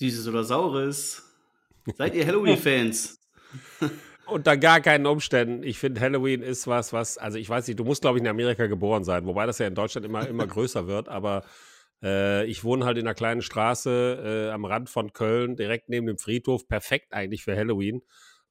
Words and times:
Süßes 0.00 0.26
oder 0.28 0.44
Saures? 0.44 1.22
Seid 1.98 2.14
ihr 2.14 2.26
Halloween-Fans? 2.26 3.18
Unter 4.26 4.56
gar 4.56 4.80
keinen 4.80 5.04
Umständen. 5.04 5.62
Ich 5.62 5.78
finde, 5.78 6.00
Halloween 6.00 6.40
ist 6.40 6.66
was, 6.66 6.94
was, 6.94 7.18
also 7.18 7.36
ich 7.36 7.50
weiß 7.50 7.66
nicht, 7.68 7.78
du 7.78 7.84
musst, 7.84 8.00
glaube 8.00 8.16
ich, 8.16 8.22
in 8.24 8.28
Amerika 8.28 8.66
geboren 8.66 9.04
sein, 9.04 9.26
wobei 9.26 9.44
das 9.44 9.58
ja 9.58 9.66
in 9.66 9.74
Deutschland 9.74 10.06
immer, 10.06 10.26
immer 10.26 10.46
größer 10.46 10.86
wird, 10.86 11.10
aber 11.10 11.44
äh, 12.02 12.46
ich 12.46 12.64
wohne 12.64 12.86
halt 12.86 12.96
in 12.96 13.06
einer 13.06 13.14
kleinen 13.14 13.42
Straße 13.42 14.46
äh, 14.48 14.52
am 14.52 14.64
Rand 14.64 14.88
von 14.88 15.12
Köln, 15.12 15.56
direkt 15.56 15.90
neben 15.90 16.06
dem 16.06 16.16
Friedhof, 16.16 16.66
perfekt 16.66 17.12
eigentlich 17.12 17.44
für 17.44 17.54
Halloween. 17.54 18.00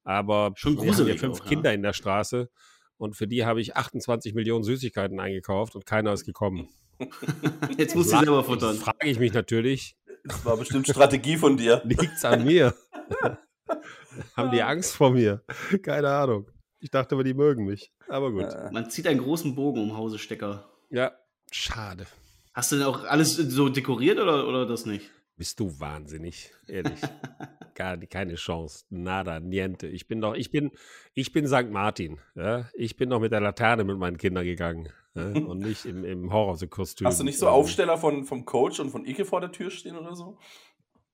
Aber 0.03 0.51
Schon 0.55 0.79
wir 0.79 0.93
haben 0.93 1.07
ja 1.07 1.15
fünf 1.15 1.39
auch, 1.39 1.45
ja. 1.45 1.49
Kinder 1.49 1.73
in 1.73 1.81
der 1.81 1.93
Straße 1.93 2.51
und 2.97 3.15
für 3.15 3.27
die 3.27 3.45
habe 3.45 3.59
ich 3.59 3.75
28 3.75 4.35
Millionen 4.35 4.63
Süßigkeiten 4.63 5.19
eingekauft 5.19 5.75
und 5.75 5.87
keiner 5.87 6.13
ist 6.13 6.25
gekommen. 6.25 6.67
Jetzt 7.77 7.95
du 7.95 8.03
Frag- 8.03 8.19
selber 8.25 8.43
futtern. 8.43 8.75
Jetzt 8.75 8.83
frage 8.83 9.07
ich 9.07 9.17
mich 9.17 9.33
natürlich, 9.33 9.95
Das 10.29 10.45
war 10.45 10.57
bestimmt 10.57 10.87
Strategie 10.87 11.37
von 11.37 11.57
dir. 11.57 11.81
liegt's 11.85 12.23
an 12.23 12.45
mir? 12.45 12.73
Haben 14.37 14.51
die 14.51 14.61
Angst 14.61 14.95
vor 14.95 15.11
mir? 15.11 15.43
Keine 15.83 16.09
Ahnung. 16.09 16.47
Ich 16.79 16.91
dachte 16.91 17.15
aber, 17.15 17.23
die 17.23 17.33
mögen 17.33 17.65
mich. 17.65 17.91
Aber 18.07 18.31
gut. 18.31 18.43
Äh, 18.43 18.69
Man 18.71 18.89
zieht 18.89 19.07
einen 19.07 19.19
großen 19.21 19.55
Bogen 19.55 19.81
um 19.81 19.97
Hause 19.97 20.17
Stecker. 20.17 20.69
Ja, 20.89 21.11
schade. 21.51 22.05
Hast 22.53 22.71
du 22.71 22.77
denn 22.77 22.85
auch 22.85 23.03
alles 23.03 23.35
so 23.35 23.69
dekoriert 23.69 24.19
oder, 24.19 24.47
oder 24.47 24.65
das 24.65 24.85
nicht? 24.85 25.09
Bist 25.35 25.59
du 25.59 25.79
wahnsinnig, 25.79 26.51
ehrlich. 26.67 26.99
Gar 27.75 27.97
keine 27.97 28.35
Chance. 28.35 28.85
Nada, 28.89 29.39
niente. 29.39 29.87
Ich 29.87 30.07
bin 30.07 30.21
doch, 30.21 30.35
ich 30.35 30.51
bin, 30.51 30.71
ich 31.13 31.31
bin 31.31 31.47
St. 31.47 31.69
Martin. 31.71 32.19
Ja? 32.35 32.69
Ich 32.73 32.97
bin 32.97 33.09
doch 33.09 33.19
mit 33.19 33.31
der 33.31 33.39
Laterne 33.41 33.83
mit 33.83 33.97
meinen 33.97 34.17
Kindern 34.17 34.43
gegangen. 34.45 34.89
Ja? 35.19 35.41
Und 35.45 35.59
nicht 35.59 35.85
im, 35.85 36.03
im 36.03 36.31
Horrorkostüm. 36.33 37.07
Hast 37.07 37.19
du 37.19 37.23
nicht 37.23 37.37
so 37.39 37.47
Ähm, 37.47 37.53
Aufsteller 37.53 37.97
von, 37.97 38.25
vom 38.25 38.45
Coach 38.45 38.79
und 38.79 38.89
von 38.89 39.05
Ike 39.05 39.25
vor 39.25 39.41
der 39.41 39.51
Tür 39.51 39.69
stehen 39.71 39.95
oder 39.97 40.15
so? 40.15 40.37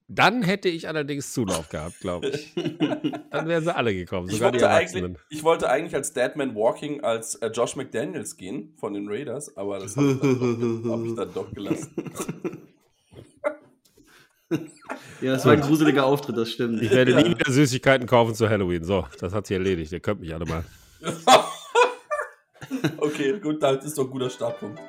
Dann 0.07 0.43
hätte 0.43 0.69
ich 0.69 0.87
allerdings 0.87 1.33
Zulauf 1.33 1.67
gehabt, 1.69 1.99
glaube 1.99 2.27
ich. 2.29 2.53
Dann 3.31 3.47
wären 3.47 3.63
sie 3.63 3.75
alle 3.75 3.91
gekommen, 3.93 4.27
Ich 4.29 4.35
sogar 4.35 4.51
die 4.51 4.57
wollte, 4.61 4.65
Erwachsenen. 4.71 5.05
eigentlich, 5.05 5.21
ich 5.29 5.43
wollte 5.43 5.67
eigentlich 5.69 5.95
als 5.95 6.13
Deadman 6.13 6.53
Walking 6.53 7.01
als 7.03 7.33
äh, 7.35 7.47
Josh 7.47 7.75
McDaniels 7.75 8.37
gehen 8.37 8.73
von 8.77 8.93
den 8.93 9.07
Raiders, 9.09 9.57
aber 9.57 9.79
das 9.79 9.97
habe 9.97 10.11
ich, 10.11 10.19
dann 10.19 10.83
doch- 10.83 10.91
hab 10.91 11.05
ich 11.05 11.15
dann 11.15 11.33
doch 11.33 11.51
gelassen. 11.53 11.91
Ja, 15.21 15.31
das 15.33 15.45
war 15.45 15.53
ein 15.53 15.61
gruseliger 15.61 16.05
Auftritt, 16.05 16.37
das 16.37 16.51
stimmt. 16.51 16.81
Ich 16.81 16.91
werde 16.91 17.15
nie 17.15 17.29
wieder 17.31 17.51
Süßigkeiten 17.51 18.05
kaufen 18.05 18.35
zu 18.35 18.47
Halloween. 18.47 18.83
So, 18.83 19.05
das 19.19 19.33
hat 19.33 19.47
sich 19.47 19.57
erledigt. 19.57 19.91
Ihr 19.91 19.99
könnt 19.99 20.19
mich 20.21 20.33
alle 20.33 20.45
mal. 20.45 20.63
okay, 22.97 23.39
gut, 23.39 23.61
das 23.61 23.85
ist 23.85 23.97
doch 23.97 24.05
ein 24.05 24.11
guter 24.11 24.29
Startpunkt. 24.29 24.79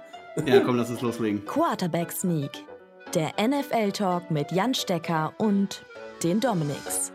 Ja, 0.45 0.61
komm, 0.61 0.77
lass 0.77 0.91
uns 0.91 1.01
loslegen. 1.01 1.45
Quarterback 1.47 2.13
Sneak. 2.13 2.51
Der 3.15 3.33
NFL 3.41 3.93
Talk 3.93 4.31
mit 4.31 4.53
Jan 4.53 4.75
Stecker 4.75 5.33
und 5.39 5.85
den 6.23 6.41
Dominics. 6.41 7.13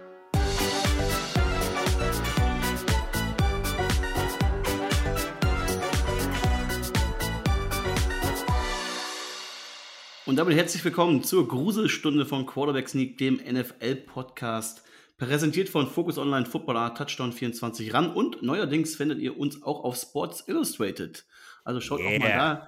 Und 10.26 10.38
damit 10.38 10.56
herzlich 10.56 10.84
willkommen 10.86 11.24
zur 11.24 11.48
Gruselstunde 11.48 12.26
von 12.26 12.46
Quarterback 12.46 12.88
Sneak, 12.88 13.18
dem 13.18 13.36
NFL-Podcast. 13.36 14.82
Präsentiert 15.22 15.70
von 15.70 15.86
Focus 15.86 16.18
Online 16.18 16.48
Footballer 16.48 16.96
Touchdown 16.96 17.32
24 17.32 17.94
ran 17.94 18.12
und 18.12 18.42
neuerdings 18.42 18.96
findet 18.96 19.20
ihr 19.20 19.38
uns 19.38 19.62
auch 19.62 19.84
auf 19.84 19.96
Sports 19.96 20.48
Illustrated. 20.48 21.28
Also 21.64 21.80
schaut 21.80 22.00
auch 22.00 22.06
mal 22.06 22.28
Yeah. 22.28 22.56
da 22.56 22.68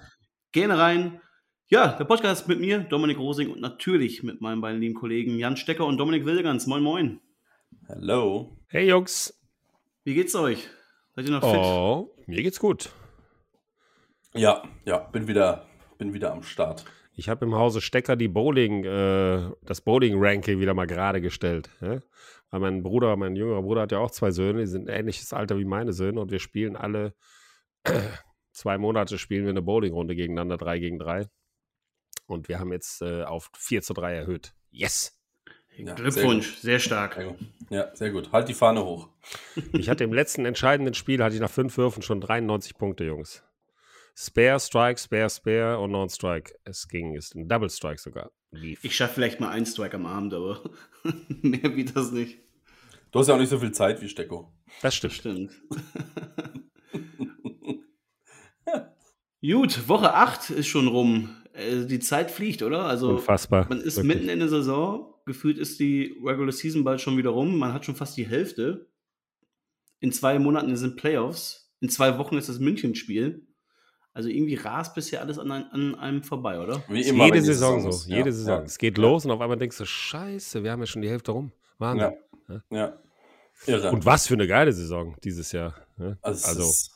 gerne 0.52 0.78
rein. 0.78 1.20
Ja, 1.70 1.94
der 1.94 2.06
Podcast 2.06 2.48
mit 2.48 2.60
mir, 2.60 2.82
Dominik 2.82 3.18
Rosing 3.18 3.50
und 3.50 3.60
natürlich 3.60 4.22
mit 4.22 4.40
meinen 4.40 4.62
beiden 4.62 4.80
lieben 4.82 4.94
Kollegen 4.94 5.40
Jan 5.40 5.58
Stecker 5.58 5.88
und 5.88 5.98
Dominik 5.98 6.28
Wildegans. 6.28 6.68
Moin, 6.68 6.84
moin. 6.84 7.20
Hello. 7.88 8.56
Hey 8.68 8.88
Jungs. 8.88 9.34
Wie 10.04 10.14
geht's 10.14 10.36
euch? 10.36 10.70
Seid 11.16 11.26
ihr 11.26 11.32
noch 11.32 11.42
fit? 11.42 11.60
Oh, 11.60 12.16
mir 12.28 12.44
geht's 12.44 12.60
gut. 12.60 12.92
Ja, 14.36 14.62
ja, 14.86 15.00
bin 15.00 15.28
wieder, 15.28 15.66
bin 15.98 16.14
wieder 16.14 16.32
am 16.32 16.44
Start. 16.44 16.86
Ich 17.16 17.30
habe 17.30 17.46
im 17.46 17.56
Hause 17.56 17.82
Stecker 17.82 18.16
die 18.16 18.28
Bowling, 18.28 18.84
äh, 18.86 19.52
das 19.62 19.82
Bowling-Ranking 19.82 20.60
wieder 20.60 20.74
mal 20.74 20.88
gerade 20.88 21.22
gestellt. 21.22 21.70
Ja? 21.82 22.02
Weil 22.50 22.60
mein 22.60 22.84
Bruder, 22.84 23.16
mein 23.16 23.36
jüngerer 23.36 23.62
Bruder 23.62 23.82
hat 23.82 23.92
ja 23.92 24.00
auch 24.00 24.12
zwei 24.12 24.32
Söhne, 24.32 24.62
die 24.62 24.68
sind 24.68 24.90
ähnliches 24.90 25.32
Alter 25.34 25.58
wie 25.58 25.66
meine 25.66 25.94
Söhne 25.94 26.22
und 26.22 26.32
wir 26.32 26.40
spielen 26.40 26.76
alle 26.76 27.14
zwei 28.54 28.78
Monate 28.78 29.18
spielen 29.18 29.44
wir 29.44 29.52
eine 29.52 29.62
Bowling-Runde 29.62 30.16
gegeneinander, 30.16 30.58
drei 30.58 30.80
gegen 30.80 31.00
drei. 31.00 31.28
Und 32.26 32.48
wir 32.48 32.60
haben 32.60 32.72
jetzt 32.72 33.02
äh, 33.02 33.24
auf 33.24 33.52
4 33.58 33.82
zu 33.82 33.94
3 33.94 34.16
erhöht. 34.16 34.54
Yes! 34.72 35.20
Ja, 35.76 35.96
Glückwunsch, 35.96 36.58
sehr, 36.58 36.80
stark. 36.80 37.16
Sehr 37.16 37.26
gut. 37.26 37.38
Ja, 37.70 37.96
sehr 37.96 38.12
gut. 38.12 38.32
Halt 38.32 38.48
die 38.48 38.54
Fahne 38.54 38.86
hoch. 38.86 39.10
Ich 39.74 39.90
hatte 39.90 40.04
im 40.04 40.14
letzten 40.14 40.46
entscheidenden 40.46 40.94
Spiel, 40.94 41.24
hatte 41.24 41.34
ich 41.34 41.42
nach 41.42 41.50
fünf 41.50 41.78
Würfen 41.78 42.04
schon 42.04 42.22
93 42.22 42.78
Punkte, 42.78 43.04
Jungs. 43.04 43.44
Spare, 44.16 44.60
Strike, 44.60 45.00
Spare, 45.00 45.30
Spare 45.30 45.80
und 45.80 45.92
Non-Strike. 45.92 46.54
Es 46.64 46.88
ging, 46.88 47.16
ist 47.16 47.36
ein 47.36 47.48
Double 47.48 47.70
Strike 47.70 48.00
sogar. 48.00 48.32
Lief. 48.52 48.84
Ich 48.84 48.96
schaffe 48.96 49.16
vielleicht 49.16 49.40
mal 49.40 49.50
einen 49.50 49.66
Strike 49.66 49.96
am 49.96 50.06
Abend, 50.06 50.34
aber 50.34 50.62
mehr 51.42 51.76
wie 51.76 51.86
das 51.86 52.12
nicht. 52.12 52.40
Du 53.12 53.20
hast 53.20 53.28
ja 53.28 53.36
auch 53.36 53.40
nicht 53.40 53.50
so 53.50 53.60
viel 53.60 53.72
Zeit 53.72 54.02
wie 54.02 54.10
Stecko. 54.10 54.54
Das 54.82 54.96
stimmt. 54.96 55.14
Stimmt. 55.14 55.52
Gut, 59.42 59.88
Woche 59.90 60.14
8 60.14 60.52
ist 60.52 60.68
schon 60.68 60.88
rum. 60.88 61.30
Äh, 61.54 61.86
Die 61.86 62.00
Zeit 62.00 62.32
fliegt, 62.32 62.62
oder? 62.64 62.86
Also 62.86 63.10
Unfassbar. 63.18 63.68
man 63.68 63.82
ist 63.82 63.98
Wirklich. 63.98 64.16
mitten 64.16 64.30
in 64.30 64.40
der 64.40 64.48
Saison. 64.50 65.14
Gefühlt 65.26 65.58
ist 65.58 65.80
die 65.80 66.16
Regular 66.24 66.52
Season 66.52 66.84
bald 66.84 67.02
schon 67.02 67.18
wieder 67.18 67.32
rum. 67.32 67.58
Man 67.58 67.74
hat 67.74 67.86
schon 67.86 67.96
fast 67.96 68.16
die 68.18 68.26
Hälfte. 68.28 68.90
In 70.00 70.12
zwei 70.12 70.40
Monaten 70.40 70.76
sind 70.76 70.96
Playoffs. 70.98 71.74
In 71.82 71.90
zwei 71.90 72.18
Wochen 72.18 72.38
ist 72.38 72.50
das 72.50 72.60
München-Spiel. 72.60 73.46
Also 74.14 74.30
irgendwie 74.30 74.56
rast 74.56 74.94
bisher 74.94 75.22
alles 75.22 75.40
an, 75.40 75.52
ein, 75.52 75.66
an 75.72 75.96
einem 75.96 76.24
vorbei, 76.24 76.60
oder? 76.60 76.84
Wie 76.88 77.02
immer, 77.02 77.26
jede 77.26 77.42
Saison 77.42 77.88
ist. 77.88 78.04
so. 78.04 78.10
Ja, 78.12 78.18
Jede 78.18 78.32
Saison. 78.32 78.60
Ja, 78.60 78.64
Es 78.64 78.78
geht 78.78 78.98
los 78.98 79.26
und 79.26 79.32
auf 79.32 79.42
einmal 79.42 79.58
denkst 79.58 79.78
du, 79.78 79.86
Scheiße, 79.86 80.64
wir 80.64 80.72
haben 80.72 80.82
ja 80.82 80.86
schon 80.86 81.02
die 81.02 81.10
Hälfte 81.10 81.32
rum. 81.32 81.52
Wahnsinn. 81.80 82.14
ja, 82.50 82.62
ja. 82.70 82.98
Irre. 83.66 83.92
Und 83.92 84.06
was 84.06 84.28
für 84.28 84.34
eine 84.34 84.48
geile 84.48 84.74
Saison 84.74 85.16
dieses 85.24 85.52
Jahr. 85.52 85.76
ne? 85.98 86.18
also, 86.22 86.48
Also, 86.48 86.94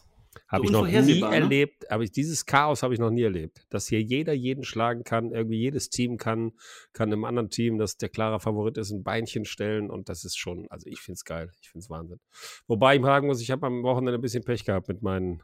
habe 0.47 0.67
so 0.67 0.69
ich 0.69 0.71
noch 0.71 0.87
nie 0.87 1.21
ne? 1.21 1.35
erlebt, 1.35 1.89
aber 1.91 2.03
ich, 2.03 2.11
dieses 2.11 2.45
Chaos 2.45 2.83
habe 2.83 2.93
ich 2.93 2.99
noch 2.99 3.09
nie 3.09 3.23
erlebt. 3.23 3.65
Dass 3.69 3.87
hier 3.87 4.01
jeder 4.01 4.33
jeden 4.33 4.63
schlagen 4.63 5.03
kann, 5.03 5.31
irgendwie 5.31 5.57
jedes 5.57 5.89
Team 5.89 6.17
kann, 6.17 6.53
kann 6.93 7.11
einem 7.11 7.25
anderen 7.25 7.49
Team, 7.49 7.77
das 7.77 7.97
der 7.97 8.09
klare 8.09 8.39
Favorit 8.39 8.77
ist, 8.77 8.91
ein 8.91 9.03
Beinchen 9.03 9.45
stellen 9.45 9.89
und 9.89 10.09
das 10.09 10.23
ist 10.23 10.37
schon, 10.37 10.67
also 10.69 10.87
ich 10.87 10.99
finde 10.99 11.15
es 11.15 11.25
geil, 11.25 11.51
ich 11.61 11.69
finde 11.69 11.83
es 11.83 11.89
Wahnsinn. 11.89 12.19
Wobei 12.67 12.95
ich 12.95 13.01
sagen 13.01 13.27
muss, 13.27 13.41
ich 13.41 13.51
habe 13.51 13.65
am 13.65 13.83
Wochenende 13.83 14.19
ein 14.19 14.21
bisschen 14.21 14.43
Pech 14.43 14.63
gehabt 14.63 14.87
mit 14.87 15.01
meinen, 15.01 15.41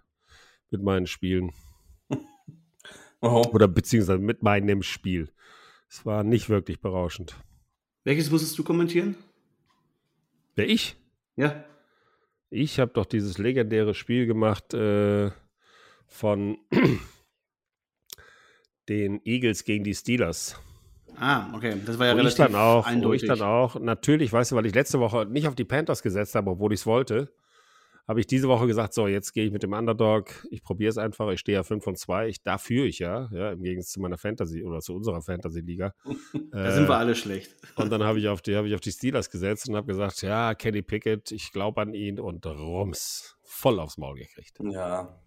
mit 0.74 0.84
meinen 0.84 1.08
Spielen 1.08 1.54
oh, 3.22 3.44
oder 3.54 3.70
beziehungsweise 3.70 4.20
mit 4.20 4.44
meinem 4.44 4.84
Spiel. 4.84 5.30
Es 5.90 6.06
war 6.06 6.24
nicht 6.24 6.50
wirklich 6.50 6.82
berauschend. 6.82 7.38
Welches 8.04 8.30
musstest 8.30 8.58
du 8.58 8.64
kommentieren? 8.64 9.16
Wer 10.56 10.68
ich? 10.68 10.98
Ja. 11.36 11.64
Ich 12.50 12.80
habe 12.80 12.92
doch 12.94 13.06
dieses 13.06 13.38
legendäre 13.38 13.94
Spiel 13.94 14.26
gemacht 14.26 14.74
äh, 14.74 15.32
von 16.06 16.58
den 18.90 19.22
Eagles 19.24 19.64
gegen 19.64 19.84
die 19.84 19.96
Steelers. 19.96 20.60
Ah, 21.16 21.54
okay. 21.54 21.76
Das 21.86 21.98
war 22.00 22.08
ja 22.08 22.14
wo 22.14 22.18
ich 22.18 22.26
relativ 22.26 22.46
dann 22.46 22.56
auch, 22.56 22.86
wo 22.86 22.90
ich 22.90 22.96
eindeutig. 22.96 23.30
dann 23.30 23.42
auch, 23.42 23.80
natürlich, 23.80 24.34
weißt 24.34 24.52
du, 24.52 24.56
weil 24.56 24.66
ich 24.66 24.76
letzte 24.76 25.00
Woche 25.00 25.26
nicht 25.26 25.48
auf 25.48 25.56
die 25.56 25.64
Panthers 25.64 26.04
gesetzt 26.04 26.36
habe, 26.36 26.52
obwohl 26.52 26.74
ich 26.74 26.82
es 26.82 26.86
wollte, 26.86 27.32
habe 28.08 28.20
ich 28.20 28.28
diese 28.28 28.48
Woche 28.50 28.68
gesagt, 28.68 28.94
so, 28.94 29.08
jetzt 29.08 29.34
gehe 29.34 29.46
ich 29.46 29.52
mit 29.52 29.64
dem 29.64 29.74
Underdog, 29.74 30.46
ich 30.52 30.62
probiere 30.64 30.90
es 30.90 30.98
einfach, 30.98 31.30
ich 31.32 31.40
stehe 31.40 31.58
ja 31.58 31.64
5 31.64 31.84
von 31.84 31.96
2, 31.96 32.28
ich, 32.28 32.42
da 32.44 32.58
führe 32.58 32.86
ich 32.88 33.00
ja, 33.00 33.30
ja, 33.32 33.52
im 33.52 33.64
Gegensatz 33.64 33.92
zu 33.94 34.02
meiner 34.02 34.18
Fantasy 34.18 34.64
oder 34.64 34.80
zu 34.82 34.94
unserer 34.96 35.22
Fantasy-Liga. 35.22 35.94
da 36.52 36.72
sind 36.72 36.88
wir 36.90 36.98
alle 36.98 37.16
schlecht. 37.16 37.56
Und 37.76 37.92
dann 37.92 38.04
habe 38.04 38.20
ich, 38.20 38.28
auf 38.28 38.42
die- 38.42 38.56
habe 38.56 38.68
ich 38.68 38.76
auf 38.76 38.82
die 38.82 38.92
Steelers 38.92 39.30
gesetzt 39.30 39.70
und 39.70 39.76
habe 39.76 39.88
gesagt, 39.88 40.22
ja, 40.22 40.54
Kenny 40.56 40.82
Pickett, 40.82 41.32
ich 41.32 41.52
glaube 41.52 41.82
an 41.82 41.94
ihn 41.94 42.20
und 42.20 42.46
rums, 42.46 43.38
voll 43.44 43.80
aufs 43.80 43.98
Maul 43.98 44.16
gekriegt. 44.16 44.58
ja. 44.72 45.20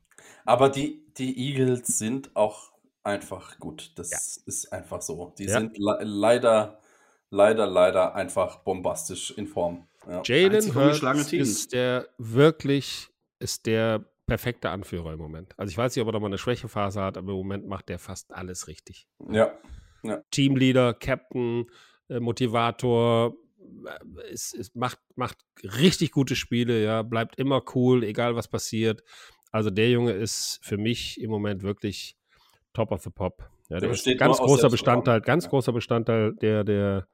Aber 0.44 0.68
die, 0.70 1.04
die 1.18 1.38
Eagles 1.38 1.86
sind 1.98 2.34
auch 2.34 2.72
einfach 3.04 3.58
gut. 3.58 3.92
Das 3.96 4.10
Ja. 4.10 4.18
ist 4.46 4.72
einfach 4.72 5.00
so. 5.02 5.32
Die 5.38 5.44
Ja. 5.44 5.58
sind 5.60 5.78
le 5.78 5.98
leider, 6.02 6.80
leider, 7.30 7.66
leider 7.66 8.14
einfach 8.14 8.58
bombastisch 8.64 9.30
in 9.32 9.46
Form. 9.46 9.86
Ja. 10.08 10.22
Jalen 10.24 10.74
Hurts 10.74 11.32
ist 11.32 11.72
der 11.72 12.08
wirklich, 12.18 13.08
ist 13.38 13.66
der 13.66 14.04
perfekte 14.26 14.70
Anführer 14.70 15.12
im 15.12 15.18
Moment. 15.18 15.54
Also 15.56 15.70
ich 15.70 15.78
weiß 15.78 15.94
nicht, 15.94 16.02
ob 16.02 16.08
er 16.08 16.12
da 16.12 16.20
mal 16.20 16.26
eine 16.26 16.38
Schwächephase 16.38 17.00
hat, 17.00 17.16
aber 17.16 17.30
im 17.32 17.38
Moment 17.38 17.66
macht 17.66 17.88
der 17.88 17.98
fast 17.98 18.32
alles 18.34 18.66
richtig. 18.68 19.06
ja. 19.30 19.52
Teamleader, 20.30 20.94
Captain, 20.94 21.66
äh, 22.08 22.20
Motivator, 22.20 23.34
äh, 23.86 24.22
es, 24.32 24.54
es 24.54 24.72
macht, 24.74 24.98
macht 25.16 25.38
richtig 25.64 26.12
gute 26.12 26.36
Spiele, 26.36 26.82
ja, 26.84 27.02
bleibt 27.02 27.38
immer 27.38 27.62
cool, 27.74 28.04
egal 28.04 28.36
was 28.36 28.46
passiert. 28.46 29.02
Also 29.50 29.70
der 29.70 29.90
Junge 29.90 30.12
ist 30.12 30.60
für 30.62 30.76
mich 30.76 31.20
im 31.20 31.30
Moment 31.30 31.62
wirklich 31.62 32.16
top 32.72 32.92
of 32.92 33.02
the 33.02 33.10
pop. 33.10 33.48
Ja, 33.68 33.78
der, 33.78 33.80
Der 33.80 33.90
ist 33.90 33.96
besteht 34.04 34.18
ganz 34.18 34.38
großer. 34.38 34.68
Bestandteil, 34.70 35.20
ganz 35.20 35.44
Ja. 35.44 35.50
großer 35.50 35.72
Bestandteil 35.72 36.34
der, 36.34 36.62
der, 36.62 37.08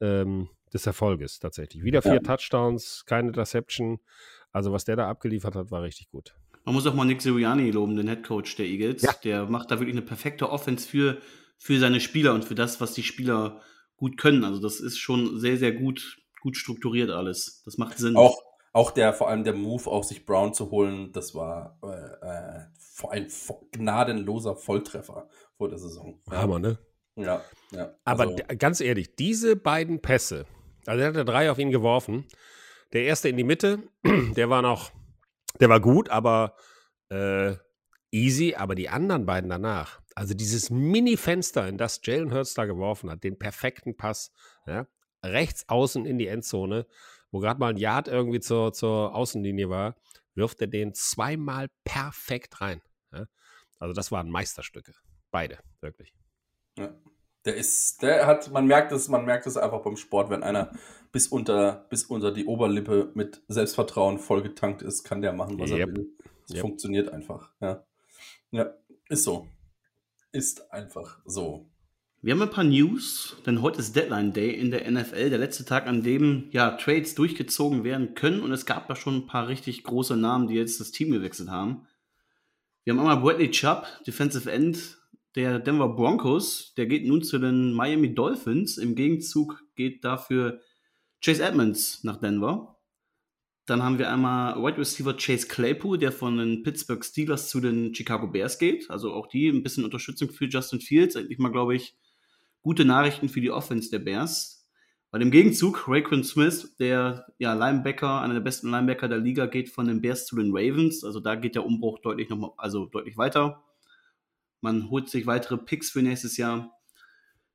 ähm, 0.00 0.50
des 0.72 0.86
Erfolges 0.86 1.38
tatsächlich. 1.38 1.82
Wieder 1.84 2.02
vier 2.02 2.14
Ja. 2.14 2.20
Touchdowns, 2.20 3.04
keine 3.06 3.28
Interception. 3.28 4.00
Also 4.52 4.72
was 4.72 4.84
der 4.84 4.96
da 4.96 5.08
abgeliefert 5.08 5.54
hat, 5.54 5.70
war 5.70 5.82
richtig 5.82 6.10
gut. 6.10 6.34
Man 6.64 6.74
muss 6.74 6.86
auch 6.86 6.94
mal 6.94 7.04
Nick 7.04 7.22
Sirianni 7.22 7.70
loben, 7.70 7.96
den 7.96 8.08
Headcoach 8.08 8.56
der 8.56 8.66
Eagles. 8.66 9.02
Ja. 9.02 9.12
Der 9.22 9.46
macht 9.46 9.70
da 9.70 9.78
wirklich 9.78 9.94
eine 9.94 10.04
perfekte 10.04 10.50
Offense 10.50 10.88
für, 10.88 11.18
für 11.58 11.78
seine 11.78 12.00
Spieler 12.00 12.34
und 12.34 12.44
für 12.44 12.54
das, 12.54 12.80
was 12.80 12.92
die 12.94 13.04
Spieler 13.04 13.60
gut 13.96 14.18
können. 14.18 14.44
Also 14.44 14.60
das 14.60 14.80
ist 14.80 14.98
schon 14.98 15.38
sehr, 15.38 15.56
sehr 15.58 15.72
gut, 15.72 16.18
gut 16.40 16.56
strukturiert 16.56 17.10
alles. 17.10 17.62
Das 17.64 17.78
macht 17.78 17.98
Sinn. 17.98 18.16
Auch, 18.16 18.42
auch 18.72 18.90
der, 18.90 19.12
vor 19.12 19.28
allem 19.28 19.44
der 19.44 19.54
Move, 19.54 19.86
auch 19.88 20.04
sich 20.04 20.26
Brown 20.26 20.54
zu 20.54 20.70
holen, 20.70 21.12
das 21.12 21.34
war 21.34 21.78
äh, 21.82 23.06
äh, 23.06 23.10
ein 23.10 23.28
gnadenloser 23.72 24.56
Volltreffer 24.56 25.28
vor 25.56 25.68
der 25.68 25.78
Saison. 25.78 26.20
Hammer, 26.30 26.58
ne? 26.58 26.78
ja. 27.16 27.42
ja. 27.70 27.94
Aber 28.04 28.24
Also, 28.24 28.36
ganz 28.58 28.80
ehrlich, 28.80 29.14
diese 29.16 29.56
beiden 29.56 30.00
Pässe, 30.00 30.46
also 30.86 31.00
er 31.00 31.08
hat 31.08 31.16
ja 31.16 31.24
drei 31.24 31.50
auf 31.50 31.58
ihn 31.58 31.70
geworfen. 31.70 32.26
Der 32.92 33.04
erste 33.04 33.28
in 33.28 33.36
die 33.36 33.44
Mitte, 33.44 33.82
der 34.04 34.50
war 34.50 34.62
noch, 34.62 34.92
der 35.60 35.68
war 35.68 35.80
gut, 35.80 36.08
aber 36.08 36.54
äh, 37.08 37.54
easy, 38.10 38.54
aber 38.54 38.74
die 38.74 38.88
anderen 38.88 39.26
beiden 39.26 39.50
danach, 39.50 40.00
also 40.14 40.34
dieses 40.34 40.70
Mini-Fenster, 40.70 41.68
in 41.68 41.78
das 41.78 42.00
Jalen 42.04 42.32
Hurts 42.32 42.54
da 42.54 42.64
geworfen 42.64 43.10
hat, 43.10 43.24
den 43.24 43.38
perfekten 43.38 43.96
Pass, 43.96 44.32
ja, 44.66 44.86
rechts 45.24 45.68
außen 45.68 46.06
in 46.06 46.18
die 46.18 46.28
Endzone, 46.28 46.86
wo 47.30 47.40
gerade 47.40 47.60
mal 47.60 47.70
ein 47.70 47.76
Yard 47.76 48.08
irgendwie 48.08 48.40
zur, 48.40 48.72
zur 48.72 49.14
Außenlinie 49.14 49.68
war, 49.68 49.96
wirft 50.34 50.60
er 50.60 50.66
den 50.68 50.94
zweimal 50.94 51.68
perfekt 51.84 52.60
rein. 52.60 52.80
Ja. 53.12 53.26
Also 53.78 53.94
das 53.94 54.12
waren 54.12 54.30
Meisterstücke. 54.30 54.92
Beide, 55.30 55.58
wirklich. 55.80 56.14
Ja. 56.78 56.94
Der 57.46 57.56
ist, 57.56 58.02
der 58.02 58.26
hat, 58.26 58.50
man 58.50 58.66
merkt 58.66 58.92
es, 58.92 59.08
man 59.08 59.24
merkt 59.24 59.46
es 59.46 59.56
einfach 59.56 59.80
beim 59.82 59.96
Sport, 59.96 60.30
wenn 60.30 60.42
einer 60.42 60.72
bis 61.12 61.28
unter, 61.28 61.86
bis 61.88 62.04
unter 62.04 62.32
die 62.32 62.44
Oberlippe 62.44 63.10
mit 63.14 63.40
Selbstvertrauen 63.48 64.18
vollgetankt 64.18 64.82
ist, 64.82 65.04
kann 65.04 65.22
der 65.22 65.32
machen, 65.32 65.58
was 65.58 65.70
er 65.70 65.78
Yep. 65.78 65.96
will. 65.96 66.10
Es 66.48 66.54
Yep. 66.54 66.60
funktioniert 66.60 67.08
einfach. 67.12 67.50
Ja. 67.60 67.84
ja, 68.50 68.74
ist 69.08 69.24
so. 69.24 69.46
Ist 70.32 70.70
einfach 70.72 71.20
so. 71.24 71.66
Wir 72.22 72.34
haben 72.34 72.42
ein 72.42 72.50
paar 72.50 72.64
News, 72.64 73.36
denn 73.46 73.62
heute 73.62 73.78
ist 73.78 73.94
Deadline 73.94 74.32
Day 74.32 74.50
in 74.50 74.70
der 74.72 74.90
NFL, 74.90 75.30
der 75.30 75.38
letzte 75.38 75.64
Tag, 75.64 75.86
an 75.86 76.02
dem 76.02 76.48
ja 76.50 76.72
Trades 76.72 77.14
durchgezogen 77.14 77.84
werden 77.84 78.14
können. 78.14 78.40
Und 78.40 78.50
es 78.50 78.66
gab 78.66 78.88
da 78.88 78.96
schon 78.96 79.14
ein 79.16 79.26
paar 79.26 79.46
richtig 79.48 79.84
große 79.84 80.16
Namen, 80.16 80.48
die 80.48 80.54
jetzt 80.54 80.80
das 80.80 80.90
Team 80.90 81.12
gewechselt 81.12 81.50
haben. 81.50 81.86
Wir 82.84 82.92
haben 82.92 83.00
einmal 83.00 83.18
Bradley 83.20 83.50
Chubb, 83.50 83.86
Defensive 84.06 84.50
End 84.50 84.98
der 85.36 85.58
Denver 85.58 85.88
Broncos. 85.88 86.74
Der 86.76 86.86
geht 86.86 87.06
nun 87.06 87.22
zu 87.22 87.38
den 87.38 87.72
Miami 87.72 88.14
Dolphins. 88.14 88.78
Im 88.78 88.94
Gegenzug 88.94 89.62
geht 89.76 90.02
dafür 90.02 90.60
Chase 91.22 91.44
Edmonds 91.44 92.02
nach 92.04 92.16
Denver. 92.16 92.78
Dann 93.66 93.82
haben 93.82 93.98
wir 93.98 94.10
einmal 94.10 94.62
Wide 94.62 94.78
Receiver 94.78 95.14
Chase 95.16 95.46
Claypool, 95.48 95.98
der 95.98 96.12
von 96.12 96.38
den 96.38 96.62
Pittsburgh 96.62 97.04
Steelers 97.04 97.50
zu 97.50 97.60
den 97.60 97.94
Chicago 97.94 98.28
Bears 98.28 98.58
geht. 98.58 98.90
Also 98.90 99.12
auch 99.12 99.26
die 99.26 99.48
ein 99.48 99.62
bisschen 99.62 99.84
Unterstützung 99.84 100.30
für 100.30 100.46
Justin 100.46 100.80
Fields. 100.80 101.16
Endlich 101.16 101.38
mal, 101.38 101.52
glaube 101.52 101.74
ich, 101.74 101.96
gute 102.62 102.84
Nachrichten 102.84 103.28
für 103.28 103.40
die 103.40 103.50
Offense 103.50 103.90
der 103.90 103.98
Bears. 103.98 104.66
Weil 105.10 105.22
im 105.22 105.30
Gegenzug, 105.30 105.86
Rayquan 105.88 106.24
Smith, 106.24 106.76
der 106.78 107.26
ja, 107.38 107.54
Linebacker, 107.54 108.20
einer 108.22 108.34
der 108.34 108.40
besten 108.40 108.70
Linebacker 108.70 109.08
der 109.08 109.18
Liga, 109.18 109.46
geht 109.46 109.68
von 109.68 109.86
den 109.86 110.00
Bears 110.00 110.26
zu 110.26 110.36
den 110.36 110.56
Ravens. 110.56 111.04
Also 111.04 111.20
da 111.20 111.34
geht 111.34 111.56
der 111.56 111.66
Umbruch 111.66 111.98
deutlich 111.98 112.28
noch 112.28 112.38
mal, 112.38 112.52
also 112.56 112.86
deutlich 112.86 113.16
weiter. 113.16 113.65
Man 114.66 114.90
holt 114.90 115.08
sich 115.08 115.26
weitere 115.26 115.56
Picks 115.58 115.90
für 115.92 116.02
nächstes 116.02 116.36
Jahr. 116.36 116.76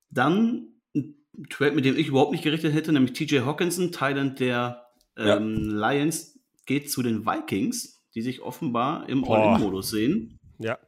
Dann 0.10 0.70
ein 0.96 1.16
Trade, 1.50 1.74
mit 1.76 1.84
dem 1.84 1.98
ich 1.98 2.08
überhaupt 2.08 2.32
nicht 2.32 2.44
gerechnet 2.44 2.74
hätte, 2.74 2.94
nämlich 2.94 3.12
TJ 3.12 3.40
Hawkinson, 3.40 3.92
Thailand 3.92 4.40
der 4.40 4.88
Ja. 5.18 5.36
ähm, 5.36 5.56
Lions, 5.70 6.40
geht 6.66 6.90
zu 6.90 7.04
den 7.04 7.26
Vikings, 7.26 8.02
die 8.16 8.22
sich 8.22 8.42
offenbar 8.42 9.10
im. 9.10 9.26
All-In-Modus 9.26 9.90
sehen. 9.90 10.40
Ja, 10.58 10.80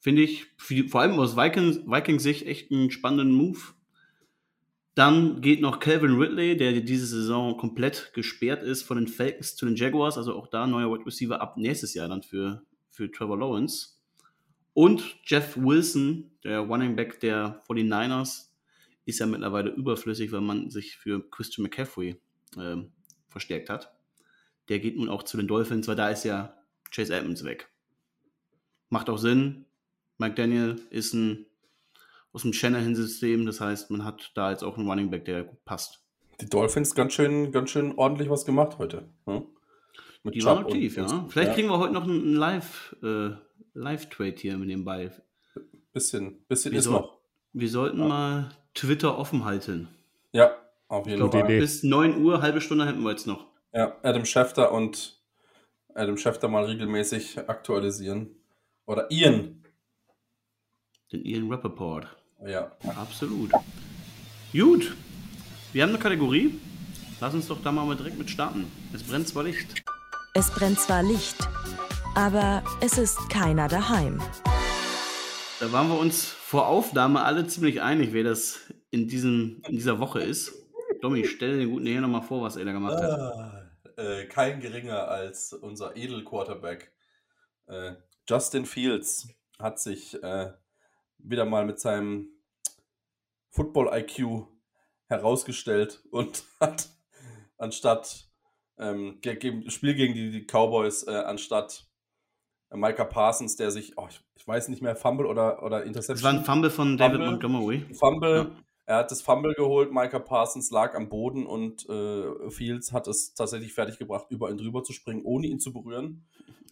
Finde 0.00 0.22
ich 0.22 0.46
vor 0.88 1.02
allem 1.02 1.18
aus 1.18 1.36
Vikings, 1.36 1.80
Vikings 1.86 2.22
Sicht 2.22 2.46
echt 2.46 2.70
einen 2.72 2.90
spannenden 2.90 3.34
Move. 3.34 3.58
Dann 4.94 5.42
geht 5.42 5.60
noch 5.60 5.80
Calvin 5.80 6.16
Ridley, 6.16 6.56
der 6.56 6.80
diese 6.80 7.06
Saison 7.06 7.58
komplett 7.58 8.12
gesperrt 8.14 8.62
ist 8.62 8.84
von 8.84 8.96
den 8.96 9.06
Falcons 9.06 9.54
zu 9.54 9.66
den 9.66 9.76
Jaguars. 9.76 10.16
Also 10.16 10.34
auch 10.34 10.46
da 10.46 10.66
neuer 10.66 10.90
Wide 10.92 11.04
Receiver 11.04 11.40
ab 11.42 11.58
nächstes 11.58 11.92
Jahr 11.94 12.08
dann 12.08 12.22
für, 12.22 12.62
für 12.90 13.10
Trevor 13.10 13.38
Lawrence. 13.38 13.97
Und 14.74 15.16
Jeff 15.24 15.56
Wilson, 15.56 16.30
der 16.44 16.60
Running 16.60 16.96
Back 16.96 17.20
der 17.20 17.62
49ers, 17.68 18.48
ist 19.04 19.18
ja 19.18 19.26
mittlerweile 19.26 19.70
überflüssig, 19.70 20.32
weil 20.32 20.42
man 20.42 20.70
sich 20.70 20.96
für 20.96 21.28
Christian 21.30 21.64
McCaffrey 21.64 22.20
ähm, 22.58 22.92
verstärkt 23.28 23.70
hat. 23.70 23.94
Der 24.68 24.78
geht 24.80 24.96
nun 24.96 25.08
auch 25.08 25.22
zu 25.22 25.36
den 25.36 25.48
Dolphins, 25.48 25.88
weil 25.88 25.96
da 25.96 26.10
ist 26.10 26.24
ja 26.24 26.54
Chase 26.90 27.14
Edmonds 27.14 27.44
weg. 27.44 27.70
Macht 28.90 29.08
auch 29.08 29.18
Sinn. 29.18 29.64
Mike 30.18 30.34
Daniel 30.34 30.80
ist 30.90 31.14
ein 31.14 31.46
aus 32.32 32.42
dem 32.42 32.52
Shanahan-System, 32.52 33.46
das 33.46 33.60
heißt, 33.60 33.90
man 33.90 34.04
hat 34.04 34.32
da 34.34 34.50
jetzt 34.50 34.62
auch 34.62 34.76
einen 34.76 34.88
Running 34.88 35.10
Back, 35.10 35.24
der 35.24 35.44
gut 35.44 35.64
passt. 35.64 36.04
Die 36.40 36.46
Dolphins 36.46 36.94
ganz 36.94 37.14
schön, 37.14 37.50
ganz 37.50 37.70
schön 37.70 37.94
ordentlich 37.96 38.30
was 38.30 38.44
gemacht 38.44 38.78
heute. 38.78 39.08
Mit 40.22 40.34
Die 40.34 40.40
Chubb 40.40 40.56
waren 40.56 40.64
aktiv, 40.66 40.96
ja. 40.96 41.26
Vielleicht 41.28 41.54
kriegen 41.54 41.68
wir 41.68 41.78
heute 41.78 41.94
noch 41.94 42.04
einen 42.04 42.34
Live, 42.34 42.94
äh, 43.02 43.30
Live-Trade 43.78 44.34
hier 44.36 44.58
mit 44.58 44.70
dem 44.70 44.84
Ball. 44.84 45.10
Bisschen, 45.92 46.44
bisschen 46.48 46.72
Wir, 46.72 46.78
ist 46.78 46.84
soll, 46.84 46.94
noch. 46.94 47.18
wir 47.52 47.68
sollten 47.68 47.98
mal 48.06 48.50
Twitter 48.74 49.18
offen 49.18 49.44
halten. 49.44 49.88
Ja, 50.32 50.54
auf 50.88 51.06
jeden 51.06 51.30
Fall. 51.30 51.44
Idee. 51.44 51.60
bis 51.60 51.82
9 51.82 52.22
Uhr, 52.22 52.42
halbe 52.42 52.60
Stunde 52.60 52.86
hätten 52.86 53.02
wir 53.02 53.10
jetzt 53.10 53.26
noch. 53.26 53.46
Ja, 53.72 53.96
Adam 54.02 54.24
Schefter 54.24 54.72
und 54.72 55.20
Adam 55.94 56.16
Schefter 56.16 56.48
mal 56.48 56.64
regelmäßig 56.64 57.38
aktualisieren. 57.48 58.30
Oder 58.86 59.10
Ian. 59.10 59.64
Den 61.12 61.24
Ian 61.24 61.50
Rappaport. 61.50 62.06
Ja. 62.46 62.72
Absolut. 62.96 63.50
Gut. 64.52 64.94
Wir 65.72 65.82
haben 65.82 65.90
eine 65.90 65.98
Kategorie. 65.98 66.58
Lass 67.20 67.34
uns 67.34 67.48
doch 67.48 67.60
da 67.62 67.72
mal 67.72 67.96
direkt 67.96 68.16
mit 68.16 68.30
starten. 68.30 68.66
Es 68.94 69.02
brennt 69.02 69.28
zwar 69.28 69.44
Licht. 69.44 69.82
Es 70.34 70.50
brennt 70.50 70.78
zwar 70.78 71.02
Licht, 71.02 71.36
aber 72.18 72.64
es 72.80 72.98
ist 72.98 73.30
keiner 73.30 73.68
daheim. 73.68 74.20
Da 75.60 75.70
waren 75.70 75.88
wir 75.88 75.96
uns 76.00 76.24
vor 76.26 76.66
Aufnahme 76.66 77.22
alle 77.22 77.46
ziemlich 77.46 77.80
einig, 77.80 78.12
wer 78.12 78.24
das 78.24 78.58
in, 78.90 79.06
diesem, 79.06 79.62
in 79.68 79.76
dieser 79.76 80.00
Woche 80.00 80.18
ist. 80.18 80.52
Domi, 81.00 81.24
stell 81.24 81.58
den 81.58 81.70
guten 81.70 81.86
hier 81.86 82.00
nochmal 82.00 82.22
vor, 82.22 82.42
was 82.42 82.56
er 82.56 82.64
da 82.64 82.72
gemacht 82.72 83.00
hat. 83.00 83.20
Ah, 83.20 83.70
äh, 83.96 84.24
kein 84.26 84.58
geringer 84.58 85.06
als 85.06 85.52
unser 85.52 85.96
Edel-Quarterback. 85.96 86.92
Äh, 87.68 87.92
Justin 88.28 88.66
Fields 88.66 89.28
hat 89.60 89.78
sich 89.78 90.20
äh, 90.20 90.50
wieder 91.18 91.44
mal 91.44 91.64
mit 91.64 91.78
seinem 91.78 92.30
Football-IQ 93.50 94.48
herausgestellt 95.06 96.02
und 96.10 96.42
hat 96.60 96.88
anstatt 97.58 98.28
ähm, 98.76 99.20
Spiel 99.68 99.94
gegen 99.94 100.14
die, 100.14 100.32
die 100.32 100.46
Cowboys, 100.46 101.06
äh, 101.06 101.12
anstatt 101.12 101.87
Micah 102.72 103.04
Parsons, 103.04 103.56
der 103.56 103.70
sich, 103.70 103.94
oh, 103.96 104.06
ich, 104.08 104.20
ich 104.36 104.46
weiß 104.46 104.68
nicht 104.68 104.82
mehr, 104.82 104.94
Fumble 104.96 105.26
oder, 105.26 105.62
oder 105.62 105.84
Interception. 105.84 106.16
Das 106.16 106.22
war 106.22 106.32
ein 106.32 106.44
Fumble 106.44 106.70
von 106.70 106.96
David 106.96 107.16
Fumble. 107.16 107.30
Montgomery. 107.30 107.86
Fumble. 107.94 108.36
Ja. 108.36 108.50
Er 108.86 108.96
hat 108.96 109.10
das 109.10 109.20
Fumble 109.20 109.52
geholt, 109.52 109.92
Micah 109.92 110.18
Parsons 110.18 110.70
lag 110.70 110.94
am 110.94 111.10
Boden 111.10 111.46
und 111.46 111.86
äh, 111.90 112.50
Fields 112.50 112.92
hat 112.92 113.06
es 113.06 113.34
tatsächlich 113.34 113.74
fertiggebracht, 113.74 114.26
über 114.30 114.50
ihn 114.50 114.56
drüber 114.56 114.82
zu 114.82 114.94
springen, 114.94 115.20
ohne 115.24 115.46
ihn 115.46 115.60
zu 115.60 115.74
berühren. 115.74 116.24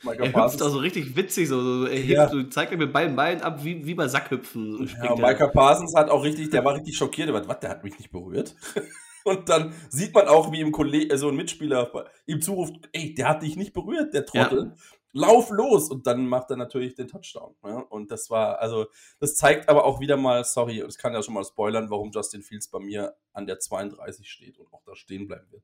Micah 0.02 0.24
Er 0.24 0.32
hüpft 0.32 0.62
auch 0.62 0.70
so 0.70 0.78
richtig 0.78 1.14
witzig, 1.14 1.48
so, 1.48 1.60
so 1.60 1.84
er 1.86 1.98
hebt, 1.98 2.08
Ja. 2.08 2.28
so, 2.28 2.42
zeigt 2.44 2.72
er 2.72 2.78
mit 2.78 2.92
beiden 2.92 3.16
Beinen 3.16 3.42
ab, 3.42 3.62
wie, 3.64 3.84
wie 3.84 3.94
bei 3.94 4.08
Sackhüpfen. 4.08 4.86
So 4.88 5.04
ja. 5.04 5.14
Micah 5.14 5.48
Parsons 5.48 5.94
hat 5.94 6.08
auch 6.08 6.24
richtig, 6.24 6.48
der 6.50 6.64
war 6.64 6.74
richtig 6.74 6.96
schockiert. 6.96 7.28
Der 7.28 7.34
war, 7.34 7.46
was, 7.46 7.60
der 7.60 7.70
hat 7.70 7.84
mich 7.84 7.98
nicht 7.98 8.10
berührt. 8.10 8.54
Und 9.24 9.48
dann 9.48 9.74
sieht 9.88 10.14
man 10.14 10.28
auch, 10.28 10.52
wie 10.52 10.60
ihm 10.60 10.70
Kollege, 10.70 11.12
äh, 11.12 11.18
so 11.18 11.28
ein 11.28 11.36
Mitspieler 11.36 11.90
ihm 12.26 12.40
zuruft, 12.40 12.76
ey, 12.92 13.12
der 13.12 13.28
hat 13.28 13.42
dich 13.42 13.56
nicht 13.56 13.72
berührt, 13.72 14.14
der 14.14 14.24
Trottel. 14.24 14.72
Lauf 15.16 15.48
los! 15.48 15.88
Und 15.88 16.06
dann 16.06 16.26
macht 16.28 16.50
er 16.50 16.56
natürlich 16.56 16.94
den 16.94 17.08
Touchdown. 17.08 17.54
Ja? 17.64 17.78
Und 17.78 18.10
das 18.10 18.28
war, 18.28 18.58
also, 18.58 18.86
das 19.18 19.34
zeigt 19.34 19.70
aber 19.70 19.86
auch 19.86 19.98
wieder 19.98 20.18
mal, 20.18 20.44
sorry, 20.44 20.80
das 20.80 20.98
kann 20.98 21.14
ja 21.14 21.22
schon 21.22 21.32
mal 21.32 21.44
spoilern, 21.44 21.88
warum 21.88 22.10
Justin 22.10 22.42
Fields 22.42 22.68
bei 22.68 22.80
mir 22.80 23.16
an 23.32 23.46
der 23.46 23.58
32 23.58 24.30
steht 24.30 24.58
und 24.58 24.70
auch 24.74 24.82
da 24.84 24.94
stehen 24.94 25.26
bleiben 25.26 25.50
wird. 25.50 25.62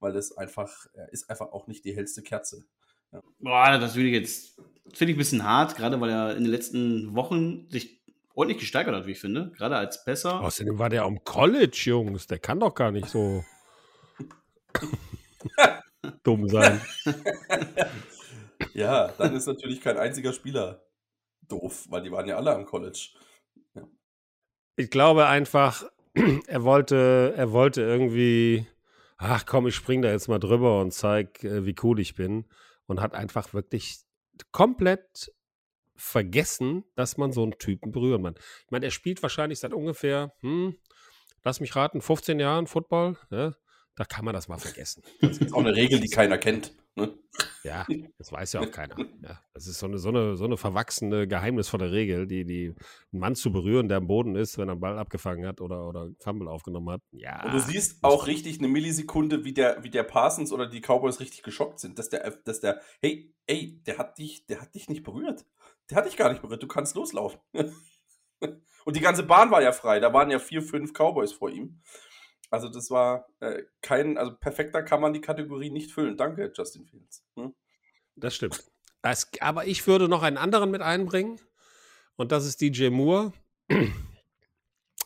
Weil 0.00 0.12
das 0.12 0.36
einfach, 0.36 0.86
er 0.94 1.12
ist 1.12 1.30
einfach 1.30 1.52
auch 1.52 1.68
nicht 1.68 1.84
die 1.84 1.94
hellste 1.94 2.22
Kerze. 2.22 2.64
Boah, 3.38 3.78
das 3.78 3.94
würde 3.94 4.08
ich 4.08 4.14
jetzt, 4.14 4.56
finde 4.92 5.12
ich 5.12 5.16
ein 5.16 5.18
bisschen 5.18 5.44
hart, 5.44 5.76
gerade 5.76 6.00
weil 6.00 6.10
er 6.10 6.36
in 6.36 6.42
den 6.42 6.50
letzten 6.50 7.14
Wochen 7.14 7.70
sich 7.70 8.02
ordentlich 8.34 8.58
gesteigert 8.58 8.96
hat, 8.96 9.06
wie 9.06 9.12
ich 9.12 9.20
finde. 9.20 9.52
Gerade 9.56 9.76
als 9.76 10.04
Besser. 10.04 10.40
Außerdem 10.40 10.76
war 10.76 10.90
der 10.90 11.04
am 11.04 11.22
College, 11.22 11.82
Jungs. 11.84 12.26
Der 12.26 12.40
kann 12.40 12.58
doch 12.58 12.74
gar 12.74 12.90
nicht 12.90 13.06
so 13.06 13.44
dumm 16.24 16.48
sein. 16.48 16.80
Ja, 18.78 19.08
dann 19.18 19.34
ist 19.34 19.46
natürlich 19.46 19.80
kein 19.80 19.98
einziger 19.98 20.32
Spieler 20.32 20.86
doof, 21.48 21.86
weil 21.88 22.02
die 22.02 22.12
waren 22.12 22.28
ja 22.28 22.36
alle 22.36 22.54
am 22.54 22.64
College. 22.64 23.08
Ich 24.76 24.90
glaube 24.90 25.26
einfach, 25.26 25.84
er 26.46 26.62
wollte, 26.62 27.34
er 27.36 27.50
wollte 27.50 27.82
irgendwie, 27.82 28.68
ach 29.16 29.46
komm, 29.46 29.66
ich 29.66 29.74
spring 29.74 30.00
da 30.00 30.12
jetzt 30.12 30.28
mal 30.28 30.38
drüber 30.38 30.80
und 30.80 30.92
zeig, 30.92 31.42
äh, 31.42 31.66
wie 31.66 31.74
cool 31.82 31.98
ich 31.98 32.14
bin. 32.14 32.44
Und 32.86 33.00
hat 33.00 33.14
einfach 33.14 33.52
wirklich 33.52 33.98
komplett 34.52 35.32
vergessen, 35.96 36.84
dass 36.94 37.16
man 37.16 37.32
so 37.32 37.42
einen 37.42 37.58
Typen 37.58 37.90
berühren 37.90 38.22
kann. 38.22 38.34
Ich 38.64 38.70
meine, 38.70 38.86
er 38.86 38.92
spielt 38.92 39.20
wahrscheinlich 39.22 39.58
seit 39.58 39.74
ungefähr, 39.74 40.32
hm, 40.40 40.76
lass 41.42 41.58
mich 41.58 41.74
raten, 41.74 42.00
15 42.00 42.38
Jahren 42.38 42.68
Football. 42.68 43.16
Ja? 43.30 43.56
Da 43.96 44.04
kann 44.04 44.24
man 44.24 44.34
das 44.34 44.46
mal 44.46 44.58
vergessen. 44.58 45.02
Das 45.20 45.38
ist 45.38 45.52
auch 45.52 45.58
eine 45.58 45.74
Regel, 45.74 45.98
die 45.98 46.08
keiner 46.08 46.38
kennt. 46.38 46.72
Ne? 46.98 47.16
Ja, 47.62 47.86
das 48.18 48.32
weiß 48.32 48.54
ja 48.54 48.60
auch 48.60 48.70
keiner. 48.70 48.96
Ja, 49.22 49.40
das 49.52 49.66
ist 49.66 49.78
so 49.78 49.86
eine, 49.86 49.98
so, 49.98 50.08
eine, 50.08 50.36
so 50.36 50.44
eine 50.44 50.56
verwachsene, 50.56 51.26
geheimnisvolle 51.28 51.92
Regel, 51.92 52.26
die, 52.26 52.44
die 52.44 52.74
einen 53.12 53.20
Mann 53.20 53.34
zu 53.34 53.52
berühren, 53.52 53.88
der 53.88 53.98
am 53.98 54.06
Boden 54.06 54.36
ist, 54.36 54.58
wenn 54.58 54.68
er 54.68 54.72
einen 54.72 54.80
Ball 54.80 54.98
abgefangen 54.98 55.46
hat 55.46 55.60
oder, 55.60 55.86
oder 55.86 56.10
Fumble 56.20 56.48
aufgenommen 56.48 56.90
hat. 56.90 57.02
Ja. 57.10 57.44
Und 57.44 57.54
du 57.54 57.60
siehst 57.60 58.02
auch 58.02 58.26
richtig 58.26 58.58
eine 58.58 58.68
Millisekunde, 58.68 59.44
wie 59.44 59.52
der, 59.52 59.82
wie 59.82 59.90
der 59.90 60.04
Parsons 60.04 60.52
oder 60.52 60.66
die 60.66 60.80
Cowboys 60.80 61.20
richtig 61.20 61.42
geschockt 61.42 61.80
sind, 61.80 61.98
dass 61.98 62.08
der, 62.08 62.30
dass 62.44 62.60
der, 62.60 62.80
hey, 63.00 63.34
ey, 63.46 63.80
der 63.86 63.98
hat 63.98 64.18
dich, 64.18 64.46
der 64.46 64.60
hat 64.60 64.74
dich 64.74 64.88
nicht 64.88 65.02
berührt. 65.02 65.44
Der 65.90 65.98
hat 65.98 66.06
dich 66.06 66.16
gar 66.16 66.30
nicht 66.30 66.42
berührt, 66.42 66.62
du 66.62 66.68
kannst 66.68 66.94
loslaufen. 66.94 67.40
Und 68.84 68.96
die 68.96 69.00
ganze 69.00 69.22
Bahn 69.22 69.50
war 69.50 69.60
ja 69.60 69.72
frei, 69.72 70.00
da 70.00 70.12
waren 70.12 70.30
ja 70.30 70.38
vier, 70.38 70.62
fünf 70.62 70.92
Cowboys 70.92 71.32
vor 71.32 71.50
ihm. 71.50 71.80
Also 72.50 72.68
das 72.68 72.90
war 72.90 73.28
äh, 73.40 73.62
kein, 73.82 74.16
also 74.16 74.34
perfekter 74.34 74.82
kann 74.82 75.00
man 75.00 75.12
die 75.12 75.20
Kategorie 75.20 75.70
nicht 75.70 75.92
füllen. 75.92 76.16
Danke, 76.16 76.52
Justin 76.54 76.86
Fields. 76.86 77.24
Hm? 77.36 77.54
Das 78.16 78.34
stimmt. 78.34 78.64
Das, 79.02 79.30
aber 79.40 79.66
ich 79.66 79.86
würde 79.86 80.08
noch 80.08 80.22
einen 80.22 80.38
anderen 80.38 80.70
mit 80.70 80.82
einbringen 80.82 81.40
und 82.16 82.32
das 82.32 82.46
ist 82.46 82.60
DJ 82.60 82.88
Moore 82.88 83.32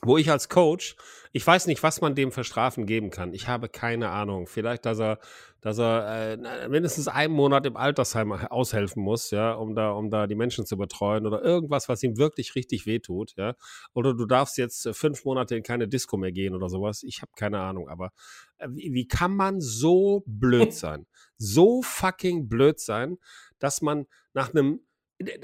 wo 0.05 0.19
ich 0.19 0.31
als 0.31 0.49
Coach, 0.49 0.97
ich 1.33 1.47
weiß 1.47 1.67
nicht, 1.67 1.83
was 1.83 2.01
man 2.01 2.15
dem 2.15 2.33
für 2.33 2.45
Strafen 2.45 2.87
geben 2.87 3.11
kann. 3.11 3.33
Ich 3.33 3.49
habe 3.49 3.69
keine 3.69 4.11
Ahnung. 4.11 4.47
Vielleicht, 4.47 4.85
dass 4.85 4.99
er, 4.99 5.19
dass 5.61 5.79
er 5.79 6.33
äh, 6.33 6.69
mindestens 6.69 7.09
einen 7.09 7.33
Monat 7.33 7.65
im 7.67 7.77
Altersheim 7.77 8.33
aushelfen 8.33 9.03
muss, 9.03 9.31
ja, 9.31 9.53
um 9.55 9.75
da, 9.75 9.93
um 9.93 10.11
da 10.11 10.27
die 10.27 10.35
Menschen 10.35 10.67
zu 10.67 10.77
betreuen 10.77 11.25
oder 11.25 11.43
irgendwas, 11.43 11.89
was 11.89 12.03
ihm 12.03 12.19
wirklich 12.19 12.55
richtig 12.55 12.85
wehtut, 12.85 13.33
ja. 13.37 13.55
Oder 13.95 14.15
du 14.15 14.27
darfst 14.27 14.59
jetzt 14.59 14.85
äh, 14.87 14.93
fünf 14.93 15.25
Monate 15.25 15.57
in 15.57 15.63
keine 15.63 15.89
Disco 15.89 16.17
mehr 16.17 16.33
gehen 16.33 16.55
oder 16.55 16.69
sowas. 16.69 17.03
Ich 17.05 17.23
habe 17.23 17.33
keine 17.37 17.61
Ahnung, 17.61 17.89
aber 17.89 18.11
äh, 18.59 18.69
wie, 18.71 18.93
wie 18.93 19.07
kann 19.07 19.35
man 19.35 19.61
so 19.61 20.25
blöd 20.27 20.75
sein? 20.75 21.07
So 21.39 21.81
fucking 21.83 22.49
blöd 22.49 22.79
sein, 22.81 23.19
dass 23.59 23.81
man 23.81 24.07
nach 24.35 24.51
einem 24.51 24.81
äh, 25.19 25.39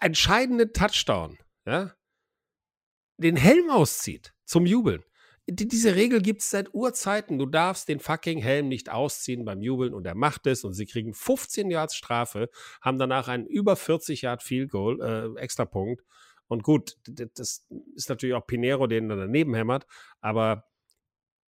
entscheidenden 0.00 0.72
Touchdown, 0.72 1.38
ja, 1.64 1.92
den 3.20 3.36
Helm 3.36 3.70
auszieht 3.70 4.34
zum 4.44 4.66
Jubeln. 4.66 5.02
Diese 5.46 5.96
Regel 5.96 6.22
gibt 6.22 6.42
es 6.42 6.50
seit 6.50 6.74
Urzeiten. 6.74 7.38
Du 7.38 7.46
darfst 7.46 7.88
den 7.88 7.98
fucking 7.98 8.38
Helm 8.38 8.68
nicht 8.68 8.90
ausziehen 8.90 9.44
beim 9.44 9.62
Jubeln 9.62 9.94
und 9.94 10.06
er 10.06 10.14
macht 10.14 10.46
es 10.46 10.64
und 10.64 10.74
sie 10.74 10.86
kriegen 10.86 11.12
15 11.12 11.70
Yards 11.70 11.96
Strafe, 11.96 12.50
haben 12.80 12.98
danach 12.98 13.26
einen 13.28 13.46
über 13.46 13.74
40 13.74 14.22
Yard 14.22 14.42
Field 14.42 14.70
Goal, 14.70 15.00
äh, 15.00 15.40
extra 15.40 15.64
Punkt. 15.64 16.04
Und 16.46 16.62
gut, 16.62 16.96
das 17.06 17.66
ist 17.94 18.08
natürlich 18.08 18.34
auch 18.34 18.46
Pinero, 18.46 18.86
den 18.86 19.10
er 19.10 19.16
daneben 19.16 19.54
hämmert, 19.54 19.86
aber 20.20 20.64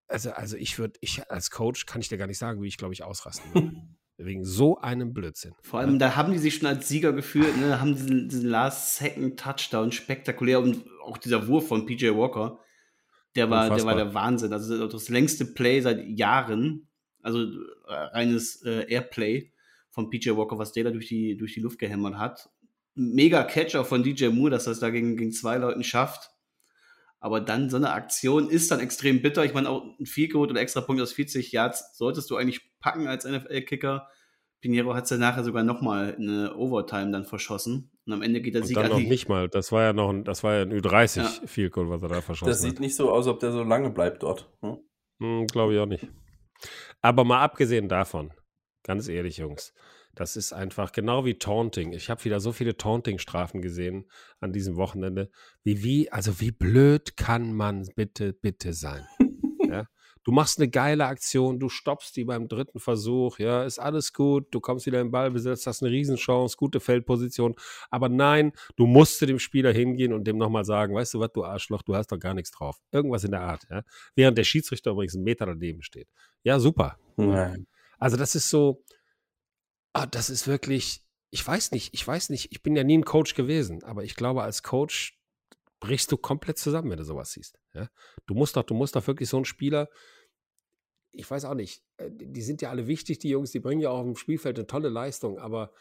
also, 0.08 0.32
also 0.32 0.58
ich 0.58 0.80
würde, 0.80 0.98
ich 1.02 1.30
als 1.30 1.52
Coach 1.52 1.86
kann 1.86 2.02
ich 2.02 2.10
dir 2.10 2.18
gar 2.18 2.28
nicht 2.28 2.40
sagen, 2.40 2.62
wie 2.62 2.68
ich 2.68 2.78
glaube 2.78 2.94
ich 2.94 3.04
ausrasten 3.04 3.54
würde. 3.54 3.72
Wegen 4.22 4.44
so 4.44 4.78
einem 4.78 5.14
Blödsinn. 5.14 5.54
Vor 5.62 5.80
allem, 5.80 5.98
da 5.98 6.18
haben 6.18 6.34
die 6.34 6.40
sich 6.40 6.56
schon 6.56 6.68
als 6.68 6.90
Sieger 6.90 7.14
gefühlt, 7.14 7.56
ne? 7.56 7.80
haben 7.80 7.96
diesen, 7.96 8.28
diesen 8.28 8.50
Last-Second-Touchdown 8.50 9.94
spektakulär 9.94 10.60
und 10.60 10.84
auch 11.10 11.18
dieser 11.18 11.48
Wurf 11.48 11.68
von 11.68 11.86
PJ 11.86 12.10
Walker, 12.10 12.60
der 13.36 13.50
war, 13.50 13.76
der 13.76 13.86
war 13.86 13.96
der 13.96 14.14
Wahnsinn. 14.14 14.54
Also 14.54 14.88
das 14.88 15.10
längste 15.10 15.46
Play 15.46 15.82
seit 15.82 16.08
Jahren, 16.08 16.88
also 17.22 17.44
äh, 17.88 17.94
reines 17.94 18.62
äh, 18.64 18.86
Airplay 18.90 19.52
von 19.90 20.10
PJ 20.10 20.32
Walker, 20.32 20.58
was 20.58 20.72
der 20.72 20.86
da 20.86 20.92
durch 20.92 21.08
die, 21.08 21.38
durch 21.38 21.54
die 21.54 21.60
Luft 21.60 21.80
gehämmert 21.80 22.18
hat. 22.18 22.50
Mega 22.96 23.44
Catcher 23.44 23.86
von 23.86 24.04
DJ 24.04 24.28
Moore, 24.28 24.52
dass 24.52 24.66
er 24.66 24.74
es 24.74 24.80
da 24.80 24.90
gegen, 24.90 25.16
gegen 25.16 25.32
zwei 25.32 25.58
Leuten 25.58 25.84
schafft. 25.84 26.32
Aber 27.20 27.42
dann 27.42 27.70
so 27.70 27.78
eine 27.78 27.92
Aktion 27.92 28.50
ist 28.50 28.72
dann 28.72 28.80
extrem 28.80 29.22
bitter. 29.22 29.44
Ich 29.44 29.54
meine, 29.54 29.70
auch 29.70 29.84
ein 30.00 30.06
Vielcode 30.06 30.52
oder 30.52 30.62
extra 30.62 30.82
Punkt 30.82 31.02
aus 31.02 31.14
40 31.14 31.52
Yards 31.52 31.98
solltest 31.98 32.30
du 32.30 32.38
eigentlich 32.38 32.62
packen 32.80 33.08
als 33.08 33.26
NFL-Kicker. 33.26 34.08
Pinheiro 34.62 34.94
hat 34.94 35.06
es 35.06 35.10
ja 35.10 35.18
nachher 35.18 35.44
sogar 35.44 35.64
nochmal 35.64 36.16
eine 36.16 36.56
Overtime 36.56 37.12
dann 37.12 37.26
verschossen. 37.26 37.92
Und 38.06 38.14
am 38.14 38.22
Ende 38.22 38.42
geht 38.42 38.56
der 38.56 38.62
und 38.62 38.68
Sieg 38.68 38.76
dann 38.76 38.90
noch 38.90 39.00
nicht 39.00 39.30
mal. 39.30 39.48
Das 39.48 39.72
war 39.72 39.84
ja 39.84 39.94
noch 39.94 40.10
ein, 40.10 40.24
das 40.24 40.44
war 40.44 40.56
ja 40.56 40.62
ein 40.64 40.74
Ü30 40.74 41.18
ja. 41.18 41.48
Field 41.48 41.72
Goal, 41.72 41.90
was 41.90 42.02
er 42.02 42.10
da 42.10 42.22
verschossen 42.22 42.50
Das 42.50 42.62
sieht 42.62 42.74
hat. 42.74 42.80
nicht 42.80 42.96
so 42.96 43.12
aus, 43.12 43.28
ob 43.28 43.40
der 43.40 43.52
so 43.52 43.64
lange 43.64 43.90
bleibt 43.90 44.24
dort. 44.24 44.52
Hm? 44.62 44.78
Hm, 45.22 45.48
Glaube 45.48 45.74
ich 45.74 45.80
auch 45.80 45.86
nicht. 45.86 46.08
Aber 47.02 47.24
mal 47.24 47.42
abgesehen 47.42 47.88
davon, 47.88 48.34
ganz 48.84 49.08
ehrlich, 49.08 49.38
Jungs, 49.38 49.74
das 50.16 50.36
ist 50.36 50.52
einfach 50.52 50.92
genau 50.92 51.24
wie 51.24 51.36
Taunting. 51.36 51.94
Ich 51.94 52.10
habe 52.10 52.26
wieder 52.26 52.42
so 52.42 52.52
viele 52.52 52.76
Taunting-Strafen 52.76 53.62
gesehen 53.62 54.10
an 54.42 54.52
diesem 54.52 54.76
Wochenende. 54.76 55.32
Wie, 55.64 55.84
wie, 55.84 56.12
also 56.12 56.42
wie 56.42 56.52
blöd 56.52 57.16
kann 57.16 57.54
man 57.54 57.88
bitte, 57.96 58.34
bitte 58.34 58.74
sein? 58.74 59.08
Du 60.24 60.32
machst 60.32 60.60
eine 60.60 60.70
geile 60.70 61.06
Aktion, 61.06 61.60
du 61.60 61.70
stoppst 61.70 62.16
die 62.16 62.26
beim 62.26 62.48
dritten 62.48 62.80
Versuch, 62.80 63.40
ja, 63.40 63.64
ist 63.64 63.80
alles 63.80 64.14
gut, 64.14 64.48
du 64.52 64.60
kommst 64.60 64.86
wieder 64.86 65.00
im 65.02 65.12
Ballbesitz, 65.12 65.66
hast 65.66 65.82
eine 65.82 65.92
Riesenchance, 65.92 66.58
gute 66.58 66.80
Feldposition, 66.80 67.56
aber 67.90 68.10
nein, 68.10 68.52
du 68.76 68.86
musst 68.86 69.20
zu 69.20 69.26
dem 69.26 69.40
Spieler 69.40 69.72
hingehen 69.72 70.14
und 70.14 70.26
dem 70.26 70.38
nochmal 70.38 70.66
sagen, 70.66 70.96
weißt 70.96 71.14
du 71.14 71.20
was, 71.20 71.32
du 71.32 71.44
Arschloch, 71.44 71.82
du 71.84 71.96
hast 71.96 72.12
doch 72.12 72.20
gar 72.20 72.34
nichts 72.34 72.52
drauf. 72.52 72.78
Irgendwas 72.92 73.24
in 73.24 73.32
der 73.32 73.42
Art, 73.42 73.66
ja. 73.70 73.84
Während 74.16 74.38
der 74.38 74.44
Schiedsrichter 74.44 74.92
übrigens 74.92 75.16
einen 75.16 75.24
Meter 75.24 75.46
daneben 75.46 75.82
steht. 75.82 76.08
Ja, 76.44 76.60
super. 76.60 76.98
Nein. 77.18 77.68
Also 77.98 78.18
das 78.18 78.36
ist 78.36 78.50
so, 78.50 78.84
ah, 79.94 80.06
das 80.06 80.30
ist 80.30 80.48
wirklich, 80.48 81.04
ich 81.32 81.46
weiß 81.46 81.72
nicht, 81.72 81.94
ich 81.94 82.08
weiß 82.08 82.30
nicht, 82.30 82.52
ich 82.52 82.64
bin 82.64 82.76
ja 82.76 82.84
nie 82.84 82.98
ein 82.98 83.06
Coach 83.06 83.36
gewesen, 83.36 83.84
aber 83.84 84.04
ich 84.04 84.16
glaube, 84.16 84.44
als 84.44 84.64
Coach 84.64 85.19
brichst 85.80 86.12
du 86.12 86.18
komplett 86.18 86.58
zusammen, 86.58 86.90
wenn 86.92 86.98
du 86.98 87.04
sowas 87.06 87.32
siehst. 87.32 87.60
Ja? 87.74 87.90
Du 88.26 88.34
musst 88.34 88.56
doch, 88.56 88.64
du 88.64 88.74
musst 88.74 88.96
doch 88.96 89.06
wirklich 89.08 89.30
so 89.30 89.38
einen 89.38 89.46
Spieler, 89.46 89.90
ich 91.12 91.30
weiß 91.30 91.46
auch 91.46 91.56
nicht, 91.56 91.84
äh, 91.98 92.10
die 92.12 92.42
sind 92.42 92.62
ja 92.62 92.70
alle 92.70 92.88
wichtig, 92.88 93.20
die 93.20 93.30
Jungs, 93.30 93.52
die 93.52 93.60
bringen 93.60 93.82
ja 93.82 93.90
auch 93.90 94.02
im 94.04 94.16
Spielfeld 94.16 94.58
eine 94.58 94.68
tolle 94.68 94.90
Leistung, 94.90 95.40
aber 95.40 95.72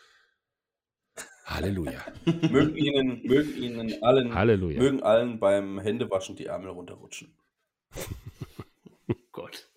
Halleluja. 1.45 2.01
mögen 2.51 2.77
ihnen, 2.77 3.23
mögen 3.27 3.57
ihnen 3.57 4.03
allen, 4.03 4.35
Halleluja. 4.35 4.79
mögen 4.81 5.03
allen 5.03 5.41
beim 5.41 5.79
Händewaschen 5.79 6.37
die 6.37 6.47
Ärmel 6.47 6.71
runterrutschen. 6.71 7.35
Gott. 9.33 9.69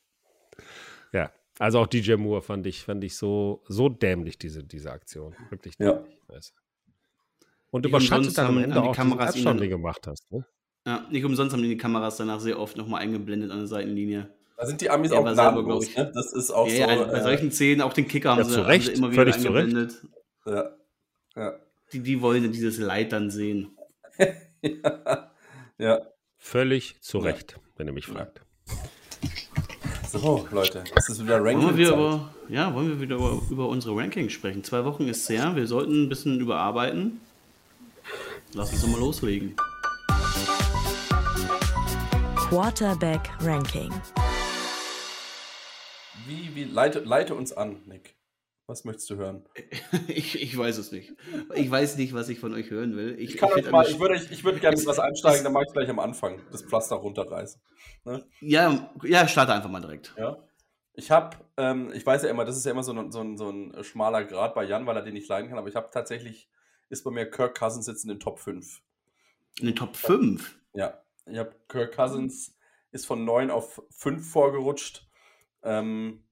Ja, 1.13 1.31
also 1.59 1.79
auch 1.79 1.87
DJ 1.87 2.15
Moore 2.15 2.41
fand 2.41 2.65
ich, 2.67 2.83
fand 2.83 3.03
ich 3.03 3.15
so, 3.15 3.63
so 3.67 3.89
dämlich, 3.89 4.37
diese, 4.37 4.63
diese 4.63 4.91
Aktion. 4.91 5.35
Wirklich 5.49 5.75
Ja. 5.79 5.93
dämlich. 5.93 6.19
Weißt 6.27 6.53
du. 6.55 6.60
Und 7.71 7.81
Nicht 7.85 7.89
überschattet 7.89 8.37
dann 8.37 8.45
am 8.47 8.55
haben- 8.55 8.63
Ende 8.65 8.75
haben 8.75 8.83
die 8.83 8.89
auch 8.89 8.95
diesen 8.95 9.09
Kameras 9.09 9.33
dann- 9.43 9.57
den 9.57 9.63
du 9.63 9.69
gemacht 9.69 10.05
hast. 10.07 10.31
Ne? 10.31 10.45
Ja, 10.85 11.05
nicht 11.09 11.23
umsonst 11.25 11.53
haben 11.53 11.63
die 11.63 11.77
Kameras 11.77 12.17
danach 12.17 12.39
sehr 12.39 12.59
oft 12.59 12.75
nochmal 12.77 13.01
eingeblendet 13.01 13.49
an 13.51 13.57
der 13.59 13.67
Seitenlinie. 13.67 14.29
Da 14.57 14.65
sind 14.67 14.79
die 14.81 14.89
Amis 14.89 15.11
Er 15.11 15.19
auch 15.19 15.23
gnadenlos. 15.23 15.87
glaub 15.93 16.05
Ne? 16.07 16.11
Das 16.13 16.33
ist 16.33 16.51
auch 16.51 16.67
ja, 16.67 16.73
so. 16.73 16.79
ja, 17.01 17.03
bei 17.05 17.13
äh, 17.17 17.23
solchen 17.23 17.51
Szenen, 17.51 17.81
auch 17.81 17.93
den 17.93 18.07
Kicker 18.07 18.31
haben, 18.31 18.39
Ja, 18.39 18.43
sie, 18.45 18.51
zu 18.51 18.57
haben 18.59 18.65
Recht, 18.67 18.85
sie 18.87 18.91
immer 18.93 19.11
wieder 19.11 19.21
völlig 19.21 19.37
zu 19.39 19.47
Recht. 19.53 19.67
eingeblendet. 19.75 20.07
ja. 20.45 20.69
Ja. 21.35 21.53
Die, 21.93 21.99
die 21.99 22.21
wollen 22.21 22.51
dieses 22.51 22.77
Leid 22.77 23.11
dann 23.11 23.29
sehen. 23.31 23.71
ja. 25.77 26.01
Völlig 26.37 26.99
zu 27.01 27.19
Ja. 27.19 27.23
Recht, 27.25 27.59
wenn 27.77 27.87
ihr 27.87 27.93
mich 27.93 28.07
Ja. 28.07 28.13
fragt. 28.13 28.41
So, 30.09 30.45
Leute, 30.51 30.83
es 30.95 31.09
ist 31.09 31.23
wieder 31.23 31.41
Wollen 31.43 31.61
wir 31.61 31.77
wieder 31.77 31.91
Ranking. 31.91 32.05
über, 32.05 32.33
ja, 32.49 32.73
wollen 32.73 32.89
wir 32.89 32.99
wieder 32.99 33.15
über, 33.15 33.41
über 33.49 33.69
unsere 33.69 33.95
Rankings 33.95 34.33
sprechen? 34.33 34.63
Zwei 34.63 34.83
Wochen 34.83 35.07
ist 35.07 35.29
her, 35.29 35.55
wir 35.55 35.67
sollten 35.67 36.03
ein 36.03 36.09
bisschen 36.09 36.39
überarbeiten. 36.39 37.21
Lass 38.53 38.73
uns 38.73 38.85
mal 38.85 38.99
loslegen. 38.99 39.55
Quarterback 42.35 43.29
Ranking. 43.39 43.89
Wie, 46.27 46.53
wie, 46.53 46.65
leite, 46.65 46.99
leite 46.99 47.33
uns 47.33 47.53
an, 47.53 47.81
Nick. 47.85 48.17
Was 48.67 48.83
möchtest 48.83 49.09
du 49.09 49.15
hören? 49.15 49.47
Ich, 50.07 50.41
ich 50.41 50.57
weiß 50.57 50.77
es 50.77 50.91
nicht. 50.91 51.13
Ich 51.55 51.71
weiß 51.71 51.95
nicht, 51.95 52.13
was 52.13 52.27
ich 52.27 52.39
von 52.39 52.53
euch 52.53 52.69
hören 52.69 52.97
will. 52.97 53.15
Ich, 53.19 53.35
Ich, 53.35 53.37
kann 53.37 53.49
ich 53.55 53.71
mal, 53.71 53.87
ich 53.87 53.99
würde, 53.99 54.15
ich 54.15 54.43
würde 54.43 54.59
gerne 54.59 54.75
mit 54.75 54.85
was 54.85 54.99
einsteigen, 54.99 55.45
dann 55.45 55.53
mache 55.53 55.65
ich 55.67 55.73
gleich 55.73 55.89
am 55.89 55.99
Anfang 55.99 56.41
das 56.51 56.61
Pflaster 56.63 56.97
runterreißen. 56.97 57.61
Ne? 58.03 58.25
ja, 58.41 58.91
ja, 59.03 59.27
starte 59.29 59.53
einfach 59.53 59.69
mal 59.69 59.79
direkt. 59.79 60.13
Ja. 60.17 60.37
Ich 60.93 61.09
habe, 61.09 61.37
ähm, 61.55 61.91
ich 61.93 62.05
weiß 62.05 62.23
ja 62.23 62.29
immer, 62.29 62.43
das 62.43 62.57
ist 62.57 62.65
ja 62.65 62.71
immer 62.71 62.83
so 62.83 62.91
ein, 62.91 63.11
so, 63.13 63.21
ein, 63.21 63.37
so 63.37 63.49
ein 63.49 63.81
schmaler 63.83 64.25
Grad 64.25 64.55
bei 64.55 64.65
Jan, 64.65 64.85
weil 64.85 64.97
er 64.97 65.03
den 65.03 65.13
nicht 65.13 65.29
leiden 65.29 65.47
kann, 65.47 65.57
aber 65.57 65.69
ich 65.69 65.75
habe 65.75 65.89
tatsächlich, 65.91 66.49
ist 66.91 67.03
bei 67.03 67.11
mir 67.11 67.29
Kirk 67.29 67.57
Cousins 67.57 67.87
jetzt 67.87 68.03
in 68.03 68.09
den 68.09 68.19
Top 68.19 68.39
5. 68.39 68.81
In 69.59 69.65
den 69.67 69.75
Top 69.75 69.95
5. 69.95 70.59
Ja, 70.73 71.01
ich 71.25 71.37
habe 71.37 71.55
Kirk 71.67 71.95
Cousins 71.95 72.55
ist 72.91 73.05
von 73.05 73.23
9 73.25 73.49
auf 73.49 73.81
5 73.91 74.29
vorgerutscht. 74.29 75.07
Ähm, 75.63 76.23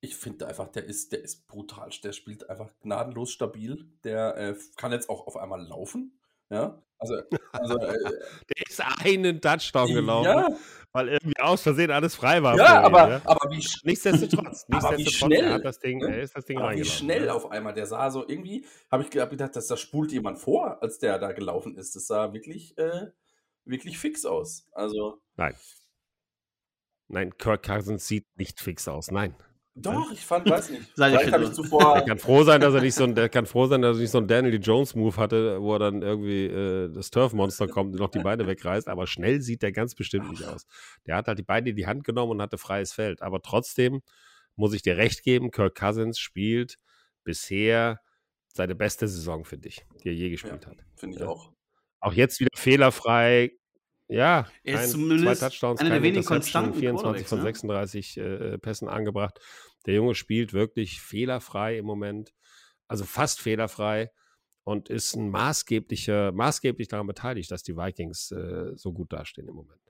ich 0.00 0.16
finde 0.16 0.46
einfach, 0.46 0.68
der 0.68 0.84
ist, 0.84 1.12
der 1.12 1.22
ist 1.22 1.46
brutal. 1.48 1.90
Der 2.02 2.12
spielt 2.12 2.48
einfach 2.48 2.70
gnadenlos 2.80 3.32
stabil. 3.32 3.90
Der 4.04 4.36
äh, 4.36 4.56
kann 4.76 4.92
jetzt 4.92 5.10
auch 5.10 5.26
auf 5.26 5.36
einmal 5.36 5.62
laufen. 5.66 6.19
Ja, 6.50 6.82
also, 6.98 7.14
also 7.52 7.78
äh, 7.78 7.92
Der 8.02 8.66
ist 8.68 8.82
einen 9.04 9.40
Touchdown 9.40 9.92
gelaufen, 9.92 10.26
ja, 10.26 10.48
weil 10.92 11.08
irgendwie 11.08 11.38
aus 11.40 11.62
Versehen 11.62 11.90
alles 11.90 12.14
frei 12.14 12.42
war. 12.42 12.56
ja, 12.56 12.66
vor 12.66 12.78
ihm, 12.78 12.84
aber, 12.84 13.10
ja. 13.10 13.22
aber 13.24 13.50
wie, 13.50 13.66
Nichtsdestotrotz, 13.84 14.66
Aber 14.70 14.90
wie 14.90 14.96
nichtsdestotrotz, 14.96 15.14
schnell, 15.14 15.44
er 15.44 15.52
hat 15.54 15.64
das 15.64 15.78
Ding, 15.78 15.98
ne? 15.98 16.20
ist 16.20 16.36
das 16.36 16.44
Ding 16.44 16.58
aber 16.58 16.74
wie 16.74 16.84
schnell 16.84 17.26
ja. 17.26 17.32
auf 17.32 17.50
einmal, 17.50 17.72
der 17.72 17.86
sah 17.86 18.10
so 18.10 18.28
irgendwie, 18.28 18.66
habe 18.90 19.06
ich 19.08 19.18
hab 19.18 19.30
gedacht, 19.30 19.56
dass 19.56 19.68
da 19.68 19.76
spult 19.76 20.12
jemand 20.12 20.38
vor, 20.38 20.82
als 20.82 20.98
der 20.98 21.18
da 21.18 21.32
gelaufen 21.32 21.76
ist. 21.76 21.96
Das 21.96 22.06
sah 22.06 22.34
wirklich, 22.34 22.76
äh, 22.76 23.06
wirklich 23.64 23.98
fix 23.98 24.26
aus. 24.26 24.68
Also, 24.72 25.22
Nein. 25.36 25.54
Nein, 27.08 27.36
Kirk 27.38 27.64
Cousins 27.64 28.06
sieht 28.06 28.26
nicht 28.36 28.60
fix 28.60 28.86
aus. 28.86 29.10
Nein. 29.10 29.34
Doch, 29.74 30.10
ich 30.12 30.20
fand, 30.20 30.48
weiß 30.48 30.70
nicht. 30.70 30.82
Sei 30.96 31.10
Vielleicht 31.10 31.32
habe 31.32 31.44
ich 31.44 31.52
zuvor, 31.52 31.94
Der 31.94 32.04
kann 32.04 32.18
froh 32.18 32.42
sein, 32.42 32.60
dass 32.60 32.74
er 32.74 32.80
nicht 32.80 32.94
so 32.94 33.04
ein, 33.04 33.14
der 33.14 33.28
kann 33.28 33.46
froh 33.46 33.66
sein, 33.66 33.82
dass 33.82 33.96
er 33.96 34.00
nicht 34.00 34.10
so 34.10 34.18
einen 34.18 34.28
Daniel 34.28 34.60
Jones 34.60 34.94
Move 34.94 35.16
hatte, 35.16 35.60
wo 35.62 35.74
er 35.74 35.78
dann 35.78 36.02
irgendwie 36.02 36.46
äh, 36.46 36.92
das 36.92 37.10
Turf-Monster 37.10 37.68
kommt 37.68 37.94
und 37.94 38.00
noch 38.00 38.10
die 38.10 38.18
Beine 38.18 38.46
wegreißt. 38.46 38.88
Aber 38.88 39.06
schnell 39.06 39.40
sieht 39.40 39.62
der 39.62 39.72
ganz 39.72 39.94
bestimmt 39.94 40.30
nicht 40.30 40.44
aus. 40.44 40.66
Der 41.06 41.16
hat 41.16 41.28
halt 41.28 41.38
die 41.38 41.44
Beine 41.44 41.70
in 41.70 41.76
die 41.76 41.86
Hand 41.86 42.04
genommen 42.04 42.32
und 42.32 42.42
hatte 42.42 42.58
freies 42.58 42.92
Feld. 42.92 43.22
Aber 43.22 43.40
trotzdem 43.42 44.02
muss 44.56 44.74
ich 44.74 44.82
dir 44.82 44.96
recht 44.96 45.22
geben, 45.22 45.50
Kirk 45.50 45.74
Cousins 45.78 46.18
spielt 46.18 46.76
bisher 47.24 48.00
seine 48.52 48.74
beste 48.74 49.06
Saison, 49.08 49.44
finde 49.44 49.68
ich, 49.68 49.86
die 50.02 50.08
er 50.08 50.14
je 50.14 50.30
gespielt 50.30 50.66
hat. 50.66 50.78
finde 50.96 51.16
ich 51.16 51.22
Ja. 51.22 51.28
auch. 51.28 51.52
Auch 52.00 52.12
jetzt 52.14 52.40
wieder 52.40 52.50
fehlerfrei. 52.56 53.52
Ja, 54.10 54.46
Er 54.62 54.74
ist 54.74 54.80
kein- 54.80 54.90
zumindest 54.90 55.40
zwei 55.40 55.48
Touchdowns, 55.48 55.80
einer 55.80 55.90
der 55.90 56.02
wenigen 56.02 56.24
konstanten 56.24 56.74
24 56.74 57.26
von 57.26 57.38
Quarterbacks, 57.38 57.62
ne? 57.62 57.68
36 57.68 58.16
äh, 58.18 58.58
Pässen 58.58 58.88
angebracht. 58.88 59.38
Der 59.86 59.94
Junge 59.94 60.14
spielt 60.14 60.52
wirklich 60.52 61.00
fehlerfrei 61.00 61.78
im 61.78 61.84
Moment, 61.86 62.32
also 62.88 63.04
fast 63.04 63.40
fehlerfrei 63.40 64.10
und 64.64 64.88
ist 64.90 65.14
ein 65.14 65.30
maßgeblicher, 65.30 66.32
maßgeblich 66.32 66.88
daran 66.88 67.06
beteiligt, 67.06 67.50
dass 67.50 67.62
die 67.62 67.76
Vikings 67.76 68.30
äh, 68.32 68.72
so 68.76 68.92
gut 68.92 69.12
dastehen 69.12 69.48
im 69.48 69.54
Moment. 69.54 69.80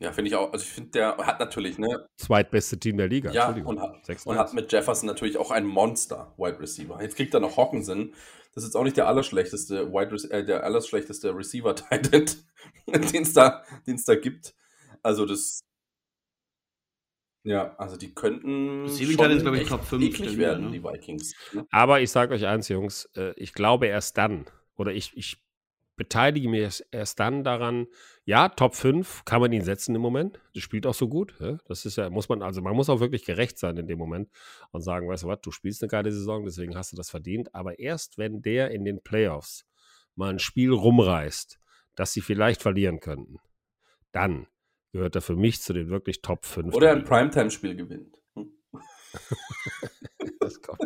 Ja, 0.00 0.12
finde 0.12 0.28
ich 0.28 0.36
auch. 0.36 0.52
Also 0.52 0.64
ich 0.64 0.70
finde, 0.70 0.90
der 0.90 1.16
hat 1.16 1.40
natürlich, 1.40 1.76
ne, 1.78 2.08
Zweitbeste 2.16 2.78
Team 2.78 2.96
der 2.98 3.08
Liga. 3.08 3.32
Ja, 3.32 3.48
und 3.48 3.80
hat, 3.80 4.06
6 4.06 4.26
und 4.26 4.38
hat 4.38 4.54
mit 4.54 4.72
Jefferson 4.72 5.08
natürlich 5.08 5.36
auch 5.38 5.50
einen 5.50 5.66
Monster-Wide 5.66 6.60
Receiver. 6.60 7.02
Jetzt 7.02 7.16
kriegt 7.16 7.34
er 7.34 7.40
noch 7.40 7.56
Hawkinson. 7.56 8.14
Das 8.54 8.62
ist 8.62 8.70
jetzt 8.70 8.76
auch 8.76 8.84
nicht 8.84 8.96
der 8.96 9.08
allerschlechteste 9.08 9.92
Wide 9.92 10.30
äh, 10.30 10.44
der 10.44 10.62
allerschlechteste 10.64 11.34
Receiver-Titan, 11.34 12.26
den 12.86 13.22
es 13.22 13.32
da, 13.32 13.64
den's 13.86 14.04
da 14.04 14.14
gibt. 14.14 14.54
Also 15.02 15.26
das. 15.26 15.60
Ja, 17.44 17.74
also 17.78 17.96
die 17.96 18.14
könnten 18.14 18.82
Receiving 18.82 19.16
schon 19.16 19.24
Titans, 19.24 19.42
glaub 19.42 19.54
ich, 19.54 19.68
Top 19.68 19.84
5 19.84 20.04
eklig 20.04 20.30
der 20.30 20.38
werden, 20.38 20.66
ne? 20.66 20.72
die 20.72 20.84
Vikings. 20.84 21.34
ne? 21.52 21.66
Aber 21.70 22.00
ich 22.00 22.10
sage 22.10 22.34
euch 22.34 22.46
eins, 22.46 22.68
Jungs, 22.68 23.08
äh, 23.16 23.32
ich 23.36 23.52
glaube 23.52 23.86
erst 23.86 24.18
dann, 24.18 24.46
oder 24.76 24.92
ich, 24.92 25.16
ich 25.16 25.38
beteilige 25.98 26.48
mich 26.48 26.60
erst- 26.60 26.86
erst 26.90 27.20
dann 27.20 27.44
daran, 27.44 27.86
ja, 28.24 28.48
Top 28.48 28.74
5 28.74 29.24
kann 29.26 29.42
man 29.42 29.52
ihn 29.52 29.62
setzen 29.62 29.94
im 29.94 30.00
Moment. 30.00 30.40
Das 30.54 30.62
spielt 30.62 30.86
auch 30.86 30.94
so 30.94 31.08
gut. 31.08 31.34
Ja? 31.40 31.58
Das 31.66 31.84
ist 31.84 31.96
ja, 31.96 32.08
muss 32.08 32.30
man, 32.30 32.40
also 32.42 32.62
man 32.62 32.74
muss 32.74 32.88
auch 32.88 33.00
wirklich 33.00 33.24
gerecht 33.26 33.58
sein 33.58 33.76
in 33.76 33.86
dem 33.86 33.98
Moment 33.98 34.30
und 34.70 34.80
sagen, 34.80 35.06
weißt 35.08 35.24
du 35.24 35.28
was, 35.28 35.40
du 35.42 35.50
spielst 35.50 35.82
eine 35.82 35.90
geile 35.90 36.10
Saison, 36.10 36.44
deswegen 36.46 36.74
hast 36.76 36.92
du 36.92 36.96
das 36.96 37.10
verdient. 37.10 37.54
Aber 37.54 37.78
erst 37.78 38.16
wenn 38.16 38.40
der 38.40 38.70
in 38.70 38.84
den 38.86 39.02
Playoffs 39.02 39.66
mal 40.14 40.30
ein 40.30 40.38
Spiel 40.38 40.72
rumreißt, 40.72 41.58
das 41.94 42.12
sie 42.14 42.20
vielleicht 42.22 42.62
verlieren 42.62 43.00
könnten, 43.00 43.36
dann 44.12 44.46
gehört 44.92 45.14
er 45.16 45.20
für 45.20 45.36
mich 45.36 45.60
zu 45.60 45.72
den 45.74 45.90
wirklich 45.90 46.22
Top 46.22 46.46
5. 46.46 46.74
Oder 46.74 46.86
der 46.88 46.96
ein. 46.96 47.04
Primetime-Spiel 47.04 47.76
gewinnt. 47.76 48.16
Das, 50.40 50.60
kommt. 50.62 50.80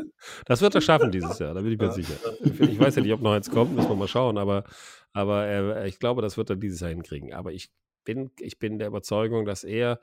das 0.46 0.60
wird 0.60 0.74
er 0.74 0.80
schaffen 0.80 1.10
dieses 1.10 1.38
Jahr, 1.38 1.54
da 1.54 1.60
bin 1.60 1.72
ich 1.72 1.78
mir 1.78 1.92
sicher. 1.92 2.14
Ich, 2.42 2.58
ich 2.60 2.78
weiß 2.78 2.96
ja 2.96 3.02
nicht, 3.02 3.12
ob 3.12 3.20
noch 3.20 3.32
eins 3.32 3.50
kommt, 3.50 3.74
müssen 3.74 3.88
wir 3.88 3.94
mal 3.96 4.08
schauen, 4.08 4.38
aber, 4.38 4.64
aber 5.12 5.46
äh, 5.46 5.88
ich 5.88 5.98
glaube, 5.98 6.22
das 6.22 6.36
wird 6.36 6.50
er 6.50 6.56
dieses 6.56 6.80
Jahr 6.80 6.90
hinkriegen. 6.90 7.32
Aber 7.32 7.52
ich 7.52 7.70
bin, 8.04 8.30
ich 8.38 8.58
bin 8.58 8.78
der 8.78 8.88
Überzeugung, 8.88 9.44
dass 9.44 9.64
er, 9.64 10.00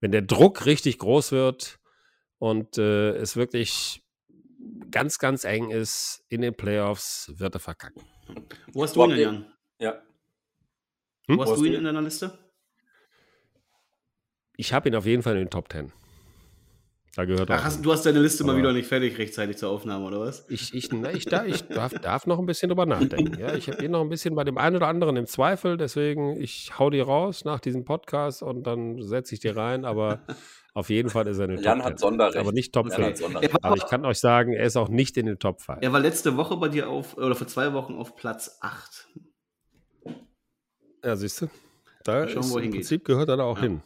wenn 0.00 0.12
der 0.12 0.22
Druck 0.22 0.66
richtig 0.66 0.98
groß 0.98 1.32
wird 1.32 1.78
und 2.38 2.78
äh, 2.78 3.10
es 3.16 3.36
wirklich 3.36 4.02
ganz, 4.90 5.18
ganz 5.18 5.44
eng 5.44 5.70
ist 5.70 6.24
in 6.28 6.42
den 6.42 6.54
Playoffs, 6.54 7.32
wird 7.36 7.54
er 7.54 7.60
verkacken. 7.60 8.02
Wo 8.72 8.82
hast 8.82 8.96
du 8.96 9.04
ihn 9.04 9.10
denn, 9.10 9.18
Jan? 9.18 9.52
Ja. 9.78 10.02
Hm? 11.28 11.38
Wo 11.38 11.42
hast 11.42 11.50
Wo 11.50 11.56
du 11.56 11.64
ihn 11.64 11.72
du 11.72 11.78
in 11.78 11.84
deiner 11.84 12.02
Liste? 12.02 12.38
Ich 14.56 14.72
habe 14.72 14.88
ihn 14.88 14.94
auf 14.94 15.06
jeden 15.06 15.22
Fall 15.22 15.34
in 15.34 15.40
den 15.40 15.50
Top 15.50 15.70
10. 15.70 15.92
Da 17.16 17.24
gehört. 17.24 17.50
Ach, 17.50 17.64
hast, 17.64 17.82
du 17.82 17.90
hast 17.92 18.04
deine 18.04 18.20
Liste 18.20 18.44
mal 18.44 18.58
wieder 18.58 18.74
nicht 18.74 18.86
fertig 18.88 19.16
rechtzeitig 19.16 19.56
zur 19.56 19.70
Aufnahme, 19.70 20.04
oder 20.04 20.20
was? 20.20 20.44
Ich, 20.50 20.74
ich, 20.74 20.92
na, 20.92 21.10
ich, 21.12 21.24
da, 21.24 21.46
ich 21.46 21.62
darf, 21.66 21.94
darf 21.94 22.26
noch 22.26 22.38
ein 22.38 22.44
bisschen 22.44 22.68
drüber 22.68 22.84
nachdenken. 22.84 23.40
Ja, 23.40 23.54
ich 23.54 23.74
bin 23.74 23.92
noch 23.92 24.02
ein 24.02 24.10
bisschen 24.10 24.34
bei 24.34 24.44
dem 24.44 24.58
einen 24.58 24.76
oder 24.76 24.88
anderen 24.88 25.16
im 25.16 25.26
Zweifel, 25.26 25.78
deswegen 25.78 26.38
ich 26.38 26.78
hau 26.78 26.90
die 26.90 27.00
raus 27.00 27.46
nach 27.46 27.58
diesem 27.58 27.86
Podcast 27.86 28.42
und 28.42 28.64
dann 28.66 29.00
setze 29.02 29.34
ich 29.34 29.40
die 29.40 29.48
rein, 29.48 29.86
aber 29.86 30.20
auf 30.74 30.90
jeden 30.90 31.08
Fall 31.08 31.26
ist 31.26 31.38
er 31.38 31.46
in 31.48 31.52
den 31.56 31.62
Jan 31.64 31.78
Top 31.78 31.86
hat 31.86 31.98
10. 31.98 32.06
Sonderrecht. 32.06 32.36
Aber 32.36 32.52
nicht 32.52 32.74
Top 32.74 32.90
Jan 32.90 33.02
hat 33.02 33.06
5. 33.16 33.20
Sonderrecht. 33.20 33.50
Er 33.50 33.54
war, 33.54 33.64
Aber 33.64 33.76
ich 33.78 33.86
kann 33.86 34.04
euch 34.04 34.18
sagen, 34.18 34.52
er 34.52 34.66
ist 34.66 34.76
auch 34.76 34.90
nicht 34.90 35.16
in 35.16 35.24
den 35.24 35.38
Top 35.38 35.62
5. 35.62 35.78
er 35.80 35.92
war 35.94 36.00
letzte 36.00 36.36
Woche 36.36 36.58
bei 36.58 36.68
dir 36.68 36.90
auf, 36.90 37.16
oder 37.16 37.34
vor 37.34 37.46
zwei 37.46 37.72
Wochen 37.72 37.94
auf 37.94 38.14
Platz 38.16 38.58
8. 38.60 39.08
Ja, 41.02 41.16
siehst 41.16 41.40
du? 41.40 41.46
Da 42.04 42.28
Schauen, 42.28 42.40
ist, 42.40 42.56
im. 42.56 42.70
Prinzip 42.72 43.06
gehört 43.06 43.30
er 43.30 43.38
da 43.38 43.44
auch 43.44 43.56
Ja. 43.56 43.62
hin. 43.62 43.82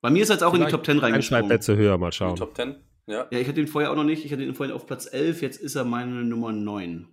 Bei 0.00 0.10
mir 0.10 0.22
ist 0.22 0.30
er 0.30 0.34
jetzt 0.34 0.42
auch 0.42 0.54
in 0.54 0.60
die 0.60 0.66
Vielleicht 0.66 0.74
Top 0.76 0.84
10 0.86 0.94
Ein, 0.94 1.00
zwei 1.00 1.06
reingesprungen. 1.06 1.48
Plätze 1.48 1.76
höher, 1.76 1.98
mal 1.98 2.06
In 2.06 2.10
die 2.10 2.16
schauen. 2.16 2.36
Top 2.36 2.56
10? 2.56 2.76
Ja. 3.06 3.26
Ja, 3.30 3.38
ich 3.38 3.48
hatte 3.48 3.60
ihn 3.60 3.66
vorher 3.66 3.90
auch 3.90 3.96
noch 3.96 4.04
nicht. 4.04 4.24
Ich 4.24 4.32
hatte 4.32 4.42
ihn 4.44 4.54
vorhin 4.54 4.74
auf 4.74 4.86
Platz 4.86 5.12
11. 5.12 5.42
Jetzt 5.42 5.60
ist 5.60 5.74
er 5.74 5.84
meine 5.84 6.24
Nummer 6.24 6.52
9. 6.52 7.08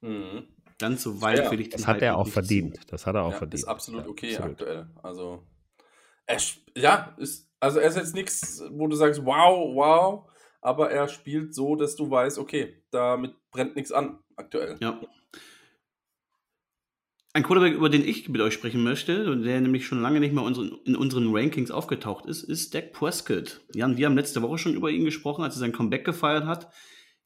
Mhm. 0.00 0.44
Ganz 0.78 1.02
so 1.02 1.20
weit 1.20 1.38
Ja, 1.38 1.50
will 1.50 1.60
ich 1.60 1.70
den 1.70 1.78
Das 1.78 1.86
hat 1.88 2.02
er 2.02 2.16
auch 2.16 2.28
verdient. 2.28 2.78
Das 2.88 3.04
hat 3.06 3.16
er 3.16 3.22
auch 3.24 3.32
ja, 3.32 3.38
verdient. 3.38 3.62
Ist 3.62 3.68
absolut 3.68 4.02
Ja, 4.04 4.08
okay 4.08 4.36
absolut. 4.36 4.52
aktuell. 4.60 4.86
Also, 5.02 5.42
er, 6.26 6.36
sp- 6.38 6.62
ja, 6.76 7.14
ist, 7.18 7.50
also 7.58 7.80
er 7.80 7.88
ist 7.88 7.96
jetzt 7.96 8.14
nichts, 8.14 8.62
wo 8.70 8.86
du 8.86 8.94
sagst, 8.94 9.24
wow, 9.24 9.74
wow, 9.74 10.30
aber 10.60 10.90
er 10.92 11.08
spielt 11.08 11.52
so, 11.54 11.74
dass 11.74 11.96
du 11.96 12.08
weißt, 12.08 12.38
okay, 12.38 12.80
damit 12.92 13.34
brennt 13.50 13.74
nichts 13.74 13.90
an 13.90 14.18
aktuell. 14.36 14.76
Ja. 14.80 15.00
Ein 17.38 17.44
Quarterback, 17.44 17.74
über 17.74 17.88
den 17.88 18.04
ich 18.04 18.28
mit 18.28 18.40
euch 18.40 18.52
sprechen 18.52 18.82
möchte, 18.82 19.36
der 19.36 19.60
nämlich 19.60 19.86
schon 19.86 20.02
lange 20.02 20.18
nicht 20.18 20.34
mehr 20.34 20.44
in 20.44 20.96
unseren 20.96 21.36
Rankings 21.36 21.70
aufgetaucht 21.70 22.26
ist, 22.26 22.42
ist 22.42 22.74
Dak 22.74 22.92
Prescott. 22.92 23.60
Jan, 23.72 23.96
wir 23.96 24.06
haben 24.06 24.16
letzte 24.16 24.42
Woche 24.42 24.58
schon 24.58 24.74
über 24.74 24.90
ihn 24.90 25.04
gesprochen, 25.04 25.44
als 25.44 25.54
er 25.54 25.60
sein 25.60 25.70
Comeback 25.70 26.04
gefeiert 26.04 26.46
hat. 26.46 26.72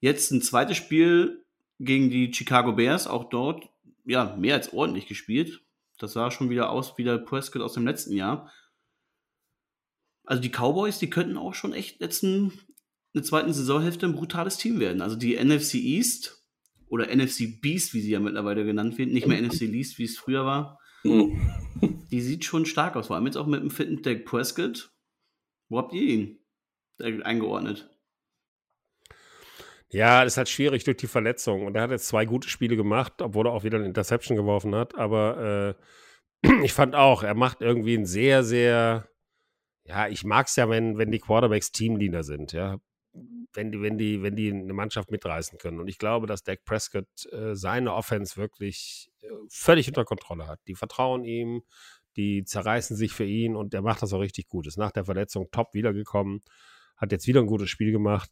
Jetzt 0.01 0.31
ein 0.31 0.43
zweites 0.43 0.77
Spiel 0.77 1.47
gegen 1.79 2.11
die 2.11 2.31
Chicago 2.31 2.73
Bears, 2.73 3.07
auch 3.07 3.31
dort, 3.31 3.71
ja, 4.05 4.37
mehr 4.37 4.57
als 4.57 4.75
ordentlich 4.75 5.07
gespielt. 5.07 5.63
Das 5.97 6.13
sah 6.13 6.31
schon 6.31 6.51
wieder 6.51 6.69
aus 6.69 6.99
wie 6.99 7.05
der 7.05 7.17
Prescott 7.17 7.63
aus 7.63 7.73
dem 7.73 7.87
letzten 7.87 8.13
Jahr. 8.13 8.53
Also 10.25 10.43
die 10.43 10.51
Cowboys, 10.51 10.99
die 10.99 11.09
könnten 11.09 11.39
auch 11.39 11.55
schon 11.55 11.73
echt 11.73 12.01
letzten, 12.01 12.51
in 12.51 12.53
der 13.15 13.23
zweiten 13.23 13.55
Saisonhälfte 13.55 14.05
ein 14.05 14.15
brutales 14.15 14.59
Team 14.59 14.79
werden. 14.79 15.01
Also 15.01 15.17
die 15.17 15.43
NFC 15.43 15.77
East 15.77 16.42
oder 16.93 17.07
NFC 17.07 17.59
Beast, 17.63 17.95
wie 17.95 18.03
sie 18.03 18.11
ja 18.11 18.21
mittlerweile 18.21 18.67
genannt 18.67 18.99
wird, 18.99 19.11
nicht 19.11 19.27
mehr 19.27 19.41
NFC 19.41 19.63
Least, 19.63 19.99
wie 19.99 20.05
es 20.05 20.19
früher 20.19 20.45
war, 20.45 20.79
Mhm. 21.05 21.41
die 22.11 22.21
sieht 22.21 22.45
schon 22.45 22.67
stark 22.67 22.97
aus. 22.97 23.07
Vor 23.07 23.17
allem 23.17 23.25
jetzt 23.27 23.37
auch 23.37 23.47
mit 23.47 23.63
dem 23.63 23.71
fitten 23.71 24.03
Dak 24.03 24.27
Prescott. 24.27 24.93
Wo 25.71 25.79
habt 25.79 25.95
ihr 25.95 26.03
ihn 26.03 26.39
eingeordnet? 27.01 27.89
Ja, 29.89 30.23
das 30.23 30.35
ist 30.35 30.37
halt 30.37 30.49
schwierig 30.49 30.85
durch 30.85 30.99
die 30.99 31.07
Verletzung. 31.07 31.67
Und 31.67 31.75
er 31.77 31.83
hat 31.83 31.91
jetzt 31.91 32.09
zwei 32.09 32.25
gute 32.25 32.49
Spiele 32.49 32.77
gemacht, 32.77 33.21
obwohl 33.21 33.47
er 33.47 33.53
auch 33.53 33.65
wieder 33.65 33.79
eine 33.79 33.87
Interception 33.87 34.37
geworfen 34.37 34.75
hat. 34.75 34.95
Aber 34.95 35.77
äh, 36.45 36.49
ich 36.65 36.73
fand 36.73 36.95
auch, 36.95 37.23
er 37.23 37.35
macht 37.35 37.63
irgendwie 37.63 37.97
einen 37.97 38.07
sehr, 38.07 38.45
sehr, 38.45 39.09
ja, 39.85 40.09
ich 40.09 40.25
mag 40.25 40.47
es 40.47 40.57
ja, 40.57 40.69
wenn, 40.69 40.99
wenn 40.99 41.11
die 41.11 41.21
Quarterbacks 41.21 41.73
Teamleader 41.73 42.23
sind, 42.23 42.53
ja. 42.53 42.79
Wenn 43.53 43.71
die, 43.71 43.83
wenn 43.83 43.99
die, 43.99 44.23
wenn 44.23 44.37
die 44.37 44.51
eine 44.51 44.73
Mannschaft 44.73 45.11
mitreißen 45.11 45.59
können. 45.59 45.81
Und 45.81 45.89
ich 45.89 45.99
glaube, 45.99 46.27
dass 46.27 46.43
Dak 46.43 46.65
Prescott 46.65 47.07
äh, 47.31 47.55
seine 47.55 47.93
Offense 47.93 48.37
wirklich 48.37 49.11
äh, 49.21 49.29
völlig 49.51 49.89
unter 49.89 50.05
Kontrolle 50.05 50.47
hat. 50.47 50.61
Die 50.67 50.75
vertrauen 50.75 51.25
ihm, 51.25 51.63
die 52.17 52.45
zerreißen 52.45 52.97
sich 52.97 53.13
für 53.13 53.25
ihn 53.25 53.57
und 53.57 53.73
der 53.73 53.83
macht 53.83 54.03
das 54.03 54.13
auch 54.13 54.21
richtig 54.21 54.49
gut. 54.49 54.67
Ist 54.67 54.79
nach 54.79 54.93
der 54.93 55.05
Verletzung 55.05 55.51
top 55.51 55.75
wiedergekommen, 55.75 56.43
hat 56.97 57.13
jetzt 57.13 57.27
wieder 57.27 57.41
ein 57.41 57.47
gutes 57.47 57.71
Spiel 57.71 57.93
gemacht. 57.93 58.31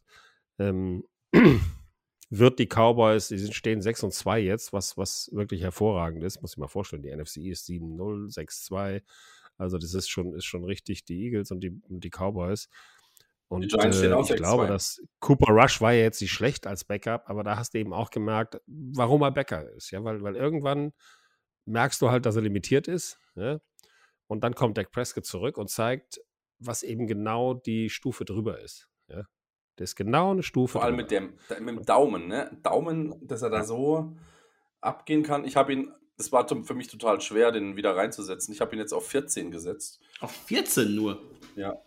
Ähm, 0.59 1.03
wird 2.29 2.59
die 2.59 2.67
Cowboys, 2.67 3.27
die 3.27 3.53
stehen 3.53 3.81
6 3.81 4.03
und 4.03 4.13
2 4.13 4.39
jetzt, 4.39 4.71
was, 4.71 4.97
was 4.97 5.29
wirklich 5.33 5.61
hervorragend 5.61 6.23
ist, 6.23 6.41
muss 6.41 6.53
ich 6.53 6.57
mal 6.57 6.67
vorstellen. 6.67 7.03
Die 7.03 7.13
NFC 7.15 7.37
ist 7.37 7.67
7-0, 7.67 8.33
6-2. 8.33 9.03
Also 9.57 9.77
das 9.77 9.93
ist 9.93 10.09
schon, 10.09 10.33
ist 10.33 10.45
schon 10.45 10.63
richtig, 10.63 11.03
die 11.03 11.25
Eagles 11.25 11.51
und 11.51 11.59
die, 11.61 11.81
und 11.89 12.03
die 12.03 12.09
Cowboys. 12.09 12.69
Und 13.51 13.63
Die 13.63 13.67
Giants 13.67 13.97
stehen 13.97 14.13
äh, 14.13 14.21
ich 14.21 14.35
glaube, 14.37 14.63
6-2. 14.63 14.67
dass 14.67 15.03
Cooper 15.19 15.51
Rush 15.51 15.81
war 15.81 15.91
ja 15.91 16.03
jetzt 16.03 16.21
nicht 16.21 16.31
schlecht 16.31 16.65
als 16.65 16.85
Backup, 16.85 17.23
aber 17.25 17.43
da 17.43 17.57
hast 17.57 17.73
du 17.73 17.79
eben 17.79 17.91
auch 17.91 18.09
gemerkt, 18.09 18.61
warum 18.65 19.23
er 19.23 19.31
Backup 19.31 19.67
ist. 19.75 19.91
Ja, 19.91 20.01
weil, 20.05 20.23
weil 20.23 20.37
irgendwann 20.37 20.93
merkst 21.65 22.01
du 22.01 22.09
halt, 22.09 22.25
dass 22.25 22.37
er 22.37 22.43
limitiert 22.43 22.87
ist. 22.87 23.19
Ja? 23.35 23.59
Und 24.27 24.45
dann 24.45 24.55
kommt 24.55 24.77
Dak 24.77 24.91
Prescott 24.91 25.25
zurück 25.25 25.57
und 25.57 25.69
zeigt, 25.69 26.21
was 26.59 26.81
eben 26.81 27.07
genau 27.07 27.53
die 27.53 27.89
Stufe 27.89 28.23
drüber 28.23 28.61
ist. 28.61 28.87
Ja? 29.09 29.25
Das 29.75 29.89
ist 29.89 29.95
genau 29.97 30.31
eine 30.31 30.43
Stufe. 30.43 30.71
Vor 30.71 30.83
allem 30.85 30.95
drüber. 30.95 31.19
mit 31.19 31.59
dem, 31.59 31.65
mit 31.65 31.75
dem 31.79 31.85
Daumen, 31.85 32.27
ne? 32.29 32.57
Daumen, 32.63 33.27
dass 33.27 33.41
er 33.41 33.49
da 33.49 33.65
so 33.65 34.15
abgehen 34.79 35.23
kann. 35.23 35.43
Ich 35.43 35.57
habe 35.57 35.73
ihn 35.73 35.91
das 36.17 36.31
war 36.31 36.47
für 36.47 36.75
mich 36.75 36.87
total 36.87 37.19
schwer, 37.19 37.51
den 37.51 37.75
wieder 37.75 37.95
reinzusetzen. 37.95 38.53
Ich 38.53 38.61
habe 38.61 38.75
ihn 38.75 38.79
jetzt 38.79 38.93
auf 38.93 39.07
14 39.07 39.49
gesetzt. 39.49 39.99
Auf 40.19 40.31
14 40.31 40.93
nur? 40.93 41.19
Ja. 41.55 41.81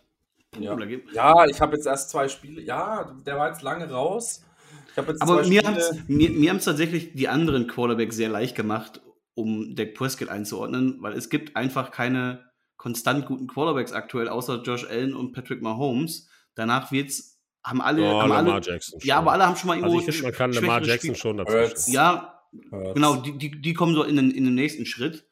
Ja, 0.59 0.77
ja 1.13 1.45
ich 1.45 1.61
habe 1.61 1.75
jetzt 1.75 1.85
erst 1.85 2.09
zwei 2.09 2.27
Spiele. 2.27 2.61
Ja, 2.61 3.15
der 3.25 3.37
war 3.37 3.49
jetzt 3.49 3.61
lange 3.61 3.89
raus. 3.89 4.43
Ich 4.91 4.97
habe 4.97 5.11
jetzt 5.11 5.21
Aber 5.21 5.43
zwei 5.43 5.49
mir 5.49 5.61
Spiele. 5.61 6.49
haben 6.49 6.57
es 6.57 6.65
tatsächlich 6.65 7.13
die 7.13 7.27
anderen 7.27 7.67
Quarterbacks 7.67 8.15
sehr 8.15 8.29
leicht 8.29 8.55
gemacht, 8.55 9.01
um 9.33 9.75
Dak 9.75 9.93
Prescott 9.93 10.29
einzuordnen, 10.29 10.97
weil 11.01 11.13
es 11.13 11.29
gibt 11.29 11.55
einfach 11.55 11.91
keine 11.91 12.45
konstant 12.77 13.25
guten 13.25 13.47
Quarterbacks 13.47 13.91
aktuell, 13.93 14.29
außer 14.29 14.61
Josh 14.63 14.85
Allen 14.89 15.15
und 15.15 15.33
Patrick 15.33 15.61
Mahomes. 15.61 16.29
Danach 16.55 16.91
wird's, 16.91 17.41
haben 17.63 17.81
alle, 17.81 18.03
Oh, 18.03 18.21
haben 18.21 18.29
Lamar 18.29 18.53
alle 18.55 18.61
Jackson. 18.65 18.99
ja, 19.03 19.17
aber 19.17 19.31
alle 19.33 19.45
haben 19.47 19.55
schon 19.57 19.67
mal 19.69 19.77
irgendwo 19.77 19.97
Also 19.97 20.09
ich 20.09 20.15
finde, 20.15 20.29
man 20.29 20.37
kann 20.37 20.53
Lamar 20.53 20.77
schwächere 20.79 20.91
Jackson 20.91 21.15
Spiele. 21.15 21.17
schon 21.17 21.37
dazwischen. 21.37 21.91
Ja, 21.93 22.41
Hurts. 22.71 22.93
genau, 22.93 23.15
die, 23.17 23.37
die, 23.37 23.61
die 23.61 23.73
kommen 23.73 23.95
so 23.95 24.03
in 24.03 24.15
den, 24.15 24.31
in 24.31 24.45
den 24.45 24.55
nächsten 24.55 24.85
Schritt. 24.85 25.27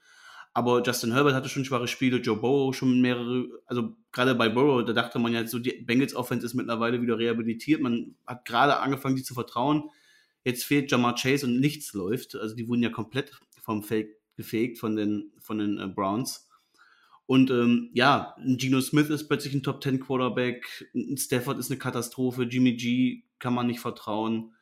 Aber 0.54 0.84
Justin 0.84 1.14
Herbert 1.14 1.34
hatte 1.34 1.50
schon 1.50 1.66
schwache 1.66 1.88
Spiele, 1.88 2.18
Joe 2.18 2.38
Burrow 2.38 2.76
schon 2.76 3.02
mehrere, 3.02 3.48
also 3.66 3.96
gerade 4.12 4.36
bei 4.36 4.50
Burrow, 4.50 4.86
da 4.86 4.94
dachte 4.94 5.18
man 5.18 5.34
ja 5.34 5.48
so, 5.48 5.58
die 5.58 5.82
Bengals 5.82 6.16
Offense 6.16 6.46
ist 6.46 6.54
mittlerweile 6.54 7.02
wieder 7.02 7.18
rehabilitiert. 7.18 7.82
Man 7.82 8.16
hat 8.28 8.46
gerade 8.46 8.78
angefangen, 8.80 9.16
die 9.16 9.24
zu 9.24 9.34
vertrauen. 9.34 9.90
Jetzt 10.44 10.64
fehlt 10.66 10.92
Jamar 10.92 11.16
Chase 11.16 11.48
und 11.48 11.60
nichts 11.60 11.94
läuft. 11.94 12.36
Also 12.36 12.56
die 12.56 12.68
wurden 12.68 12.84
ja 12.84 12.90
komplett 12.90 13.32
vom 13.62 13.82
Feld 13.82 14.10
gefegt 14.36 14.78
von 14.78 14.96
den, 14.96 15.32
von 15.40 15.58
den 15.58 15.80
äh, 15.80 15.88
Browns. 15.88 16.50
Und 17.26 17.50
ähm, 17.50 17.90
ja, 17.94 18.36
Geno 18.46 18.82
Smith 18.82 19.10
ist 19.10 19.28
plötzlich 19.28 19.54
ein 19.54 19.64
Top 19.64 19.82
10 19.82 20.02
Quarterback, 20.02 20.92
Stafford 21.16 21.58
ist 21.58 21.72
eine 21.72 21.80
Katastrophe, 21.80 22.44
Jimmy 22.44 22.74
G 22.74 23.24
kann 23.40 23.54
man 23.54 23.68
nicht 23.68 23.80
vertrauen. 23.80 24.54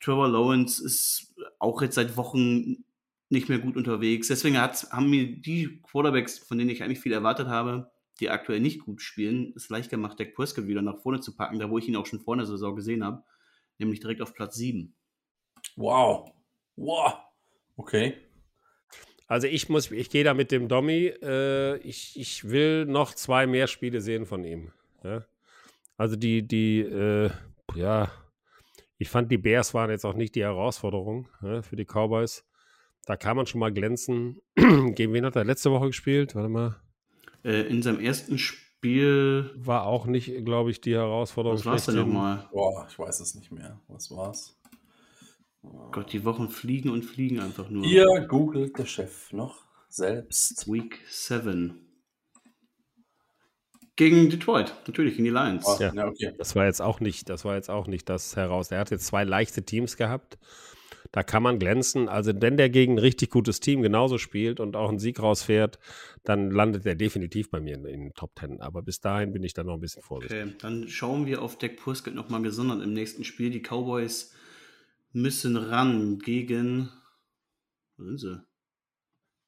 Trevor 0.00 0.28
Lawrence 0.28 0.82
ist 0.82 1.34
auch 1.58 1.82
jetzt 1.82 1.96
seit 1.96 2.16
Wochen 2.16 2.84
nicht 3.30 3.48
mehr 3.48 3.58
gut 3.58 3.76
unterwegs. 3.76 4.28
Deswegen 4.28 4.60
hat's, 4.60 4.90
haben 4.90 5.10
mir 5.10 5.26
die 5.26 5.80
Quarterbacks, 5.82 6.38
von 6.38 6.58
denen 6.58 6.70
ich 6.70 6.82
eigentlich 6.82 7.00
viel 7.00 7.12
erwartet 7.12 7.48
habe, 7.48 7.90
die 8.20 8.30
aktuell 8.30 8.60
nicht 8.60 8.80
gut 8.80 9.00
spielen, 9.00 9.52
es 9.54 9.68
leicht 9.68 9.90
gemacht, 9.90 10.18
Dak 10.18 10.34
Prescott 10.34 10.66
wieder 10.66 10.82
nach 10.82 10.98
vorne 10.98 11.20
zu 11.20 11.36
packen, 11.36 11.58
da 11.58 11.70
wo 11.70 11.78
ich 11.78 11.88
ihn 11.88 11.96
auch 11.96 12.06
schon 12.06 12.20
vor 12.20 12.36
der 12.36 12.46
Saison 12.46 12.74
gesehen 12.74 13.04
habe, 13.04 13.22
nämlich 13.78 14.00
direkt 14.00 14.22
auf 14.22 14.34
Platz 14.34 14.56
7. 14.56 14.94
Wow. 15.76 16.32
Wow. 16.76 17.14
Okay. 17.76 18.16
Also 19.28 19.46
ich 19.46 19.68
muss, 19.68 19.90
ich 19.90 20.10
gehe 20.10 20.24
da 20.24 20.32
mit 20.32 20.50
dem 20.50 20.68
Dommy. 20.68 21.06
Äh, 21.22 21.76
ich, 21.78 22.18
ich 22.18 22.48
will 22.48 22.86
noch 22.86 23.14
zwei 23.14 23.46
mehr 23.46 23.66
Spiele 23.66 24.00
sehen 24.00 24.24
von 24.24 24.42
ihm. 24.42 24.72
Ja? 25.04 25.26
Also 25.96 26.16
die, 26.16 26.46
die, 26.46 26.80
äh, 26.80 27.30
ja, 27.74 28.10
ich 28.96 29.10
fand 29.10 29.30
die 29.30 29.38
Bears 29.38 29.74
waren 29.74 29.90
jetzt 29.90 30.06
auch 30.06 30.14
nicht 30.14 30.34
die 30.34 30.42
Herausforderung 30.42 31.28
ja, 31.42 31.62
für 31.62 31.76
die 31.76 31.84
Cowboys. 31.84 32.47
Da 33.08 33.16
kann 33.16 33.38
man 33.38 33.46
schon 33.46 33.60
mal 33.60 33.72
glänzen. 33.72 34.42
Gegen 34.54 35.14
wen 35.14 35.24
hat 35.24 35.34
er 35.34 35.42
letzte 35.44 35.70
Woche 35.70 35.86
gespielt? 35.86 36.34
Warte 36.34 36.50
mal. 36.50 36.76
Äh, 37.42 37.62
in 37.62 37.80
seinem 37.80 38.00
ersten 38.00 38.36
Spiel, 38.36 39.50
War 39.56 39.86
auch 39.86 40.04
nicht, 40.04 40.44
glaube 40.44 40.70
ich, 40.70 40.82
die 40.82 40.94
Herausforderung. 40.94 41.56
was 41.58 41.64
war 41.64 41.74
es 41.76 41.86
denn 41.86 41.96
nochmal? 41.96 42.50
Boah, 42.52 42.86
ich 42.86 42.98
weiß 42.98 43.20
es 43.20 43.34
nicht 43.34 43.50
mehr. 43.50 43.80
Was 43.88 44.10
war's? 44.10 44.60
Gott, 45.90 46.12
die 46.12 46.22
Wochen 46.26 46.50
fliegen 46.50 46.90
und 46.90 47.02
fliegen 47.02 47.40
einfach 47.40 47.70
nur. 47.70 47.86
Hier 47.86 48.26
googelt 48.28 48.76
der 48.78 48.84
Chef 48.84 49.32
noch 49.32 49.64
selbst. 49.88 50.70
Week 50.70 51.00
7. 51.08 51.80
Gegen 53.96 54.28
Detroit, 54.28 54.74
natürlich, 54.86 55.16
in 55.18 55.24
die 55.24 55.30
Lions. 55.30 55.66
Ah, 55.66 55.78
Ja. 55.80 55.94
ja. 55.94 56.06
okay. 56.08 56.34
Das 56.36 56.54
war 56.54 56.66
jetzt 56.66 56.82
auch 56.82 57.00
nicht, 57.00 57.30
das 57.30 57.46
war 57.46 57.54
jetzt 57.54 57.70
auch 57.70 57.86
nicht 57.86 58.06
das 58.10 58.36
heraus. 58.36 58.70
Er 58.70 58.80
hat 58.80 58.90
jetzt 58.90 59.06
zwei 59.06 59.24
leichte 59.24 59.64
Teams 59.64 59.96
gehabt. 59.96 60.38
Da 61.12 61.22
kann 61.22 61.42
man 61.42 61.58
glänzen. 61.58 62.08
Also, 62.08 62.32
wenn 62.40 62.56
der 62.56 62.68
gegen 62.68 62.94
ein 62.94 62.98
richtig 62.98 63.30
gutes 63.30 63.60
Team 63.60 63.82
genauso 63.82 64.18
spielt 64.18 64.60
und 64.60 64.76
auch 64.76 64.88
einen 64.88 64.98
Sieg 64.98 65.20
rausfährt, 65.20 65.78
dann 66.24 66.50
landet 66.50 66.84
er 66.86 66.94
definitiv 66.94 67.50
bei 67.50 67.60
mir 67.60 67.74
in, 67.74 67.84
in 67.86 68.00
den 68.00 68.14
Top 68.14 68.34
Ten. 68.34 68.60
Aber 68.60 68.82
bis 68.82 69.00
dahin 69.00 69.32
bin 69.32 69.42
ich 69.42 69.54
dann 69.54 69.66
noch 69.66 69.74
ein 69.74 69.80
bisschen 69.80 70.02
vorsichtig. 70.02 70.42
Okay, 70.42 70.54
dann 70.60 70.88
schauen 70.88 71.26
wir 71.26 71.42
auf 71.42 71.58
Dak 71.58 71.76
Prescott 71.76 72.14
nochmal 72.14 72.42
gesondert 72.42 72.82
im 72.82 72.92
nächsten 72.92 73.24
Spiel. 73.24 73.50
Die 73.50 73.62
Cowboys 73.62 74.34
müssen 75.12 75.56
ran 75.56 76.18
gegen. 76.18 76.90
Wo 77.96 78.04
sind 78.04 78.18
sie? 78.18 78.42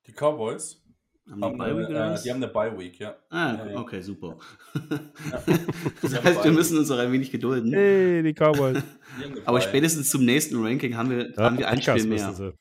Die 0.07 0.13
Cowboys 0.13 0.83
Haben 1.29 1.45
haben, 1.45 1.61
eine, 1.61 1.75
oder 1.75 1.89
äh, 2.09 2.11
was? 2.13 2.23
die 2.23 2.31
haben 2.31 2.43
eine 2.43 2.53
Bye 2.53 2.77
Week, 2.79 2.99
ja. 2.99 3.17
Ah, 3.31 3.55
Ja, 3.55 3.71
ja. 3.71 3.79
okay, 3.79 4.01
super. 4.01 4.37
Ja. 4.75 5.01
das 6.03 6.25
heißt, 6.25 6.45
wir 6.45 6.53
müssen 6.53 6.79
uns 6.79 6.89
noch 6.89 6.99
ein 6.99 7.13
wenig 7.13 7.31
gedulden. 7.31 7.73
Hey, 7.73 8.23
die 8.23 8.33
Cowboys. 8.35 8.83
Die 9.21 9.25
eine 9.25 9.47
Aber 9.47 9.61
spätestens 9.61 10.11
zum 10.11 10.25
nächsten 10.25 10.63
Ranking 10.65 10.97
haben 10.97 11.11
wir, 11.11 11.33
haben 11.37 11.59
wir 11.59 11.69
ein 11.69 11.81
Spiel 11.83 12.07
müssen 12.07 12.09
mehr. 12.09 12.33
sie. 12.33 12.53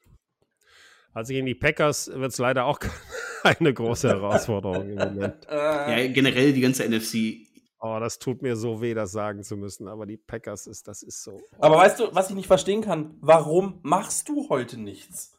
Also 1.14 1.34
gegen 1.34 1.46
die 1.48 1.56
Packers 1.56 2.12
wird 2.14 2.32
es 2.32 2.38
leider 2.38 2.66
auch 2.66 2.80
eine 3.44 3.74
große 3.74 4.10
Herausforderung 4.10 4.90
im 4.90 4.96
Moment. 4.96 5.48
Äh, 5.50 6.06
Ja, 6.06 6.12
generell 6.12 6.54
die 6.54 6.62
ganze 6.62 6.88
NFC. 6.88 7.48
Oh, 7.82 7.98
das 8.00 8.20
tut 8.20 8.42
mir 8.42 8.56
so 8.56 8.82
weh, 8.82 8.94
das 8.94 9.12
sagen 9.12 9.42
zu 9.44 9.56
müssen. 9.58 9.88
Aber 9.88 10.06
die 10.06 10.18
Packers 10.18 10.68
ist, 10.68 10.88
das 10.88 11.02
ist 11.02 11.24
so. 11.24 11.42
Aber 11.60 11.78
weißt 11.78 12.00
du, 12.00 12.10
was 12.14 12.30
ich 12.30 12.36
nicht 12.36 12.48
verstehen 12.48 12.82
kann? 12.82 13.16
Warum 13.22 13.80
machst 13.84 14.28
du 14.30 14.50
heute 14.50 14.78
nichts? 14.80 15.39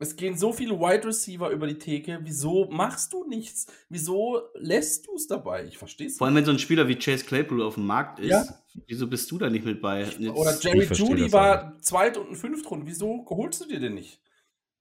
Es 0.00 0.14
gehen 0.14 0.36
so 0.38 0.52
viele 0.52 0.78
Wide 0.78 1.06
Receiver 1.08 1.50
über 1.50 1.66
die 1.66 1.78
Theke. 1.78 2.20
Wieso 2.22 2.66
machst 2.70 3.12
du 3.12 3.24
nichts? 3.24 3.66
Wieso 3.88 4.42
lässt 4.54 5.06
du 5.08 5.14
es 5.16 5.26
dabei? 5.26 5.64
Ich 5.64 5.76
verstehe 5.76 6.06
es 6.06 6.18
Vor 6.18 6.26
allem, 6.28 6.36
wenn 6.36 6.44
so 6.44 6.52
ein 6.52 6.58
Spieler 6.60 6.86
wie 6.86 6.94
Chase 6.96 7.24
Claypool 7.24 7.62
auf 7.62 7.74
dem 7.74 7.86
Markt 7.86 8.20
ist, 8.20 8.30
Ja. 8.30 8.44
wieso 8.86 9.08
bist 9.08 9.28
du 9.30 9.38
da 9.38 9.50
nicht 9.50 9.64
mit 9.64 9.82
bei? 9.82 10.02
Jetzt- 10.04 10.20
Oder 10.20 10.56
Jerry 10.60 10.86
Judy 10.92 11.32
war 11.32 11.76
zweit 11.80 12.16
und 12.16 12.30
ein 12.30 12.36
Fünftrund. 12.36 12.86
Wieso 12.86 13.26
holst 13.28 13.60
du 13.60 13.66
dir 13.66 13.80
den 13.80 13.94
nicht? 13.94 14.20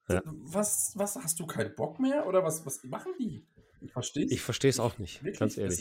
Ja. 0.08 0.22
Was, 0.26 0.94
was, 0.96 1.16
hast 1.16 1.40
du 1.40 1.48
keinen 1.48 1.74
Bock 1.76 2.00
mehr? 2.00 2.28
Oder 2.28 2.44
was, 2.44 2.64
was 2.66 2.84
machen 2.84 3.12
die? 3.20 3.44
Ich 3.88 3.94
verstehe 3.94 4.26
es. 4.26 4.32
Ich 4.32 4.42
verstehe 4.42 4.70
es 4.70 4.80
auch 4.80 4.98
nicht, 4.98 5.24
Wirklich, 5.24 5.40
ganz 5.40 5.58
ehrlich. 5.58 5.80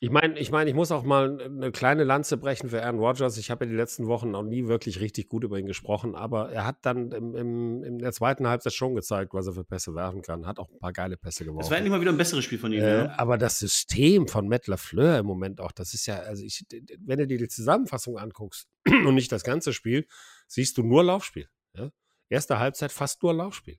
Ich 0.00 0.10
meine, 0.10 0.38
ich, 0.38 0.50
mein, 0.50 0.68
ich 0.68 0.74
muss 0.74 0.92
auch 0.92 1.02
mal 1.02 1.40
eine 1.40 1.72
kleine 1.72 2.04
Lanze 2.04 2.36
brechen 2.36 2.68
für 2.68 2.82
Aaron 2.84 3.00
Rodgers. 3.00 3.36
Ich 3.36 3.50
habe 3.50 3.64
ja 3.64 3.70
die 3.70 3.76
letzten 3.76 4.06
Wochen 4.06 4.30
noch 4.30 4.42
nie 4.42 4.66
wirklich 4.66 5.00
richtig 5.00 5.28
gut 5.28 5.44
über 5.44 5.58
ihn 5.58 5.66
gesprochen, 5.66 6.14
aber 6.14 6.50
er 6.50 6.64
hat 6.64 6.78
dann 6.82 7.10
im, 7.12 7.34
im, 7.34 7.82
in 7.82 7.98
der 7.98 8.12
zweiten 8.12 8.46
Halbzeit 8.46 8.74
schon 8.74 8.94
gezeigt, 8.94 9.34
was 9.34 9.46
er 9.46 9.54
für 9.54 9.64
Pässe 9.64 9.94
werfen 9.94 10.22
kann. 10.22 10.46
Hat 10.46 10.58
auch 10.58 10.68
ein 10.70 10.78
paar 10.78 10.92
geile 10.92 11.16
Pässe 11.16 11.44
geworfen. 11.44 11.60
Das 11.60 11.70
war 11.70 11.78
endlich 11.78 11.90
mal 11.90 12.00
wieder 12.00 12.12
ein 12.12 12.16
besseres 12.16 12.44
Spiel 12.44 12.58
von 12.58 12.72
ihm. 12.72 12.80
Äh, 12.80 13.04
ja. 13.04 13.18
aber 13.18 13.38
das 13.38 13.58
System 13.58 14.28
von 14.28 14.48
Matt 14.48 14.66
LaFleur 14.66 15.18
im 15.18 15.26
Moment 15.26 15.60
auch, 15.60 15.72
das 15.72 15.94
ist 15.94 16.06
ja, 16.06 16.18
also 16.20 16.44
ich, 16.44 16.64
wenn 17.00 17.18
du 17.18 17.26
dir 17.26 17.38
die 17.38 17.48
Zusammenfassung 17.48 18.18
anguckst 18.18 18.68
und 18.86 19.14
nicht 19.14 19.32
das 19.32 19.42
ganze 19.42 19.72
Spiel, 19.72 20.06
siehst 20.46 20.78
du 20.78 20.82
nur 20.82 21.04
Laufspiel. 21.04 21.48
Ja? 21.74 21.90
Erste 22.28 22.58
Halbzeit 22.58 22.92
fast 22.92 23.22
nur 23.22 23.34
Laufspiel. 23.34 23.78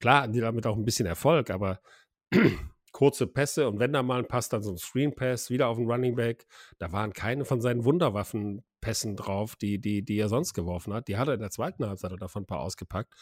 Klar, 0.00 0.22
haben 0.22 0.32
die 0.32 0.40
damit 0.40 0.66
auch 0.66 0.76
ein 0.76 0.84
bisschen 0.84 1.06
Erfolg, 1.06 1.50
aber 1.50 1.80
kurze 3.02 3.26
Pässe 3.26 3.66
und 3.68 3.80
wenn 3.80 3.92
da 3.92 4.04
mal 4.04 4.20
ein 4.20 4.28
Pass, 4.28 4.48
dann 4.48 4.62
so 4.62 4.70
ein 4.70 4.76
Screen 4.78 5.12
Pass, 5.12 5.50
wieder 5.50 5.66
auf 5.66 5.76
den 5.76 5.90
Running 5.90 6.14
Back. 6.14 6.46
Da 6.78 6.92
waren 6.92 7.12
keine 7.12 7.44
von 7.44 7.60
seinen 7.60 7.84
Wunderwaffenpässen 7.84 9.16
drauf, 9.16 9.56
die, 9.56 9.80
die, 9.80 10.02
die 10.04 10.18
er 10.18 10.28
sonst 10.28 10.54
geworfen 10.54 10.94
hat. 10.94 11.08
Die 11.08 11.16
hat 11.16 11.26
er 11.26 11.34
in 11.34 11.40
der 11.40 11.50
zweiten 11.50 11.84
Halbzeit 11.84 12.12
davon 12.20 12.44
ein 12.44 12.46
paar 12.46 12.60
ausgepackt. 12.60 13.12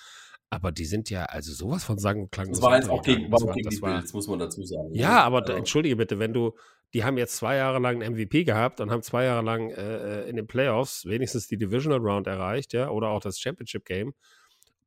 Aber 0.51 0.71
die 0.71 0.85
sind 0.85 1.09
ja 1.09 1.25
also 1.25 1.53
sowas 1.55 1.83
von 1.85 1.97
sang 1.99 2.21
und 2.23 2.31
klang. 2.33 2.51
Das 2.51 2.61
war 2.61 2.77
jetzt 2.77 2.91
auch 2.91 3.01
gegen, 3.03 3.31
Das 3.31 3.43
war 3.43 3.55
gegen 3.55 3.65
das 3.65 3.77
die 3.77 3.83
war- 3.83 3.99
Bills, 3.99 4.13
muss 4.13 4.27
man 4.29 4.39
dazu 4.39 4.63
sagen. 4.65 4.93
ja, 4.93 5.23
aber 5.23 5.41
da, 5.41 5.47
Also, 5.53 5.59
entschuldige 5.61 5.97
bitte, 5.97 6.19
wenn 6.19 6.35
du, 6.35 6.53
die 6.93 7.03
haben 7.05 7.17
jetzt 7.17 7.37
zwei 7.37 7.57
Jahre 7.57 7.79
lang 7.79 8.03
einen 8.03 8.15
MVP 8.17 8.45
gehabt 8.45 8.81
und 8.83 8.91
haben 8.91 9.03
zwei 9.03 9.25
Jahre 9.25 9.43
lang 9.45 9.71
äh, 9.71 10.25
in 10.29 10.37
den 10.37 10.47
Playoffs 10.47 11.07
wenigstens 11.07 11.47
die 11.47 11.57
Divisional 11.57 12.01
Round 12.01 12.27
erreicht, 12.27 12.75
ja, 12.75 12.91
oder 12.91 13.09
auch 13.09 13.21
das 13.21 13.39
Championship 13.39 13.87
Game. 13.87 14.13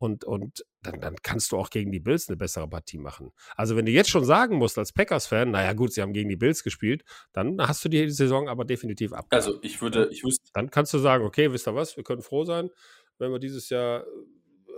Und, 0.04 0.26
und 0.26 0.66
dann, 0.82 1.00
dann 1.00 1.16
kannst 1.24 1.54
du 1.54 1.58
auch 1.58 1.70
gegen 1.70 1.94
die 1.94 2.02
Bills 2.02 2.28
eine 2.28 2.36
bessere 2.36 2.68
Partie 2.68 2.98
machen. 2.98 3.32
Also, 3.56 3.78
wenn 3.78 3.86
du 3.86 3.92
jetzt 3.94 4.10
schon 4.10 4.26
sagen 4.26 4.58
musst 4.58 4.78
als 4.78 4.92
Packers-Fan, 4.92 5.50
naja, 5.50 5.72
gut, 5.72 5.94
sie 5.94 6.02
haben 6.02 6.12
gegen 6.12 6.28
die 6.28 6.36
Bills 6.36 6.62
gespielt, 6.62 7.06
dann 7.32 7.56
hast 7.62 7.86
du 7.86 7.88
die 7.88 8.10
Saison 8.10 8.50
aber 8.50 8.66
definitiv 8.66 9.14
ab. 9.14 9.28
also 9.30 9.60
ich 9.62 9.82
würde, 9.82 10.10
ich 10.12 10.26
wüsste, 10.26 10.50
Dann 10.54 10.70
kannst 10.70 10.94
du 10.94 10.98
sagen, 10.98 11.24
okay, 11.24 11.54
wisst 11.54 11.70
ihr 11.70 11.76
was, 11.76 11.96
wir 11.96 12.04
können 12.04 12.22
froh 12.22 12.44
sein, 12.44 12.70
wenn 13.18 13.32
wir 13.32 13.40
dieses 13.40 13.70
Jahr 13.70 14.02
äh, 14.02 14.06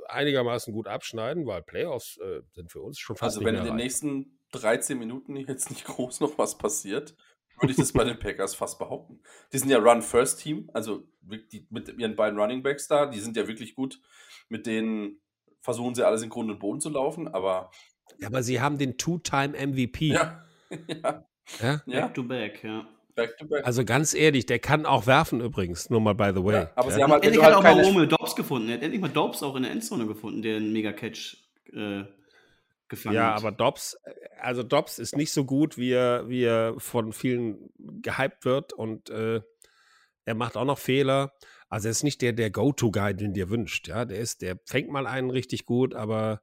einigermaßen 0.09 0.71
gut 0.71 0.87
abschneiden, 0.87 1.47
weil 1.47 1.63
Playoffs 1.63 2.17
äh, 2.17 2.41
sind 2.53 2.71
für 2.71 2.81
uns 2.81 2.99
schon 2.99 3.15
fast 3.15 3.37
also 3.37 3.47
wenn 3.47 3.55
in 3.55 3.63
den 3.63 3.77
nächsten 3.77 4.37
13 4.51 4.99
Minuten 4.99 5.37
jetzt 5.37 5.71
nicht 5.71 5.85
groß 5.85 6.19
noch 6.19 6.37
was 6.37 6.59
passiert, 6.59 7.15
würde 7.59 7.71
ich 7.71 7.77
das 7.77 7.93
bei 7.93 8.03
den 8.03 8.19
Packers 8.19 8.55
fast 8.55 8.79
behaupten. 8.79 9.19
Die 9.53 9.57
sind 9.57 9.69
ja 9.69 9.77
Run-First-Team, 9.77 10.69
also 10.73 11.03
die, 11.21 11.67
mit 11.69 11.89
ihren 11.97 12.15
beiden 12.15 12.39
Running 12.39 12.63
Backs 12.63 12.87
da, 12.87 13.05
die 13.05 13.19
sind 13.19 13.35
ja 13.35 13.47
wirklich 13.47 13.75
gut. 13.75 14.01
Mit 14.49 14.65
denen 14.65 15.19
versuchen 15.61 15.95
sie 15.95 16.05
alles 16.05 16.21
in 16.21 16.29
Grund 16.29 16.51
und 16.51 16.59
Boden 16.59 16.79
zu 16.79 16.89
laufen, 16.89 17.27
aber 17.27 17.71
Ja, 18.19 18.27
aber 18.27 18.43
sie 18.43 18.61
haben 18.61 18.77
den 18.77 18.97
Two-Time-MVP. 18.97 20.07
ja, 20.07 20.45
ja, 20.87 21.25
Ja? 21.59 21.81
Back 21.85 22.13
to 22.13 22.23
back, 22.23 22.63
ja. 22.63 22.87
back 23.15 23.37
to 23.37 23.47
back. 23.47 23.65
Also 23.65 23.83
ganz 23.83 24.13
ehrlich, 24.13 24.45
der 24.45 24.59
kann 24.59 24.85
auch 24.85 25.07
werfen 25.07 25.41
übrigens, 25.41 25.89
nur 25.89 26.01
mal 26.01 26.13
by 26.13 26.31
the 26.35 26.43
way. 26.43 26.53
Ja, 26.55 26.71
aber 26.75 26.91
sie 26.91 26.99
ja? 26.99 27.05
haben 27.05 27.13
halt, 27.13 27.23
Endlich 27.23 27.43
hat 27.43 27.55
halt 27.55 27.65
auch 27.65 27.75
mal 27.75 27.83
Romeo 27.83 28.05
Dobbs 28.05 28.35
gefunden. 28.35 28.69
Er 28.69 28.75
hat 28.75 28.83
endlich 28.83 29.01
mal 29.01 29.09
Dobbs 29.09 29.41
auch 29.41 29.55
in 29.55 29.63
der 29.63 29.71
Endzone 29.71 30.05
gefunden, 30.05 30.41
der 30.41 30.57
einen 30.57 30.71
Mega-Catch 30.73 31.37
äh, 31.73 32.03
gefangen 32.87 33.15
ja, 33.15 33.33
aber 33.33 33.51
Dobbs, 33.51 33.97
also 34.39 34.63
Dobbs 34.63 34.99
ist 34.99 35.15
nicht 35.15 35.31
so 35.31 35.45
gut, 35.45 35.77
wie 35.77 35.91
er, 35.91 36.29
wie 36.29 36.43
er 36.43 36.75
von 36.79 37.13
vielen 37.13 37.69
gehypt 37.77 38.45
wird 38.45 38.73
und 38.73 39.09
äh, 39.09 39.41
er 40.25 40.35
macht 40.35 40.57
auch 40.57 40.65
noch 40.65 40.79
Fehler. 40.79 41.33
Also 41.69 41.87
er 41.87 41.91
ist 41.91 42.03
nicht 42.03 42.21
der, 42.21 42.33
der 42.33 42.51
Go-To-Guy, 42.51 43.15
den 43.15 43.33
dir 43.33 43.49
wünscht. 43.49 43.87
Ja, 43.87 44.05
der 44.05 44.19
ist, 44.19 44.41
der 44.41 44.59
fängt 44.65 44.89
mal 44.89 45.07
einen 45.07 45.29
richtig 45.29 45.65
gut, 45.65 45.93
aber 45.93 46.41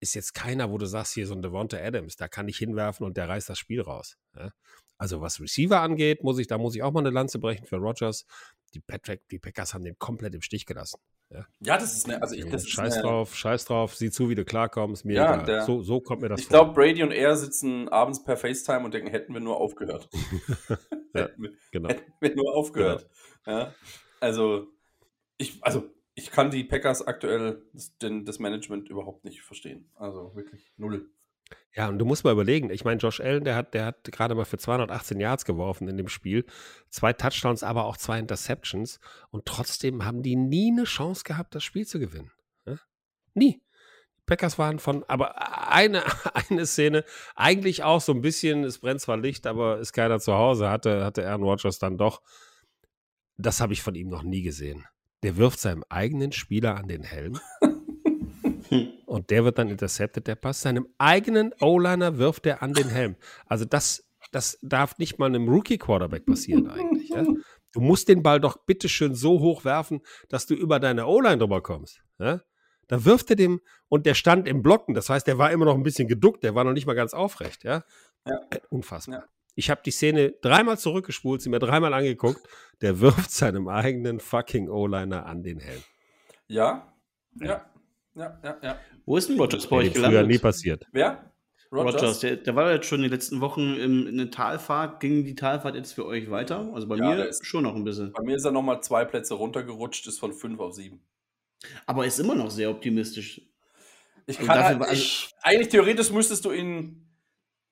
ist 0.00 0.14
jetzt 0.14 0.34
keiner, 0.34 0.70
wo 0.70 0.78
du 0.78 0.86
sagst, 0.86 1.14
hier 1.14 1.26
so 1.26 1.34
ein 1.34 1.42
Devonta 1.42 1.76
Adams, 1.76 2.16
da 2.16 2.28
kann 2.28 2.48
ich 2.48 2.56
hinwerfen 2.56 3.04
und 3.04 3.16
der 3.16 3.28
reißt 3.28 3.48
das 3.48 3.58
Spiel 3.58 3.82
raus. 3.82 4.16
Ja? 4.34 4.50
Also 4.96 5.20
was 5.20 5.40
Receiver 5.40 5.80
angeht, 5.80 6.22
muss 6.22 6.38
ich, 6.38 6.46
da 6.46 6.58
muss 6.58 6.74
ich 6.74 6.82
auch 6.82 6.92
mal 6.92 7.00
eine 7.00 7.10
Lanze 7.10 7.38
brechen 7.38 7.66
für 7.66 7.76
Rogers. 7.76 8.26
Die, 8.74 8.80
Patrick, 8.80 9.28
die 9.28 9.38
Packers 9.38 9.74
haben 9.74 9.84
den 9.84 9.98
komplett 9.98 10.34
im 10.34 10.42
Stich 10.42 10.64
gelassen. 10.66 11.00
Ja, 11.32 11.46
Ja, 11.60 11.78
das 11.78 11.94
ist 11.96 12.06
eine, 12.06 12.20
also 12.22 12.34
ich, 12.34 12.44
das 12.48 12.66
scheiß 12.68 12.94
eine, 12.94 13.02
drauf, 13.02 13.36
scheiß 13.36 13.64
drauf, 13.66 13.94
sieh 13.94 14.10
zu, 14.10 14.28
wie 14.30 14.34
du 14.34 14.44
klarkommst, 14.44 15.04
mir 15.04 15.14
Ja, 15.14 15.34
egal. 15.34 15.46
der- 15.46 15.62
so, 15.62 15.82
so 15.82 16.00
kommt 16.00 16.22
mir 16.22 16.28
das 16.28 16.40
Ich 16.40 16.46
vor. 16.46 16.56
glaube, 16.56 16.74
Brady 16.74 17.02
und 17.02 17.12
er 17.12 17.36
sitzen 17.36 17.88
abends 17.88 18.22
per 18.24 18.36
FaceTime 18.36 18.84
und 18.84 18.94
denken, 18.94 19.10
hätten 19.10 19.32
wir 19.34 19.40
nur 19.40 19.56
aufgehört. 19.56 20.08
Ja, 21.14 21.22
hätten, 21.22 21.42
wir, 21.42 21.52
genau. 21.72 21.88
hätten 21.88 22.12
wir 22.20 22.34
nur 22.36 22.54
aufgehört. 22.54 23.08
Ja, 23.46 23.74
also, 24.20 24.68
ich, 25.38 25.58
also, 25.64 25.90
ich 26.14 26.30
kann 26.30 26.50
die 26.52 26.62
Packers 26.64 27.04
aktuell, 27.04 27.64
das, 27.72 27.92
das 27.98 28.38
Management 28.38 28.88
überhaupt 28.88 29.24
nicht 29.24 29.42
verstehen. 29.42 29.90
Also 29.96 30.34
wirklich 30.36 30.72
null. 30.76 31.10
Ja, 31.74 31.88
und 31.88 31.98
du 31.98 32.04
musst 32.04 32.24
mal 32.24 32.32
überlegen, 32.32 32.70
ich 32.70 32.84
meine, 32.84 32.98
Josh 32.98 33.20
Allen, 33.20 33.44
der 33.44 33.54
hat, 33.54 33.74
der 33.74 33.86
hat 33.86 34.04
gerade 34.10 34.34
mal 34.34 34.44
für 34.44 34.58
218 34.58 35.20
Yards 35.20 35.44
geworfen 35.44 35.86
in 35.88 35.96
dem 35.96 36.08
Spiel, 36.08 36.44
zwei 36.88 37.12
Touchdowns, 37.12 37.62
aber 37.62 37.84
auch 37.84 37.96
zwei 37.96 38.18
Interceptions 38.18 38.98
und 39.30 39.46
trotzdem 39.46 40.04
haben 40.04 40.22
die 40.22 40.34
nie 40.34 40.72
eine 40.72 40.84
Chance 40.84 41.22
gehabt, 41.24 41.54
das 41.54 41.62
Spiel 41.62 41.86
zu 41.86 42.00
gewinnen. 42.00 42.32
Ja? 42.66 42.76
Nie. 43.34 43.62
Die 44.18 44.22
Packers 44.26 44.58
waren 44.58 44.80
von, 44.80 45.04
aber 45.06 45.70
eine, 45.70 46.02
eine 46.50 46.66
Szene, 46.66 47.04
eigentlich 47.36 47.84
auch 47.84 48.00
so 48.00 48.12
ein 48.12 48.20
bisschen, 48.20 48.64
es 48.64 48.78
brennt 48.78 49.00
zwar 49.00 49.16
Licht, 49.16 49.46
aber 49.46 49.78
ist 49.78 49.92
keiner 49.92 50.18
zu 50.18 50.34
Hause, 50.34 50.70
hatte, 50.70 51.04
hatte 51.04 51.26
Aaron 51.28 51.44
Rodgers 51.44 51.78
dann 51.78 51.96
doch. 51.96 52.20
Das 53.36 53.60
habe 53.60 53.72
ich 53.72 53.82
von 53.82 53.94
ihm 53.94 54.08
noch 54.08 54.24
nie 54.24 54.42
gesehen. 54.42 54.86
Der 55.22 55.36
wirft 55.36 55.60
seinem 55.60 55.84
eigenen 55.88 56.32
Spieler 56.32 56.76
an 56.76 56.88
den 56.88 57.04
Helm 57.04 57.38
und 59.06 59.30
der 59.30 59.44
wird 59.44 59.58
dann 59.58 59.68
intercepted, 59.68 60.26
der 60.26 60.36
Pass. 60.36 60.62
Seinem 60.62 60.86
eigenen 60.98 61.52
O-Liner 61.60 62.18
wirft 62.18 62.46
er 62.46 62.62
an 62.62 62.72
den 62.72 62.88
Helm. 62.88 63.16
Also 63.46 63.64
das, 63.64 64.08
das 64.32 64.58
darf 64.62 64.98
nicht 64.98 65.18
mal 65.18 65.26
einem 65.26 65.48
Rookie-Quarterback 65.48 66.26
passieren 66.26 66.68
eigentlich. 66.68 67.08
Ja? 67.08 67.24
Du 67.72 67.80
musst 67.80 68.08
den 68.08 68.22
Ball 68.22 68.40
doch 68.40 68.64
bitteschön 68.64 69.14
so 69.14 69.40
hoch 69.40 69.64
werfen, 69.64 70.00
dass 70.28 70.46
du 70.46 70.54
über 70.54 70.80
deine 70.80 71.06
O-Line 71.06 71.38
drüber 71.38 71.62
kommst. 71.62 72.02
Ja? 72.18 72.40
Da 72.88 73.04
wirft 73.04 73.30
er 73.30 73.36
dem, 73.36 73.60
und 73.88 74.06
der 74.06 74.14
stand 74.14 74.48
im 74.48 74.62
Blocken, 74.62 74.94
das 74.94 75.08
heißt, 75.08 75.26
der 75.26 75.38
war 75.38 75.52
immer 75.52 75.64
noch 75.64 75.74
ein 75.74 75.82
bisschen 75.82 76.08
geduckt, 76.08 76.42
der 76.42 76.54
war 76.54 76.64
noch 76.64 76.72
nicht 76.72 76.86
mal 76.86 76.94
ganz 76.94 77.14
aufrecht. 77.14 77.64
Ja? 77.64 77.84
Ja. 78.26 78.40
Unfassbar. 78.70 79.28
Ich 79.54 79.68
habe 79.68 79.80
die 79.84 79.90
Szene 79.90 80.32
dreimal 80.42 80.78
zurückgespult, 80.78 81.42
sie 81.42 81.50
mir 81.50 81.58
dreimal 81.58 81.92
angeguckt. 81.92 82.40
Der 82.80 83.00
wirft 83.00 83.30
seinem 83.30 83.68
eigenen 83.68 84.20
fucking 84.20 84.68
O-Liner 84.68 85.26
an 85.26 85.42
den 85.42 85.58
Helm. 85.58 85.82
Ja, 86.46 86.94
ja, 87.40 87.70
ja, 88.14 88.38
ja, 88.42 88.56
ja. 88.62 88.78
Wo 89.06 89.16
ist 89.16 89.28
denn 89.28 89.38
Rogers 89.40 89.66
bei 89.66 89.76
euch 89.76 89.92
dem 89.92 89.94
früher 90.02 90.08
nie 90.08 90.14
gelandet? 90.14 90.42
passiert. 90.42 90.86
Wer? 90.92 91.30
Rogers, 91.72 92.18
der, 92.18 92.36
der 92.36 92.56
war 92.56 92.72
jetzt 92.72 92.86
schon 92.86 93.00
die 93.02 93.08
letzten 93.08 93.40
Wochen 93.40 93.76
im, 93.76 94.06
in 94.08 94.16
der 94.16 94.30
Talfahrt. 94.32 94.98
Ging 95.00 95.24
die 95.24 95.36
Talfahrt 95.36 95.76
jetzt 95.76 95.92
für 95.92 96.04
euch 96.04 96.28
weiter? 96.30 96.68
Also 96.74 96.88
bei 96.88 96.96
Ja, 96.96 97.10
mir 97.14 97.26
ist- 97.26 97.46
schon 97.46 97.62
noch 97.62 97.76
ein 97.76 97.84
bisschen. 97.84 98.12
Bei 98.12 98.22
mir 98.24 98.34
ist 98.36 98.44
er 98.44 98.50
nochmal 98.50 98.82
zwei 98.82 99.04
Plätze 99.04 99.34
runtergerutscht, 99.34 100.06
ist 100.08 100.18
von 100.18 100.32
fünf 100.32 100.58
auf 100.58 100.74
sieben. 100.74 101.00
Aber 101.86 102.06
ist 102.06 102.18
immer 102.18 102.34
noch 102.34 102.50
sehr 102.50 102.70
optimistisch. 102.70 103.42
Ich 104.26 104.38
Also 104.38 104.46
kann 104.48 104.56
dafür 104.56 104.64
halt, 104.64 104.80
war- 104.80 104.88
also- 104.88 105.00
ich, 105.00 105.30
eigentlich 105.42 105.68
theoretisch 105.68 106.10
müsstest 106.10 106.44
du 106.44 106.50
ihn, 106.50 107.06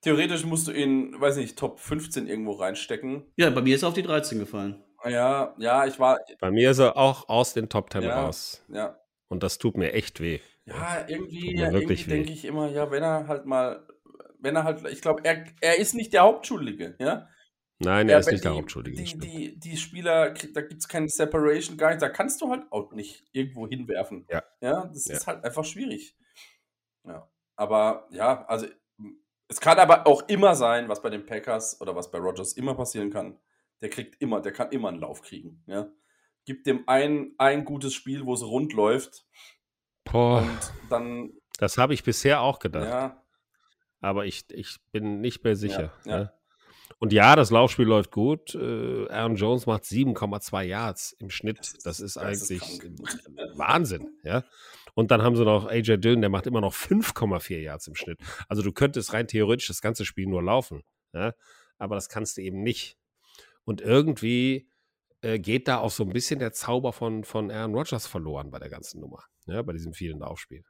theoretisch 0.03 0.45
musst 0.45 0.69
du 0.69 0.73
ihn, 0.73 1.21
weiß 1.21 1.37
nicht, 1.37 1.59
Top 1.59 1.81
15 1.81 2.29
irgendwo 2.29 2.53
reinstecken. 2.53 3.25
Ja, 3.37 3.51
bei 3.51 3.63
mir 3.63 3.75
ist 3.75 3.83
er 3.83 3.89
auf 3.89 3.95
die 3.95 4.03
13 4.03 4.39
gefallen. 4.39 4.81
Ja, 5.09 5.55
ja, 5.59 5.87
ich 5.87 5.99
war, 5.99 6.19
Bei 6.41 6.51
mir 6.53 6.71
ist 6.71 6.79
er 6.79 6.97
auch 6.97 7.29
aus 7.29 7.53
den 7.55 7.69
Top 7.69 7.91
Ten 7.91 8.03
Ja. 8.03 8.23
raus. 8.25 8.65
ja, 8.69 8.97
Und 9.29 9.43
das 9.43 9.59
tut 9.59 9.77
mir 9.77 9.93
echt 9.93 10.21
weh. 10.21 10.41
ja, 10.65 11.07
irgendwie, 11.07 11.57
wirklich 11.59 12.01
irgendwie 12.01 12.05
denke 12.11 12.33
ich 12.33 12.45
immer, 12.45 12.69
ja, 12.71 12.91
wenn 12.91 13.03
er 13.03 13.29
halt 13.29 13.45
mal, 13.47 13.87
wenn 14.39 14.57
er 14.57 14.65
halt, 14.65 14.85
ich 14.91 15.01
glaube, 15.03 15.23
er, 15.25 15.45
er 15.61 15.79
ist 15.79 15.95
nicht 15.95 16.13
der 16.13 16.23
Hauptschuldige, 16.23 16.97
ja. 16.99 17.29
Nein, 17.81 18.09
Ja, 18.09 18.15
er 18.15 18.21
ist 18.21 18.27
wenn 18.27 18.33
nicht 18.35 18.45
der 18.45 18.53
die- 18.53 18.59
Hauptschuldige. 18.59 19.01
das 19.03 19.11
Die, 19.13 19.19
die, 19.19 19.59
die 19.61 19.77
Spieler, 19.77 20.31
da 20.33 20.61
gibt 20.63 20.81
es 20.81 20.89
keine 20.89 21.09
Separation, 21.09 21.77
gar 21.77 21.91
nicht. 21.91 22.03
Da 22.03 22.09
kannst 22.09 22.41
du 22.41 22.51
halt 22.51 22.65
auch 22.73 22.93
nicht 22.93 23.25
irgendwo 23.33 23.69
hinwerfen. 23.69 24.27
Ja. 24.29 24.43
Ja, 24.61 24.87
das 24.87 25.07
Ja. 25.07 25.15
ist 25.17 25.27
halt 25.29 25.45
einfach 25.45 25.65
schwierig. 25.65 26.17
Ja. 27.07 27.31
Aber 27.55 28.09
ja, 28.11 28.45
also 28.47 28.67
es 29.49 29.61
kann 29.61 29.79
aber 29.79 30.07
auch 30.09 30.29
immer 30.29 30.55
sein, 30.57 30.89
was 30.89 31.01
bei 31.03 31.11
den 31.11 31.25
Packers 31.25 31.81
oder 31.81 31.95
was 31.95 32.11
bei 32.11 32.19
Rogers 32.19 32.55
immer 32.55 32.75
passieren 32.75 33.11
kann. 33.11 33.39
Der 33.81 33.91
kriegt 33.91 34.21
immer, 34.21 34.41
der 34.41 34.53
kann 34.53 34.71
immer 34.73 34.89
einen 34.89 35.01
Lauf 35.01 35.23
kriegen. 35.23 35.63
Ja. 35.67 35.89
Gibt 36.49 36.67
dem 36.67 36.85
ein, 36.89 37.35
ein 37.37 37.65
gutes 37.67 37.93
Spiel, 37.93 38.25
wo 38.25 38.33
es 38.33 38.43
rund 38.43 38.73
läuft 38.73 39.27
Boah, 40.05 40.41
und 40.41 40.73
dann, 40.89 41.33
das 41.59 41.77
habe 41.77 41.93
ich 41.93 42.03
bisher 42.03 42.41
auch 42.41 42.59
gedacht. 42.59 42.87
ja, 42.89 43.23
Aber 44.01 44.25
ich, 44.25 44.45
ich 44.51 44.79
bin 44.91 45.21
nicht 45.21 45.45
mehr 45.45 45.57
sicher. 45.57 45.93
Ja, 46.07 46.11
ja. 46.11 46.19
Ja. 46.23 46.33
Und 47.01 47.13
ja, 47.13 47.37
das 47.37 47.51
Laufspiel 47.51 47.85
läuft 47.87 48.11
gut. 48.11 48.55
Äh, 48.55 49.09
Aaron 49.11 49.37
Jones 49.37 49.67
macht 49.67 49.85
7,2 49.85 50.63
Yards 50.63 51.13
im 51.19 51.29
Schnitt. 51.29 51.59
Das 51.59 51.69
ist- 51.75 51.87
Das 51.87 52.01
ist 52.01 52.17
das 52.17 52.23
eigentlich 52.25 52.81
krank. 52.81 52.99
Wahnsinn. 53.59 54.09
Ja. 54.25 54.43
Und 54.95 55.11
dann 55.11 55.21
haben 55.23 55.37
sie 55.37 55.45
noch 55.45 55.67
AJ 55.67 55.99
Dillon, 55.99 56.23
der 56.23 56.31
macht 56.31 56.47
immer 56.47 56.63
noch 56.63 56.73
5,4 56.75 57.59
Yards 57.61 57.87
im 57.89 57.95
Schnitt. 57.95 58.19
Also 58.49 58.63
du 58.63 58.73
könntest 58.73 59.13
rein 59.13 59.29
theoretisch 59.29 59.67
das 59.69 59.83
ganze 59.83 60.07
Spiel 60.07 60.27
nur 60.27 60.43
laufen. 60.43 60.83
Ja. 61.13 61.35
Aber 61.77 61.95
das 61.95 62.09
kannst 62.09 62.39
du 62.39 62.41
eben 62.41 62.63
nicht. 62.63 62.97
Und 63.65 63.83
irgendwie 63.83 64.67
äh, 65.23 65.39
geht 65.39 65.69
da 65.69 65.79
auch 65.79 65.91
so 65.91 66.05
ein 66.05 66.13
bisschen 66.13 66.39
der 66.39 66.53
Zauber 66.53 66.93
von, 66.93 67.25
von 67.25 67.51
Aaron 67.51 67.75
Rodgers 67.75 68.07
verloren 68.07 68.51
bei 68.51 68.59
der 68.59 68.69
ganzen 68.69 69.01
Nummer. 69.01 69.25
Ja, 69.47 69.63
bei 69.63 69.73
diesem 69.73 69.93
vielen 69.93 70.21
Laufspiel. 70.21 70.65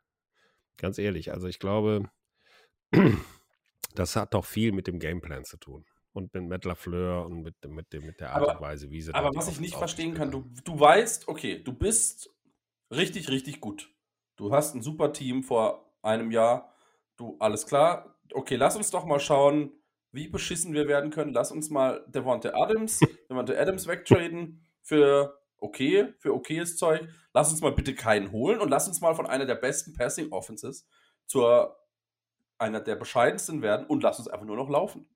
Ganz 0.76 0.98
ehrlich, 0.98 1.32
also 1.32 1.48
ich 1.48 1.58
glaube, 1.58 2.08
das 3.94 4.16
hat 4.16 4.34
doch 4.34 4.44
viel 4.44 4.72
mit 4.72 4.86
dem 4.86 4.98
Gameplan 4.98 5.44
zu 5.44 5.56
tun. 5.56 5.84
Und 6.12 6.32
mit 6.34 6.48
Matt 6.48 6.64
LaFleur 6.64 7.26
und 7.26 7.42
mit, 7.42 7.54
mit, 7.68 7.92
dem, 7.92 8.06
mit 8.06 8.20
der 8.20 8.32
Art 8.32 8.42
Aber- 8.42 8.54
und 8.54 8.60
Weise, 8.60 8.90
wie 8.90 9.00
sie 9.00 9.14
Aber 9.14 9.30
was 9.34 9.48
ich 9.48 9.60
nicht 9.60 9.76
verstehen 9.76 10.14
kann, 10.14 10.30
du, 10.30 10.44
du 10.64 10.78
weißt, 10.78 11.28
okay, 11.28 11.62
du 11.62 11.72
bist 11.72 12.30
richtig, 12.90 13.28
richtig 13.28 13.60
gut. 13.60 13.94
Du 14.36 14.52
hast 14.52 14.74
ein 14.74 14.82
super 14.82 15.12
Team 15.12 15.42
vor 15.42 15.92
einem 16.02 16.30
Jahr. 16.30 16.72
Du, 17.16 17.36
alles 17.38 17.66
klar. 17.66 18.18
Okay, 18.32 18.56
lass 18.56 18.76
uns 18.76 18.90
doch 18.90 19.04
mal 19.04 19.20
schauen, 19.20 19.72
wie 20.12 20.28
beschissen 20.28 20.72
wir 20.72 20.88
werden 20.88 21.10
können. 21.10 21.32
Lass 21.32 21.52
uns 21.52 21.70
mal 21.70 22.04
Devonta 22.08 22.50
Adams, 22.54 23.00
Devonta 23.30 23.52
Adams 23.54 23.86
wegtraden 23.86 24.64
für 24.82 25.38
okay, 25.58 26.14
für 26.18 26.34
okayes 26.34 26.76
Zeug. 26.76 27.08
Lass 27.34 27.50
uns 27.50 27.60
mal 27.60 27.72
bitte 27.72 27.94
keinen 27.94 28.32
holen 28.32 28.60
und 28.60 28.68
lass 28.70 28.88
uns 28.88 29.00
mal 29.00 29.14
von 29.14 29.26
einer 29.26 29.44
der 29.46 29.56
besten 29.56 29.92
Passing 29.94 30.32
Offenses 30.32 30.86
zur 31.26 31.76
einer 32.58 32.80
der 32.80 32.96
bescheidensten 32.96 33.62
werden 33.62 33.86
und 33.86 34.02
lass 34.02 34.18
uns 34.18 34.28
einfach 34.28 34.46
nur 34.46 34.56
noch 34.56 34.68
laufen. 34.70 35.08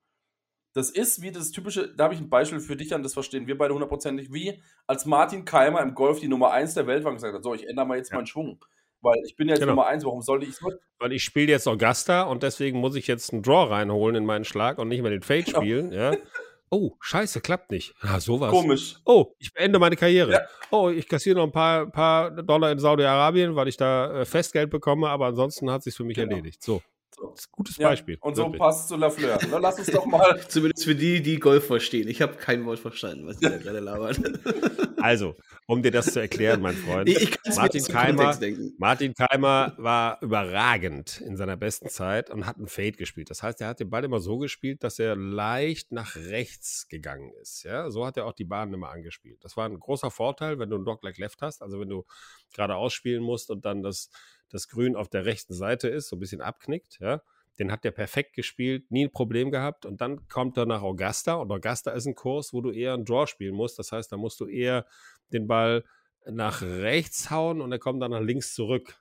Das 0.73 0.89
ist 0.89 1.21
wie 1.21 1.31
das 1.31 1.51
typische, 1.51 1.93
da 1.95 2.05
habe 2.05 2.13
ich 2.15 2.19
ein 2.19 2.29
Beispiel 2.29 2.59
für 2.59 2.75
dich 2.75 2.95
an, 2.95 3.03
das 3.03 3.13
verstehen 3.13 3.45
wir 3.47 3.57
beide 3.57 3.73
hundertprozentig, 3.73 4.31
wie 4.33 4.61
als 4.87 5.05
Martin 5.05 5.45
Keimer 5.45 5.81
im 5.81 5.93
Golf 5.93 6.19
die 6.19 6.27
Nummer 6.27 6.51
1 6.51 6.73
der 6.73 6.87
Welt 6.87 7.03
war 7.03 7.11
und 7.11 7.17
gesagt 7.17 7.35
hat, 7.35 7.43
so, 7.43 7.53
ich 7.53 7.67
ändere 7.67 7.85
mal 7.85 7.97
jetzt 7.97 8.09
Ja. 8.11 8.15
meinen 8.17 8.25
Schwung. 8.27 8.63
Weil 9.01 9.19
ich 9.25 9.35
bin 9.35 9.47
ja 9.49 9.53
jetzt 9.55 9.59
Genau. 9.61 9.73
Nummer 9.73 9.87
1, 9.87 10.03
warum 10.05 10.21
sollte 10.21 10.45
ich 10.45 10.55
so? 10.55 10.71
weil 10.99 11.11
ich 11.11 11.23
spiele 11.23 11.51
jetzt 11.51 11.67
Augusta 11.67 12.23
und 12.23 12.43
deswegen 12.43 12.79
muss 12.79 12.95
ich 12.95 13.07
jetzt 13.07 13.33
einen 13.33 13.43
Draw 13.43 13.69
reinholen 13.69 14.15
in 14.15 14.25
meinen 14.25 14.45
Schlag 14.45 14.77
und 14.77 14.87
nicht 14.87 15.01
mehr 15.01 15.11
den 15.11 15.21
Fade 15.21 15.43
Genau. 15.43 15.59
spielen. 15.59 15.91
Ja. 15.91 16.11
Oh, 16.73 16.97
scheiße, 17.01 17.39
klappt 17.41 17.69
nicht. 17.69 17.93
Ah, 18.01 18.19
sowas. 18.19 18.49
Komisch. 18.49 18.95
Oh, 19.05 19.35
ich 19.37 19.53
beende 19.53 19.77
meine 19.77 19.95
Karriere. 19.95 20.31
Ja. 20.31 20.39
Oh, 20.71 20.89
ich 20.89 21.07
kassiere 21.07 21.35
noch 21.37 21.43
ein 21.43 21.51
paar, 21.51 21.85
paar 21.91 22.31
Dollar 22.31 22.71
in 22.71 22.79
Saudi-Arabien, 22.79 23.55
weil 23.55 23.67
ich 23.67 23.77
da 23.77 24.21
äh, 24.21 24.25
Festgeld 24.25 24.71
bekomme, 24.71 25.07
aber 25.07 25.27
ansonsten 25.27 25.69
hat 25.69 25.83
sich 25.83 25.93
für 25.93 26.03
mich 26.03 26.15
Genau. 26.15 26.31
erledigt. 26.31 26.63
So, 26.63 26.81
So. 27.15 27.29
das 27.31 27.41
ist 27.41 27.47
ein 27.47 27.51
gutes 27.51 27.77
Ja, 27.77 27.89
Beispiel. 27.89 28.17
und 28.21 28.35
so 28.35 28.49
passt 28.51 28.89
zu 28.89 28.95
Lafleur. 28.95 29.39
Na, 29.49 29.57
lass 29.57 29.79
uns 29.79 29.87
doch 29.87 30.05
mal. 30.05 30.39
Zumindest 30.47 30.85
für 30.85 30.95
die, 30.95 31.21
die 31.21 31.39
Golf 31.39 31.67
verstehen. 31.67 32.07
Ich 32.07 32.21
habe 32.21 32.35
kein 32.35 32.65
Wort 32.65 32.79
verstanden, 32.79 33.27
was 33.27 33.37
die 33.37 33.45
da 33.45 33.57
gerade 33.57 33.79
labern. 33.79 34.39
Also, 35.03 35.35
um 35.67 35.83
dir 35.83 35.91
das 35.91 36.13
zu 36.13 36.21
erklären, 36.21 36.61
mein 36.61 36.75
Freund. 36.75 37.09
Ich, 37.09 37.21
ich 37.23 37.37
es 37.43 37.57
Martin 37.57 37.83
Keimer-. 37.83 38.39
Martin 38.77 39.13
Keimer 39.13 39.73
war 39.77 40.17
überragend 40.21 41.19
in 41.19 41.35
seiner 41.35 41.57
besten 41.57 41.89
Zeit 41.89 42.29
und 42.29 42.45
hat 42.45 42.55
einen 42.55 42.69
Fade 42.69 42.93
gespielt. 42.93 43.29
Das 43.29 43.43
heißt, 43.43 43.59
er 43.59 43.67
hat 43.67 43.81
den 43.81 43.89
Ball 43.89 44.05
immer 44.05 44.21
so 44.21 44.37
gespielt, 44.37 44.81
dass 44.81 44.99
er 44.99 45.17
leicht 45.17 45.91
nach 45.91 46.15
rechts 46.15 46.87
gegangen 46.87 47.33
ist. 47.41 47.63
Ja, 47.63 47.91
so 47.91 48.05
hat 48.05 48.15
er 48.15 48.25
auch 48.25 48.31
die 48.31 48.45
Bahn 48.45 48.73
immer 48.73 48.91
angespielt. 48.91 49.43
Das 49.43 49.57
war 49.57 49.65
ein 49.67 49.77
großer 49.77 50.09
Vorteil, 50.09 50.57
wenn 50.57 50.69
du 50.69 50.77
einen 50.77 50.85
Dogleg 50.85 51.17
Left 51.17 51.41
hast, 51.41 51.61
also 51.61 51.81
wenn 51.81 51.89
du 51.89 52.05
gerade 52.53 52.77
ausspielen 52.77 53.23
musst 53.23 53.51
und 53.51 53.65
dann 53.65 53.83
das, 53.83 54.09
das 54.53 54.69
Grün 54.69 54.95
auf 54.95 55.09
der 55.09 55.25
rechten 55.25 55.53
Seite 55.53 55.89
ist, 55.89 56.07
so 56.07 56.15
ein 56.15 56.19
bisschen 56.19 56.41
abknickt. 56.41 56.99
Ja, 57.01 57.21
den 57.59 57.71
hat 57.71 57.83
der 57.83 57.91
perfekt 57.91 58.33
gespielt, 58.33 58.89
nie 58.91 59.05
ein 59.05 59.11
Problem 59.11 59.51
gehabt. 59.51 59.85
Und 59.85 59.99
dann 59.99 60.27
kommt 60.27 60.57
er 60.57 60.65
nach 60.65 60.81
Augusta 60.81 61.33
und 61.35 61.51
Augusta 61.51 61.91
ist 61.91 62.05
ein 62.05 62.15
Kurs, 62.15 62.53
wo 62.53 62.61
du 62.61 62.71
eher 62.71 62.93
einen 62.93 63.05
Draw 63.05 63.27
spielen 63.27 63.55
musst. 63.55 63.77
Das 63.79 63.91
heißt, 63.91 64.11
da 64.11 64.17
musst 64.17 64.39
du 64.39 64.47
eher 64.47 64.85
den 65.31 65.47
Ball 65.47 65.83
nach 66.25 66.61
rechts 66.61 67.31
hauen 67.31 67.61
und 67.61 67.71
er 67.71 67.79
kommt 67.79 68.01
dann 68.01 68.11
nach 68.11 68.21
links 68.21 68.53
zurück. 68.53 68.99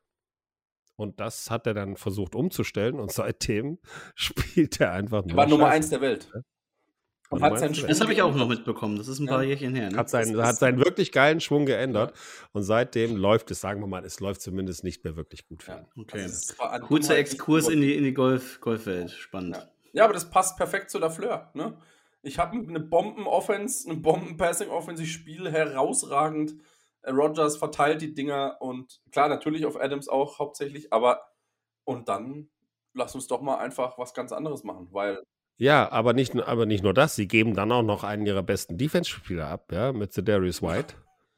Und 0.97 1.21
das 1.21 1.51
hat 1.51 1.67
er 1.67 1.75
dann 1.75 1.97
versucht 1.97 2.35
umzustellen 2.35 2.99
und 2.99 3.12
seitdem 3.12 3.79
spielt 4.15 4.81
er 4.81 4.93
einfach 4.93 5.23
nur. 5.25 5.33
Er 5.33 5.37
war 5.37 5.47
Nummer. 5.47 5.69
1 5.69 5.91
der 5.91 6.01
Welt. 6.01 6.31
Das 7.40 8.01
habe 8.01 8.12
ich 8.12 8.23
auch 8.23 8.35
noch 8.35 8.49
mitbekommen. 8.49 8.97
Das 8.97 9.09
ist 9.09 9.18
ein 9.18 9.27
Ja. 9.27 9.33
paar 9.33 9.42
Jährchen 9.42 9.75
her. 9.75 9.90
Ne? 9.90 9.97
Hat 9.97 10.11
seinen, 10.11 10.40
hat 10.42 10.57
seinen 10.57 10.79
wirklich 10.79 11.12
geilen 11.12 11.40
Schwung 11.40 11.66
geändert. 11.66 12.14
Und 12.53 12.62
seitdem 12.62 13.16
läuft 13.16 13.51
es, 13.51 13.61
sagen 13.61 13.81
wir 13.81 13.87
mal, 13.87 14.05
es 14.05 14.21
läuft 14.21 14.42
zumindest 14.42 14.85
nicht 14.85 15.05
mehr 15.05 15.16
wirklich 15.16 15.47
gut 15.47 15.62
für 15.62 15.73
ihn. 15.73 15.87
Ja. 15.97 16.03
Okay. 16.03 16.23
Also 16.23 16.55
Kurzer 16.87 17.16
Exkurs 17.16 17.68
in 17.68 17.81
die, 17.81 17.95
in 17.97 18.05
die 18.05 18.14
Golf, 18.14 18.61
Golfwelt. 18.61 19.11
Spannend. 19.11 19.57
Ja. 19.57 19.68
Ja, 19.95 20.05
aber 20.05 20.14
das 20.14 20.31
passt 20.31 20.57
perfekt 20.57 20.90
zu 20.90 20.99
Lafleur. 20.99 21.51
Ne? 21.55 21.77
Ich 22.23 22.38
habe 22.38 22.57
eine 22.57 22.81
Bomben-Offense, 22.81 23.90
eine 23.90 23.99
Bomben-Passing-Offense. 24.01 25.03
Ich 25.03 25.12
spiele 25.12 25.51
herausragend. 25.51 26.55
Äh, 27.03 27.11
Rogers 27.11 27.57
verteilt 27.57 28.01
die 28.01 28.14
Dinger 28.14 28.57
und 28.61 29.01
klar, 29.11 29.29
natürlich 29.29 29.66
auf 29.66 29.79
Adams 29.81 30.09
auch 30.09 30.38
hauptsächlich, 30.38 30.92
aber 30.92 31.21
und 31.85 32.09
dann 32.09 32.49
lass 32.95 33.14
uns 33.14 33.27
doch 33.27 33.40
mal 33.42 33.57
einfach 33.57 33.99
was 33.99 34.14
ganz 34.14 34.33
anderes 34.33 34.62
machen, 34.64 34.88
weil 34.92 35.23
Ja, 35.62 35.92
aber 35.92 36.12
nicht, 36.12 36.35
nur- 36.35 36.48
aber 36.48 36.66
nicht 36.66 36.83
nur 36.83 36.92
das. 36.92 37.14
Sie 37.14 37.29
geben 37.29 37.55
dann 37.55 37.70
auch 37.70 37.85
noch 37.85 38.03
einen 38.03 38.27
ihrer 38.27 38.42
besten 38.42 38.77
Defense-Spieler 38.79 39.46
ab, 39.46 39.70
ja, 39.70 39.92
mit 39.92 40.11
Darius 40.29 40.61
White. 40.61 40.94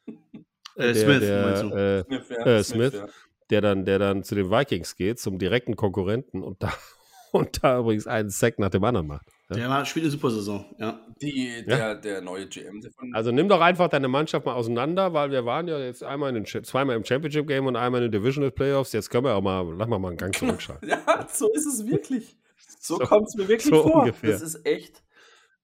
Äh, 0.77 0.93
der, 0.93 0.95
Smith, 0.97 1.21
der, 1.21 1.47
meinst 1.47 1.63
du? 1.63 1.69
äh, 1.69 2.03
Smith, 2.03 2.29
ja, 2.31 2.47
äh, 2.47 2.65
Smith. 2.65 2.95
ja. 2.95 3.07
der 3.51 3.61
dann, 3.61 3.85
der 3.85 4.01
dann 4.01 4.25
zu 4.25 4.35
den 4.35 4.51
Vikings 4.51 4.97
geht, 4.97 5.21
zum 5.21 5.39
direkten 5.39 5.77
Konkurrenten 5.77 6.43
und 6.43 6.61
da, 6.65 6.73
und 7.33 7.63
da 7.63 7.79
übrigens 7.79 8.09
einen 8.09 8.29
Sack 8.29 8.59
nach 8.59 8.71
dem 8.71 8.83
anderen 8.83 9.07
macht. 9.07 9.25
Ja? 9.51 9.57
Der 9.57 9.69
war, 9.69 9.85
spielt 9.87 10.07
eine 10.07 10.11
super 10.11 10.31
Saison. 10.31 10.65
Ja. 10.81 10.99
Die, 11.23 11.65
der, 11.65 11.95
der 11.95 12.23
neue 12.23 12.49
GM 12.49 12.81
der 12.81 12.91
Also 13.13 13.31
nimm 13.31 13.49
doch 13.49 13.61
einfach 13.61 13.87
deine 13.87 14.09
Mannschaft 14.09 14.47
mal 14.47 14.55
auseinander, 14.55 15.13
weil 15.13 15.31
wir 15.31 15.45
waren 15.47 15.69
ja 15.69 15.79
jetzt 15.79 16.03
einmal 16.03 16.35
in 16.35 16.43
den, 16.43 16.65
zweimal 16.65 16.97
im 16.97 17.05
Championship 17.05 17.47
Game 17.47 17.67
und 17.67 17.77
einmal 17.77 18.03
in 18.03 18.11
den 18.11 18.21
Divisional 18.21 18.51
Playoffs. 18.51 18.93
Jetzt 18.93 19.11
können 19.11 19.27
wir 19.27 19.35
auch 19.37 19.43
mal, 19.43 19.65
lass 19.79 19.87
mal 19.87 20.01
mal 20.01 20.09
einen 20.09 20.17
Gang 20.17 20.35
zurückschalten. 20.35 20.89
Ja, 21.07 21.29
so 21.33 21.53
ist 21.53 21.67
es 21.67 21.87
wirklich. 21.87 22.37
So, 22.85 22.99
So- 22.99 23.05
kommt 23.05 23.29
es 23.29 23.35
mir 23.35 23.49
wirklich 23.49 23.75
so 23.75 23.83
vor. 23.83 24.01
ungefähr. 24.03 24.31
Das 24.33 24.43
ist 24.43 24.67
echt. 24.67 25.03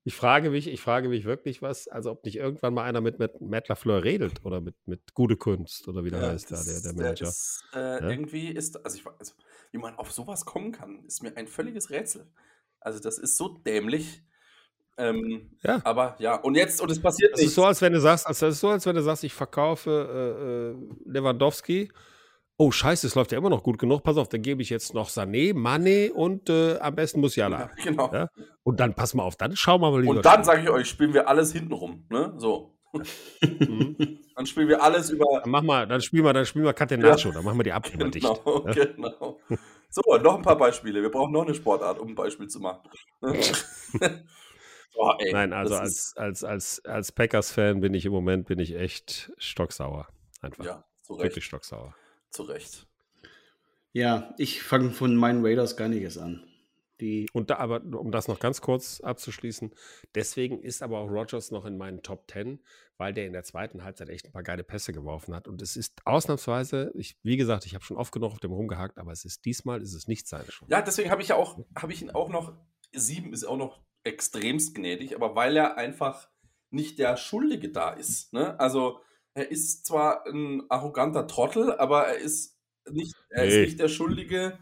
Ich 0.04 0.14
frage 0.16 0.48
mich, 0.48 0.66
ich 0.66 0.80
frage 0.80 1.10
mich 1.10 1.26
wirklich 1.26 1.60
was, 1.60 1.86
also 1.86 2.12
ob 2.12 2.24
nicht 2.24 2.36
irgendwann 2.36 2.72
mal 2.72 2.84
einer 2.84 3.02
mit, 3.02 3.18
mit 3.18 3.38
Matt 3.42 3.68
LaFleur 3.68 4.02
redet 4.02 4.42
oder 4.46 4.62
mit, 4.62 4.74
mit 4.86 5.12
Gute 5.12 5.36
Kunst 5.36 5.86
oder 5.88 6.02
wie 6.04 6.10
der 6.10 6.22
Ja, 6.22 6.28
heißt 6.30 6.50
da, 6.50 6.62
der, 6.62 6.80
der 6.80 6.92
Manager. 6.94 7.28
Ist, 7.28 7.62
äh, 7.74 7.78
Ja? 7.78 8.08
Irgendwie 8.08 8.48
ist, 8.48 8.82
also, 8.82 8.96
ich, 8.96 9.04
weiß- 9.04 9.18
also 9.18 9.34
wie 9.72 9.76
man 9.78 9.94
auf 9.96 10.10
sowas 10.10 10.46
kommen 10.46 10.72
kann, 10.72 11.04
ist 11.04 11.22
mir 11.22 11.36
ein 11.36 11.46
völliges 11.46 11.90
Rätsel. 11.90 12.26
Also 12.80 12.98
das 12.98 13.18
ist 13.18 13.36
so 13.36 13.48
dämlich. 13.58 14.22
Ähm, 14.96 15.50
Ja. 15.62 15.82
Aber 15.84 16.16
ja, 16.18 16.36
und 16.36 16.54
jetzt, 16.54 16.80
und 16.80 16.90
es 16.90 17.00
passiert 17.00 17.32
Das 17.32 17.40
ist 17.40 17.44
nichts. 17.44 17.54
so, 17.56 17.64
als 17.66 17.82
wenn 17.82 17.92
du 17.92 18.00
sagst, 18.00 18.26
also 18.26 18.46
das 18.46 18.54
ist 18.54 18.60
so, 18.62 18.70
als 18.70 18.86
wenn 18.86 18.96
du 18.96 19.02
sagst, 19.02 19.22
ich 19.24 19.34
verkaufe 19.34 19.90
äh, 19.90 21.10
äh, 21.10 21.12
Lewandowski. 21.12 21.92
Oh, 22.62 22.70
scheiße, 22.70 23.06
es 23.06 23.14
läuft 23.14 23.32
ja 23.32 23.38
immer 23.38 23.48
noch 23.48 23.62
gut 23.62 23.78
genug. 23.78 24.02
Pass 24.02 24.18
auf, 24.18 24.28
dann 24.28 24.42
gebe 24.42 24.60
ich 24.60 24.68
jetzt 24.68 24.92
noch 24.92 25.08
Sané, 25.08 25.54
Mané 25.54 26.10
und 26.10 26.50
äh, 26.50 26.76
am 26.78 26.94
besten 26.94 27.20
Musiala. 27.20 27.58
ja, 27.58 27.70
genau. 27.82 28.12
Ja? 28.12 28.28
Und 28.64 28.80
dann 28.80 28.92
pass 28.92 29.14
mal 29.14 29.22
auf, 29.22 29.34
dann 29.36 29.56
schauen 29.56 29.80
wir 29.80 29.90
mal. 29.90 30.06
Und 30.06 30.26
dann 30.26 30.44
sage 30.44 30.64
ich 30.64 30.68
euch, 30.68 30.86
spielen 30.86 31.14
wir 31.14 31.26
alles 31.26 31.54
hintenrum. 31.54 32.04
Ne? 32.10 32.34
So. 32.36 32.76
Mhm. 33.40 33.96
Dann 34.36 34.44
spielen 34.46 34.68
wir 34.68 34.82
alles 34.82 35.08
über. 35.10 35.24
Dann 35.40 35.50
mach 35.50 35.62
mal, 35.62 35.86
dann 35.86 36.00
spielen 36.02 36.24
wir, 36.24 36.32
dann 36.32 36.44
spielen 36.44 36.64
wir 36.64 36.72
Catenaccio, 36.72 37.30
dann 37.30 37.44
machen 37.44 37.58
wir 37.58 37.62
die 37.64 37.72
Abwehr 37.72 38.08
dicht. 38.10 38.26
Genau, 38.26 38.66
Ja? 38.66 38.72
genau. 38.84 39.38
So, 39.90 40.02
noch 40.18 40.36
ein 40.36 40.42
paar 40.42 40.56
Beispiele. 40.58 41.00
Wir 41.02 41.10
brauchen 41.10 41.32
noch 41.32 41.44
eine 41.46 41.54
Sportart, 41.54 41.98
um 41.98 42.08
ein 42.08 42.14
Beispiel 42.14 42.48
zu 42.48 42.58
machen. 42.60 42.88
Boah, 44.94 45.16
ey, 45.20 45.32
Nein, 45.32 45.52
also 45.52 45.76
als, 45.76 46.14
als, 46.16 46.42
als, 46.44 46.84
als 46.84 47.12
Packers-Fan 47.12 47.80
bin 47.80 47.94
ich 47.94 48.04
im 48.06 48.12
Moment 48.12 48.46
bin 48.48 48.58
ich 48.58 48.74
echt 48.74 49.32
stocksauer. 49.38 50.08
Einfach. 50.42 50.64
Ja, 50.64 50.84
zu 51.02 51.14
Wirklich 51.16 51.36
Recht. 51.36 51.46
stocksauer. 51.46 51.94
Zu 52.30 52.42
Recht. 52.44 52.86
ja, 53.92 54.34
ich 54.38 54.62
fange 54.62 54.90
von 54.90 55.16
meinen 55.16 55.44
Raiders 55.44 55.76
gar 55.76 55.88
nicht 55.88 56.02
erst 56.02 56.18
an. 56.18 56.44
Die, 57.00 57.28
Und 57.32 57.48
da, 57.48 57.56
aber 57.56 57.82
um 57.82 58.12
das 58.12 58.28
noch 58.28 58.38
ganz 58.38 58.60
kurz 58.60 59.00
abzuschließen, 59.00 59.72
deswegen 60.14 60.62
ist 60.62 60.82
aber 60.82 60.98
auch 60.98 61.08
Rogers 61.08 61.50
noch 61.50 61.64
in 61.64 61.78
meinen 61.78 62.02
Top 62.02 62.30
10, 62.30 62.60
weil 62.98 63.14
der 63.14 63.26
in 63.26 63.32
der 63.32 63.42
zweiten 63.42 63.82
Halbzeit 63.82 64.10
echt 64.10 64.26
ein 64.26 64.32
paar 64.32 64.42
geile 64.42 64.62
Pässe 64.62 64.92
geworfen 64.92 65.34
hat. 65.34 65.48
Und 65.48 65.62
es 65.62 65.76
ist 65.76 66.02
ausnahmsweise, 66.04 66.92
ich, 66.94 67.16
wie 67.22 67.38
gesagt, 67.38 67.64
ich 67.64 67.74
habe 67.74 67.84
schon 67.84 67.96
oft 67.96 68.12
genug 68.12 68.32
auf 68.32 68.40
dem 68.40 68.52
rumgehakt, 68.52 68.98
aber 68.98 69.12
es 69.12 69.24
ist 69.24 69.46
diesmal 69.46 69.80
ist 69.80 69.94
es 69.94 70.08
nicht 70.08 70.28
seine 70.28 70.50
Schuld. 70.50 70.70
Ja, 70.70 70.82
deswegen 70.82 71.10
habe 71.10 71.22
ich 71.22 71.28
ja 71.28 71.36
auch, 71.36 71.58
habe 71.74 71.92
ich 71.92 72.02
ihn 72.02 72.10
auch 72.10 72.28
noch, 72.28 72.52
sieben 72.92 73.32
ist 73.32 73.44
auch 73.44 73.56
noch 73.56 73.80
extremst 74.04 74.74
gnädig, 74.74 75.16
aber 75.16 75.34
weil 75.34 75.56
er 75.56 75.78
einfach 75.78 76.28
nicht 76.68 76.98
der 76.98 77.16
Schuldige 77.16 77.70
da 77.70 77.90
ist. 77.90 78.32
Ne? 78.34 78.60
Also 78.60 79.00
er 79.34 79.50
ist 79.50 79.86
zwar 79.86 80.26
ein 80.26 80.62
arroganter 80.68 81.26
Trottel, 81.26 81.72
aber 81.74 82.06
er 82.08 82.18
ist 82.18 82.56
nicht, 82.90 83.14
er 83.30 83.44
Nee. 83.46 83.48
ist 83.62 83.66
nicht 83.68 83.80
der 83.80 83.88
Schuldige, 83.88 84.58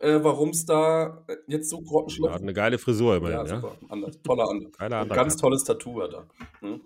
äh, 0.00 0.18
warum 0.22 0.50
es 0.50 0.64
da 0.66 1.24
jetzt 1.46 1.70
so 1.70 1.76
Er 1.76 1.80
hat 1.80 1.86
grottenschlecht 1.88 2.40
eine 2.40 2.52
geile 2.52 2.78
Frisur 2.78 3.16
immerhin, 3.16 3.36
Ja, 3.38 3.44
ja. 3.44 3.60
super. 3.60 3.76
Anders, 3.88 4.20
toller 4.22 4.48
Anders. 4.48 4.72
Geiler 4.78 5.02
Undercut. 5.02 5.16
ganz 5.16 5.36
tolles 5.36 5.64
Tattoo 5.64 6.02
hat 6.02 6.12
er. 6.14 6.26
Hm? 6.60 6.80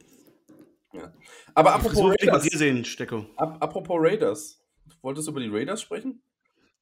Ja. 0.93 1.13
Aber 1.55 1.71
die 1.71 1.75
apropos 1.77 1.93
Frisur 1.99 2.11
Raiders, 2.21 2.43
dir 2.45 2.59
sehen, 2.59 2.85
Stecko. 2.85 3.27
ap 3.37 3.63
apropos 3.63 3.97
Raiders. 3.99 4.61
Wolltest 5.03 5.27
du 5.27 5.33
über 5.33 5.41
die 5.41 5.49
Raiders 5.49 5.81
sprechen? 5.83 6.23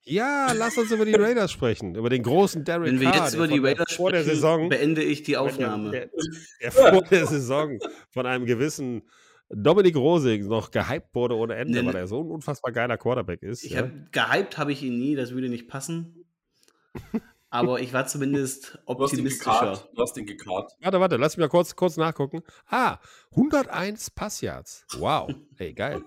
Ja, 0.04 0.52
lass 0.52 0.76
uns 0.76 0.90
über 0.90 1.04
die 1.04 1.14
Raiders 1.14 1.52
sprechen, 1.52 1.94
über 1.94 2.10
den 2.10 2.24
großen 2.24 2.64
Derek 2.64 2.88
Wenn 2.88 3.00
wir 3.00 3.10
Carr, 3.12 3.22
jetzt 3.22 3.34
der 3.34 3.38
über 3.38 3.46
die 3.48 3.60
der- 3.60 3.70
Raiders 3.70 3.92
vor 3.94 4.10
der 4.10 4.22
sprechen, 4.22 4.34
Saison 4.34 4.68
beende 4.68 5.02
ich 5.02 5.22
die 5.22 5.32
Der, 5.32 5.42
Aufnahme. 5.42 5.90
der, 5.92 6.10
der 6.60 6.72
vor 6.72 7.02
der 7.02 7.26
Saison 7.26 7.78
von 8.10 8.26
einem 8.26 8.44
gewissen 8.44 9.02
Dominik 9.54 9.96
Rosing 9.96 10.46
noch 10.46 10.70
gehypt 10.70 11.14
wurde 11.14 11.36
ohne 11.36 11.54
Ende, 11.54 11.80
Nee, 11.80 11.86
weil 11.86 11.92
nee. 11.92 12.00
er 12.00 12.06
so 12.06 12.22
ein 12.22 12.30
unfassbar 12.30 12.72
geiler 12.72 12.96
Quarterback 12.96 13.42
ist. 13.42 13.64
Ich 13.64 13.72
ja. 13.72 13.82
hab, 13.82 14.12
gehypt 14.12 14.58
habe 14.58 14.72
ich 14.72 14.82
ihn 14.82 14.98
nie, 14.98 15.14
das 15.14 15.32
würde 15.32 15.48
nicht 15.48 15.68
passen. 15.68 16.24
Aber 17.50 17.80
ich 17.80 17.92
war 17.92 18.06
zumindest 18.06 18.78
Du 18.86 18.94
hast 19.02 19.12
ihn 19.12 19.20
optimistischer. 19.20 19.88
Du 19.94 20.02
hast 20.02 20.16
ihn 20.16 20.24
gekarrt. 20.24 20.72
Warte, 20.80 21.00
warte, 21.00 21.16
lass 21.16 21.36
mich 21.36 21.42
mal 21.44 21.48
kurz, 21.48 21.76
kurz 21.76 21.98
nachgucken. 21.98 22.42
Ah, 22.68 22.98
101 23.32 24.10
Passyards. 24.10 24.86
Wow. 24.98 25.30
Hey, 25.56 25.74
geil. 25.74 26.02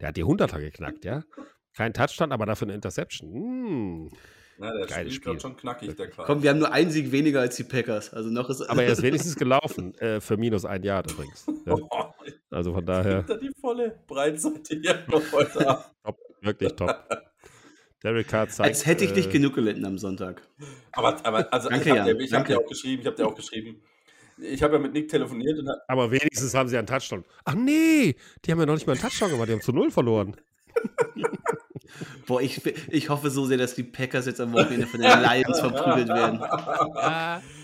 Der 0.00 0.08
hat 0.08 0.16
die 0.16 0.24
100er 0.24 0.58
geknackt, 0.58 1.04
ja. 1.04 1.22
Kein 1.74 1.92
Touchdown, 1.92 2.32
aber 2.32 2.46
dafür 2.46 2.66
eine 2.66 2.74
Interception. 2.74 3.30
Hm. 3.32 4.10
Ja, 4.58 4.72
der 4.72 4.86
Geiles 4.86 5.14
Spiel. 5.14 5.38
schon 5.38 5.56
knackig, 5.56 5.94
der 5.96 6.08
Karl. 6.08 6.26
Komm, 6.26 6.42
wir 6.42 6.50
haben 6.50 6.58
nur 6.58 6.72
einen 6.72 6.90
Sieg 6.90 7.12
weniger 7.12 7.40
als 7.40 7.56
die 7.56 7.64
Packers. 7.64 8.14
Also 8.14 8.30
noch 8.30 8.48
ist. 8.48 8.62
Aber 8.62 8.82
er 8.82 8.92
ist 8.92 9.02
wenigstens 9.02 9.36
gelaufen, 9.36 9.94
äh, 9.98 10.20
für 10.20 10.38
minus 10.38 10.64
ein 10.64 10.82
Jahr 10.82 11.04
übrigens. 11.08 11.46
Ja. 11.66 11.76
Also 12.50 12.72
von 12.72 12.86
daher, 12.86 13.22
da 13.22 13.36
die 13.36 13.50
volle 13.60 13.98
Breitseite 14.06 14.78
hier 14.80 15.04
noch 15.08 15.32
heute 15.32 15.68
ab. 15.68 15.94
top, 16.04 16.18
wirklich 16.42 16.72
top. 16.72 16.94
Derek 18.02 18.28
Carr 18.28 18.48
zeigt. 18.48 18.68
als 18.68 18.86
hätte 18.86 19.04
ich 19.04 19.14
nicht 19.14 19.28
äh, 19.28 19.32
genug 19.32 19.54
gelitten 19.54 19.84
am 19.84 19.98
Sonntag. 19.98 20.42
Aber, 20.92 21.24
aber 21.26 21.52
also 21.52 21.68
Danke, 21.68 21.90
ich 21.90 21.98
habe 21.98 22.14
dir, 22.14 22.20
ich 22.20 22.32
hab 22.32 22.46
dir 22.46 22.58
auch 22.58 22.66
geschrieben, 22.66 23.00
ich 23.00 23.06
habe 23.06 23.16
dir 23.16 23.26
auch 23.26 23.34
geschrieben. 23.34 23.82
Ich 24.38 24.62
habe 24.62 24.74
ja 24.74 24.78
mit 24.78 24.92
Nick 24.92 25.08
telefoniert 25.08 25.58
und 25.58 25.70
Aber 25.88 26.10
wenigstens 26.10 26.54
haben 26.54 26.68
sie 26.68 26.76
einen 26.76 26.86
Touchdown. 26.86 27.24
Ach 27.44 27.54
nee, 27.54 28.14
die 28.44 28.52
haben 28.52 28.60
ja 28.60 28.66
noch 28.66 28.74
nicht 28.74 28.86
mal 28.86 28.92
einen 28.92 29.00
Touchdown 29.00 29.30
gemacht, 29.30 29.48
die 29.48 29.52
haben 29.54 29.62
zu 29.62 29.72
null 29.72 29.90
verloren. 29.90 30.36
Boah, 32.26 32.42
ich, 32.42 32.60
ich 32.90 33.08
hoffe 33.08 33.30
so 33.30 33.46
sehr, 33.46 33.56
dass 33.56 33.74
die 33.74 33.84
Packers 33.84 34.26
jetzt 34.26 34.40
am 34.40 34.52
Wochenende 34.52 34.86
von 34.86 35.00
den 35.00 35.08
Lions 35.08 35.60
verprügelt 35.60 36.08
werden. 36.08 36.42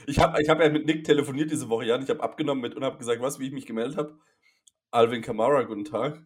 Ich 0.06 0.18
habe 0.18 0.40
ich 0.40 0.48
hab 0.48 0.60
ja 0.60 0.68
mit 0.70 0.86
Nick 0.86 1.04
telefoniert 1.04 1.50
diese 1.50 1.68
Woche, 1.68 1.84
Jan. 1.84 2.02
Ich 2.02 2.08
habe 2.08 2.22
abgenommen 2.22 2.62
mit 2.62 2.74
und 2.74 2.84
habe 2.84 2.96
gesagt, 2.96 3.20
was, 3.20 3.38
wie 3.38 3.48
ich 3.48 3.52
mich 3.52 3.66
gemeldet 3.66 3.96
habe. 3.96 4.16
Alvin 4.92 5.22
Kamara, 5.22 5.62
guten 5.62 5.84
Tag. 5.86 6.20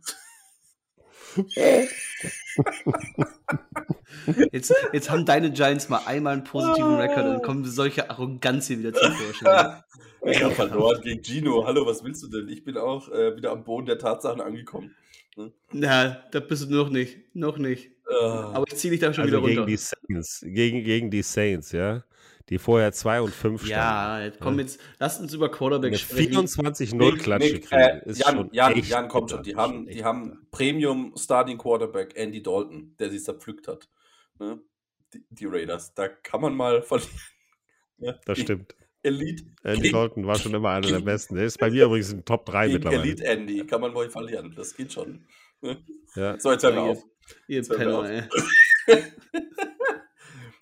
Jetzt, 4.51 4.75
jetzt 4.93 5.11
haben 5.11 5.25
deine 5.25 5.53
Giants 5.53 5.89
mal 5.89 6.01
einmal 6.05 6.33
einen 6.35 6.45
positiven 6.45 6.97
Rekord 6.97 7.27
und 7.27 7.33
dann 7.35 7.43
kommen 7.43 7.65
solche 7.65 8.11
Arroganz 8.11 8.67
hier 8.67 8.79
wieder 8.81 8.93
zum 8.93 9.13
Vorschein. 9.13 9.83
Ich 10.29 10.43
habe 10.43 10.53
verloren 10.53 11.01
gegen 11.03 11.23
Gino. 11.23 11.65
Hallo, 11.65 11.87
was 11.87 12.03
willst 12.03 12.21
du 12.25 12.29
denn? 12.29 12.49
Ich 12.49 12.65
bin 12.65 12.77
auch 12.77 13.09
äh, 13.13 13.37
wieder 13.37 13.53
am 13.53 13.63
Boden 13.63 13.87
der 13.87 13.97
Tatsachen 13.97 14.41
angekommen. 14.41 14.93
Na, 15.71 16.21
da 16.33 16.41
bist 16.41 16.69
du 16.69 16.75
noch 16.75 16.89
nicht. 16.89 17.19
Noch 17.33 17.59
nicht. 17.59 17.93
Äh, 18.11 18.25
Aber 18.25 18.65
ich 18.67 18.75
ziehe 18.75 18.91
dich 18.91 18.99
da 18.99 19.13
schon 19.13 19.23
Also 19.23 19.37
wieder 19.37 19.47
gegen 19.47 19.61
runter. 19.61 19.71
die 19.71 19.77
Saints, 19.77 20.41
gegen, 20.45 20.83
gegen 20.83 21.11
die 21.13 21.23
Saints, 21.23 21.71
ja. 21.71 22.03
Die 22.49 22.59
vorher 22.59 22.93
2 22.93 23.23
und 23.23 23.35
5 23.35 23.61
standen. 23.67 23.71
Ja, 23.73 24.21
jetzt 24.25 24.39
komm 24.41 24.59
jetzt, 24.61 24.81
lasst 25.01 25.21
uns 25.21 25.35
über 25.35 25.51
Quarterback 25.51 25.99
sprechen. 25.99 26.47
24-0 26.47 27.19
Klatsche 27.19 27.53
Nick, 27.55 27.69
kriegen. 27.69 27.81
äh, 27.81 28.09
ist 28.09 28.21
Jan, 28.21 28.37
schon 28.37 28.49
Jan, 28.53 28.73
echt 28.75 28.89
Jan, 28.89 29.09
kommt 29.09 29.31
schon. 29.31 29.43
Die 29.43 29.57
haben, 29.57 29.87
die 29.87 30.05
haben. 30.05 30.47
Premium 30.53 31.13
Starting 31.17 31.59
Quarterback 31.59 32.17
Andy 32.17 32.43
Dalton, 32.43 32.95
der 33.01 33.11
sich 33.11 33.25
zerpflückt 33.25 33.67
hat. 33.67 33.89
Ne? 34.39 34.61
Die, 35.13 35.25
die 35.31 35.47
Raiders. 35.47 35.93
Da 35.95 36.07
kann 36.09 36.41
man 36.41 36.55
mal 36.55 36.83
verlieren. 36.83 37.11
Ja, 37.99 38.13
Das 38.27 38.37
die 38.37 38.43
stimmt. 38.43 38.77
Elite. 39.03 39.45
Andy 39.65 39.91
Dalton 39.91 40.27
war 40.27 40.39
schon 40.39 40.55
immer 40.55 40.71
einer 40.71 40.87
der 40.89 41.01
besten. 41.01 41.35
Der 41.35 41.45
ist 41.47 41.59
bei 41.59 41.71
mir 41.71 41.85
übrigens 41.87 42.13
in 42.13 42.25
Top 42.25 42.47
3 42.47 42.67
Gegen 42.67 42.75
mittlerweile. 42.75 43.03
Elite 43.03 43.25
Andy 43.25 43.67
kann 43.67 43.81
man 43.81 43.95
wohl 43.95 44.09
verlieren. 44.11 44.53
Das 44.57 44.75
geht 44.77 44.93
schon. 44.93 45.25
Ne? 45.63 45.79
Ja. 46.15 46.39
So, 46.39 46.53
jetzt 46.53 46.63
hören 46.65 46.75
wir 46.77 46.85
Ja, 46.85 46.91
auf. 46.91 47.05
Ihr 47.49 47.57
Jetzt 47.57 47.71
wir 47.71 47.77
Penner, 47.77 48.05
ey. 48.09 48.23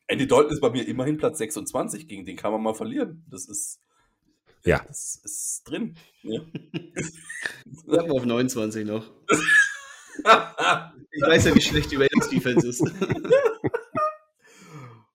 Andy 0.07 0.26
Dalton 0.26 0.52
ist 0.52 0.61
bei 0.61 0.70
mir 0.70 0.86
immerhin 0.86 1.16
Platz 1.16 1.38
26. 1.38 2.09
Gegen 2.09 2.24
den 2.24 2.36
kann 2.36 2.52
man 2.52 2.62
mal 2.62 2.74
verlieren. 2.74 3.24
Das 3.30 3.48
ist. 3.48 3.80
Ja. 4.64 4.84
Das 4.86 5.20
ist 5.24 5.62
drin. 5.64 5.96
Ne? 6.22 6.50
Sag 7.86 8.09
mal 8.09 8.16
auf 8.16 8.24
29 8.24 8.86
noch. 8.86 9.11
Ich 11.16 11.22
weiß 11.22 11.46
ja, 11.46 11.55
wie 11.55 11.61
schlecht 11.61 11.90
die 11.90 11.96
Raiders 11.96 12.28
Defense 12.28 12.68
ist. 12.68 12.80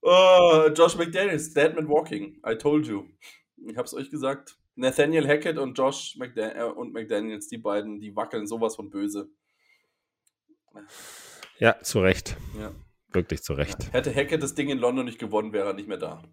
oh, 0.02 0.70
Josh 0.76 0.98
McDaniels, 0.98 1.54
Deadman 1.54 1.88
Walking. 1.88 2.42
I 2.46 2.56
told 2.56 2.86
you. 2.86 3.06
Ich 3.66 3.78
hab's 3.78 3.94
euch 3.94 4.10
gesagt. 4.10 4.58
Nathaniel 4.76 5.28
Hackett 5.28 5.58
und 5.58 5.78
Josh 5.78 6.16
McDan 6.18 6.56
äh, 6.56 6.64
und 6.64 6.94
McDaniels, 6.94 7.48
die 7.48 7.58
beiden, 7.58 8.00
die 8.00 8.16
wackeln 8.16 8.48
sowas 8.48 8.76
von 8.76 8.90
böse. 8.90 9.30
Ja, 11.58 11.80
zu 11.82 12.00
Recht. 12.00 12.38
Ja. 12.58 12.72
Wirklich 13.12 13.42
zu 13.42 13.54
Recht. 13.54 13.92
Hätte 13.92 14.14
Hackett 14.14 14.44
das 14.44 14.56
Ding 14.56 14.70
in 14.70 14.78
London 14.78 15.06
nicht 15.06 15.20
gewonnen, 15.20 15.54
wäre 15.54 15.70
er 15.70 15.74
nicht 15.74 15.88
mehr 15.88 15.98
da. 15.98 16.24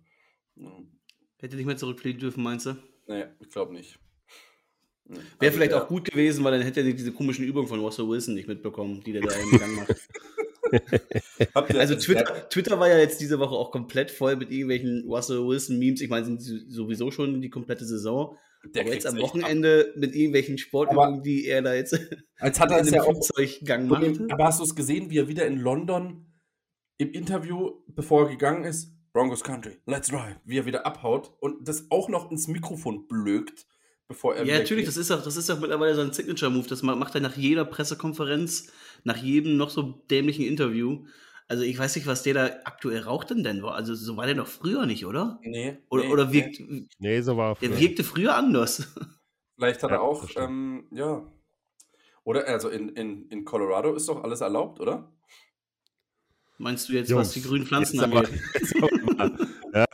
Hätte 1.38 1.56
nicht 1.56 1.66
mehr 1.66 1.76
zurückfliegen 1.76 2.20
dürfen, 2.20 2.42
meinst 2.42 2.66
du? 2.66 2.76
Nee, 3.06 3.24
ich 3.40 3.50
glaube 3.50 3.72
nicht. 3.72 3.98
Hm. 5.06 5.16
Wäre 5.16 5.24
Also 5.40 5.56
vielleicht 5.56 5.72
auch 5.74 5.88
gut 5.88 6.04
gewesen, 6.04 6.44
weil 6.44 6.52
dann 6.52 6.62
hätte 6.62 6.80
er 6.80 6.92
diese 6.92 7.12
komischen 7.12 7.44
Übungen 7.44 7.68
von 7.68 7.80
Russell 7.80 8.08
Wilson 8.08 8.34
nicht 8.34 8.48
mitbekommen, 8.48 9.02
die 9.04 9.12
der 9.12 9.22
da 9.22 9.34
im 9.34 9.58
Gang 9.58 9.76
macht. 9.76 9.94
Also 11.54 11.94
Twitter, 11.94 12.48
Twitter 12.48 12.80
war 12.80 12.88
ja 12.88 12.98
jetzt 12.98 13.20
diese 13.20 13.38
Woche 13.38 13.54
auch 13.54 13.70
komplett 13.70 14.10
voll 14.10 14.34
mit 14.34 14.50
irgendwelchen 14.50 15.04
Russell 15.06 15.46
Wilson-Memes. 15.46 16.00
Ich 16.00 16.10
meine, 16.10 16.24
sind 16.24 16.42
sie 16.42 16.58
sowieso 16.68 17.12
schon 17.12 17.40
die 17.40 17.50
komplette 17.50 17.84
Saison. 17.84 18.36
der 18.74 18.82
aber 18.82 18.92
jetzt 18.92 19.06
am. 19.06 19.16
Wochenende 19.18 19.92
mit 19.96 20.16
irgendwelchen 20.16 20.58
Sportübungen, 20.58 21.22
die 21.22 21.46
er 21.46 21.62
da 21.62 21.72
jetzt 21.72 21.96
Als 22.38 22.58
hat 22.58 22.70
er 22.72 22.78
in 22.78 22.84
es 22.84 22.90
dem 22.90 22.96
ja 22.96 23.02
auch 23.02 23.12
Flugzeuggang 23.12 23.86
macht. 23.86 24.32
aber 24.32 24.44
hast 24.44 24.58
du 24.58 24.64
es 24.64 24.74
gesehen, 24.74 25.08
wie 25.10 25.18
er 25.18 25.28
wieder 25.28 25.46
in 25.46 25.58
London 25.58 26.26
im 26.99 27.11
Interview, 27.12 27.82
bevor 27.88 28.22
er 28.24 28.28
gegangen 28.30 28.64
ist, 28.64 28.92
Broncos 29.12 29.42
Country, 29.42 29.78
let's 29.86 30.09
drive, 30.09 30.36
wie 30.44 30.59
er 30.59 30.66
wieder 30.66 30.84
abhaut 30.86 31.32
und 31.40 31.66
das 31.66 31.90
auch 31.90 32.09
noch 32.09 32.30
ins 32.30 32.49
Mikrofon 32.49 33.07
blökt, 33.09 33.66
bevor 34.09 34.34
er 34.36 34.44
Ja, 34.44 34.59
natürlich, 34.59 34.82
geht. 34.84 34.88
das 34.88 34.97
ist 34.99 35.11
auch, 35.11 35.22
das 35.22 35.36
ist 35.36 35.51
auch 35.51 35.59
mittlerweile 35.61 35.94
so 35.94 36.03
ein 36.03 36.12
Signature-Move. 36.12 36.68
Das 36.68 36.82
ma- 36.82 36.94
macht 36.97 37.14
er 37.14 37.20
nach 37.22 37.36
jeder 37.36 37.64
Pressekonferenz, 37.64 38.70
nach 39.05 39.16
jedem 39.16 39.57
noch 39.57 39.70
so 39.70 39.82
dämlichen 40.11 40.44
Interview. 40.44 41.07
Also 41.49 41.62
ich 41.62 41.78
weiß 41.78 41.97
nicht, 41.97 42.07
was 42.07 42.22
der 42.24 42.34
da 42.34 42.44
aktuell 42.64 43.01
raucht 43.03 43.30
in 43.30 43.42
Denver. 43.44 43.74
Also 43.74 43.94
so 43.94 44.16
war 44.16 44.26
der 44.26 44.34
doch 44.34 44.49
früher 44.49 44.84
nicht, 44.84 45.07
oder? 45.07 45.38
Nee, 45.42 45.78
Oder, 45.88 46.05
nee, 46.05 46.12
oder 46.12 46.24
nee. 46.26 46.32
wirkt, 46.32 46.61
Nee, 46.99 47.20
so 47.22 47.36
war 47.36 47.55
der 47.55 47.70
früher. 47.70 47.78
wirkte 47.80 48.05
früher 48.05 48.34
anders. 48.36 48.92
Vielleicht 49.55 49.82
hat 49.82 49.90
Ja, 49.90 49.97
er 49.97 50.03
auch, 50.03 50.28
ähm, 50.36 50.88
ja. 50.90 51.26
Oder, 52.24 52.47
also 52.49 52.68
in, 52.68 52.90
in, 52.90 53.28
in 53.30 53.44
Colorado 53.44 53.94
ist 53.94 54.09
doch 54.09 54.22
alles 54.24 54.40
erlaubt, 54.40 54.80
oder? 54.80 55.12
Meinst 56.59 56.88
du 56.88 56.94
jetzt, 56.94 57.11
Jungs, 57.11 57.28
was 57.28 57.34
die 57.34 57.42
grünen 57.42 57.66
Pflanzen 57.66 57.96
jetzt 58.00 58.04
aber-? 58.04 58.28
Jetzt 58.54 58.76
aber, 58.76 59.14
mal, 59.14 59.48
ja, 59.74 59.84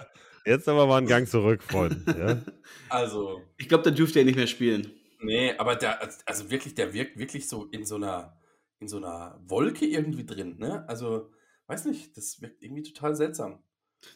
jetzt 0.46 0.68
aber 0.68 0.86
mal 0.86 0.98
einen 0.98 1.06
Gang 1.08 1.28
zurück, 1.28 1.62
Freunde. 1.62 2.02
Ja? 2.46 2.52
Also, 2.88 3.40
Ich 3.56 3.68
glaube, 3.68 3.84
da 3.84 3.90
dürfte 3.90 4.18
er 4.18 4.24
nicht 4.26 4.36
mehr 4.36 4.46
spielen. 4.46 4.92
nee, 5.20 5.54
aber 5.56 5.76
der, 5.76 6.00
also 6.26 6.50
wirklich, 6.50 6.74
der 6.74 6.92
wirkt 6.92 7.18
wirklich 7.18 7.48
so 7.48 7.64
in 7.66 7.86
so 7.86 7.94
einer, 7.96 8.38
in 8.80 8.88
so 8.88 8.98
einer 8.98 9.40
Wolke 9.46 9.86
irgendwie 9.86 10.26
drin, 10.26 10.56
ne? 10.58 10.86
Also, 10.88 11.30
weiß 11.68 11.86
nicht, 11.86 12.16
das 12.16 12.42
wirkt 12.42 12.62
irgendwie 12.62 12.82
total 12.82 13.16
seltsam. 13.16 13.62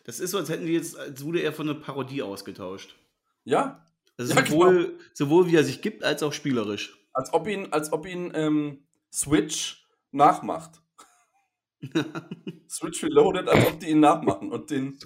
Das 0.04 0.20
ist 0.20 0.32
so, 0.32 0.38
als 0.38 0.50
hätten 0.50 0.66
die 0.66 0.72
jetzt, 0.74 0.98
als 0.98 1.24
wurde 1.24 1.40
er 1.40 1.52
von 1.52 1.68
einer 1.70 1.78
Parodie 1.80 2.20
ausgetauscht. 2.22 2.96
Ja, 3.44 3.86
Also 4.18 4.34
Ja, 4.34 4.44
sowohl, 4.44 4.98
sowohl 5.14 5.46
wie 5.46 5.56
er 5.56 5.64
sich 5.64 5.80
gibt, 5.80 6.04
als 6.04 6.22
auch 6.22 6.32
spielerisch. 6.34 6.98
als 7.14 7.32
ob 7.32 7.46
ihn, 7.48 7.72
als 7.72 7.92
ob 7.92 8.04
ihn 8.06 8.32
ähm, 8.34 8.86
Switch 9.12 9.86
nachmacht. 10.10 10.82
Switch 12.68 13.04
Reloaded, 13.04 13.48
als 13.48 13.66
ob 13.66 13.80
die 13.80 13.90
ihn 13.90 14.00
nachmachen 14.00 14.52
und 14.52 14.70
den 14.70 14.98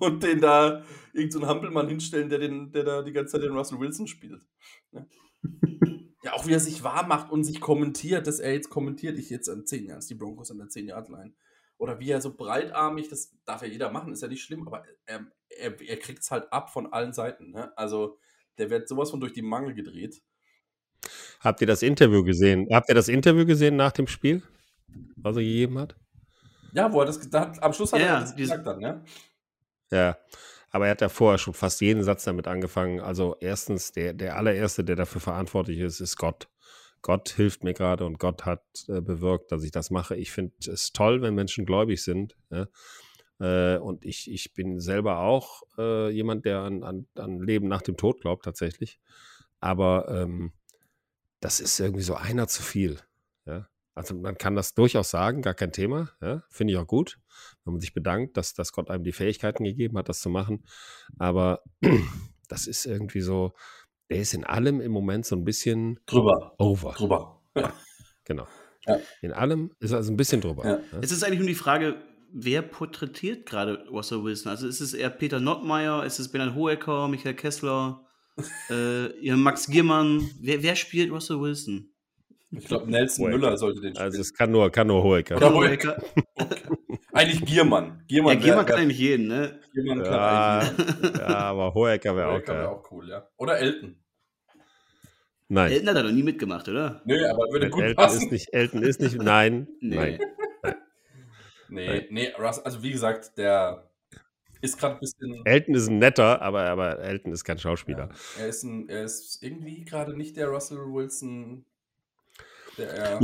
und 0.00 0.22
den 0.22 0.40
da 0.40 0.82
irgendeinen 1.12 1.42
so 1.42 1.46
Hampelmann 1.46 1.88
hinstellen, 1.88 2.28
der, 2.28 2.38
den, 2.38 2.72
der 2.72 2.84
da 2.84 3.02
die 3.02 3.12
ganze 3.12 3.32
Zeit 3.32 3.42
den 3.42 3.56
Russell 3.56 3.78
Wilson 3.78 4.06
spielt. 4.06 4.42
Ja. 4.92 5.06
ja, 6.22 6.32
auch 6.32 6.46
wie 6.46 6.52
er 6.52 6.60
sich 6.60 6.82
wahr 6.82 7.06
macht 7.06 7.30
und 7.30 7.44
sich 7.44 7.60
kommentiert, 7.60 8.26
dass 8.26 8.40
er 8.40 8.52
jetzt 8.52 8.70
kommentiert, 8.70 9.18
ich 9.18 9.30
jetzt 9.30 9.48
an 9.48 9.66
10 9.66 9.86
Jahren, 9.86 10.04
die 10.08 10.14
Broncos 10.14 10.50
an 10.50 10.58
der 10.58 10.68
10-Yard-Line. 10.68 11.34
Oder 11.76 12.00
wie 12.00 12.10
er 12.10 12.20
so 12.20 12.34
breitarmig, 12.34 13.08
das 13.08 13.36
darf 13.44 13.62
ja 13.62 13.68
jeder 13.68 13.90
machen, 13.92 14.12
ist 14.12 14.22
ja 14.22 14.28
nicht 14.28 14.42
schlimm, 14.42 14.66
aber 14.66 14.84
er, 15.06 15.26
er, 15.48 15.80
er 15.80 15.96
kriegt 15.98 16.22
es 16.22 16.30
halt 16.30 16.52
ab 16.52 16.70
von 16.70 16.92
allen 16.92 17.12
Seiten. 17.12 17.50
Ne? 17.50 17.76
Also 17.76 18.18
der 18.58 18.70
wird 18.70 18.88
sowas 18.88 19.10
von 19.10 19.20
durch 19.20 19.32
die 19.32 19.42
Mangel 19.42 19.74
gedreht. 19.74 20.20
Habt 21.40 21.60
ihr 21.60 21.68
das 21.68 21.82
Interview 21.82 22.24
gesehen? 22.24 22.66
Habt 22.72 22.88
ihr 22.88 22.96
das 22.96 23.08
Interview 23.08 23.46
gesehen 23.46 23.76
nach 23.76 23.92
dem 23.92 24.08
Spiel, 24.08 24.42
was 25.16 25.36
er 25.36 25.42
gegeben 25.42 25.78
hat? 25.78 25.96
Ja, 26.72 26.92
wo 26.92 27.00
er 27.00 27.06
das 27.06 27.28
da, 27.30 27.40
hat- 27.40 27.62
am 27.62 27.72
Schluss 27.72 27.92
hat 27.92 28.00
Ja, 28.00 28.06
er 28.14 28.20
das 28.20 28.36
gesagt 28.36 28.66
dann, 28.66 28.78
ne? 28.80 29.04
Ja, 29.90 30.18
aber 30.70 30.86
er 30.86 30.90
hat 30.92 31.00
ja 31.00 31.08
vorher 31.08 31.38
schon 31.38 31.54
fast 31.54 31.80
jeden 31.80 32.02
Satz 32.02 32.24
damit 32.24 32.46
angefangen. 32.46 33.00
Also 33.00 33.36
erstens, 33.40 33.92
der, 33.92 34.12
der 34.12 34.36
allererste, 34.36 34.84
der 34.84 34.96
dafür 34.96 35.20
verantwortlich 35.20 35.78
ist, 35.78 36.00
ist 36.00 36.16
Gott. 36.16 36.48
Gott 37.00 37.30
hilft 37.30 37.64
mir 37.64 37.74
gerade 37.74 38.04
und 38.04 38.18
Gott 38.18 38.44
hat 38.44 38.64
äh, 38.88 39.00
bewirkt, 39.00 39.50
dass 39.52 39.62
ich 39.64 39.70
das 39.70 39.90
mache. 39.90 40.16
Ich 40.16 40.30
finde 40.32 40.52
es 40.66 40.92
toll, 40.92 41.22
wenn 41.22 41.34
Menschen 41.34 41.64
gläubig 41.64 42.02
sind. 42.02 42.36
Ja? 42.50 42.66
Äh, 43.40 43.78
und 43.78 44.04
ich, 44.04 44.30
ich 44.30 44.52
bin 44.52 44.80
selber 44.80 45.20
auch 45.20 45.62
äh, 45.78 46.10
jemand, 46.10 46.44
der 46.44 46.58
an, 46.58 46.82
an, 46.82 47.06
an 47.14 47.40
Leben 47.40 47.68
nach 47.68 47.82
dem 47.82 47.96
Tod 47.96 48.20
glaubt, 48.20 48.44
tatsächlich. 48.44 49.00
Aber 49.60 50.08
ähm, 50.10 50.52
das 51.40 51.60
ist 51.60 51.78
irgendwie 51.78 52.02
so 52.02 52.14
einer 52.16 52.48
zu 52.48 52.62
viel. 52.62 52.98
Ja? 53.98 54.02
Also 54.02 54.14
man 54.14 54.38
kann 54.38 54.54
das 54.54 54.74
durchaus 54.74 55.10
sagen, 55.10 55.42
gar 55.42 55.54
kein 55.54 55.72
Thema. 55.72 56.10
Ja? 56.20 56.42
Finde 56.48 56.72
ich 56.72 56.78
auch 56.78 56.86
gut, 56.86 57.18
wenn 57.64 57.74
man 57.74 57.80
sich 57.80 57.92
bedankt, 57.92 58.36
dass, 58.36 58.54
dass 58.54 58.72
Gott 58.72 58.90
einem 58.90 59.04
die 59.04 59.12
Fähigkeiten 59.12 59.64
gegeben 59.64 59.98
hat, 59.98 60.08
das 60.08 60.20
zu 60.20 60.30
machen. 60.30 60.64
Aber 61.18 61.62
das 62.48 62.66
ist 62.66 62.86
irgendwie 62.86 63.20
so, 63.20 63.52
der 64.10 64.20
ist 64.20 64.34
in 64.34 64.44
allem 64.44 64.80
im 64.80 64.92
Moment 64.92 65.26
so 65.26 65.36
ein 65.36 65.44
bisschen 65.44 66.00
Drüber. 66.06 66.54
over. 66.58 66.92
Drüber. 66.92 67.42
Genau. 68.24 68.46
Ja. 68.86 68.98
In 69.22 69.32
allem 69.32 69.70
ist 69.80 69.92
er 69.92 69.96
also 69.96 70.12
ein 70.12 70.18
bisschen 70.18 70.42
drüber. 70.42 70.62
Ja. 70.62 70.72
Ja? 70.92 70.98
Es 71.00 71.12
ist 71.12 71.24
eigentlich 71.24 71.38
nur 71.38 71.48
die 71.48 71.54
Frage, 71.54 71.96
wer 72.30 72.60
porträtiert 72.60 73.46
gerade 73.46 73.88
Russell 73.88 74.22
Wilson? 74.22 74.50
Also 74.50 74.68
ist 74.68 74.82
es 74.82 74.92
eher 74.92 75.08
Peter 75.08 75.40
Nottmeier, 75.40 76.04
ist 76.04 76.18
es 76.18 76.30
Bernhard 76.30 76.54
Hoeker, 76.54 77.08
Michael 77.08 77.36
Kessler, 77.36 78.04
äh, 78.70 79.26
ja, 79.26 79.34
Max 79.34 79.66
Giermann? 79.66 80.28
Wer, 80.42 80.62
wer 80.62 80.76
spielt 80.76 81.10
Russell 81.10 81.40
Wilson? 81.40 81.90
Ich 82.50 82.64
glaube, 82.66 82.90
Nelson 82.90 83.26
Hohecker. 83.26 83.38
Müller 83.38 83.56
sollte 83.58 83.80
den 83.82 83.94
spielen. 83.94 84.04
Also 84.06 84.20
es 84.20 84.32
kann 84.32 84.50
nur, 84.50 84.70
kann 84.70 84.86
nur 84.86 85.02
Hoeker. 85.04 85.36
Oder 85.36 85.52
Hoeker. 85.54 86.02
Eigentlich 87.12 87.44
Giermann. 87.44 88.02
Giermann, 88.06 88.38
Ja, 88.38 88.44
Giermann 88.44 88.66
wär- 88.66 88.74
kann 88.74 88.82
eigentlich 88.84 88.98
jeden, 88.98 89.26
ne? 89.28 89.60
Giermann 89.74 90.02
kann 90.02 90.12
Ja, 90.14 90.58
eigentlich 90.60 91.18
ja, 91.18 91.26
aber 91.28 91.74
Hoeker 91.74 92.16
wäre 92.16 92.28
auch 92.28 92.46
wär 92.46 92.70
auch 92.70 92.90
cool, 92.90 93.08
ja. 93.10 93.28
Oder 93.36 93.58
Elton. 93.58 93.96
Nein. 95.48 95.72
Elton 95.72 95.88
hat 95.88 95.96
er 95.96 96.02
noch 96.04 96.10
nie 96.12 96.22
mitgemacht, 96.22 96.68
oder? 96.68 97.02
Nö, 97.04 97.26
aber 97.28 97.44
würde 97.50 97.70
gut 97.70 97.82
Elton 97.82 97.96
passen. 98.04 98.22
ist 98.24 98.32
nicht, 98.32 98.52
Elton 98.52 98.82
ist 98.82 99.00
nicht, 99.00 99.16
nein, 99.16 99.66
Nee. 99.80 99.96
nein. 99.96 100.74
nee, 101.68 102.06
nee, 102.10 102.32
Russ, 102.38 102.58
also 102.60 102.82
wie 102.82 102.90
gesagt, 102.92 103.36
der 103.38 103.90
ist 104.60 104.78
gerade 104.78 104.94
ein 104.94 105.00
bisschen. 105.00 105.42
Elton 105.44 105.74
ist 105.74 105.88
ein 105.88 105.98
netter, 105.98 106.42
aber, 106.42 106.64
aber 106.64 106.98
Elton 107.00 107.32
ist 107.32 107.44
kein 107.44 107.58
Schauspieler. 107.58 108.10
Er 108.38 108.48
ist, 108.48 108.62
ein, 108.62 108.88
er 108.88 109.04
ist 109.04 109.42
irgendwie 109.42 109.84
gerade 109.84 110.16
nicht 110.16 110.36
der 110.36 110.48
Russell 110.48 110.78
Wilson, 110.78 111.64
der 112.78 112.88
er 112.90 113.20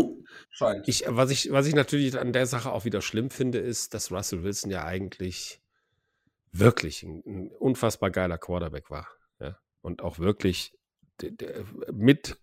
scheint. 0.51 0.89
Ich, 0.89 1.05
was, 1.07 1.31
ich, 1.31 1.51
was 1.51 1.67
ich 1.67 1.75
natürlich 1.75 2.19
an 2.19 2.33
der 2.33 2.47
Sache 2.47 2.73
auch 2.73 2.85
wieder 2.85 3.03
schlimm 3.03 3.31
finde, 3.31 3.59
ist, 3.59 3.95
dass 3.95 4.11
Russell 4.11 4.43
Wilson 4.43 4.71
ja 4.71 4.85
eigentlich 4.85 5.61
wirklich 6.53 7.03
ein, 7.03 7.23
ein 7.27 7.49
unfassbar 7.49 8.11
geiler 8.11 8.39
Quarterback 8.39 8.91
war. 8.91 9.09
Ja? 9.41 9.59
Und 9.81 10.03
auch 10.03 10.19
wirklich 10.19 10.77
mit 11.93 12.39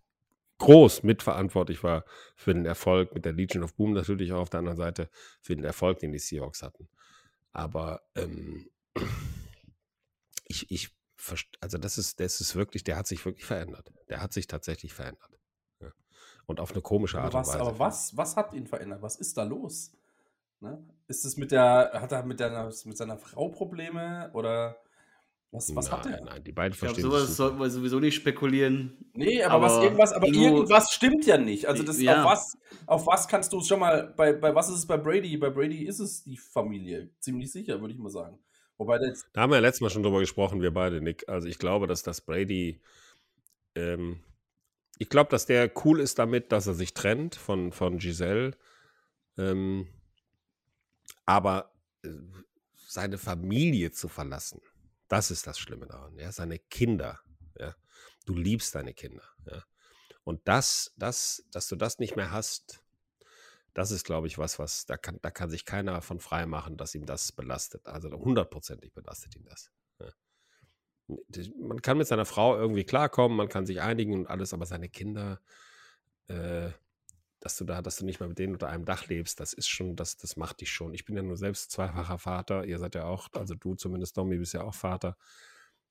groß 0.59 1.03
mitverantwortlich 1.03 1.83
war 1.83 2.05
für 2.35 2.53
den 2.53 2.65
Erfolg 2.65 3.15
mit 3.15 3.25
der 3.25 3.33
Legion 3.33 3.63
of 3.63 3.73
Boom, 3.73 3.93
natürlich 3.93 4.31
auch 4.31 4.41
auf 4.41 4.49
der 4.49 4.59
anderen 4.59 4.77
Seite 4.77 5.09
für 5.41 5.55
den 5.55 5.65
Erfolg, 5.65 5.99
den 5.99 6.11
die 6.11 6.19
Seahawks 6.19 6.61
hatten. 6.61 6.87
Aber 7.51 8.01
ähm, 8.15 8.69
ich, 10.45 10.69
ich 10.69 10.89
also 11.59 11.77
das 11.77 11.97
ist, 11.97 12.19
das 12.19 12.41
ist 12.41 12.55
wirklich, 12.55 12.83
der 12.83 12.97
hat 12.97 13.07
sich 13.07 13.25
wirklich 13.25 13.45
verändert. 13.45 13.91
Der 14.09 14.21
hat 14.21 14.33
sich 14.33 14.47
tatsächlich 14.47 14.93
verändert. 14.93 15.30
Und 16.45 16.59
auf 16.59 16.71
eine 16.71 16.81
komische 16.81 17.19
Art 17.19 17.33
aber 17.33 17.39
und 17.39 17.47
was, 17.47 17.53
Weise. 17.53 17.61
aber 17.61 17.79
was, 17.79 18.17
was 18.17 18.35
hat 18.35 18.53
ihn 18.53 18.67
verändert? 18.67 19.01
Was 19.01 19.15
ist 19.15 19.37
da 19.37 19.43
los? 19.43 19.91
Ne? 20.59 20.83
Ist 21.07 21.25
es 21.25 21.37
mit 21.37 21.51
der, 21.51 21.91
hat 21.93 22.11
er 22.11 22.23
mit, 22.23 22.39
der, 22.39 22.71
mit 22.85 22.97
seiner 22.97 23.17
Frau 23.17 23.49
Probleme 23.49 24.29
oder 24.33 24.77
was, 25.51 25.75
was 25.75 25.89
nein, 25.89 25.99
hat 25.99 26.05
er? 26.05 26.21
Nein, 26.23 26.43
die 26.45 26.53
beiden 26.53 26.73
Ich 26.73 26.79
glaube, 26.79 26.93
verstehen 26.93 27.11
sowas 27.11 27.35
sollten 27.35 27.59
wir 27.59 27.69
sowieso 27.69 27.99
nicht 27.99 28.15
spekulieren. 28.15 28.97
Nee, 29.13 29.43
aber, 29.43 29.55
Aber 29.55 29.65
was 29.65 29.83
irgendwas, 29.83 30.13
aber 30.13 30.27
irgendwas 30.27 30.93
stimmt 30.93 31.25
ja 31.25 31.37
nicht. 31.37 31.65
Also 31.67 31.83
das 31.83 32.01
Ja. 32.01 32.23
auf 32.23 32.31
was, 32.31 32.57
auf 32.85 33.07
was 33.07 33.27
kannst 33.27 33.51
du 33.51 33.59
es 33.59 33.67
schon 33.67 33.81
mal, 33.81 34.13
bei, 34.15 34.31
bei 34.31 34.55
was 34.55 34.69
ist 34.69 34.75
es 34.75 34.87
bei 34.87 34.95
Brady? 34.95 35.35
Bei 35.35 35.49
Brady 35.49 35.85
ist 35.85 35.99
es 35.99 36.23
die 36.23 36.37
Familie, 36.37 37.09
ziemlich 37.19 37.51
sicher, 37.51 37.81
würde 37.81 37.93
ich 37.93 37.99
mal 37.99 38.09
sagen. 38.09 38.39
Wobei 38.77 38.97
der 38.97 39.09
jetzt, 39.09 39.27
Da 39.33 39.41
haben 39.41 39.49
wir 39.51 39.57
ja 39.57 39.61
letztes 39.61 39.81
Mal 39.81 39.89
schon 39.89 40.03
drüber 40.03 40.19
gesprochen, 40.19 40.61
wir 40.61 40.73
beide, 40.73 41.01
Nick. 41.01 41.27
Also 41.27 41.49
ich 41.49 41.59
glaube, 41.59 41.85
dass 41.85 42.01
das 42.01 42.21
Brady, 42.21 42.81
ähm, 43.75 44.23
ich 45.01 45.09
glaube, 45.09 45.31
dass 45.31 45.47
der 45.47 45.71
cool 45.83 45.99
ist 45.99 46.19
damit, 46.19 46.51
dass 46.51 46.67
er 46.67 46.75
sich 46.75 46.93
trennt 46.93 47.33
von, 47.33 47.71
von 47.71 47.97
Giselle. 47.97 48.55
Ähm, 49.35 49.87
aber 51.25 51.73
äh, 52.03 52.09
seine 52.75 53.17
Familie 53.17 53.89
zu 53.89 54.07
verlassen, 54.07 54.61
das 55.07 55.31
ist 55.31 55.47
das 55.47 55.57
Schlimme 55.57 55.87
daran. 55.87 56.19
Ja? 56.19 56.31
Seine 56.31 56.59
Kinder. 56.59 57.19
Ja? 57.57 57.75
Du 58.27 58.35
liebst 58.35 58.75
deine 58.75 58.93
Kinder. 58.93 59.23
Ja? 59.47 59.63
Und 60.23 60.47
das, 60.47 60.93
das, 60.97 61.47
dass 61.49 61.67
du 61.67 61.75
das 61.75 61.97
nicht 61.97 62.15
mehr 62.15 62.29
hast, 62.29 62.83
das 63.73 63.89
ist, 63.89 64.05
glaube 64.05 64.27
ich, 64.27 64.37
was, 64.37 64.59
was, 64.59 64.85
da 64.85 64.97
kann, 64.97 65.17
da 65.23 65.31
kann 65.31 65.49
sich 65.49 65.65
keiner 65.65 66.03
von 66.03 66.19
frei 66.19 66.45
machen, 66.45 66.77
dass 66.77 66.93
ihm 66.93 67.07
das 67.07 67.31
belastet. 67.31 67.87
Also 67.87 68.11
hundertprozentig 68.11 68.93
belastet 68.93 69.35
ihn 69.35 69.45
das. 69.45 69.71
Ja. 69.99 70.11
Man 71.59 71.81
kann 71.81 71.97
mit 71.97 72.07
seiner 72.07 72.25
Frau 72.25 72.57
irgendwie 72.57 72.83
klarkommen, 72.83 73.37
man 73.37 73.49
kann 73.49 73.65
sich 73.65 73.81
einigen 73.81 74.13
und 74.13 74.27
alles, 74.27 74.53
aber 74.53 74.65
seine 74.65 74.89
Kinder, 74.89 75.41
äh, 76.27 76.69
dass 77.39 77.57
du 77.57 77.65
da, 77.65 77.81
dass 77.81 77.97
du 77.97 78.05
nicht 78.05 78.19
mal 78.19 78.29
mit 78.29 78.39
denen 78.39 78.53
unter 78.53 78.69
einem 78.69 78.85
Dach 78.85 79.07
lebst, 79.07 79.39
das 79.39 79.53
ist 79.53 79.67
schon, 79.67 79.95
das, 79.95 80.17
das 80.17 80.37
macht 80.37 80.61
dich 80.61 80.71
schon. 80.71 80.93
Ich 80.93 81.05
bin 81.05 81.15
ja 81.15 81.23
nur 81.23 81.37
selbst 81.37 81.71
zweifacher 81.71 82.19
Vater, 82.19 82.65
ihr 82.65 82.77
seid 82.79 82.95
ja 82.95 83.05
auch, 83.05 83.29
also 83.33 83.55
du 83.55 83.75
zumindest, 83.75 84.15
Domi, 84.17 84.37
bist 84.37 84.53
ja 84.53 84.63
auch 84.63 84.75
Vater. 84.75 85.17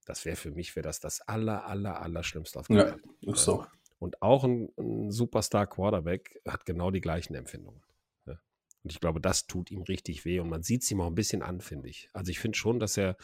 Das 0.07 0.25
wäre 0.25 0.37
für 0.37 0.51
mich, 0.51 0.75
wäre 0.77 0.85
das 0.85 1.01
das 1.01 1.21
aller, 1.23 1.67
aller, 1.67 2.01
aller 2.01 2.23
Schlimmste 2.23 2.59
auf 2.61 2.69
der 2.69 2.77
Ja, 2.77 2.87
Welt. 2.93 3.05
ist 3.23 3.45
so. 3.45 3.67
Und 3.99 4.23
auch 4.23 4.45
ein, 4.45 4.71
ein 4.79 5.11
Superstar-Quarterback 5.11 6.41
hat 6.49 6.65
genau 6.65 6.91
die 6.91 7.03
gleichen 7.03 7.35
Empfindungen. 7.35 7.83
Ja. 8.27 8.41
Und 8.83 8.93
ich 8.93 9.01
glaube, 9.01 9.21
das 9.21 9.47
tut 9.47 9.71
ihm 9.71 9.83
richtig 9.83 10.25
weh 10.25 10.41
und 10.41 10.49
man 10.49 10.63
sieht 10.63 10.83
es 10.83 10.91
ihm 10.91 11.01
auch 11.01 11.07
ein 11.07 11.15
bisschen 11.15 11.43
an, 11.43 11.61
finde 11.61 11.89
ich. 11.91 12.09
Also 12.15 12.31
ich 12.31 12.39
finde 12.39 12.57
schon, 12.57 12.81
dass 12.81 12.97
er, 12.97 13.17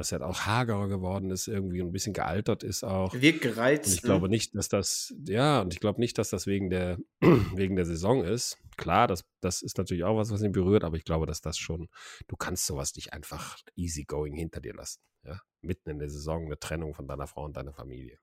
dass 0.00 0.12
er 0.12 0.26
auch 0.26 0.40
hagerer 0.46 0.88
geworden 0.88 1.30
ist, 1.30 1.46
irgendwie 1.46 1.80
ein 1.82 1.92
bisschen 1.92 2.14
gealtert 2.14 2.62
ist 2.62 2.84
auch. 2.84 3.12
Wirkt 3.12 3.42
gereizt. 3.42 3.86
Und 3.86 3.94
ich 3.94 4.02
ne? 4.02 4.06
glaube 4.06 4.28
nicht, 4.30 4.54
dass 4.56 4.70
das, 4.70 5.14
ja, 5.26 5.60
und 5.60 5.74
ich 5.74 5.80
glaube 5.80 6.00
nicht, 6.00 6.16
dass 6.16 6.30
das 6.30 6.46
wegen 6.46 6.70
der, 6.70 6.98
wegen 7.20 7.76
der 7.76 7.84
Saison 7.84 8.24
ist. 8.24 8.56
Klar, 8.78 9.06
das, 9.06 9.26
das 9.42 9.60
ist 9.60 9.76
natürlich 9.76 10.04
auch 10.04 10.16
was, 10.16 10.30
was 10.30 10.42
ihn 10.42 10.52
berührt, 10.52 10.84
aber 10.84 10.96
ich 10.96 11.04
glaube, 11.04 11.26
dass 11.26 11.42
das 11.42 11.58
schon, 11.58 11.88
du 12.28 12.36
kannst 12.36 12.64
sowas 12.64 12.96
nicht 12.96 13.12
einfach 13.12 13.58
easygoing 13.76 14.34
hinter 14.34 14.62
dir 14.62 14.72
lassen. 14.72 15.00
Ja? 15.22 15.42
Mitten 15.60 15.90
in 15.90 15.98
der 15.98 16.08
Saison 16.08 16.46
eine 16.46 16.58
Trennung 16.58 16.94
von 16.94 17.06
deiner 17.06 17.26
Frau 17.26 17.44
und 17.44 17.54
deiner 17.56 17.74
Familie. 17.74 18.18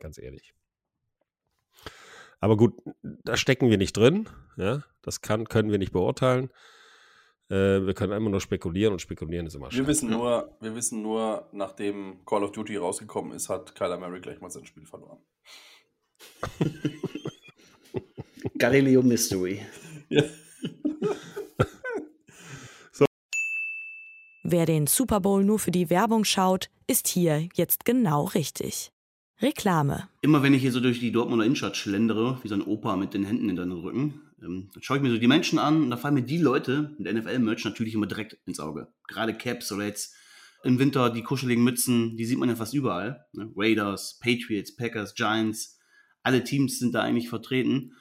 Ganz 0.00 0.18
ehrlich. 0.18 0.52
Aber 2.40 2.56
gut, 2.56 2.82
da 3.02 3.36
stecken 3.36 3.70
wir 3.70 3.78
nicht 3.78 3.96
drin. 3.96 4.28
Ja? 4.56 4.82
Das 5.02 5.20
kann, 5.20 5.48
können 5.48 5.70
wir 5.70 5.78
nicht 5.78 5.92
beurteilen. 5.92 6.50
Äh, 7.52 7.84
wir 7.86 7.92
können 7.92 8.14
immer 8.14 8.30
nur 8.30 8.40
spekulieren 8.40 8.94
und 8.94 9.00
spekulieren 9.00 9.46
ist 9.46 9.54
immer 9.54 9.66
Wir 9.66 9.72
scheiße. 9.72 9.86
wissen 9.86 10.08
nur, 10.08 10.56
wir 10.60 10.74
wissen 10.74 11.02
nur, 11.02 11.48
nachdem 11.52 12.24
Call 12.24 12.44
of 12.44 12.52
Duty 12.52 12.78
rausgekommen 12.78 13.32
ist, 13.32 13.50
hat 13.50 13.74
Kyler 13.74 13.98
Murray 13.98 14.22
gleich 14.22 14.40
mal 14.40 14.50
sein 14.50 14.64
Spiel 14.64 14.86
verloren. 14.86 15.18
Galileo 18.58 19.02
Mystery. 19.02 19.60
Ja. 20.08 20.22
Wer 24.44 24.64
den 24.66 24.86
Super 24.86 25.20
Bowl 25.20 25.44
nur 25.44 25.58
für 25.58 25.70
die 25.72 25.90
Werbung 25.90 26.24
schaut, 26.24 26.70
ist 26.86 27.06
hier 27.06 27.48
jetzt 27.54 27.84
genau 27.84 28.24
richtig. 28.24 28.92
Reklame. 29.42 30.08
Immer 30.22 30.42
wenn 30.42 30.54
ich 30.54 30.62
hier 30.62 30.72
so 30.72 30.80
durch 30.80 31.00
die 31.00 31.12
Dortmunder 31.12 31.44
Innenstadt 31.44 31.76
schlendere, 31.76 32.38
wie 32.42 32.48
so 32.48 32.54
ein 32.54 32.62
Opa 32.62 32.96
mit 32.96 33.12
den 33.12 33.24
Händen 33.24 33.50
in 33.50 33.56
den 33.56 33.72
Rücken, 33.72 34.22
ähm, 34.42 34.70
dann 34.72 34.82
schaue 34.82 34.96
ich 34.98 35.02
mir 35.02 35.10
so 35.10 35.18
die 35.18 35.28
Menschen 35.28 35.58
an 35.58 35.82
und 35.82 35.90
da 35.90 35.96
fallen 35.96 36.14
mir 36.14 36.22
die 36.22 36.38
Leute 36.38 36.94
mit 36.98 37.12
NFL-Merch 37.12 37.64
natürlich 37.64 37.94
immer 37.94 38.06
direkt 38.06 38.38
ins 38.46 38.60
Auge. 38.60 38.88
Gerade 39.08 39.34
Caps 39.34 39.72
oder 39.72 39.86
jetzt 39.86 40.14
im 40.64 40.78
Winter 40.78 41.10
die 41.10 41.22
kuscheligen 41.22 41.64
Mützen, 41.64 42.16
die 42.16 42.24
sieht 42.24 42.38
man 42.38 42.48
ja 42.48 42.56
fast 42.56 42.74
überall. 42.74 43.26
Ne? 43.32 43.50
Raiders, 43.56 44.18
Patriots, 44.20 44.74
Packers, 44.76 45.14
Giants, 45.14 45.78
alle 46.22 46.44
Teams 46.44 46.78
sind 46.78 46.94
da 46.94 47.02
eigentlich 47.02 47.28
vertreten. 47.28 47.94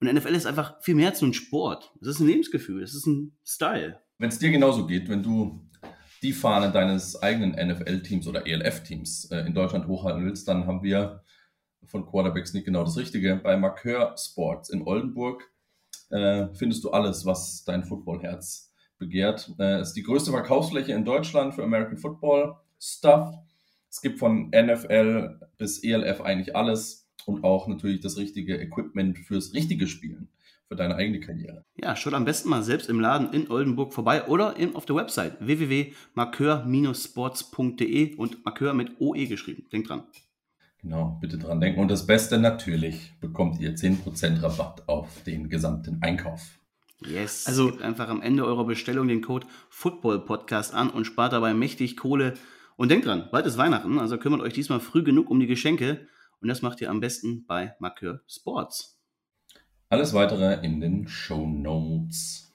Und 0.00 0.12
NFL 0.12 0.34
ist 0.34 0.46
einfach 0.46 0.82
viel 0.82 0.94
mehr 0.94 1.10
als 1.10 1.20
nur 1.20 1.30
ein 1.30 1.34
Sport. 1.34 1.92
Es 2.00 2.08
ist 2.08 2.20
ein 2.20 2.28
Lebensgefühl, 2.28 2.82
es 2.82 2.94
ist 2.94 3.06
ein 3.06 3.36
Style. 3.44 4.00
Wenn 4.18 4.28
es 4.28 4.38
dir 4.38 4.50
genauso 4.50 4.86
geht, 4.86 5.08
wenn 5.08 5.22
du 5.22 5.68
die 6.22 6.32
Fahne 6.32 6.72
deines 6.72 7.20
eigenen 7.20 7.52
NFL-Teams 7.52 8.26
oder 8.26 8.46
ELF-Teams 8.46 9.30
äh, 9.30 9.40
in 9.40 9.54
Deutschland 9.54 9.86
hochhalten 9.86 10.24
willst, 10.24 10.48
dann 10.48 10.66
haben 10.66 10.82
wir 10.82 11.22
von 11.86 12.06
Quarterbacks 12.06 12.54
nicht 12.54 12.64
genau 12.64 12.84
das 12.84 12.96
Richtige. 12.96 13.36
Bei 13.36 13.56
Marqueur 13.56 14.14
Sports 14.18 14.70
in 14.70 14.82
Oldenburg 14.82 15.48
äh, 16.10 16.48
findest 16.54 16.84
du 16.84 16.90
alles, 16.90 17.26
was 17.26 17.64
dein 17.64 17.84
Footballherz 17.84 18.72
begehrt. 18.98 19.52
Äh, 19.58 19.80
es 19.80 19.88
ist 19.88 19.96
die 19.96 20.02
größte 20.02 20.30
Verkaufsfläche 20.30 20.92
in 20.92 21.04
Deutschland 21.04 21.54
für 21.54 21.64
American 21.64 21.98
Football 21.98 22.56
Stuff. 22.80 23.34
Es 23.90 24.00
gibt 24.00 24.18
von 24.18 24.50
NFL 24.50 25.40
bis 25.56 25.82
ELF 25.82 26.20
eigentlich 26.20 26.54
alles 26.54 27.08
und 27.26 27.42
auch 27.44 27.66
natürlich 27.68 28.00
das 28.00 28.16
richtige 28.16 28.56
Equipment 28.56 29.18
fürs 29.18 29.52
richtige 29.54 29.86
Spielen, 29.86 30.28
für 30.66 30.74
deine 30.76 30.96
eigene 30.96 31.20
Karriere. 31.20 31.64
Ja, 31.76 31.94
schaut 31.96 32.14
am 32.14 32.24
besten 32.24 32.48
mal 32.48 32.62
selbst 32.62 32.88
im 32.88 33.00
Laden 33.00 33.32
in 33.32 33.50
Oldenburg 33.50 33.92
vorbei 33.94 34.26
oder 34.26 34.56
eben 34.58 34.76
auf 34.76 34.86
der 34.86 34.96
Website 34.96 35.36
www.markeur-sports.de 35.40 38.16
und 38.16 38.44
Markeur 38.44 38.74
mit 38.74 39.00
OE 39.00 39.26
geschrieben. 39.26 39.66
Denkt 39.72 39.88
dran. 39.88 40.02
Genau, 40.80 41.18
bitte 41.20 41.38
dran 41.38 41.60
denken. 41.60 41.80
Und 41.80 41.90
das 41.90 42.06
Beste 42.06 42.38
natürlich 42.38 43.12
bekommt 43.20 43.60
ihr 43.60 43.74
10% 43.74 44.42
Rabatt 44.42 44.88
auf 44.88 45.22
den 45.24 45.48
gesamten 45.48 46.02
Einkauf. 46.02 46.58
Yes. 47.00 47.46
Also 47.46 47.66
gebt 47.66 47.82
einfach 47.82 48.08
am 48.08 48.22
Ende 48.22 48.44
eurer 48.44 48.64
Bestellung 48.64 49.08
den 49.08 49.22
Code 49.22 49.46
Football 49.70 50.24
Podcast 50.24 50.74
an 50.74 50.90
und 50.90 51.04
spart 51.04 51.32
dabei 51.32 51.54
mächtig 51.54 51.96
Kohle. 51.96 52.34
Und 52.76 52.90
denkt 52.90 53.06
dran, 53.06 53.28
bald 53.32 53.46
ist 53.46 53.58
Weihnachten, 53.58 53.98
also 53.98 54.18
kümmert 54.18 54.40
euch 54.40 54.52
diesmal 54.52 54.78
früh 54.78 55.02
genug 55.02 55.30
um 55.30 55.40
die 55.40 55.48
Geschenke. 55.48 56.06
Und 56.40 56.48
das 56.48 56.62
macht 56.62 56.80
ihr 56.80 56.90
am 56.90 57.00
besten 57.00 57.44
bei 57.46 57.74
Markeur 57.80 58.20
Sports. 58.28 59.00
Alles 59.88 60.14
weitere 60.14 60.64
in 60.64 60.80
den 60.80 61.08
Show 61.08 61.46
Notes. 61.46 62.54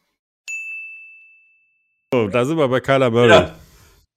So, 2.14 2.28
da 2.28 2.46
sind 2.46 2.58
wir 2.58 2.70
bei 2.70 2.80
Kyler 2.80 3.10
Murray. 3.10 3.30
Ja, 3.30 3.56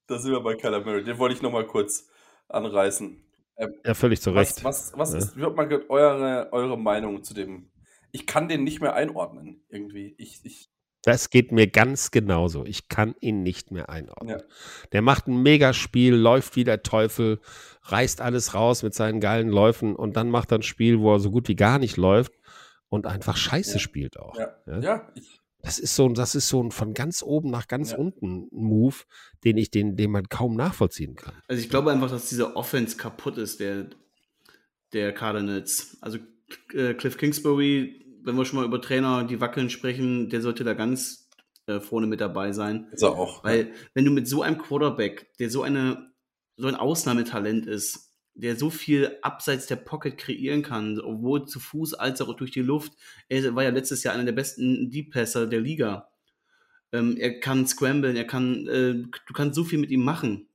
da 0.07 0.19
sind 0.19 0.31
wir 0.31 0.41
bei 0.41 0.55
Kyler 0.55 0.85
Murray. 0.85 1.03
Den 1.03 1.19
wollte 1.19 1.35
ich 1.35 1.43
noch 1.43 1.51
mal 1.51 1.67
kurz 1.67 2.09
anreißen. 2.49 3.26
Ähm, 3.59 3.75
Ja, 3.85 3.95
völlig 3.95 4.21
zu 4.21 4.31
Recht. 4.31 4.63
Was, 4.65 4.93
was, 4.93 4.99
was 4.99 5.13
Ja. 5.13 5.19
ist, 5.19 5.37
wird 5.37 5.57
mal 5.57 5.69
eure, 5.89 6.49
eure 6.53 6.79
Meinung 6.79 7.23
zu 7.23 7.35
dem? 7.35 7.71
Ich 8.13 8.27
kann 8.27 8.49
den 8.49 8.65
nicht 8.65 8.81
mehr 8.81 8.95
einordnen, 8.95 9.63
irgendwie. 9.69 10.15
Ich, 10.19 10.41
ich, 10.45 10.71
Das 11.03 11.31
geht 11.31 11.53
mir 11.53 11.67
ganz 11.67 12.11
genauso. 12.11 12.65
Ich 12.65 12.89
kann 12.89 13.15
ihn 13.21 13.43
nicht 13.43 13.71
mehr 13.71 13.89
einordnen. 13.91 14.39
Ja. 14.39 14.45
Der 14.93 15.03
macht 15.03 15.27
ein 15.29 15.43
Megaspiel, 15.43 16.15
läuft 16.15 16.57
wie 16.57 16.65
der 16.65 16.83
Teufel, 16.83 17.41
reißt 17.83 18.21
alles 18.21 18.55
raus 18.55 18.83
mit 18.83 18.95
seinen 18.95 19.21
geilen 19.21 19.49
Läufen 19.49 19.95
und 19.95 20.17
dann 20.17 20.31
macht 20.31 20.53
er 20.53 20.59
ein 20.59 20.63
Spiel, 20.63 20.99
wo 21.01 21.15
er 21.15 21.21
so 21.21 21.31
gut 21.31 21.49
wie 21.49 21.57
gar 21.57 21.79
nicht 21.79 21.97
läuft 21.97 22.33
und 22.89 23.07
einfach 23.07 23.37
Scheiße 23.37 23.75
Ja. 23.75 23.79
spielt 23.79 24.19
auch. 24.19 24.37
Ja? 24.39 24.79
ja, 24.81 25.09
ich, 25.15 25.41
Das 25.67 25.79
ist 25.81 25.97
so, 25.97 26.07
ein- 26.09 26.15
das 26.15 26.35
ist 26.37 26.49
so 26.49 26.63
ein 26.63 26.71
von 26.71 26.95
ganz 26.95 27.23
oben 27.23 27.51
nach 27.51 27.67
ganz 27.69 27.91
Ja. 27.91 27.99
unten 27.99 28.47
Move, 28.53 28.95
den 29.45 29.57
ich 29.59 29.71
den, 29.71 29.97
den 29.97 30.13
man 30.13 30.29
kaum 30.29 30.55
nachvollziehen 30.55 31.17
kann. 31.17 31.35
Also 31.49 31.61
ich 31.61 31.69
glaube 31.69 31.91
einfach, 31.91 32.09
dass 32.11 32.29
diese 32.29 32.55
Offense 32.57 32.97
kaputt 32.97 33.37
ist, 33.37 33.59
der, 33.61 33.91
der 34.93 35.13
Cardinals. 35.13 35.99
Also 36.01 36.19
äh, 36.73 36.95
Cliff 36.95 37.17
Kingsbury, 37.19 38.05
wenn 38.23 38.37
wir 38.37 38.45
schon 38.45 38.61
mal 38.61 38.65
über 38.65 38.81
Trainer, 38.81 39.25
die 39.25 39.41
wackeln 39.41 39.69
sprechen, 39.69 40.29
der 40.31 40.41
sollte 40.41 40.63
da 40.65 40.75
ganz 40.75 41.29
äh, 41.67 41.81
vorne 41.81 42.07
mit 42.07 42.21
dabei 42.21 42.53
sein. 42.53 42.87
ist 42.93 43.03
er 43.03 43.11
auch. 43.11 43.43
Weil 43.43 43.73
wenn 43.95 44.05
du 44.05 44.13
mit 44.13 44.29
so 44.29 44.43
einem 44.43 44.59
Quarterback, 44.59 45.33
der 45.41 45.51
so 45.51 45.63
eine 45.63 46.13
so 46.57 46.69
ein 46.69 46.75
Ausnahmetalent 46.77 47.67
ist, 47.67 48.06
der 48.37 48.57
so 48.57 48.71
viel 48.71 49.17
abseits 49.23 49.67
der 49.67 49.77
Pocket 49.77 50.17
kreieren 50.17 50.63
kann, 50.63 50.97
sowohl 50.97 51.47
zu 51.47 51.59
Fuß 51.59 51.95
als 51.95 52.21
auch 52.21 52.35
durch 52.35 52.51
die 52.51 52.63
Luft. 52.63 52.93
Er 53.29 53.55
war 53.55 53.65
ja 53.65 53.71
letztes 53.71 54.03
Jahr 54.03 54.15
einer 54.15 54.25
der 54.25 54.33
besten 54.33 54.91
Deep 54.91 55.13
Passer 55.13 55.47
der 55.47 55.61
Liga. 55.61 56.09
Ähm, 56.93 57.17
er 57.17 57.41
kann 57.41 57.67
scramblen, 57.67 58.17
er 58.17 58.27
kann, 58.27 58.67
äh, 58.69 58.95
du 58.95 59.33
kannst 59.35 59.57
so 59.57 59.65
viel 59.65 59.79
mit 59.79 59.91
ihm 59.91 60.05
machen. 60.05 60.49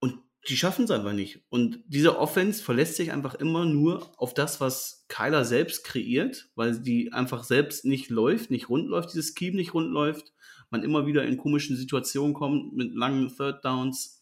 Und 0.00 0.18
die 0.48 0.56
schaffen 0.56 0.84
es 0.84 0.90
einfach 0.90 1.12
nicht. 1.12 1.42
Und 1.48 1.80
diese 1.86 2.18
Offense 2.18 2.62
verlässt 2.62 2.96
sich 2.96 3.12
einfach 3.12 3.34
immer 3.34 3.64
nur 3.64 4.12
auf 4.18 4.34
das, 4.34 4.60
was 4.60 5.06
Kyler 5.08 5.44
selbst 5.44 5.84
kreiert, 5.84 6.50
weil 6.54 6.78
die 6.80 7.12
einfach 7.12 7.44
selbst 7.44 7.84
nicht 7.84 8.10
läuft, 8.10 8.50
nicht 8.50 8.68
rund 8.68 8.88
läuft, 8.88 9.14
dieses 9.14 9.34
Scheme 9.36 9.56
nicht 9.56 9.74
rund 9.74 9.90
läuft 9.90 10.32
man 10.70 10.82
immer 10.82 11.06
wieder 11.06 11.24
in 11.24 11.38
komischen 11.38 11.76
Situationen 11.76 12.34
kommt 12.34 12.74
mit 12.74 12.94
langen 12.94 13.34
Third 13.34 13.64
Downs 13.64 14.17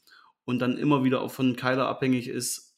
und 0.47 0.61
dann 0.61 0.79
immer 0.79 1.05
wieder 1.05 1.21
auch 1.21 1.31
von 1.31 1.57
Kyler 1.57 1.87
abhängig 1.87 2.29
ist. 2.29 2.75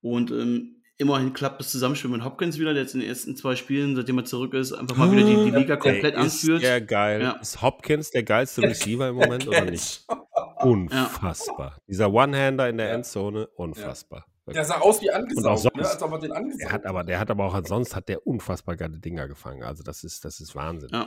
Und 0.00 0.32
ähm, 0.32 0.82
immerhin 0.98 1.32
klappt 1.32 1.60
das 1.60 1.70
Zusammenspiel 1.70 2.10
mit 2.10 2.24
Hopkins 2.24 2.58
wieder, 2.58 2.74
der 2.74 2.82
jetzt 2.82 2.94
in 2.94 3.00
den 3.00 3.08
ersten 3.08 3.36
zwei 3.36 3.54
Spielen, 3.54 3.94
seitdem 3.94 4.18
er 4.18 4.24
zurück 4.24 4.54
ist, 4.54 4.72
einfach 4.72 4.96
mal 4.96 5.12
wieder 5.12 5.24
die, 5.24 5.50
die 5.50 5.56
Liga 5.56 5.76
komplett 5.76 6.14
Ey, 6.14 6.20
anführt. 6.20 6.62
Ist 6.62 6.68
der 6.68 6.80
geil. 6.80 7.22
Ja. 7.22 7.32
Ist 7.32 7.62
Hopkins 7.62 8.10
der 8.10 8.24
geilste 8.24 8.62
Receiver 8.62 9.08
im 9.08 9.14
Moment 9.14 9.46
oder 9.46 9.64
nicht? 9.64 10.04
Unfassbar. 10.60 11.78
Dieser 11.86 12.12
One-Hander 12.12 12.68
in 12.68 12.78
der 12.78 12.88
Ja. 12.88 12.94
Endzone, 12.94 13.46
unfassbar. 13.48 14.26
Der 14.46 14.64
sah 14.64 14.80
aus 14.80 15.00
wie 15.00 15.10
angesaugt, 15.10 15.60
sonst. 15.60 15.76
ne? 15.76 15.88
als 15.88 16.02
ob 16.02 16.12
er 16.12 16.18
den 16.18 16.32
angesaugt 16.32 16.62
Der 16.62 16.72
hat 16.72 16.84
aber, 16.84 17.04
der 17.04 17.20
hat 17.20 17.30
aber 17.30 17.44
auch 17.44 17.60
sonst 17.64 17.94
hat 17.94 18.08
der 18.08 18.26
unfassbar 18.26 18.76
geile 18.76 18.98
Dinger 18.98 19.28
gefangen. 19.28 19.62
Also 19.62 19.84
das 19.84 20.02
ist, 20.02 20.24
das 20.24 20.40
ist 20.40 20.56
Wahnsinn. 20.56 20.90
Ja. 20.92 21.02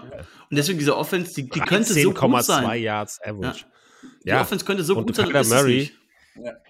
Und 0.50 0.56
deswegen 0.56 0.80
diese 0.80 0.96
Offense, 0.96 1.34
die, 1.34 1.50
die 1.50 1.60
könnte 1.60 1.94
so 1.94 2.12
gut 2.12 2.18
13,2 2.18 2.42
sein. 2.44 2.82
Yards 2.82 3.22
Average. 3.22 3.66
Die 4.24 4.30
Ja. 4.30 4.42
Offense 4.42 4.66
könnte 4.66 4.84
so 4.84 4.96
Und 4.98 5.08
gut 5.08 5.16
sein, 5.16 5.28
Kyler 5.28 5.44
Murray, 5.46 5.78
nicht. 5.78 5.96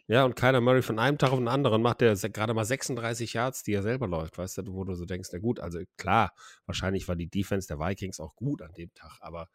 Ja, 0.07 0.25
und 0.25 0.35
Kyler 0.35 0.61
Murray 0.61 0.83
von 0.83 0.99
einem 0.99 1.17
Tag 1.17 1.31
auf 1.31 1.39
den 1.39 1.47
anderen 1.47 1.81
macht 1.81 2.01
er 2.03 2.15
gerade 2.15 2.53
mal 2.53 2.65
36 2.65 3.33
Yards, 3.33 3.63
die 3.63 3.73
er 3.73 3.81
selber 3.81 4.07
läuft, 4.07 4.37
weißt 4.37 4.59
du, 4.59 4.73
wo 4.73 4.83
du 4.83 4.93
so 4.93 5.05
denkst, 5.05 5.29
na 5.31 5.39
gut, 5.39 5.59
also 5.59 5.79
klar, 5.97 6.33
wahrscheinlich 6.67 7.07
war 7.07 7.15
die 7.15 7.27
Defense 7.27 7.67
der 7.67 7.79
Vikings 7.79 8.19
auch 8.19 8.35
gut 8.35 8.61
an 8.61 8.73
dem 8.73 8.93
Tag, 8.93 9.17
aber, 9.21 9.49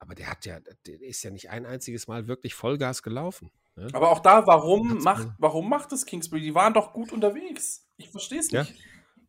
aber 0.00 0.14
der 0.16 0.28
hat 0.30 0.44
ja, 0.44 0.58
der 0.60 1.00
ist 1.00 1.22
ja 1.22 1.30
nicht 1.30 1.50
ein 1.50 1.66
einziges 1.66 2.08
Mal 2.08 2.26
wirklich 2.26 2.54
Vollgas 2.54 3.02
gelaufen. 3.04 3.52
Ne? 3.76 3.86
Aber 3.92 4.10
auch 4.10 4.18
da, 4.20 4.46
warum 4.48 4.90
Hat's 4.94 5.04
macht, 5.04 5.28
warum 5.38 5.68
macht 5.68 5.92
es 5.92 6.04
Kingsbury? 6.06 6.40
Die 6.42 6.54
waren 6.54 6.74
doch 6.74 6.92
gut 6.92 7.12
unterwegs. 7.12 7.86
Ich 7.96 8.10
verstehe 8.10 8.40
es 8.40 8.50
Ja. 8.50 8.62
nicht. 8.62 8.74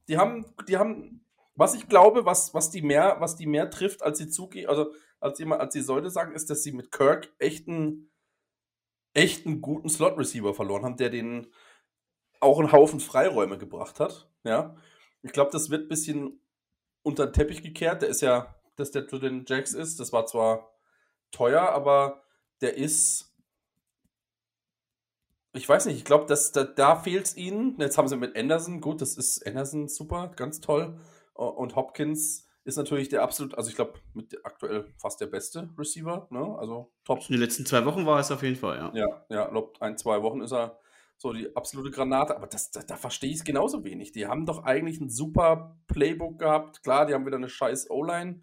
Die 0.08 0.18
haben, 0.18 0.46
die 0.68 0.78
haben, 0.78 1.22
was 1.56 1.76
ich 1.76 1.88
glaube, 1.88 2.26
was, 2.26 2.54
was 2.54 2.72
die 2.72 2.82
mehr, 2.82 3.18
was 3.20 3.36
die 3.36 3.46
mehr 3.48 3.70
trifft, 3.70 4.02
als 4.02 4.18
sie 4.18 4.28
zugeht, 4.28 4.68
also 4.68 4.92
als 5.26 5.40
jemand, 5.40 5.60
als 5.60 5.74
die 5.74 5.82
Säule 5.82 6.10
sagen, 6.10 6.34
ist, 6.34 6.50
dass 6.50 6.64
sie 6.64 6.72
mit 6.72 6.92
Kirk 6.92 7.34
echt 7.40 7.68
einen, 7.68 8.12
echt 9.14 9.46
einen 9.46 9.60
guten 9.60 9.90
Slot-Receiver 9.90 10.54
verloren 10.54 10.86
haben, 10.86 10.98
der 10.98 11.10
den 11.10 11.52
auch 12.40 12.60
einen 12.60 12.72
Haufen 12.72 13.00
Freiräume 13.00 13.58
gebracht 13.58 14.00
hat. 14.00 14.30
Ja. 14.44 14.76
Ich 15.24 15.32
glaube, 15.32 15.52
das 15.52 15.70
wird 15.70 15.86
ein 15.86 15.90
bisschen 15.90 16.40
unter 17.02 17.26
den 17.26 17.34
Teppich 17.34 17.64
gekehrt. 17.64 18.04
Der 18.04 18.10
ist 18.10 18.22
ja, 18.22 18.56
dass 18.76 18.92
der 18.92 19.08
zu 19.08 19.18
den 19.18 19.46
Jacks 19.48 19.74
ist. 19.74 20.00
Das 20.00 20.14
war 20.14 20.28
zwar 20.28 20.72
teuer, 21.32 21.70
aber 21.70 22.24
der 22.62 22.78
ist. 22.78 23.34
Ich 25.54 25.68
weiß 25.68 25.86
nicht, 25.86 25.98
ich 25.98 26.06
glaube, 26.06 26.26
da, 26.28 26.64
da 26.64 26.96
fehlt 26.98 27.26
es 27.26 27.38
ihnen. 27.38 27.80
Jetzt 27.80 27.98
haben 27.98 28.10
sie 28.10 28.18
mit 28.18 28.36
Anderson, 28.38 28.82
gut, 28.82 29.02
das 29.02 29.18
ist 29.18 29.48
Anderson 29.48 29.88
super, 29.88 30.28
ganz 30.36 30.60
toll. 30.60 31.00
Und 31.34 31.76
Hopkins 31.76 32.48
ist 32.66 32.78
natürlich 32.78 33.10
der 33.10 33.22
absolut, 33.22 33.56
also 33.56 33.70
ich 33.70 33.76
glaube, 33.76 34.00
mit 34.14 34.44
aktuell 34.44 34.92
fast 34.98 35.22
der 35.22 35.28
beste 35.28 35.70
Receiver, 35.78 36.28
ne? 36.32 36.58
Also 36.58 36.92
top. 37.04 37.20
In 37.30 37.34
den 37.34 37.42
letzten 37.42 37.66
zwei 37.66 37.86
Wochen 37.86 38.06
war 38.06 38.20
es 38.20 38.32
auf 38.32 38.42
jeden 38.42 38.56
Fall, 38.56 38.78
ja. 38.78 38.92
Ja, 38.96 39.26
ja, 39.30 39.48
glaube, 39.48 39.74
ein, 39.82 39.98
zwei 39.98 40.22
Wochen 40.24 40.42
ist 40.42 40.52
er 40.52 40.80
so 41.18 41.32
die 41.32 41.56
absolute 41.56 41.92
Granate. 41.92 42.36
Aber 42.36 42.48
das, 42.48 42.72
da, 42.72 42.82
da 42.82 42.96
verstehe 42.96 43.30
ich 43.30 43.38
es 43.38 43.44
genauso 43.44 43.84
wenig. 43.84 44.12
Die 44.12 44.26
haben 44.26 44.48
doch 44.48 44.64
eigentlich 44.64 45.00
ein 45.00 45.12
super 45.12 45.78
Playbook 45.88 46.40
gehabt. 46.40 46.82
Klar, 46.82 47.06
die 47.06 47.14
haben 47.14 47.26
wieder 47.26 47.38
eine 47.38 47.50
scheiß 47.50 47.92
O-Line, 47.92 48.42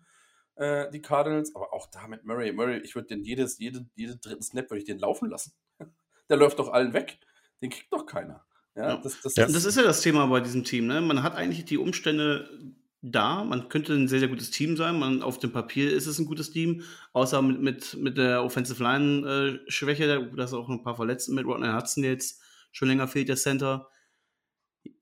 äh, 0.55 0.89
die 0.91 1.03
Cardinals, 1.03 1.55
aber 1.57 1.73
auch 1.73 1.89
da 1.91 2.07
mit 2.07 2.25
Murray. 2.25 2.53
Murray, 2.53 2.79
ich 2.79 2.95
würde 2.95 3.09
den 3.09 3.25
jedes, 3.25 3.59
jede, 3.59 3.87
jeden 3.97 4.21
dritten 4.21 4.43
Snap 4.43 4.71
würde 4.71 4.79
ich 4.79 4.87
den 4.87 5.01
laufen 5.01 5.31
lassen. 5.31 5.53
der 6.29 6.37
läuft 6.37 6.61
doch 6.61 6.73
allen 6.73 6.93
weg. 6.93 7.19
Den 7.61 7.71
kriegt 7.71 7.93
doch 7.93 8.07
keiner. 8.07 8.45
Ja, 8.77 8.91
ja. 8.91 8.97
Das, 8.99 9.21
das, 9.21 9.35
ja. 9.35 9.47
das, 9.47 9.65
ist 9.65 9.77
ja 9.77 9.83
das 9.83 10.01
Thema 10.01 10.27
bei 10.29 10.41
diesem 10.41 10.63
Team. 10.63 10.87
Ne? 10.87 11.01
Man 11.01 11.25
hat 11.25 11.35
eigentlich 11.35 11.65
die 11.65 11.77
Umstände 11.77 12.49
da. 13.03 13.45
Man 13.45 13.69
könnte 13.69 13.93
ein 13.93 14.09
sehr, 14.09 14.21
sehr 14.21 14.29
gutes 14.29 14.51
Team 14.51 14.77
sein. 14.77 14.99
Man, 14.99 15.23
auf 15.23 15.39
dem 15.39 15.53
Papier 15.53 15.93
ist 15.93 16.07
es 16.07 16.19
ein 16.19 16.27
gutes 16.27 16.51
Team, 16.51 16.83
außer 17.13 17.43
mit, 17.43 17.61
mit, 17.61 17.97
mit 17.97 18.17
der 18.17 18.43
Offensive 18.43 18.83
Line-Schwäche. 18.83 20.05
Äh, 20.05 20.37
da 20.37 20.45
ist 20.45 20.55
auch 20.55 20.69
ein 20.69 20.83
paar 20.83 20.97
Verletzten 20.97 21.35
mit 21.35 21.45
Rodney 21.45 21.69
Hudson 21.69 22.05
jetzt 22.05 22.41
schon 22.73 22.89
länger 22.89 23.07
fehlt 23.07 23.29
der 23.29 23.37
Center. 23.37 23.89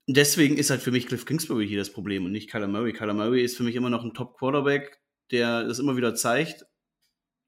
Deswegen 0.07 0.57
ist 0.57 0.69
halt 0.69 0.81
für 0.81 0.91
mich 0.91 1.07
Cliff 1.07 1.25
Kingsbury 1.25 1.67
hier 1.67 1.77
das 1.77 1.93
Problem 1.93 2.25
und 2.25 2.31
nicht 2.31 2.49
Kyler 2.49 2.67
Murray. 2.67 2.91
Kyler 2.91 3.13
Murray 3.13 3.43
ist 3.43 3.55
für 3.55 3.63
mich 3.63 3.75
immer 3.75 3.89
noch 3.89 4.03
ein 4.03 4.13
Top-Quarterback, 4.13 4.99
der 5.31 5.63
das 5.63 5.79
immer 5.79 5.95
wieder 5.95 6.13
zeigt, 6.13 6.65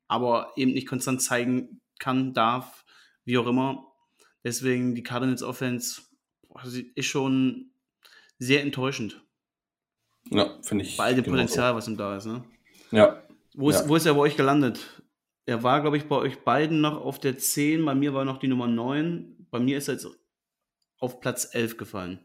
aber 0.08 0.54
eben 0.56 0.72
nicht 0.72 0.88
konstant 0.88 1.22
zeigen 1.22 1.82
kann, 1.99 2.34
darf, 2.34 2.86
wie 3.26 3.38
auch 3.38 3.47
immer. 3.47 3.86
Deswegen 4.43 4.95
die 4.95 5.04
Cardinals 5.04 5.43
Offense 5.43 6.01
ist 6.95 7.06
schon 7.06 7.72
sehr 8.39 8.62
enttäuschend. 8.62 9.22
Ja, 10.30 10.57
finde 10.61 10.86
ich. 10.86 10.97
Bei 10.97 11.05
all 11.05 11.15
dem 11.15 11.26
Potenzial, 11.26 11.76
was 11.76 11.88
ihm 11.88 11.97
da 11.97 12.17
ist, 12.17 12.26
ne? 12.26 12.43
Ja. 12.91 13.24
Wo 13.55 13.69
ist, 13.69 13.82
ja. 13.82 13.89
wo 13.89 13.95
ist 13.95 14.05
er 14.05 14.13
bei 14.13 14.21
euch 14.21 14.38
gelandet? 14.38 15.03
Er 15.45 15.61
war, 15.63 15.82
glaube 15.82 15.97
ich, 15.97 16.07
bei 16.07 16.15
euch 16.15 16.43
beiden 16.43 16.82
noch 16.82 17.01
auf 17.01 17.19
der 17.19 17.38
10, 17.38 17.84
bei 17.84 17.95
mir 17.95 18.13
war 18.13 18.26
noch 18.26 18.38
die 18.38 18.47
Nummer 18.47 18.67
9. 18.67 19.47
Bei 19.51 19.59
mir 19.59 19.78
ist 19.78 19.89
er 19.89 19.95
jetzt 19.95 20.07
auf 20.99 21.19
Platz 21.19 21.49
11 21.51 21.78
gefallen. 21.78 22.19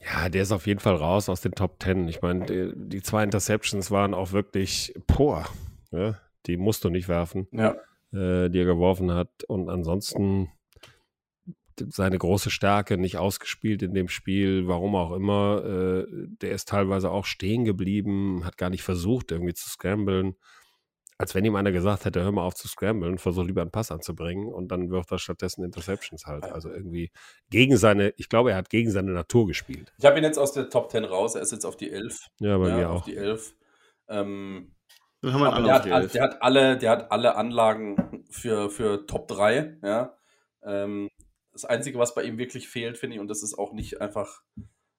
Ja, 0.00 0.28
der 0.28 0.42
ist 0.42 0.52
auf 0.52 0.66
jeden 0.66 0.80
Fall 0.80 0.96
raus 0.96 1.28
aus 1.28 1.40
den 1.40 1.52
Top 1.52 1.82
10. 1.82 2.08
Ich 2.08 2.20
meine, 2.20 2.44
die, 2.44 2.72
die, 2.74 3.02
zwei 3.02 3.22
Interceptions 3.22 3.90
waren 3.90 4.12
auch 4.12 4.32
wirklich, 4.32 4.92
boah, 5.06 5.46
ja, 5.92 6.18
die 6.46 6.56
musst 6.56 6.84
du 6.84 6.90
nicht 6.90 7.08
werfen, 7.08 7.46
ja. 7.52 7.76
äh, 8.12 8.50
die 8.50 8.58
er 8.58 8.66
geworfen 8.66 9.12
hat. 9.12 9.44
Und 9.46 9.70
ansonsten 9.70 10.50
seine 11.88 12.18
große 12.18 12.50
Stärke 12.50 12.98
nicht 12.98 13.18
ausgespielt 13.18 13.82
in 13.82 13.94
dem 13.94 14.08
Spiel, 14.08 14.68
warum 14.68 14.94
auch 14.94 15.12
immer. 15.12 15.64
Äh, 15.64 16.06
der 16.40 16.52
ist 16.52 16.68
teilweise 16.68 17.10
auch 17.10 17.24
stehen 17.24 17.64
geblieben, 17.64 18.44
hat 18.44 18.58
gar 18.58 18.70
nicht 18.70 18.82
versucht, 18.82 19.32
irgendwie 19.32 19.54
zu 19.54 19.68
scramblen 19.68 20.36
als 21.16 21.34
wenn 21.34 21.44
ihm 21.44 21.54
einer 21.54 21.72
gesagt 21.72 22.04
hätte, 22.04 22.22
hör 22.22 22.32
mal 22.32 22.44
auf 22.44 22.54
zu 22.54 22.66
scramblen, 22.68 23.18
versuch 23.18 23.44
lieber 23.44 23.62
einen 23.62 23.70
Pass 23.70 23.90
anzubringen 23.90 24.52
und 24.52 24.68
dann 24.68 24.90
wirft 24.90 25.12
er 25.12 25.18
stattdessen 25.18 25.64
Interceptions 25.64 26.26
halt. 26.26 26.44
Also 26.44 26.70
irgendwie 26.70 27.12
gegen 27.50 27.76
seine, 27.76 28.12
ich 28.16 28.28
glaube, 28.28 28.50
er 28.50 28.56
hat 28.56 28.68
gegen 28.68 28.90
seine 28.90 29.12
Natur 29.12 29.46
gespielt. 29.46 29.92
Ich 29.98 30.04
habe 30.04 30.18
ihn 30.18 30.24
jetzt 30.24 30.38
aus 30.38 30.52
der 30.52 30.70
Top 30.70 30.90
10 30.90 31.04
raus, 31.04 31.34
er 31.34 31.42
ist 31.42 31.52
jetzt 31.52 31.64
auf 31.64 31.76
die 31.76 31.90
11. 31.90 32.18
Ja, 32.40 32.58
bei 32.58 32.68
ja, 32.68 32.76
mir 32.76 32.90
auf 32.90 33.02
auch. 33.02 33.04
die 33.04 33.16
11. 33.16 33.54
Ähm, 34.08 34.74
Dann 35.20 35.32
haben 35.32 35.40
wir 35.40 35.52
aber 35.52 35.62
der, 35.62 35.74
hat, 35.74 36.14
der, 36.14 36.22
hat, 36.22 36.42
alle, 36.42 36.78
der 36.78 36.90
hat 36.90 37.12
alle 37.12 37.36
Anlagen 37.36 38.24
für, 38.30 38.68
für 38.68 39.06
Top 39.06 39.28
3, 39.28 39.78
ja. 39.82 40.16
Ähm, 40.64 41.08
das 41.54 41.64
Einzige, 41.64 41.98
was 41.98 42.14
bei 42.14 42.24
ihm 42.24 42.36
wirklich 42.36 42.68
fehlt, 42.68 42.98
finde 42.98 43.16
ich, 43.16 43.20
und 43.20 43.28
das 43.28 43.42
ist 43.42 43.54
auch 43.54 43.72
nicht 43.72 44.00
einfach 44.02 44.42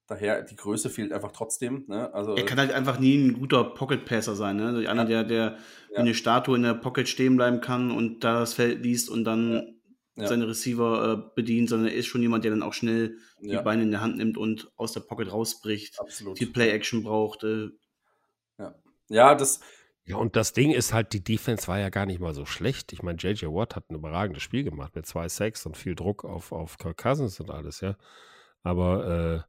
Daher, 0.07 0.43
die 0.43 0.55
Größe 0.55 0.91
fehlt 0.91 1.11
einfach 1.11 1.31
trotzdem. 1.31 1.85
Ne? 1.87 2.13
Also, 2.13 2.35
er 2.35 2.45
kann 2.45 2.59
halt 2.59 2.71
einfach 2.71 2.99
nie 2.99 3.17
ein 3.17 3.33
guter 3.33 3.63
Pocket-Passer 3.63 4.35
sein. 4.35 4.57
Ne? 4.57 4.67
Also 4.67 4.87
einer, 4.87 5.03
der, 5.03 5.23
der 5.23 5.57
ja. 5.91 5.97
eine 5.97 6.13
Statue 6.13 6.55
in 6.55 6.61
der 6.61 6.75
Pocket 6.75 7.09
stehen 7.09 7.35
bleiben 7.37 7.59
kann 7.59 7.89
und 7.89 8.23
da 8.23 8.41
das 8.41 8.53
Feld 8.53 8.83
liest 8.83 9.09
und 9.09 9.23
dann 9.23 9.79
ja. 10.15 10.27
seine 10.27 10.47
Receiver 10.47 11.13
äh, 11.13 11.31
bedient, 11.33 11.69
sondern 11.69 11.89
er 11.89 11.95
ist 11.95 12.05
schon 12.05 12.21
jemand, 12.21 12.43
der 12.43 12.51
dann 12.51 12.61
auch 12.61 12.73
schnell 12.73 13.17
die 13.41 13.57
Beine 13.57 13.81
in 13.81 13.91
der 13.91 14.01
Hand 14.01 14.17
nimmt 14.17 14.37
und 14.37 14.71
aus 14.75 14.93
der 14.93 14.99
Pocket 14.99 15.31
rausbricht. 15.31 15.99
Absolut. 15.99 16.39
Die 16.39 16.45
Play-Action 16.45 17.01
braucht. 17.03 17.43
Äh. 17.43 17.69
Ja. 18.59 18.75
ja, 19.09 19.33
das. 19.33 19.59
Ja, 20.07 20.17
und 20.17 20.35
das 20.35 20.53
Ding 20.53 20.71
ist 20.71 20.93
halt, 20.93 21.13
die 21.13 21.23
Defense 21.23 21.67
war 21.67 21.79
ja 21.79 21.89
gar 21.89 22.05
nicht 22.05 22.19
mal 22.19 22.35
so 22.35 22.45
schlecht. 22.45 22.93
Ich 22.93 23.01
meine, 23.01 23.17
JJ 23.17 23.47
Watt 23.47 23.75
hat 23.75 23.89
ein 23.89 23.95
überragendes 23.95 24.43
Spiel 24.43 24.63
gemacht 24.63 24.95
mit 24.95 25.07
zwei 25.07 25.27
Sacks 25.27 25.65
und 25.65 25.77
viel 25.77 25.95
Druck 25.95 26.23
auf, 26.23 26.51
auf 26.51 26.77
Kirk 26.77 26.97
Cousins 26.97 27.39
und 27.39 27.49
alles, 27.49 27.81
ja. 27.81 27.97
Aber 28.61 29.43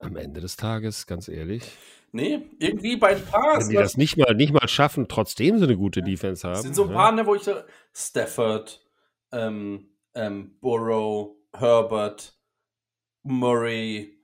äh, 0.00 0.04
am 0.04 0.16
Ende 0.16 0.40
des 0.40 0.56
Tages, 0.56 1.06
ganz 1.06 1.28
ehrlich. 1.28 1.64
Nee, 2.12 2.40
irgendwie 2.58 2.96
bei 2.96 3.16
ein 3.16 3.24
paar. 3.24 3.58
Wenn 3.58 3.68
die 3.68 3.74
das 3.74 3.96
nicht 3.96 4.16
mal, 4.16 4.34
nicht 4.34 4.52
mal 4.52 4.68
schaffen, 4.68 5.08
trotzdem 5.08 5.58
so 5.58 5.64
eine 5.64 5.76
gute 5.76 6.02
Defense 6.02 6.46
haben. 6.46 6.54
Es 6.54 6.62
sind 6.62 6.74
so 6.74 6.84
ein 6.84 6.92
paar, 6.92 7.12
ne, 7.12 7.26
wo 7.26 7.34
ich 7.34 7.42
so, 7.42 7.54
Stafford, 7.92 8.80
ähm, 9.32 9.88
ähm, 10.14 10.56
Burrow, 10.60 11.36
Herbert, 11.52 12.38
Murray, 13.24 14.16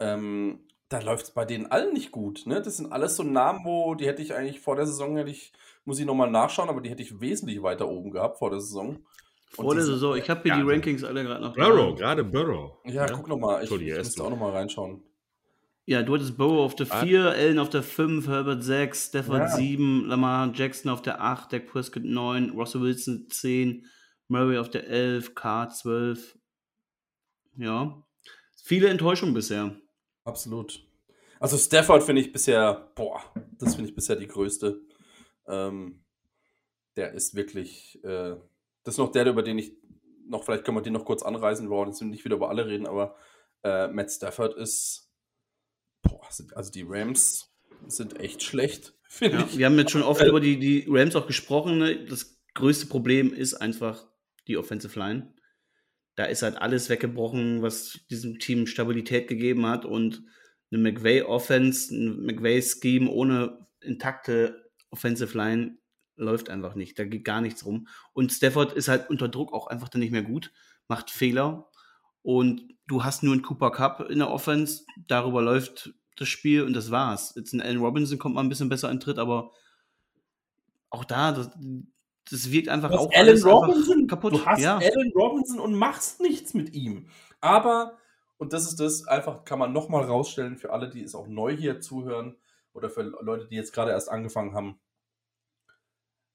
ähm, 0.00 0.60
da 0.90 0.98
läuft 1.00 1.26
es 1.26 1.30
bei 1.30 1.44
denen 1.44 1.66
allen 1.66 1.94
nicht 1.94 2.10
gut. 2.10 2.42
Ne? 2.46 2.60
Das 2.60 2.76
sind 2.76 2.92
alles 2.92 3.16
so 3.16 3.22
Namen, 3.22 3.64
wo 3.64 3.94
die 3.94 4.06
hätte 4.06 4.22
ich 4.22 4.34
eigentlich 4.34 4.60
vor 4.60 4.74
der 4.76 4.86
Saison, 4.86 5.16
hätte 5.16 5.30
ich, 5.30 5.52
muss 5.84 6.00
ich 6.00 6.04
nochmal 6.04 6.30
nachschauen, 6.30 6.68
aber 6.68 6.80
die 6.80 6.90
hätte 6.90 7.02
ich 7.02 7.20
wesentlich 7.20 7.62
weiter 7.62 7.88
oben 7.88 8.10
gehabt 8.10 8.38
vor 8.38 8.50
der 8.50 8.60
Saison. 8.60 8.98
Vor 9.52 9.74
der 9.74 9.84
Saison, 9.84 10.16
ich 10.16 10.28
habe 10.28 10.42
hier 10.42 10.52
ja, 10.52 10.62
die 10.62 10.68
Rankings 10.68 11.04
alle 11.04 11.22
gerade 11.22 11.42
noch. 11.42 11.54
Burrow, 11.54 11.96
gerade 11.96 12.24
Burrow. 12.24 12.78
Ja, 12.84 13.06
ja, 13.06 13.06
guck 13.06 13.28
nochmal. 13.28 13.62
Ich, 13.64 13.70
ich 13.70 13.96
muss 13.96 14.20
auch 14.20 14.30
nochmal 14.30 14.50
reinschauen. 14.50 15.02
Ja, 15.86 16.02
du 16.02 16.14
hattest 16.14 16.36
Burrow 16.36 16.64
auf 16.64 16.74
der 16.74 16.86
4, 16.86 17.20
ah. 17.20 17.28
Allen 17.30 17.58
auf 17.60 17.70
der 17.70 17.82
5, 17.84 18.26
Herbert 18.26 18.62
6, 18.62 19.08
Stafford 19.08 19.40
ja. 19.40 19.48
7, 19.48 20.06
Lamar 20.06 20.52
Jackson 20.54 20.90
auf 20.90 21.02
der 21.02 21.20
8, 21.20 21.52
Dak 21.52 21.66
Prescott 21.66 22.04
9, 22.04 22.50
Russell 22.50 22.80
Wilson 22.80 23.28
10, 23.30 23.86
Murray 24.26 24.58
auf 24.58 24.70
der 24.70 24.88
11, 24.88 25.34
K 25.36 25.68
12. 25.68 26.36
Ja, 27.56 28.02
viele 28.62 28.88
Enttäuschungen 28.88 29.34
bisher. 29.34 29.76
Absolut. 30.24 30.86
Also 31.38 31.56
Stafford 31.56 32.02
finde 32.02 32.20
ich 32.20 32.32
bisher, 32.32 32.90
boah, 32.94 33.22
das 33.58 33.74
finde 33.74 33.90
ich 33.90 33.96
bisher 33.96 34.16
die 34.16 34.26
größte. 34.26 34.80
Ähm, 35.46 36.04
der 36.96 37.12
ist 37.12 37.34
wirklich, 37.34 38.02
äh, 38.04 38.36
das 38.84 38.94
ist 38.94 38.98
noch 38.98 39.12
der, 39.12 39.26
über 39.26 39.42
den 39.42 39.58
ich 39.58 39.72
noch, 40.26 40.44
vielleicht 40.44 40.64
können 40.64 40.76
wir 40.76 40.82
den 40.82 40.92
noch 40.92 41.04
kurz 41.04 41.22
anreißen, 41.22 41.68
wir 41.68 41.76
wollen 41.76 41.88
jetzt 41.88 42.02
nicht 42.02 42.24
wieder 42.24 42.36
über 42.36 42.50
alle 42.50 42.66
reden, 42.66 42.86
aber 42.86 43.16
äh, 43.64 43.88
Matt 43.88 44.10
Stafford 44.10 44.54
ist 44.54 45.10
boah, 46.02 46.26
sind, 46.30 46.56
also 46.56 46.70
die 46.70 46.84
Rams 46.86 47.52
sind 47.86 48.18
echt 48.20 48.42
schlecht, 48.42 48.94
finde 49.08 49.38
ja, 49.38 49.46
ich. 49.46 49.58
Wir 49.58 49.66
haben 49.66 49.78
jetzt 49.78 49.92
schon 49.92 50.02
oft 50.02 50.20
äh, 50.20 50.28
über 50.28 50.40
die, 50.40 50.58
die 50.58 50.86
Rams 50.88 51.16
auch 51.16 51.26
gesprochen. 51.26 51.78
Ne? 51.78 52.04
Das 52.06 52.40
größte 52.54 52.86
Problem 52.86 53.32
ist 53.32 53.54
einfach 53.54 54.06
die 54.46 54.56
Offensive 54.56 54.98
Line. 54.98 55.34
Da 56.20 56.26
ist 56.26 56.42
halt 56.42 56.60
alles 56.60 56.90
weggebrochen, 56.90 57.62
was 57.62 57.98
diesem 58.10 58.38
Team 58.38 58.66
Stabilität 58.66 59.26
gegeben 59.26 59.64
hat 59.64 59.86
und 59.86 60.22
eine 60.70 60.82
McVay-Offense, 60.82 61.94
ein 61.94 62.26
McVay-Scheme 62.26 63.08
ohne 63.08 63.66
intakte 63.80 64.70
Offensive 64.90 65.34
Line 65.34 65.78
läuft 66.16 66.50
einfach 66.50 66.74
nicht. 66.74 66.98
Da 66.98 67.06
geht 67.06 67.24
gar 67.24 67.40
nichts 67.40 67.64
rum. 67.64 67.88
Und 68.12 68.32
Stafford 68.32 68.74
ist 68.74 68.88
halt 68.88 69.08
unter 69.08 69.30
Druck 69.30 69.54
auch 69.54 69.68
einfach 69.68 69.88
dann 69.88 70.00
nicht 70.00 70.12
mehr 70.12 70.22
gut, 70.22 70.52
macht 70.88 71.10
Fehler 71.10 71.70
und 72.20 72.68
du 72.86 73.02
hast 73.02 73.22
nur 73.22 73.32
einen 73.32 73.40
Cooper 73.40 73.70
Cup 73.70 74.00
in 74.10 74.18
der 74.18 74.28
Offense, 74.28 74.84
darüber 75.08 75.40
läuft 75.40 75.94
das 76.16 76.28
Spiel 76.28 76.64
und 76.64 76.74
das 76.74 76.90
war's. 76.90 77.32
Jetzt 77.34 77.54
in 77.54 77.62
Allen 77.62 77.80
Robinson 77.80 78.18
kommt 78.18 78.34
man 78.34 78.44
ein 78.44 78.50
bisschen 78.50 78.68
besser 78.68 78.90
in 78.90 79.00
Tritt, 79.00 79.18
aber 79.18 79.52
auch 80.90 81.06
da, 81.06 81.32
das, 81.32 81.48
das 82.28 82.50
wirkt 82.50 82.68
einfach 82.68 82.90
auch 82.92 83.10
Allen 83.12 83.42
Robinson 83.42 84.06
kaputt. 84.06 84.34
Du 84.34 84.44
hast 84.44 84.60
ja. 84.60 84.76
Allen 84.76 85.12
Robinson 85.14 85.58
und 85.58 85.74
machst 85.74 86.20
nichts 86.20 86.54
mit 86.54 86.74
ihm. 86.74 87.08
Aber, 87.40 87.98
und 88.36 88.52
das 88.52 88.66
ist 88.66 88.80
das, 88.80 89.06
einfach 89.06 89.44
kann 89.44 89.58
man 89.58 89.72
nochmal 89.72 90.04
rausstellen 90.04 90.56
für 90.56 90.72
alle, 90.72 90.90
die 90.90 91.02
es 91.02 91.14
auch 91.14 91.26
neu 91.26 91.56
hier 91.56 91.80
zuhören 91.80 92.36
oder 92.72 92.90
für 92.90 93.02
Leute, 93.02 93.46
die 93.48 93.56
jetzt 93.56 93.72
gerade 93.72 93.90
erst 93.90 94.08
angefangen 94.08 94.54
haben. 94.54 94.78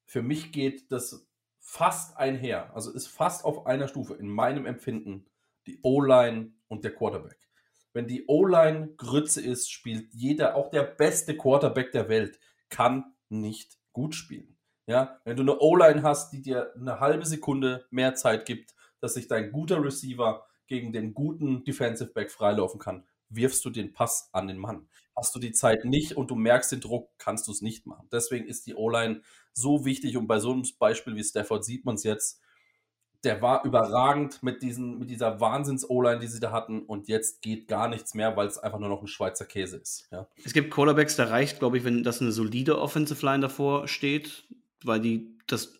Für 0.05 0.21
mich 0.21 0.51
geht 0.51 0.91
das 0.91 1.27
fast 1.59 2.17
einher, 2.17 2.75
also 2.75 2.91
ist 2.91 3.07
fast 3.07 3.43
auf 3.43 3.65
einer 3.65 3.87
Stufe 3.87 4.13
in 4.13 4.27
meinem 4.27 4.65
Empfinden 4.65 5.25
die 5.65 5.79
O-Line 5.81 6.53
und 6.67 6.83
der 6.83 6.93
Quarterback. 6.93 7.39
Wenn 7.91 8.07
die 8.07 8.25
O-Line 8.27 8.93
Grütze 8.97 9.41
ist, 9.41 9.71
spielt 9.71 10.13
jeder, 10.13 10.55
auch 10.55 10.69
der 10.69 10.83
beste 10.83 11.35
Quarterback 11.35 11.91
der 11.91 12.09
Welt, 12.09 12.39
kann 12.69 13.15
nicht 13.29 13.79
gut 13.93 14.13
spielen. 14.13 14.54
Ja, 14.87 15.19
wenn 15.23 15.35
du 15.35 15.41
eine 15.41 15.59
O-Line 15.59 16.03
hast, 16.03 16.31
die 16.31 16.41
dir 16.41 16.71
eine 16.75 16.99
halbe 16.99 17.25
Sekunde 17.25 17.85
mehr 17.89 18.13
Zeit 18.15 18.45
gibt, 18.45 18.75
dass 19.01 19.15
sich 19.15 19.27
dein 19.27 19.51
guter 19.51 19.83
Receiver 19.83 20.45
gegen 20.67 20.93
den 20.93 21.13
guten 21.13 21.63
Defensive 21.63 22.11
Back 22.11 22.31
freilaufen 22.31 22.79
kann, 22.79 23.05
wirfst 23.29 23.65
du 23.65 23.69
den 23.69 23.93
Pass 23.93 24.29
an 24.31 24.47
den 24.47 24.57
Mann. 24.57 24.87
Hast 25.15 25.33
du 25.33 25.39
die 25.39 25.53
Zeit 25.53 25.85
nicht 25.85 26.13
und 26.13 26.29
du 26.29 26.35
merkst 26.35 26.71
den 26.71 26.81
Druck, 26.81 27.09
kannst 27.17 27.47
du 27.47 27.51
es 27.51 27.61
nicht 27.61 27.85
machen. 27.85 28.07
Deswegen 28.11 28.45
ist 28.45 28.67
die 28.67 28.75
O-Line 28.75 29.21
so 29.53 29.85
wichtig 29.85 30.17
und 30.17 30.27
bei 30.27 30.39
so 30.39 30.51
einem 30.51 30.63
Beispiel 30.77 31.15
wie 31.15 31.23
Stafford 31.23 31.63
sieht 31.63 31.85
man 31.85 31.95
es 31.95 32.03
jetzt. 32.03 32.41
Der 33.23 33.41
war 33.41 33.65
überragend 33.65 34.43
mit, 34.43 34.61
diesen, 34.61 34.99
mit 34.99 35.09
dieser 35.09 35.39
Wahnsinns-O-Line, 35.39 36.19
die 36.19 36.27
sie 36.27 36.39
da 36.39 36.51
hatten 36.51 36.83
und 36.83 37.07
jetzt 37.07 37.41
geht 37.41 37.67
gar 37.67 37.87
nichts 37.87 38.13
mehr, 38.13 38.35
weil 38.37 38.47
es 38.47 38.59
einfach 38.59 38.77
nur 38.77 38.89
noch 38.89 39.01
ein 39.01 39.07
Schweizer 39.07 39.45
Käse 39.45 39.77
ist. 39.77 40.07
Ja. 40.11 40.27
Es 40.43 40.53
gibt 40.53 40.69
Quarterbacks, 40.69 41.15
da 41.15 41.25
reicht, 41.25 41.57
glaube 41.59 41.77
ich, 41.77 41.85
wenn 41.85 42.03
das 42.03 42.21
eine 42.21 42.31
solide 42.31 42.79
Offensive 42.79 43.25
Line 43.25 43.39
davor 43.39 43.87
steht, 43.87 44.47
weil 44.85 44.99
die 45.01 45.37
das 45.47 45.73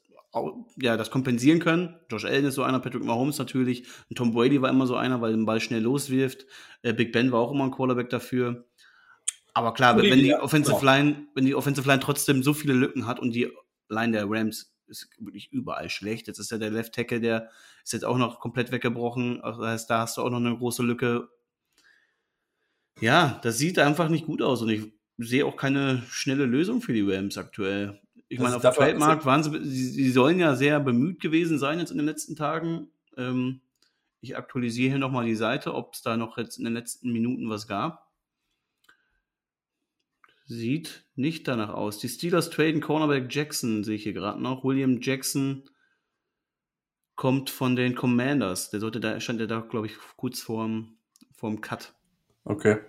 ja, 0.81 0.97
das 0.97 1.11
kompensieren 1.11 1.59
können. 1.59 1.95
Josh 2.11 2.25
Allen 2.25 2.45
ist 2.45 2.55
so 2.55 2.63
einer, 2.63 2.79
Patrick 2.79 3.03
Mahomes 3.03 3.37
natürlich. 3.37 3.87
Und 4.09 4.17
Tom 4.17 4.33
Brady 4.33 4.61
war 4.61 4.69
immer 4.69 4.85
so 4.85 4.95
einer, 4.95 5.21
weil 5.21 5.31
er 5.31 5.37
den 5.37 5.45
Ball 5.45 5.61
schnell 5.61 5.81
loswirft. 5.81 6.45
Äh, 6.81 6.93
Big 6.93 7.13
Ben 7.13 7.31
war 7.31 7.39
auch 7.39 7.53
immer 7.53 7.63
ein 7.63 7.71
Quarterback 7.71 8.09
dafür. 8.09 8.65
Aber 9.53 9.73
klar, 9.73 9.97
wenn 9.97 10.19
die 10.19 10.33
Offensive. 10.33 10.85
Line, 10.85 11.27
wenn 11.33 11.45
die 11.45 11.55
Offensive 11.55 11.87
Line 11.87 12.01
trotzdem 12.01 12.43
so 12.43 12.53
viele 12.53 12.73
Lücken 12.73 13.07
hat 13.07 13.21
und 13.21 13.31
die 13.31 13.49
Line 13.87 14.11
der 14.11 14.25
Rams 14.27 14.75
ist 14.87 15.09
wirklich 15.17 15.51
überall 15.51 15.89
schlecht. 15.89 16.27
Jetzt 16.27 16.39
ist 16.39 16.51
ja 16.51 16.57
der 16.57 16.71
Left 16.71 16.93
Tackle, 16.93 17.21
der 17.21 17.49
ist 17.83 17.93
jetzt 17.93 18.05
auch 18.05 18.17
noch 18.17 18.39
komplett 18.39 18.71
weggebrochen. 18.73 19.39
Das 19.41 19.57
heißt, 19.57 19.89
da 19.89 19.99
hast 19.99 20.17
du 20.17 20.21
auch 20.21 20.29
noch 20.29 20.37
eine 20.37 20.57
große 20.57 20.83
Lücke. 20.83 21.29
Ja, 22.99 23.39
das 23.43 23.57
sieht 23.57 23.79
einfach 23.79 24.09
nicht 24.09 24.25
gut 24.25 24.41
aus 24.41 24.61
und 24.61 24.69
ich 24.69 24.91
sehe 25.17 25.45
auch 25.45 25.55
keine 25.55 26.03
schnelle 26.09 26.45
Lösung 26.45 26.81
für 26.81 26.93
die 26.93 27.09
Rams 27.09 27.37
aktuell. 27.37 28.01
Ich 28.27 28.39
meine, 28.39 28.55
auf 28.55 28.61
dem 28.61 28.73
Feldmarkt 28.73 29.25
waren 29.25 29.43
sie, 29.43 29.63
sie, 29.63 29.85
sie, 29.89 30.11
sollen 30.11 30.39
ja 30.39 30.55
sehr 30.55 30.79
bemüht 30.79 31.21
gewesen 31.21 31.59
sein 31.59 31.79
jetzt 31.79 31.91
in 31.91 31.97
den 31.97 32.07
letzten 32.07 32.35
Tagen. 32.35 32.87
Ähm, 33.17 33.61
ich 34.21 34.35
aktualisiere 34.35 34.89
hier 34.89 34.99
nochmal 34.99 35.25
die 35.25 35.35
Seite, 35.35 35.75
ob 35.75 35.93
es 35.93 36.01
da 36.01 36.17
noch 36.17 36.37
jetzt 36.37 36.57
in 36.57 36.65
den 36.65 36.73
letzten 36.73 37.11
Minuten 37.11 37.49
was 37.49 37.67
gab. 37.67 38.11
Sieht 40.47 41.05
nicht 41.15 41.47
danach 41.47 41.69
aus. 41.69 41.99
Die 41.99 42.09
Steelers 42.09 42.49
traden 42.49 42.81
Cornerback 42.81 43.33
Jackson, 43.33 43.83
sehe 43.83 43.95
ich 43.95 44.03
hier 44.03 44.13
gerade 44.13 44.41
noch. 44.41 44.63
William 44.63 45.01
Jackson 45.01 45.69
kommt 47.15 47.49
von 47.49 47.75
den 47.75 47.95
Commanders. 47.95 48.69
Der 48.69 48.79
sollte 48.79 48.99
da, 48.99 49.19
stand 49.19 49.39
ja 49.39 49.47
da, 49.47 49.61
glaube 49.61 49.87
ich, 49.87 49.93
kurz 50.17 50.41
vorm, 50.41 50.97
vorm 51.31 51.61
Cut. 51.61 51.93
Okay. 52.43 52.79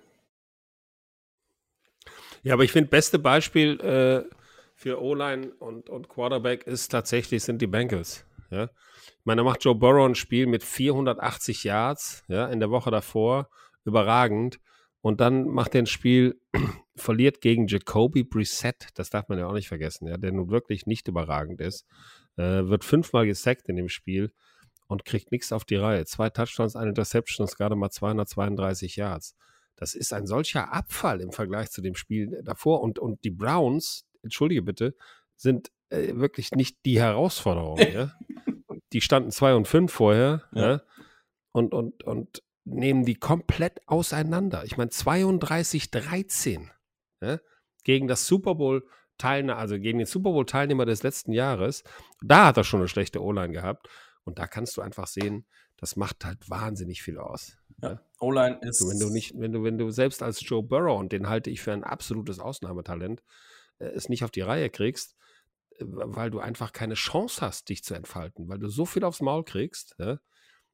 Ja, 2.43 2.55
aber 2.55 2.65
ich 2.65 2.73
finde, 2.73 2.91
beste 2.91 3.19
Beispiel, 3.19 3.81
äh, 3.81 4.37
für 4.77 5.03
O-Line 5.03 5.53
und, 5.59 5.89
und 5.89 6.09
Quarterback 6.09 6.67
ist 6.67 6.89
tatsächlich, 6.89 7.43
sind 7.43 7.63
die 7.63 7.67
Bengals. 7.67 8.25
Ja? 8.51 8.65
Ich 8.65 9.25
meine, 9.25 9.41
da 9.41 9.45
macht 9.45 9.65
Joe 9.65 9.75
Burrow 9.75 10.07
ein 10.07 10.15
Spiel 10.15 10.47
mit 10.47 10.63
480 10.63 11.65
Yards, 11.65 12.25
ja, 12.29 12.47
in 12.47 12.61
der 12.61 12.71
Woche 12.71 12.91
davor, 12.91 13.49
überragend. 13.85 14.61
Und 15.01 15.21
dann 15.21 15.47
macht 15.49 15.75
er 15.75 15.83
ein 15.83 15.87
Spiel, 15.87 16.41
verliert 16.97 17.41
gegen 17.41 17.67
Jacoby 17.67 18.23
Brissett, 18.23 18.89
das 18.95 19.11
darf 19.11 19.29
man 19.29 19.39
ja 19.39 19.47
auch 19.47 19.55
nicht 19.55 19.69
vergessen, 19.69 20.09
ja, 20.09 20.19
der 20.19 20.33
nun 20.33 20.51
wirklich 20.51 20.87
nicht 20.87 21.09
überragend 21.09 21.61
ist, 21.61 21.87
äh, 22.37 22.65
wird 22.67 22.85
fünfmal 22.85 23.27
gesackt 23.27 23.69
in 23.69 23.77
dem 23.77 23.89
Spiel 23.89 24.33
und 24.89 25.05
kriegt 25.05 25.33
nichts 25.33 25.53
auf 25.53 25.65
die 25.65 25.77
Reihe. 25.77 26.05
Zwei 26.05 26.29
Touchdowns, 26.29 26.77
eine 26.77 26.91
Interception, 26.91 27.45
ist 27.45 27.57
gerade 27.57 27.77
mal 27.77 27.91
232 27.91 28.97
Yards. 28.97 29.35
Das 29.77 29.95
ist 29.95 30.13
ein 30.13 30.27
solcher 30.27 30.73
Abfall 30.73 31.21
im 31.21 31.33
Vergleich 31.33 31.71
zu 31.71 31.83
dem 31.83 31.95
Spiel 31.95 32.43
davor. 32.43 32.83
Und, 32.83 32.99
und 32.99 33.23
die 33.25 33.31
Browns, 33.31 34.06
entschuldige 34.27 34.63
bitte, 34.63 34.95
sind 35.37 35.71
äh, 35.91 36.15
wirklich 36.15 36.53
nicht 36.53 36.85
die 36.85 37.01
Herausforderung. 37.01 37.79
ja? 37.93 38.13
Die 38.93 39.01
standen 39.01 39.31
2 39.31 39.55
und 39.55 39.69
5 39.69 39.93
vorher 39.93 40.43
ja. 40.53 40.71
ja. 40.71 40.83
Und, 41.53 41.73
und, 41.73 42.03
und 42.05 42.43
nehmen 42.65 43.05
die 43.05 43.15
komplett 43.15 43.81
auseinander. 43.87 44.65
Ich 44.65 44.77
meine, 44.77 44.91
32-13 44.91 46.69
ja? 47.23 47.39
gegen 47.85 48.09
das 48.09 48.27
Super 48.27 48.57
Bowl 48.57 48.87
Teilnehmer, 49.19 49.57
also 49.57 49.79
gegen 49.79 49.99
den 49.99 50.07
Super 50.07 50.33
Bowl 50.33 50.45
Teilnehmer 50.45 50.85
des 50.85 51.03
letzten 51.03 51.33
Jahres. 51.33 51.85
Da 52.23 52.47
hat 52.47 52.57
er 52.57 52.65
schon 52.65 52.81
eine 52.81 52.89
schlechte 52.89 53.23
O-Line 53.23 53.53
gehabt. 53.53 53.89
Und 54.25 54.39
da 54.39 54.47
kannst 54.47 54.77
du 54.77 54.83
einfach 54.83 55.07
sehen, 55.07 55.47
das 55.77 55.97
macht 55.97 56.25
halt 56.25 56.51
wahnsinnig 56.51 57.03
viel 57.03 57.19
aus. 57.19 57.57
Ja. 57.83 58.01
O-Line 58.19 58.59
ist. 58.63 58.83
Also 58.83 58.91
wenn 58.91 58.99
du 58.99 59.11
nicht, 59.11 59.39
wenn 59.39 59.53
du, 59.53 59.63
wenn 59.63 59.79
du 59.79 59.91
selbst 59.91 60.23
als 60.23 60.47
Joe 60.47 60.63
Burrow, 60.63 60.99
und 60.99 61.13
den 61.13 61.29
halte 61.29 61.51
ich 61.51 61.61
für 61.61 61.73
ein 61.73 61.85
absolutes 61.85 62.41
Ausnahmetalent, 62.41 63.23
es 63.79 64.09
nicht 64.09 64.25
auf 64.25 64.31
die 64.31 64.41
Reihe 64.41 64.71
kriegst, 64.71 65.17
äh, 65.79 65.85
weil 65.87 66.31
du 66.31 66.41
einfach 66.41 66.73
keine 66.73 66.95
Chance 66.95 67.41
hast, 67.41 67.69
dich 67.69 67.85
zu 67.85 67.95
entfalten, 67.95 68.49
weil 68.49 68.59
du 68.59 68.69
so 68.69 68.87
viel 68.87 69.05
aufs 69.05 69.21
Maul 69.21 69.45
kriegst, 69.45 69.95
ja, 69.99 70.19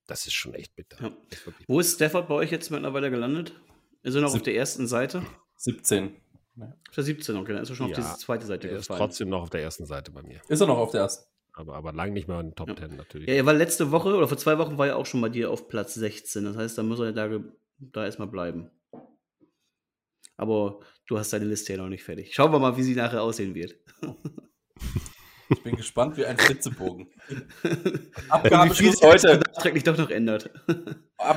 das 0.06 0.26
ist 0.26 0.34
schon 0.34 0.54
echt 0.54 0.74
bitter. 0.74 1.00
Ja. 1.00 1.12
Ist 1.30 1.46
Wo 1.68 1.80
ist 1.80 1.94
Stafford 1.94 2.28
bei 2.28 2.34
euch 2.34 2.50
jetzt 2.50 2.70
mittlerweile 2.70 3.10
gelandet? 3.10 3.54
Ist 4.02 4.14
er 4.14 4.20
noch 4.20 4.30
Sieb 4.30 4.40
auf 4.40 4.44
der 4.44 4.56
ersten 4.56 4.86
Seite? 4.86 5.24
17. 5.56 6.16
Auf 6.58 6.94
der 6.94 7.04
17, 7.04 7.36
okay, 7.36 7.52
dann 7.54 7.62
ist 7.62 7.70
er 7.70 7.76
schon 7.76 7.88
ja, 7.88 7.96
auf 7.96 8.14
die 8.14 8.18
zweite 8.20 8.46
Seite 8.46 8.68
er 8.68 8.76
gefallen. 8.76 9.00
Ist 9.00 9.06
trotzdem 9.06 9.28
noch 9.28 9.42
auf 9.42 9.50
der 9.50 9.62
ersten 9.62 9.86
Seite 9.86 10.10
bei 10.10 10.22
mir. 10.22 10.40
Ist 10.48 10.60
er 10.60 10.66
noch 10.66 10.76
auf 10.76 10.90
der 10.90 11.02
ersten? 11.02 11.24
Aber, 11.54 11.76
aber 11.76 11.92
lang 11.92 12.12
nicht 12.12 12.28
mal 12.28 12.40
in 12.40 12.48
den 12.48 12.54
Top 12.54 12.68
ja. 12.68 12.76
10 12.76 12.96
natürlich. 12.96 13.28
Ja, 13.28 13.34
er 13.34 13.46
war 13.46 13.54
letzte 13.54 13.90
Woche 13.90 14.14
oder 14.14 14.26
vor 14.26 14.38
zwei 14.38 14.58
Wochen 14.58 14.78
war 14.78 14.86
er 14.86 14.96
auch 14.96 15.06
schon 15.06 15.20
bei 15.20 15.28
dir 15.28 15.50
auf 15.50 15.68
Platz 15.68 15.94
16. 15.94 16.44
Das 16.44 16.56
heißt, 16.56 16.78
da 16.78 16.82
muss 16.82 16.98
er 16.98 17.12
da, 17.12 17.28
da 17.78 18.04
erstmal 18.04 18.28
bleiben. 18.28 18.70
Aber 20.36 20.80
du 21.06 21.18
hast 21.18 21.32
deine 21.32 21.44
Liste 21.44 21.72
ja 21.72 21.78
noch 21.78 21.88
nicht 21.88 22.04
fertig. 22.04 22.34
Schauen 22.34 22.52
wir 22.52 22.58
mal, 22.58 22.76
wie 22.76 22.82
sie 22.82 22.94
nachher 22.94 23.22
aussehen 23.22 23.54
wird. 23.54 23.76
Ich 25.50 25.62
bin 25.62 25.76
gespannt 25.76 26.16
wie 26.16 26.24
ein 26.24 26.38
Flitzebogen. 26.38 27.10
Abgabeschluss 28.28 29.02
heute. 29.02 29.38
nachträglich 29.38 29.84
doch 29.84 29.98
noch 29.98 30.10
ändert. 30.10 30.50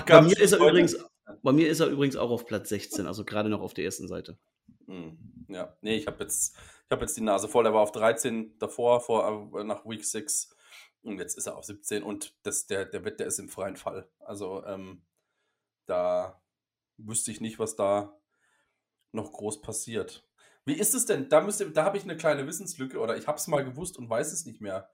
Bei 0.07 0.21
mir, 0.21 0.39
ist 0.39 0.53
er 0.53 0.59
übrigens, 0.59 0.97
bei 1.43 1.51
mir 1.51 1.69
ist 1.69 1.81
er 1.81 1.87
übrigens 1.87 2.15
auch 2.15 2.29
auf 2.29 2.45
Platz 2.45 2.69
16, 2.69 3.07
also 3.07 3.25
gerade 3.25 3.49
noch 3.49 3.61
auf 3.61 3.73
der 3.73 3.83
ersten 3.83 4.07
Seite. 4.07 4.37
Hm, 4.87 5.17
ja, 5.49 5.75
nee, 5.81 5.97
ich 5.97 6.07
habe 6.07 6.23
jetzt, 6.23 6.57
hab 6.89 7.01
jetzt 7.01 7.17
die 7.17 7.21
Nase 7.21 7.47
voll. 7.47 7.65
Er 7.65 7.73
war 7.73 7.81
auf 7.81 7.91
13 7.91 8.57
davor, 8.57 9.01
vor, 9.01 9.51
äh, 9.59 9.63
nach 9.63 9.85
Week 9.85 10.03
6. 10.03 10.55
Und 11.01 11.19
jetzt 11.19 11.37
ist 11.37 11.47
er 11.47 11.57
auf 11.57 11.65
17 11.65 12.01
und 12.01 12.35
das, 12.43 12.65
der, 12.65 12.85
der 12.85 13.05
Wett, 13.05 13.19
der 13.19 13.27
ist 13.27 13.37
im 13.37 13.49
freien 13.49 13.75
Fall. 13.75 14.09
Also 14.19 14.65
ähm, 14.65 15.03
da 15.85 16.41
wüsste 16.97 17.31
ich 17.31 17.41
nicht, 17.41 17.59
was 17.59 17.75
da 17.75 18.17
noch 19.15 19.31
groß 19.31 19.61
passiert. 19.61 20.25
Wie 20.65 20.73
ist 20.73 20.95
es 20.95 21.05
denn? 21.05 21.29
Da, 21.29 21.47
da 21.73 21.83
habe 21.83 21.97
ich 21.97 22.03
eine 22.03 22.17
kleine 22.17 22.47
Wissenslücke 22.47 22.99
oder 22.99 23.15
ich 23.17 23.27
habe 23.27 23.37
es 23.37 23.47
mal 23.47 23.63
gewusst 23.63 23.97
und 23.97 24.09
weiß 24.09 24.33
es 24.33 24.45
nicht 24.45 24.61
mehr. 24.61 24.89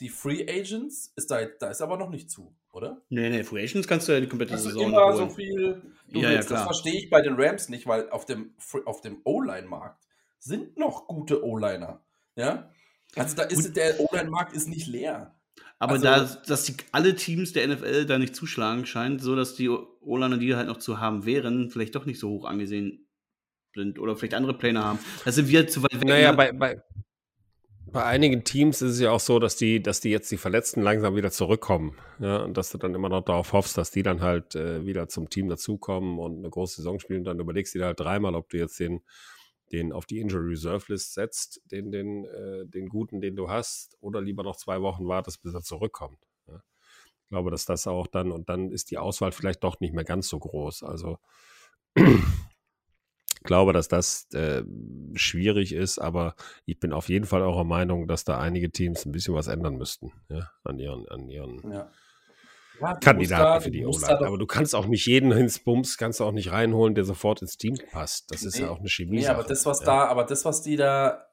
Die 0.00 0.08
Free 0.08 0.42
Agents, 0.48 1.12
ist 1.14 1.30
da, 1.30 1.44
da 1.44 1.70
ist 1.70 1.80
aber 1.80 1.96
noch 1.96 2.10
nicht 2.10 2.28
zu, 2.28 2.56
oder? 2.72 3.02
Nee, 3.08 3.30
nee, 3.30 3.44
Free 3.44 3.62
Agents 3.62 3.86
kannst 3.86 4.08
du 4.08 4.12
ja 4.12 4.20
die 4.20 4.26
komplette 4.26 4.54
also 4.54 4.70
Saison 4.70 4.88
immer 4.88 5.16
so 5.16 5.28
viel. 5.28 5.80
Ja, 6.08 6.28
willst, 6.28 6.50
ja, 6.50 6.56
das 6.56 6.64
verstehe 6.64 6.94
ich 6.94 7.08
bei 7.08 7.20
den 7.20 7.34
Rams 7.36 7.68
nicht, 7.68 7.86
weil 7.86 8.10
auf 8.10 8.26
dem, 8.26 8.54
auf 8.84 9.00
dem 9.00 9.20
O-Line-Markt 9.22 10.02
sind 10.40 10.76
noch 10.76 11.06
gute 11.06 11.44
O-Liner. 11.44 12.02
Ja? 12.34 12.68
Also 13.14 13.36
da 13.36 13.44
ist 13.44 13.66
Gut. 13.66 13.76
der 13.76 14.00
O-Line-Markt 14.00 14.54
ist 14.54 14.66
nicht 14.66 14.88
leer. 14.88 15.36
Aber 15.78 15.92
also, 15.92 16.04
da, 16.04 16.24
dass 16.46 16.64
die, 16.64 16.74
alle 16.90 17.14
Teams 17.14 17.52
der 17.52 17.68
NFL 17.68 18.06
da 18.06 18.18
nicht 18.18 18.34
zuschlagen, 18.34 18.86
scheint 18.86 19.20
so, 19.20 19.36
dass 19.36 19.54
die 19.54 19.68
O-Liner, 19.68 20.38
die 20.38 20.56
halt 20.56 20.66
noch 20.66 20.78
zu 20.78 20.98
haben 20.98 21.26
wären, 21.26 21.70
vielleicht 21.70 21.94
doch 21.94 22.06
nicht 22.06 22.18
so 22.18 22.30
hoch 22.30 22.44
angesehen 22.44 23.06
sind 23.74 23.98
oder 23.98 24.16
vielleicht 24.16 24.34
andere 24.34 24.54
Pläne 24.54 24.84
haben. 24.84 24.98
Da 25.24 25.32
sind 25.32 25.48
wir 25.48 25.66
zu 25.66 25.82
weit 25.82 25.94
weg. 25.94 26.04
Naja, 26.04 26.30
ne? 26.30 26.36
bei, 26.36 26.52
bei, 26.52 26.82
bei 27.92 28.04
einigen 28.04 28.42
Teams 28.44 28.80
ist 28.80 28.92
es 28.92 29.00
ja 29.00 29.10
auch 29.10 29.20
so, 29.20 29.38
dass 29.38 29.56
die, 29.56 29.82
dass 29.82 30.00
die 30.00 30.10
jetzt 30.10 30.30
die 30.30 30.38
Verletzten 30.38 30.82
langsam 30.82 31.14
wieder 31.14 31.30
zurückkommen. 31.30 31.96
Ja, 32.20 32.38
und 32.38 32.56
dass 32.56 32.70
du 32.70 32.78
dann 32.78 32.94
immer 32.94 33.10
noch 33.10 33.22
darauf 33.22 33.52
hoffst, 33.52 33.76
dass 33.76 33.90
die 33.90 34.02
dann 34.02 34.22
halt 34.22 34.54
äh, 34.54 34.86
wieder 34.86 35.08
zum 35.08 35.28
Team 35.28 35.48
dazukommen 35.48 36.18
und 36.18 36.38
eine 36.38 36.50
große 36.50 36.76
Saison 36.76 36.98
spielen. 36.98 37.24
Dann 37.24 37.38
überlegst 37.38 37.74
du 37.74 37.78
dir 37.78 37.86
halt 37.86 38.00
dreimal, 38.00 38.34
ob 38.34 38.48
du 38.48 38.56
jetzt 38.56 38.80
den, 38.80 39.02
den 39.72 39.92
auf 39.92 40.06
die 40.06 40.20
Injury 40.20 40.50
Reserve 40.50 40.84
List 40.88 41.14
setzt, 41.14 41.60
den, 41.70 41.92
den, 41.92 42.24
äh, 42.24 42.66
den 42.66 42.88
guten, 42.88 43.20
den 43.20 43.36
du 43.36 43.50
hast, 43.50 43.96
oder 44.00 44.20
lieber 44.20 44.42
noch 44.42 44.56
zwei 44.56 44.80
Wochen 44.80 45.06
wartest, 45.06 45.42
bis 45.42 45.52
er 45.52 45.62
zurückkommt. 45.62 46.18
Ja. 46.48 46.62
Ich 47.24 47.28
glaube, 47.28 47.50
dass 47.50 47.66
das 47.66 47.86
auch 47.86 48.06
dann, 48.06 48.32
und 48.32 48.48
dann 48.48 48.70
ist 48.70 48.90
die 48.90 48.98
Auswahl 48.98 49.32
vielleicht 49.32 49.62
doch 49.64 49.80
nicht 49.80 49.92
mehr 49.92 50.04
ganz 50.04 50.28
so 50.28 50.38
groß. 50.38 50.82
Also 50.82 51.18
glaube, 53.42 53.72
dass 53.72 53.88
das 53.88 54.26
äh, 54.32 54.62
schwierig 55.14 55.74
ist, 55.74 55.98
aber 55.98 56.34
ich 56.66 56.78
bin 56.78 56.92
auf 56.92 57.08
jeden 57.08 57.26
Fall 57.26 57.42
eurer 57.42 57.64
Meinung, 57.64 58.08
dass 58.08 58.24
da 58.24 58.38
einige 58.38 58.70
Teams 58.70 59.04
ein 59.06 59.12
bisschen 59.12 59.34
was 59.34 59.48
ändern 59.48 59.76
müssten 59.76 60.12
ja, 60.28 60.50
an 60.64 60.78
ihren, 60.78 61.08
an 61.08 61.28
ihren 61.28 61.60
ja. 61.70 61.90
Ja, 62.80 62.94
Kandidaten 62.94 63.42
da, 63.42 63.60
für 63.60 63.70
die 63.70 63.86
O-Line. 63.86 64.26
Aber 64.26 64.38
du 64.38 64.46
kannst 64.46 64.74
auch 64.74 64.86
nicht 64.86 65.06
jeden 65.06 65.30
ins 65.32 65.60
Bums, 65.60 65.98
kannst 65.98 66.20
du 66.20 66.24
auch 66.24 66.32
nicht 66.32 66.50
reinholen, 66.50 66.94
der 66.94 67.04
sofort 67.04 67.42
ins 67.42 67.56
Team 67.56 67.76
passt. 67.92 68.30
Das 68.30 68.42
ist 68.42 68.56
nee, 68.56 68.64
ja 68.64 68.70
auch 68.70 68.80
eine 68.80 68.88
Chemie. 68.88 69.20
Nee, 69.20 69.26
aber 69.28 69.44
das, 69.44 69.64
was 69.66 69.80
da, 69.80 70.06
aber 70.06 70.24
das, 70.24 70.44
was 70.44 70.62
die 70.62 70.76
da, 70.76 71.26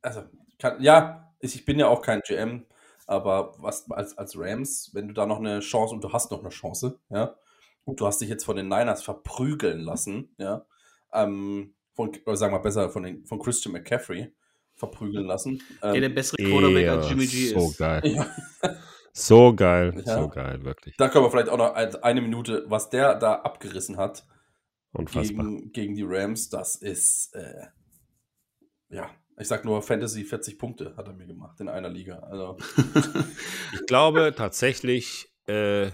also, 0.00 0.22
kann, 0.58 0.82
ja, 0.82 1.32
ich 1.40 1.64
bin 1.64 1.78
ja 1.78 1.88
auch 1.88 2.02
kein 2.02 2.20
GM, 2.20 2.66
aber 3.06 3.54
was 3.58 3.90
als, 3.90 4.16
als 4.16 4.36
Rams, 4.36 4.90
wenn 4.94 5.08
du 5.08 5.14
da 5.14 5.26
noch 5.26 5.38
eine 5.38 5.60
Chance 5.60 5.94
und 5.94 6.02
du 6.02 6.12
hast 6.12 6.30
noch 6.30 6.40
eine 6.40 6.50
Chance, 6.50 6.98
ja, 7.10 7.36
und 7.84 8.00
du 8.00 8.06
hast 8.06 8.20
dich 8.20 8.28
jetzt 8.28 8.44
von 8.44 8.56
den 8.56 8.68
Niners 8.68 9.02
verprügeln 9.02 9.80
lassen, 9.80 10.34
ja, 10.38 10.64
ähm, 11.12 11.74
von, 11.94 12.10
oder 12.26 12.36
sagen 12.36 12.54
wir 12.54 12.60
besser, 12.60 12.88
von, 12.90 13.02
den, 13.02 13.24
von 13.26 13.38
Christian 13.38 13.72
McCaffrey 13.72 14.32
verprügeln 14.74 15.26
lassen. 15.26 15.62
Ähm, 15.82 15.92
der 15.92 16.00
der 16.02 16.08
bessere 16.08 16.42
Quarterback 16.42 16.88
als 16.88 17.08
Jimmy 17.10 17.26
G 17.26 17.48
so 17.48 17.58
ist. 17.68 17.76
So 17.76 17.84
geil. 17.84 18.02
Ja. 18.04 18.26
So 19.14 19.54
geil, 19.54 20.02
Ja. 20.06 20.22
so 20.22 20.28
geil, 20.28 20.64
wirklich. 20.64 20.96
Da 20.96 21.08
können 21.10 21.24
wir 21.26 21.30
vielleicht 21.30 21.50
auch 21.50 21.58
noch 21.58 21.74
ein- 21.74 21.94
eine 22.02 22.22
Minute, 22.22 22.64
was 22.68 22.88
der 22.88 23.14
da 23.16 23.34
abgerissen 23.34 23.98
hat 23.98 24.26
Unfassbar. 24.92 25.44
gegen, 25.44 25.72
gegen 25.72 25.94
die 25.94 26.02
Rams, 26.06 26.48
das 26.48 26.76
ist, 26.76 27.34
äh, 27.34 27.66
ja, 28.88 29.10
ich 29.38 29.48
sag 29.48 29.64
nur 29.66 29.82
Fantasy 29.82 30.24
40 30.24 30.58
Punkte 30.58 30.94
hat 30.96 31.08
er 31.08 31.14
mir 31.14 31.26
gemacht 31.26 31.60
in 31.60 31.68
einer 31.68 31.88
Liga. 31.90 32.20
Also, 32.20 32.56
Ich 33.74 33.86
glaube 33.86 34.32
tatsächlich, 34.36 35.30
äh, 35.46 35.90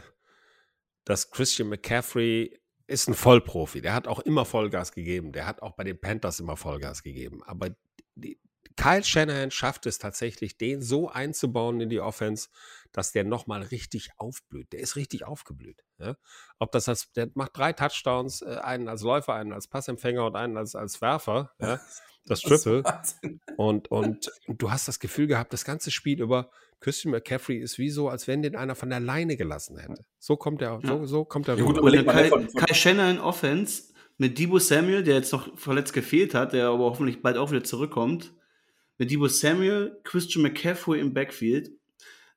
dass 1.05 1.31
Christian 1.31 1.69
McCaffrey 1.69 2.58
ist 2.89 3.09
ein 3.09 3.15
Vollprofi. 3.15 3.81
Der 3.81 3.95
hat 3.95 4.09
auch 4.09 4.21
immer 4.21 4.45
Vollgas 4.45 4.93
gegeben. 4.93 5.33
Der 5.33 5.47
hat 5.47 5.63
auch 5.63 5.73
bei 5.73 5.85
den 5.85 6.01
Panthers 6.01 6.41
immer 6.41 6.57
Vollgas 6.57 7.03
gegeben. 7.03 7.43
Aber 7.45 7.69
die, 8.15 8.41
Kyle 8.77 9.05
Shanahan 9.05 9.51
schafft 9.51 9.87
es 9.87 9.99
tatsächlich, 9.99 10.57
den 10.57 10.81
so 10.81 11.09
einzubauen 11.09 11.81
in 11.81 11.91
die 11.91 12.01
Offense, 12.01 12.49
dass 12.93 13.13
der 13.13 13.25
nochmal 13.25 13.63
richtig 13.63 14.11
aufblüht. 14.17 14.73
Der 14.73 14.81
ist 14.81 14.97
richtig 14.97 15.25
aufgeblüht. 15.25 15.85
Ja? 15.99 16.17
Ob 16.59 16.73
das 16.73 16.89
als, 16.89 17.13
der 17.13 17.29
macht 17.35 17.57
drei 17.57 17.73
Touchdowns, 17.73 18.41
äh, 18.43 18.57
einen 18.63 18.89
als 18.89 19.03
Läufer, 19.03 19.35
einen 19.35 19.53
als 19.53 19.67
Passempfänger 19.67 20.25
und 20.25 20.37
einen 20.37 20.57
als, 20.57 20.75
als 20.75 21.01
Werfer. 21.01 21.53
Ja? 21.61 21.81
Das 22.25 22.43
Triple. 22.43 22.85
Wahnsinn. 22.85 23.41
Und, 23.57 23.91
und 23.91 24.31
du 24.49 24.71
hast 24.71 24.87
das 24.87 24.99
Gefühl 24.99 25.29
gehabt, 25.29 25.55
das 25.55 25.65
ganze 25.65 25.91
Spiel 25.91 26.21
über 26.21 26.51
Christian 26.81 27.11
McCaffrey 27.13 27.59
ist 27.59 27.79
wie 27.79 27.91
so, 27.91 28.09
als 28.09 28.29
wenn 28.29 28.43
den 28.43 28.55
einer 28.55 28.75
von 28.75 28.91
der 28.91 29.01
Leine 29.01 29.37
gelassen 29.37 29.79
hätte. 29.79 30.05
So 30.19 30.37
kommt 30.37 30.63
er, 30.63 30.81
so, 30.83 31.07
so 31.07 31.25
kommt 31.25 31.49
er 31.49 31.57
Ja, 31.57 31.65
gut, 31.65 31.79
Und 31.79 32.07
mal, 32.07 32.31
Kai, 32.31 32.31
Kai 32.57 32.75
Shannon 32.75 33.19
Offense 33.19 33.93
mit 34.17 34.39
Debo 34.39 34.59
Samuel, 34.59 35.03
der 35.03 35.17
jetzt 35.17 35.33
noch 35.33 35.57
verletzt 35.59 35.93
gefehlt 35.93 36.35
hat, 36.35 36.53
der 36.53 36.69
aber 36.69 36.85
hoffentlich 36.85 37.23
bald 37.23 37.37
auch 37.37 37.51
wieder 37.51 37.65
zurückkommt. 37.65 38.33
Mit 38.99 39.11
Debo 39.11 39.29
Samuel, 39.29 39.99
Christian 40.05 40.43
McCaffrey 40.43 41.01
im 41.01 41.15
Backfield. 41.15 41.71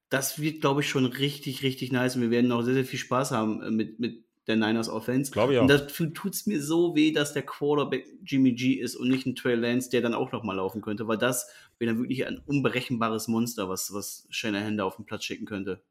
Das 0.10 0.40
wird, 0.40 0.62
glaube 0.62 0.82
ich, 0.82 0.90
schon 0.90 1.06
richtig, 1.06 1.64
richtig 1.64 1.92
nice. 1.92 2.16
Und 2.16 2.22
wir 2.22 2.32
werden 2.32 2.48
noch 2.48 2.62
sehr, 2.64 2.74
sehr 2.74 2.86
viel 2.86 3.00
Spaß 3.00 3.32
haben 3.32 3.62
äh, 3.64 3.72
mit, 3.72 4.00
mit 4.00 4.24
der 4.48 4.56
Niners 4.58 4.90
Offense. 4.90 5.32
Glaube 5.32 5.54
ich 5.54 5.60
auch. 5.60 5.64
Und 5.64 5.70
dafür 5.70 6.14
tut 6.14 6.34
es 6.34 6.46
mir 6.46 6.62
so 6.62 6.96
weh, 6.96 7.12
dass 7.12 7.34
der 7.34 7.44
Quarterback 7.44 8.06
Jimmy 8.26 8.54
G 8.54 8.74
ist 8.74 8.96
und 8.96 9.10
nicht 9.10 9.26
ein 9.26 9.36
Trey 9.36 9.56
Lance, 9.56 9.90
der 9.90 10.02
dann 10.02 10.14
auch 10.14 10.32
noch 10.32 10.44
mal 10.44 10.56
laufen 10.56 10.82
könnte, 10.82 11.08
weil 11.08 11.18
das 11.18 11.48
wäre 11.82 11.92
dann 11.92 12.02
wirklich 12.02 12.26
ein 12.26 12.38
unberechenbares 12.38 13.28
Monster, 13.28 13.68
was, 13.68 13.92
was 13.94 14.28
Shanahan 14.30 14.78
da 14.78 14.86
auf 14.86 14.96
den 14.96 15.06
Platz 15.06 15.26
schicken 15.26 15.46
könnte. 15.46 15.84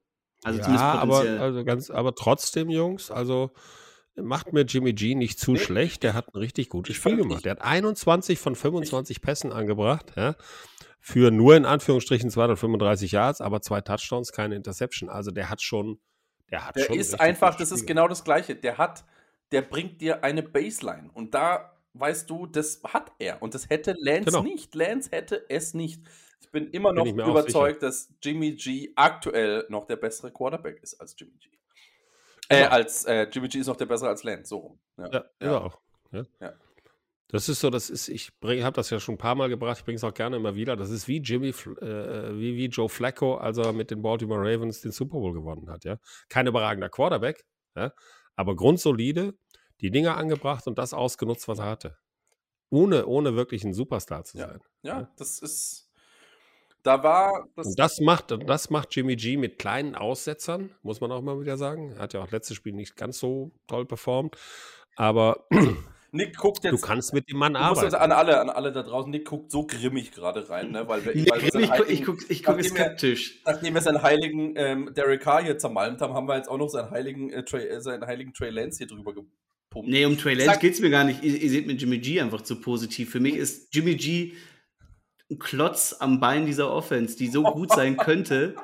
Also 0.42 0.58
ja, 0.58 0.64
zumindest 0.64 0.84
aber, 0.84 1.12
potenziell. 1.12 1.38
also 1.40 1.64
ganz, 1.64 1.90
aber 1.90 2.14
trotzdem, 2.14 2.70
Jungs, 2.70 3.10
also 3.10 3.50
macht 4.14 4.52
mir 4.52 4.62
Jimmy 4.62 4.92
G 4.92 5.14
nicht 5.14 5.38
zu 5.38 5.56
schlecht. 5.56 6.02
Der 6.02 6.14
hat 6.14 6.34
ein 6.34 6.38
richtig 6.38 6.68
gutes 6.68 6.92
Ich 6.92 7.02
Spiel 7.02 7.16
gemacht. 7.16 7.44
Der 7.44 7.52
hat 7.52 7.62
21 7.62 8.38
von 8.38 8.54
25 8.54 9.20
Pässen 9.20 9.52
angebracht. 9.52 10.12
Ja, 10.16 10.36
für 11.00 11.30
nur 11.30 11.56
in 11.56 11.64
Anführungsstrichen 11.64 12.30
235 12.30 13.12
Yards, 13.12 13.40
aber 13.40 13.60
zwei 13.60 13.80
Touchdowns, 13.80 14.32
keine 14.32 14.54
Interception. 14.54 15.08
Also 15.08 15.30
der 15.30 15.50
hat 15.50 15.60
schon, 15.62 15.98
der 16.50 16.66
hat 16.66 16.76
Der 16.76 16.84
schon 16.84 16.98
ist 16.98 17.20
einfach, 17.20 17.56
das 17.56 17.72
ist 17.72 17.86
genau 17.86 18.06
das 18.06 18.22
Gleiche. 18.22 18.54
Der 18.54 18.78
hat, 18.78 19.04
der 19.50 19.62
bringt 19.62 20.00
dir 20.00 20.22
eine 20.22 20.42
Baseline. 20.42 21.10
Und 21.12 21.34
da 21.34 21.79
weißt 21.94 22.28
du, 22.30 22.46
das 22.46 22.80
hat 22.84 23.12
er. 23.18 23.42
Und 23.42 23.54
das 23.54 23.68
hätte 23.68 23.94
Lance 23.98 24.26
Genau. 24.30 24.42
nicht. 24.42 24.74
Lance 24.74 25.10
hätte 25.12 25.44
es 25.48 25.74
nicht. 25.74 26.02
Ich 26.40 26.50
bin 26.50 26.68
immer 26.70 26.92
Bin 26.92 27.16
noch 27.16 27.24
auch 27.24 27.30
überzeugt, 27.30 27.82
dass 27.82 28.12
Jimmy 28.22 28.52
G 28.52 28.92
aktuell 28.96 29.66
noch 29.68 29.86
der 29.86 29.96
bessere 29.96 30.32
Quarterback 30.32 30.82
ist 30.82 31.00
als 31.00 31.14
Jimmy 31.18 31.36
G. 31.38 31.48
Äh, 32.48 32.62
Genau. 32.64 32.70
als 32.70 33.04
äh, 33.04 33.28
Jimmy 33.30 33.48
G 33.48 33.58
ist 33.58 33.66
noch 33.68 33.76
der 33.76 33.86
bessere 33.86 34.08
als 34.08 34.24
Lance, 34.24 34.48
so 34.48 34.58
rum. 34.58 34.78
Ja, 34.98 35.06
ist 35.06 35.24
er 35.38 35.64
auch. 35.64 35.80
Ja. 36.12 36.24
Ja. 36.40 36.52
Das 37.28 37.48
ist 37.48 37.60
so, 37.60 37.70
das 37.70 37.90
ist, 37.90 38.08
ich 38.08 38.32
habe 38.42 38.72
das 38.74 38.90
ja 38.90 38.98
schon 38.98 39.14
ein 39.14 39.18
paar 39.18 39.36
Mal 39.36 39.48
gebracht, 39.48 39.78
ich 39.78 39.84
bringe 39.84 39.94
es 39.96 40.02
auch 40.02 40.12
gerne 40.14 40.34
immer 40.34 40.56
wieder. 40.56 40.74
Das 40.74 40.90
ist 40.90 41.06
wie 41.06 41.18
Jimmy, 41.18 41.50
äh, 41.50 41.52
wie, 42.36 42.56
wie 42.56 42.66
Joe 42.66 42.88
Flacco, 42.88 43.36
als 43.36 43.56
er 43.58 43.72
mit 43.72 43.92
den 43.92 44.02
Baltimore 44.02 44.40
Ravens 44.40 44.80
den 44.80 44.90
Super 44.90 45.18
Bowl 45.18 45.32
gewonnen 45.32 45.70
hat, 45.70 45.84
ja. 45.84 45.98
Kein 46.28 46.48
überragender 46.48 46.88
Quarterback, 46.88 47.44
ja, 47.76 47.92
aber 48.34 48.56
grundsolide, 48.56 49.34
die 49.80 49.90
Dinger 49.90 50.16
angebracht 50.16 50.66
und 50.66 50.78
das 50.78 50.94
ausgenutzt, 50.94 51.48
was 51.48 51.58
er 51.58 51.66
hatte. 51.66 51.96
Ohne, 52.70 53.06
ohne 53.06 53.34
wirklich 53.36 53.64
ein 53.64 53.74
Superstar 53.74 54.24
zu 54.24 54.38
Ja. 54.38 54.48
sein. 54.48 54.60
Ja, 54.82 55.10
das 55.16 55.40
ist. 55.40 55.88
Da 56.82 57.02
war. 57.02 57.46
Das, 57.56 57.66
Und 57.66 57.78
das 57.78 58.00
macht, 58.00 58.30
das 58.48 58.70
macht 58.70 58.94
Jimmy 58.96 59.16
G 59.16 59.36
mit 59.36 59.58
kleinen 59.58 59.94
Aussetzern, 59.94 60.70
muss 60.82 61.00
man 61.00 61.12
auch 61.12 61.20
mal 61.20 61.38
wieder 61.40 61.56
sagen. 61.58 61.92
Er 61.92 61.98
hat 61.98 62.14
ja 62.14 62.22
auch 62.22 62.30
letztes 62.30 62.56
Spiel 62.56 62.72
nicht 62.72 62.96
ganz 62.96 63.18
so 63.18 63.50
toll 63.66 63.84
performt. 63.86 64.36
Aber 64.96 65.46
Nick 66.12 66.36
guckt 66.38 66.64
jetzt. 66.64 66.72
du 66.72 66.86
kannst 66.86 67.12
mit 67.12 67.28
dem 67.28 67.36
Mann 67.36 67.52
Du 67.54 67.60
musst 67.60 67.70
arbeiten. 67.82 67.84
also 67.86 67.96
an 67.98 68.12
alle, 68.12 68.40
an 68.40 68.48
alle 68.50 68.72
da 68.72 68.82
draußen, 68.82 69.10
Nick 69.10 69.26
guckt 69.28 69.50
so 69.50 69.66
grimmig 69.66 70.10
gerade 70.12 70.48
rein, 70.48 70.70
ne? 70.70 70.88
Weil 70.88 71.04
weil 71.04 71.50
seinen 71.50 71.64
ich, 71.64 71.70
guck- 71.70 71.88
ich 71.90 72.04
gucke 72.04 72.24
ich 72.30 72.42
guck 72.42 72.56
nachdem 72.56 72.76
er- 72.76 72.84
skeptisch. 72.84 73.42
Nachdem 73.44 73.74
wir 73.74 73.80
seinen 73.82 74.02
heiligen 74.02 74.54
ähm, 74.56 74.94
Derek 74.94 75.20
Carr 75.22 75.42
hier 75.42 75.58
zermalmt 75.58 76.00
haben, 76.00 76.14
haben 76.14 76.26
wir 76.28 76.36
jetzt 76.36 76.48
auch 76.48 76.56
noch 76.58 76.68
seinen 76.68 76.90
heiligen, 76.90 77.30
äh, 77.30 77.44
Trey, 77.44 77.66
äh, 77.68 77.80
seinen 77.80 78.06
heiligen 78.06 78.32
Trey 78.32 78.50
Lance 78.50 78.78
hier 78.78 78.86
drüber 78.86 79.12
gepumpt. 79.70 79.88
Nee, 79.88 80.04
um 80.04 80.18
Trey 80.18 80.34
Lance 80.34 80.58
geht 80.58 80.74
es 80.74 80.80
mir 80.80 80.90
gar 80.90 81.04
nicht. 81.04 81.22
Ihr, 81.22 81.40
ihr 81.40 81.50
seht 81.50 81.66
mit 81.66 81.80
Jimmy 81.80 81.98
G 81.98 82.20
einfach 82.20 82.42
zu 82.42 82.60
positiv. 82.60 83.10
Für 83.10 83.20
mich 83.20 83.36
ist 83.36 83.74
Jimmy 83.74 83.94
G 83.94 84.34
ein 85.30 85.38
Klotz 85.38 85.96
am 85.98 86.20
Bein 86.20 86.46
dieser 86.46 86.70
Offense, 86.70 87.16
die 87.16 87.28
so 87.28 87.42
gut 87.42 87.70
sein 87.72 87.96
könnte. 87.96 88.56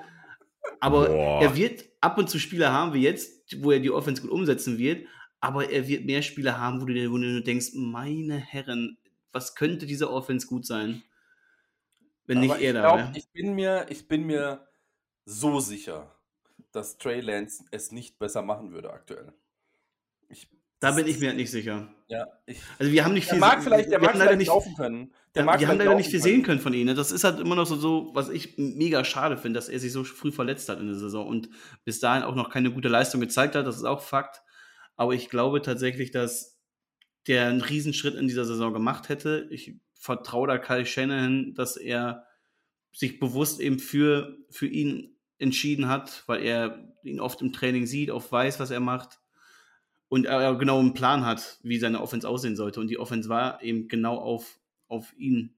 Aber 0.81 1.07
Boah. 1.07 1.43
er 1.43 1.57
wird 1.57 1.85
ab 2.01 2.19
und 2.19 2.29
zu 2.29 2.39
Spiele 2.39 2.73
haben 2.73 2.93
wie 2.93 3.03
jetzt, 3.03 3.63
wo 3.63 3.71
er 3.71 3.81
die 3.81 3.91
Offense 3.91 4.21
gut 4.21 4.31
umsetzen 4.31 4.79
wird. 4.79 5.07
Aber 5.41 5.71
er 5.71 5.87
wird 5.87 6.05
mehr 6.05 6.23
Spiele 6.23 6.59
haben, 6.59 6.81
wo 6.81 6.87
du 6.87 6.95
dir 6.95 7.11
wo 7.11 7.19
du 7.19 7.25
nur 7.25 7.43
denkst, 7.43 7.71
meine 7.75 8.37
Herren, 8.37 8.99
was 9.33 9.55
könnte 9.55 9.87
diese 9.87 10.11
Offense 10.11 10.47
gut 10.47 10.67
sein? 10.67 11.03
Wenn 12.25 12.41
nicht 12.41 12.51
Aber 12.51 12.61
er 12.61 12.71
ich 12.71 12.83
da 12.83 12.97
wäre. 12.97 13.13
Ich 13.15 13.29
bin 13.31 13.55
mir, 13.55 13.87
ich 13.89 14.09
bin 14.09 14.25
mir 14.25 14.67
so 15.25 15.61
sicher, 15.61 16.13
dass 16.73 16.99
Trey 16.99 17.21
Lance 17.21 17.65
es 17.71 17.93
nicht 17.93 18.19
besser 18.19 18.43
machen 18.43 18.73
würde 18.73 18.91
aktuell. 18.91 19.33
Ich, 20.29 20.49
Da 20.81 20.91
bin 20.93 21.07
ich 21.07 21.19
mir 21.19 21.29
halt 21.29 21.37
nicht 21.39 21.51
sicher. 21.51 21.89
ja, 22.09 22.27
ich, 22.45 22.59
Also 22.79 22.93
wir 22.93 23.05
haben 23.05 23.15
nicht 23.15 23.29
viel 23.29 23.39
mag 23.39 23.63
vielleicht, 23.63 23.91
der 23.91 24.01
mag 24.01 24.15
leider 24.15 24.37
nicht, 24.37 24.49
laufen 24.49 24.75
können. 24.77 25.13
Der 25.35 25.43
Ja, 25.43 25.47
mag 25.47 25.61
wir 25.61 25.69
haben 25.69 25.79
leider 25.79 25.95
nicht 25.95 26.11
viel 26.11 26.21
können. 26.21 26.35
sehen 26.35 26.43
können 26.43 26.61
von 26.61 26.75
ihm. 26.75 26.87
ne? 26.87 26.95
Das 26.95 27.13
ist 27.13 27.25
halt 27.25 27.41
immer 27.41 27.55
noch 27.55 27.67
so, 27.67 27.77
so, 27.77 28.11
was 28.15 28.29
ich 28.29 28.59
mega 28.59 29.03
schade 29.05 29.39
finde, 29.39 29.59
dass 29.59 29.69
er 29.71 29.81
sich 29.81 29.93
so 29.93 30.05
früh 30.05 30.31
verletzt 30.33 30.69
hat 30.69 30.79
in 30.81 30.87
der 30.87 30.97
Saison 30.97 31.27
und 31.27 31.49
bis 31.85 31.99
dahin 32.01 32.23
auch 32.25 32.35
noch 32.35 32.51
keine 32.51 32.71
gute 32.71 32.89
Leistung 32.89 33.21
gezeigt 33.21 33.55
hat. 33.55 33.67
Das 33.67 33.77
ist 33.77 33.85
auch 33.85 34.03
Fakt. 34.03 34.43
Aber 34.97 35.15
ich 35.15 35.29
glaube 35.31 35.63
tatsächlich, 35.63 36.11
dass 36.11 36.59
der 37.27 37.47
einen 37.49 37.61
Riesenschritt 37.63 38.15
in 38.15 38.29
dieser 38.29 38.45
Saison 38.45 38.73
gemacht 38.73 39.09
hätte. 39.09 39.49
Ich 39.51 39.75
vertraue 39.95 40.47
da 40.47 40.59
Kyle 40.59 40.87
Shanahan, 40.87 41.55
dass 41.55 41.77
er 41.77 42.27
sich 42.93 43.19
bewusst 43.19 43.61
eben 43.61 43.79
für, 43.79 44.37
für 44.51 44.67
ihn 44.67 45.17
entschieden 45.39 45.89
hat, 45.89 46.23
weil 46.27 46.43
er 46.43 46.93
ihn 47.03 47.21
oft 47.21 47.43
im 47.43 47.53
Training 47.53 47.87
sieht, 47.87 48.11
auch 48.11 48.31
weiß, 48.31 48.61
was 48.61 48.71
er 48.71 48.81
macht 48.81 49.19
und 50.09 50.27
er 50.27 50.55
genau 50.55 50.79
einen 50.79 50.95
Plan 50.95 51.25
hat, 51.25 51.59
wie 51.63 51.79
seine 51.79 52.01
Offense 52.01 52.29
aussehen 52.29 52.57
sollte. 52.57 52.81
Und 52.81 52.89
die 52.89 52.99
Offense 52.99 53.29
war 53.29 53.63
eben 53.63 53.89
genau 53.89 54.19
auf, 54.19 54.59
auf 54.89 55.13
ihn 55.19 55.55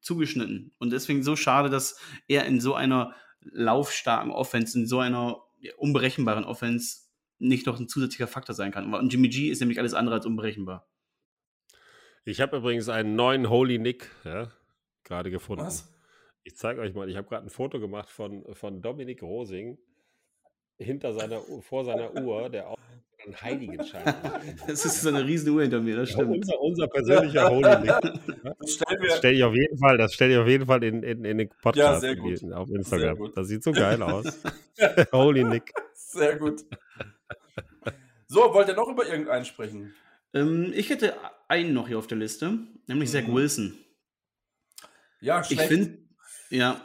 zugeschnitten. 0.00 0.72
Und 0.78 0.92
deswegen 0.92 1.22
so 1.22 1.36
schade, 1.36 1.68
dass 1.68 2.00
er 2.28 2.46
in 2.46 2.60
so 2.60 2.74
einer 2.74 3.14
laufstarken 3.40 4.30
Offense, 4.30 4.78
in 4.78 4.86
so 4.86 5.00
einer 5.00 5.42
unberechenbaren 5.76 6.44
Offense 6.44 7.08
nicht 7.38 7.66
noch 7.66 7.78
ein 7.78 7.88
zusätzlicher 7.88 8.26
Faktor 8.26 8.54
sein 8.54 8.70
kann. 8.70 8.92
Und 8.92 9.12
Jimmy 9.12 9.28
G 9.28 9.48
ist 9.48 9.60
nämlich 9.60 9.78
alles 9.78 9.94
andere 9.94 10.16
als 10.16 10.26
unberechenbar. 10.26 10.88
Ich 12.24 12.40
habe 12.40 12.58
übrigens 12.58 12.88
einen 12.88 13.16
neuen 13.16 13.48
Holy 13.48 13.78
Nick 13.78 14.10
ja, 14.24 14.50
gerade 15.04 15.30
gefunden. 15.30 15.64
Was? 15.64 15.92
Ich 16.44 16.56
zeige 16.56 16.80
euch 16.80 16.94
mal, 16.94 17.08
ich 17.08 17.16
habe 17.16 17.28
gerade 17.28 17.46
ein 17.46 17.50
Foto 17.50 17.80
gemacht 17.80 18.10
von, 18.10 18.44
von 18.54 18.82
Dominik 18.82 19.22
Rosing 19.22 19.78
hinter 20.76 21.12
seiner, 21.12 21.40
vor 21.60 21.84
seiner 21.84 22.14
Uhr, 22.14 22.48
der 22.48 22.68
auch 22.68 22.78
einen 23.28 23.40
Heiligenschein. 23.42 24.02
Das 24.66 24.84
ist 24.84 25.02
so 25.02 25.08
eine 25.08 25.24
riesen 25.24 25.50
Uhr 25.50 25.62
hinter 25.62 25.80
mir, 25.80 25.96
das 25.96 26.10
stimmt. 26.10 26.36
unser, 26.36 26.60
unser 26.60 26.86
persönlicher 26.88 27.48
Holy 27.48 27.76
Nick. 27.80 28.54
Das 28.58 29.16
stelle 29.18 29.34
ich 29.36 29.44
auf 29.44 29.54
jeden 29.54 29.78
Fall, 29.78 29.96
das 29.98 30.14
stelle 30.14 30.32
ich 30.34 30.38
auf 30.38 30.48
jeden 30.48 30.66
Fall 30.66 30.82
in, 30.84 31.02
in, 31.02 31.24
in 31.24 31.38
den 31.38 31.48
Podcast 31.62 32.00
sehr 32.02 32.12
in 32.12 32.52
auf 32.52 32.68
Sehr 32.68 32.76
Instagram. 32.78 33.16
gut. 33.18 33.36
Das 33.36 33.48
sieht 33.48 33.62
so 33.62 33.72
geil 33.72 34.02
aus. 34.02 34.38
Holy 35.12 35.44
Nick. 35.44 35.72
sehr 35.94 36.36
gut. 36.36 36.64
So, 38.26 38.52
wollt 38.52 38.68
ihr 38.68 38.74
noch 38.74 38.88
über 38.88 39.06
irgendeinen 39.06 39.44
sprechen? 39.44 39.94
Ähm, 40.34 40.72
ich 40.74 40.90
hätte 40.90 41.14
einen 41.48 41.72
noch 41.72 41.88
hier 41.88 41.98
auf 41.98 42.06
der 42.06 42.18
Liste, 42.18 42.58
nämlich 42.86 43.10
Zach 43.10 43.26
Mhm. 43.26 43.34
Wilson. 43.34 43.78
Ja, 45.20 45.40
Ich 45.40 45.46
schlecht. 45.46 45.68
finde, 45.68 45.98
ja, 46.50 46.80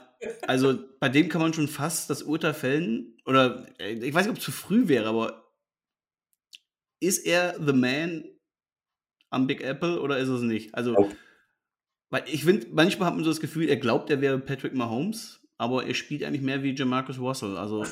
also 0.47 0.79
bei 0.99 1.09
dem 1.09 1.27
kann 1.27 1.41
man 1.41 1.53
schon 1.53 1.67
fast 1.67 2.09
das 2.09 2.23
Urteil 2.23 2.53
fällen, 2.53 3.17
oder 3.25 3.67
äh, 3.79 3.93
ich 3.93 4.13
weiß 4.13 4.23
nicht, 4.25 4.31
ob 4.31 4.37
es 4.37 4.43
zu 4.45 4.51
früh 4.53 4.87
wäre, 4.87 5.07
aber 5.09 5.42
ist 7.03 7.25
er 7.25 7.55
the 7.59 7.73
man 7.73 8.23
am 9.29 9.47
Big 9.47 9.61
Apple 9.61 9.99
oder 9.99 10.17
ist 10.17 10.29
es 10.29 10.41
nicht? 10.41 10.73
Also, 10.73 10.93
Nope. 10.93 11.15
weil 12.09 12.23
ich 12.27 12.45
finde, 12.45 12.67
manchmal 12.71 13.07
hat 13.07 13.15
man 13.15 13.23
so 13.23 13.29
das 13.29 13.41
Gefühl, 13.41 13.67
er 13.67 13.77
glaubt, 13.77 14.09
er 14.09 14.21
wäre 14.21 14.39
Patrick 14.39 14.73
Mahomes, 14.73 15.41
aber 15.57 15.85
er 15.85 15.93
spielt 15.93 16.23
eigentlich 16.23 16.41
mehr 16.41 16.63
wie 16.63 16.73
Jamarcus 16.73 17.19
Russell. 17.19 17.57
Also, 17.57 17.85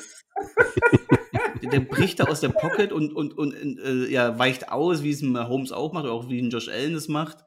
der, 1.62 1.70
der 1.70 1.80
bricht 1.80 2.20
da 2.20 2.24
aus 2.24 2.40
der 2.40 2.48
Pocket 2.48 2.92
und, 2.92 3.12
und, 3.12 3.36
und 3.36 3.54
äh, 3.54 4.08
ja, 4.08 4.38
weicht 4.38 4.70
aus, 4.70 5.02
wie 5.02 5.10
es 5.10 5.22
ein 5.22 5.32
Mahomes 5.32 5.72
auch 5.72 5.92
macht, 5.92 6.04
oder 6.04 6.14
auch 6.14 6.28
wie 6.28 6.40
ein 6.40 6.50
Josh 6.50 6.68
Allen 6.68 6.94
es 6.94 7.08
macht, 7.08 7.38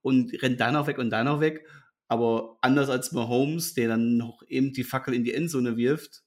und 0.00 0.32
rennt 0.42 0.60
da 0.60 0.72
noch 0.72 0.86
weg 0.86 0.98
und 0.98 1.10
da 1.10 1.22
noch 1.22 1.40
weg. 1.40 1.66
Aber 2.08 2.58
anders 2.60 2.90
als 2.90 3.12
Mahomes, 3.12 3.74
der 3.74 3.88
dann 3.88 4.16
noch 4.16 4.42
eben 4.48 4.72
die 4.72 4.84
Fackel 4.84 5.14
in 5.14 5.24
die 5.24 5.34
Endzone 5.34 5.76
wirft, 5.76 6.21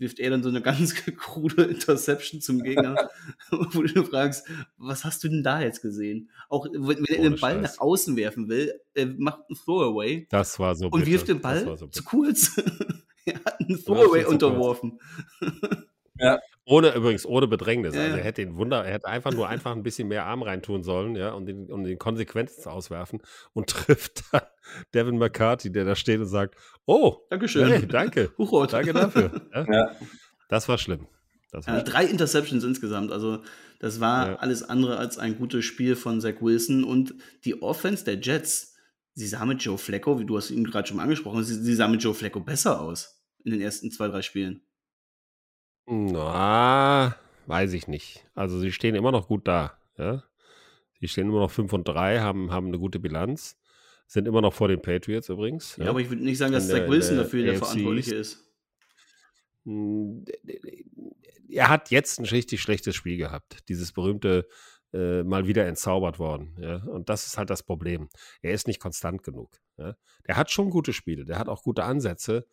wirft 0.00 0.18
er 0.18 0.30
dann 0.30 0.42
so 0.42 0.48
eine 0.48 0.62
ganz 0.62 0.94
krude 1.16 1.62
Interception 1.64 2.40
zum 2.40 2.62
Gegner, 2.62 3.10
wo 3.50 3.82
du 3.82 4.04
fragst, 4.04 4.46
was 4.78 5.04
hast 5.04 5.22
du 5.22 5.28
denn 5.28 5.42
da 5.42 5.60
jetzt 5.60 5.82
gesehen? 5.82 6.30
Auch 6.48 6.66
wenn, 6.72 6.86
wenn 6.88 7.04
er 7.04 7.22
den 7.30 7.38
Ball 7.38 7.62
Scheiß. 7.62 7.76
nach 7.76 7.80
außen 7.80 8.16
werfen 8.16 8.48
will, 8.48 8.80
er 8.94 9.06
macht 9.06 9.42
einen 9.48 9.56
Throwaway 9.56 10.26
Das 10.30 10.58
war 10.58 10.74
so 10.74 10.86
und 10.86 11.00
bitter. 11.00 11.06
wirft 11.12 11.28
den 11.28 11.40
Ball 11.40 11.76
so 11.76 11.86
zu 11.86 12.02
kurz. 12.02 12.56
er 13.26 13.34
hat 13.44 13.60
einen 13.60 13.82
Throwaway 13.84 14.22
kurz. 14.22 14.32
unterworfen. 14.32 14.98
Ohne 16.70 16.94
übrigens 16.94 17.26
ohne 17.26 17.46
Bedrängnis. 17.48 17.94
Ja, 17.94 18.02
Also 18.02 18.16
er 18.18 18.22
hätte 18.24 18.44
den 18.44 18.56
Wunder, 18.56 18.84
er 18.84 18.92
hätte 18.94 19.06
einfach 19.08 19.32
nur 19.32 19.48
einfach 19.48 19.72
ein 19.72 19.82
bisschen 19.82 20.06
mehr 20.08 20.24
Arm 20.26 20.42
reintun 20.42 20.82
sollen, 20.84 21.16
ja, 21.16 21.32
und 21.32 21.46
den, 21.46 21.70
und 21.70 21.84
den 21.84 21.98
Konsequenzen 21.98 22.68
auswerfen 22.68 23.20
und 23.52 23.68
trifft 23.70 24.22
dann 24.32 24.42
Devin 24.94 25.18
McCarthy, 25.18 25.72
der 25.72 25.84
da 25.84 25.96
steht 25.96 26.20
und 26.20 26.26
sagt, 26.26 26.54
oh, 26.86 27.16
Dankeschön. 27.30 27.66
hey, 27.68 27.86
danke, 27.88 28.30
Huchrot. 28.38 28.72
danke 28.72 28.92
dafür. 28.92 29.32
Ja, 29.54 29.66
Ja. 29.70 29.90
Das 30.48 30.68
war 30.68 30.78
schlimm. 30.78 31.06
Das 31.52 31.66
war 31.66 31.74
Ja, 31.74 31.80
schlimm. 31.80 31.92
drei 31.92 32.04
Interceptions 32.04 32.62
insgesamt. 32.64 33.10
Also, 33.12 33.42
das 33.80 33.98
war 34.00 34.28
Ja. 34.28 34.36
alles 34.36 34.62
andere 34.62 34.96
als 34.98 35.18
ein 35.18 35.38
gutes 35.38 35.64
Spiel 35.64 35.96
von 35.96 36.20
Zach 36.20 36.34
Wilson. 36.40 36.84
Und 36.84 37.14
die 37.44 37.62
Offense 37.62 38.04
der 38.04 38.20
Jets, 38.20 38.76
sie 39.14 39.26
sah 39.26 39.44
mit 39.44 39.60
Joe 39.62 39.76
Flacco, 39.78 40.20
wie 40.20 40.24
du 40.26 40.36
hast 40.36 40.50
ihn 40.50 40.64
gerade 40.64 40.86
schon 40.86 40.98
mal 40.98 41.02
angesprochen, 41.04 41.42
sie, 41.42 41.54
sie 41.54 41.74
sah 41.74 41.88
mit 41.88 42.02
Joe 42.02 42.14
Flacco 42.14 42.38
besser 42.40 42.80
aus 42.80 43.20
in 43.44 43.50
den 43.52 43.60
ersten 43.60 43.90
zwei, 43.90 44.06
drei 44.08 44.22
Spielen. 44.22 44.62
Na, 45.90 47.16
weiß 47.46 47.72
ich 47.72 47.88
nicht. 47.88 48.24
Also 48.34 48.58
sie 48.60 48.72
stehen 48.72 48.94
immer 48.94 49.12
noch 49.12 49.26
gut 49.28 49.46
da. 49.48 49.76
Ja? 49.98 50.22
Sie 51.00 51.08
stehen 51.08 51.28
immer 51.28 51.40
noch 51.40 51.50
5 51.50 51.72
und 51.72 51.88
3, 51.88 52.20
haben, 52.20 52.52
haben 52.52 52.68
eine 52.68 52.78
gute 52.78 53.00
Bilanz, 53.00 53.58
sind 54.06 54.28
immer 54.28 54.40
noch 54.40 54.52
vor 54.54 54.68
den 54.68 54.80
Patriots 54.82 55.28
übrigens. 55.28 55.76
Ja, 55.76 55.90
aber 55.90 56.00
ich 56.00 56.08
würde 56.10 56.22
nicht 56.22 56.38
sagen, 56.38 56.52
dass 56.52 56.68
der- 56.68 56.82
Zach 56.82 56.88
Wilson 56.90 57.16
der 57.16 57.24
dafür 57.24 57.42
der 57.44 57.52
AFC 57.54 57.58
Verantwortliche 57.64 58.14
ist. 58.14 58.44
Mm, 59.64 60.22
Er 61.48 61.68
hat 61.68 61.90
jetzt 61.90 62.20
ein 62.20 62.26
richtig 62.26 62.60
schlechtes 62.62 62.94
Spiel 62.94 63.16
gehabt. 63.16 63.68
Dieses 63.68 63.92
berühmte 63.92 64.46
äh, 64.92 65.22
mal 65.24 65.46
wieder 65.48 65.66
entzaubert 65.66 66.18
worden. 66.18 66.56
Ja? 66.60 66.76
Und 66.84 67.08
das 67.08 67.26
ist 67.26 67.36
halt 67.38 67.50
das 67.50 67.62
Problem. 67.64 68.08
Er 68.42 68.52
ist 68.52 68.66
nicht 68.68 68.80
konstant 68.80 69.22
genug. 69.24 69.50
Ja? 69.76 69.96
Der 70.28 70.36
hat 70.36 70.50
schon 70.50 70.70
gute 70.70 70.92
Spiele, 70.92 71.24
der 71.24 71.38
hat 71.38 71.48
auch 71.48 71.62
gute 71.62 71.82
Ansätze, 71.84 72.46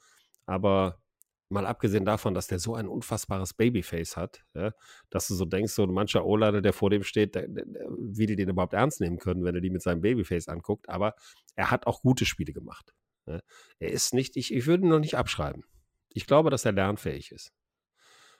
aber 0.45 1.01
mal 1.49 1.65
abgesehen 1.65 2.05
davon, 2.05 2.33
dass 2.33 2.47
der 2.47 2.59
so 2.59 2.75
ein 2.75 2.87
unfassbares 2.87 3.53
Babyface 3.53 4.17
hat, 4.17 4.43
ja? 4.53 4.71
dass 5.09 5.27
du 5.27 5.35
so 5.35 5.45
denkst, 5.45 5.73
so 5.73 5.83
ein 5.83 5.93
mancher 5.93 6.25
O-Liner, 6.25 6.61
der 6.61 6.73
vor 6.73 6.89
dem 6.89 7.03
steht, 7.03 7.35
der, 7.35 7.47
der, 7.47 7.65
wie 7.99 8.25
die 8.25 8.35
den 8.35 8.49
überhaupt 8.49 8.73
ernst 8.73 9.01
nehmen 9.01 9.17
können, 9.17 9.43
wenn 9.43 9.55
er 9.55 9.61
die 9.61 9.69
mit 9.69 9.81
seinem 9.81 10.01
Babyface 10.01 10.47
anguckt. 10.49 10.89
Aber 10.89 11.15
er 11.55 11.71
hat 11.71 11.87
auch 11.87 12.01
gute 12.01 12.25
Spiele 12.25 12.53
gemacht. 12.53 12.93
Ja? 13.25 13.39
Er 13.79 13.91
ist 13.91 14.13
nicht, 14.13 14.35
ich, 14.35 14.53
ich 14.53 14.67
würde 14.67 14.83
ihn 14.83 14.89
noch 14.89 14.99
nicht 14.99 15.15
abschreiben. 15.15 15.63
Ich 16.09 16.27
glaube, 16.27 16.49
dass 16.49 16.65
er 16.65 16.71
lernfähig 16.71 17.31
ist. 17.31 17.53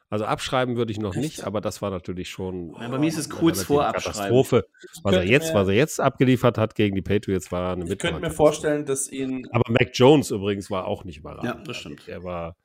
Also 0.10 0.24
abschreiben 0.24 0.78
würde 0.78 0.92
ich 0.92 1.00
noch 1.00 1.14
Echt? 1.14 1.22
nicht, 1.22 1.44
aber 1.44 1.60
das 1.60 1.82
war 1.82 1.92
natürlich 1.92 2.30
schon. 2.30 2.74
Ja, 2.80 2.88
bei 2.88 2.98
mir 2.98 3.10
ist 3.10 3.18
es 3.18 3.30
eine 3.30 3.40
kurz 3.40 3.64
vor 3.64 3.86
Abschreiben. 3.86 4.14
Katastrophe. 4.14 4.66
Was 5.04 5.16
er 5.16 5.26
jetzt, 5.26 5.54
was 5.54 5.68
er 5.68 5.74
jetzt 5.74 6.00
abgeliefert 6.00 6.58
hat 6.58 6.76
gegen 6.76 6.96
die 6.96 7.02
Patriots, 7.02 7.52
war 7.52 7.74
eine 7.74 7.92
Ich 7.92 8.00
könnte 8.00 8.22
mir 8.22 8.32
vorstellen, 8.32 8.86
dass 8.86 9.12
ihn. 9.12 9.48
Aber 9.52 9.70
Mac 9.70 9.90
Jones 9.94 10.32
übrigens 10.32 10.72
war 10.72 10.86
auch 10.86 11.04
nicht 11.04 11.18
überragend. 11.18 11.46
Ja, 11.46 11.62
das 11.62 11.78
stimmt. 11.78 12.08
Der 12.08 12.24
war. 12.24 12.56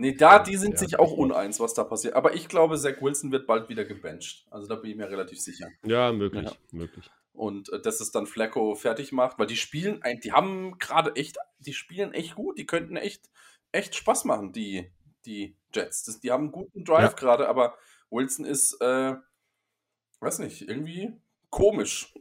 Nee, 0.00 0.14
da, 0.14 0.38
die 0.38 0.56
sind 0.56 0.72
Ja, 0.72 0.78
sich 0.78 0.98
auch 0.98 1.12
uneins, 1.12 1.60
was 1.60 1.74
da 1.74 1.84
passiert. 1.84 2.14
Aber 2.14 2.34
ich 2.34 2.48
glaube, 2.48 2.78
Zach 2.78 3.00
Wilson 3.02 3.32
wird 3.32 3.46
bald 3.46 3.68
wieder 3.68 3.84
gebencht. 3.84 4.46
Also 4.50 4.66
da 4.66 4.76
bin 4.76 4.90
ich 4.90 4.96
mir 4.96 5.10
relativ 5.10 5.38
sicher. 5.40 5.68
Ja, 5.84 6.10
möglich, 6.12 6.44
Ja. 6.46 6.52
möglich. 6.72 7.10
Und 7.34 7.70
äh, 7.72 7.80
dass 7.80 8.00
es 8.00 8.10
dann 8.10 8.26
Flacco 8.26 8.74
fertig 8.74 9.12
macht, 9.12 9.38
weil 9.38 9.46
die 9.46 9.56
spielen, 9.56 10.02
ein- 10.02 10.20
die 10.20 10.32
haben 10.32 10.78
gerade 10.78 11.14
echt, 11.16 11.36
die 11.58 11.74
spielen 11.74 12.12
echt 12.14 12.34
gut, 12.34 12.56
die 12.58 12.64
könnten 12.66 12.96
echt, 12.96 13.28
echt 13.72 13.94
Spaß 13.94 14.24
machen, 14.24 14.52
die, 14.52 14.90
die 15.26 15.54
Jets. 15.74 16.04
Das, 16.04 16.18
die 16.20 16.30
haben 16.32 16.44
einen 16.44 16.52
guten 16.52 16.84
Drive 16.84 17.10
Ja. 17.12 17.16
gerade, 17.16 17.46
aber 17.48 17.76
Wilson 18.10 18.46
ist, 18.46 18.80
äh, 18.80 19.14
weiß 20.20 20.38
nicht, 20.40 20.62
irgendwie 20.62 21.12
komisch. 21.50 22.14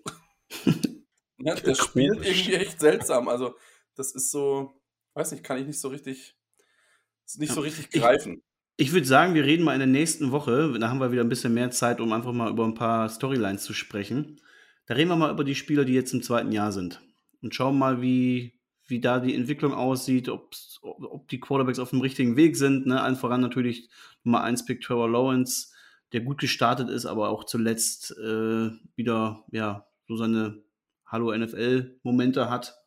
ja, 1.38 1.56
der 1.56 1.76
spielt 1.76 2.14
Komisch. 2.14 2.28
irgendwie 2.28 2.56
echt 2.56 2.80
seltsam. 2.80 3.28
Also, 3.30 3.56
das 3.96 4.12
ist 4.12 4.32
so, 4.32 4.74
weiß 5.14 5.32
nicht, 5.32 5.44
kann 5.44 5.58
ich 5.58 5.66
nicht 5.66 5.80
so 5.80 5.88
richtig, 5.88 6.36
ist 7.34 7.40
nicht 7.40 7.54
so 7.54 7.62
richtig 7.62 7.88
Ich- 7.92 8.02
greifen. 8.02 8.42
Ich 8.82 8.94
würde 8.94 9.06
sagen, 9.06 9.34
wir 9.34 9.44
reden 9.44 9.66
mal 9.66 9.74
in 9.74 9.80
der 9.80 9.88
nächsten 9.88 10.32
Woche. 10.32 10.74
Da 10.80 10.88
haben 10.90 11.02
wir 11.02 11.12
wieder 11.12 11.22
ein 11.22 11.28
bisschen 11.30 11.54
mehr 11.54 11.70
Zeit, 11.70 12.00
um 12.00 12.14
einfach 12.14 12.32
mal 12.32 12.50
über 12.50 12.64
ein 12.64 12.76
paar 12.76 13.10
Storylines 13.10 13.64
zu 13.64 13.74
sprechen. 13.74 14.40
Da 14.86 14.94
reden 14.94 15.10
wir 15.10 15.18
mal 15.18 15.32
über 15.32 15.44
die 15.44 15.56
Spieler, 15.56 15.84
die 15.84 15.92
jetzt 15.94 16.14
im 16.14 16.24
zweiten 16.24 16.54
Jahr 16.54 16.72
sind. 16.72 17.02
Und 17.42 17.54
schauen 17.54 17.78
mal, 17.78 18.02
wie, 18.02 18.58
wie 18.88 19.02
da 19.02 19.20
die 19.20 19.36
Entwicklung 19.36 19.74
aussieht, 19.74 20.30
ob, 20.30 20.56
ob 20.82 21.28
die 21.28 21.42
Quarterbacks 21.42 21.80
auf 21.80 21.90
dem 21.90 22.00
richtigen 22.00 22.38
Weg 22.38 22.56
sind. 22.56 22.86
Ne? 22.86 23.02
Allen 23.02 23.18
voran 23.18 23.42
natürlich 23.42 23.90
Nummer 24.24 24.44
1 24.44 24.64
Pick 24.64 24.80
Trevor 24.80 25.10
Lawrence, 25.10 25.74
der 26.14 26.22
gut 26.22 26.40
gestartet 26.40 26.90
ist, 26.90 27.06
aber 27.06 27.28
auch 27.30 27.44
zuletzt 27.44 28.12
äh, 28.18 28.70
wieder 28.96 29.44
ja, 29.52 29.86
so 30.08 30.16
seine 30.16 30.64
Hallo 31.06 31.36
NFL-Momente 31.38 32.50
hat. 32.50 32.79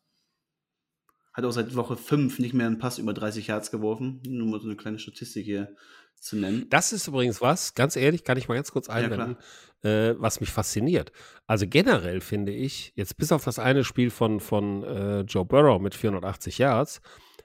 Hat 1.33 1.45
auch 1.45 1.51
seit 1.51 1.75
Woche 1.75 1.97
5 1.97 2.39
nicht 2.39 2.53
mehr 2.53 2.67
einen 2.67 2.77
Pass 2.77 2.99
über 2.99 3.13
30 3.13 3.47
Yards 3.47 3.71
geworfen. 3.71 4.21
Nur 4.27 4.47
mal 4.47 4.59
so 4.59 4.67
eine 4.67 4.75
kleine 4.75 4.99
Statistik 4.99 5.45
hier 5.45 5.75
zu 6.23 6.37
nennen. 6.37 6.67
Das 6.69 6.93
ist 6.93 7.07
übrigens 7.07 7.41
was, 7.41 7.73
ganz 7.73 7.95
ehrlich, 7.95 8.23
kann 8.23 8.37
ich 8.37 8.47
mal 8.47 8.55
ganz 8.55 8.71
kurz 8.71 8.89
einwenden, 8.89 9.37
äh, 9.83 10.15
was 10.17 10.39
mich 10.39 10.51
fasziniert. 10.51 11.11
Also 11.47 11.67
generell 11.67 12.21
finde 12.21 12.53
ich, 12.53 12.93
jetzt 12.95 13.17
bis 13.17 13.31
auf 13.31 13.43
das 13.43 13.59
eine 13.59 13.83
Spiel 13.83 14.09
von, 14.09 14.39
von 14.39 14.83
äh, 14.83 15.21
Joe 15.21 15.45
Burrow 15.45 15.81
mit 15.81 15.95
480 15.95 16.59
Yards, 16.59 17.01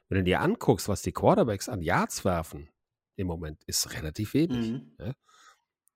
wenn 0.09 0.19
du 0.19 0.25
dir 0.25 0.41
anguckst, 0.41 0.89
was 0.89 1.03
die 1.03 1.13
Quarterbacks 1.13 1.69
an 1.69 1.83
Yards 1.83 2.25
werfen 2.25 2.69
im 3.17 3.27
Moment, 3.27 3.63
ist 3.67 3.93
relativ 3.95 4.35
wenig. 4.35 4.71
Mhm. 4.71 5.15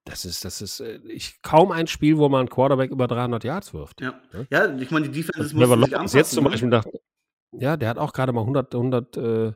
Das 0.04 0.24
ist, 0.24 0.44
das 0.44 0.60
ist 0.60 0.80
äh, 0.80 0.98
ich, 1.06 1.40
kaum 1.42 1.70
ein 1.70 1.86
Spiel, 1.86 2.18
wo 2.18 2.28
man 2.28 2.46
ein 2.46 2.50
Quarterback 2.50 2.90
über 2.90 3.06
300 3.06 3.44
Yards 3.44 3.72
wirft. 3.72 4.00
Ja. 4.00 4.20
Ja. 4.32 4.46
ja, 4.50 4.76
ich 4.76 4.90
meine, 4.90 5.08
die 5.08 5.22
Defense 5.22 5.54
muss 5.54 5.68
sich 5.68 5.96
anpassen. 5.96 6.18
jetzt 6.18 6.32
zum 6.32 6.44
ne? 6.44 6.50
Beispiel 6.50 6.70
dachte, 6.70 7.00
ja, 7.52 7.76
der 7.76 7.88
hat 7.88 7.98
auch 7.98 8.12
gerade 8.12 8.32
mal 8.32 8.40
100, 8.40 8.74
100 8.74 9.16
äh, 9.16 9.52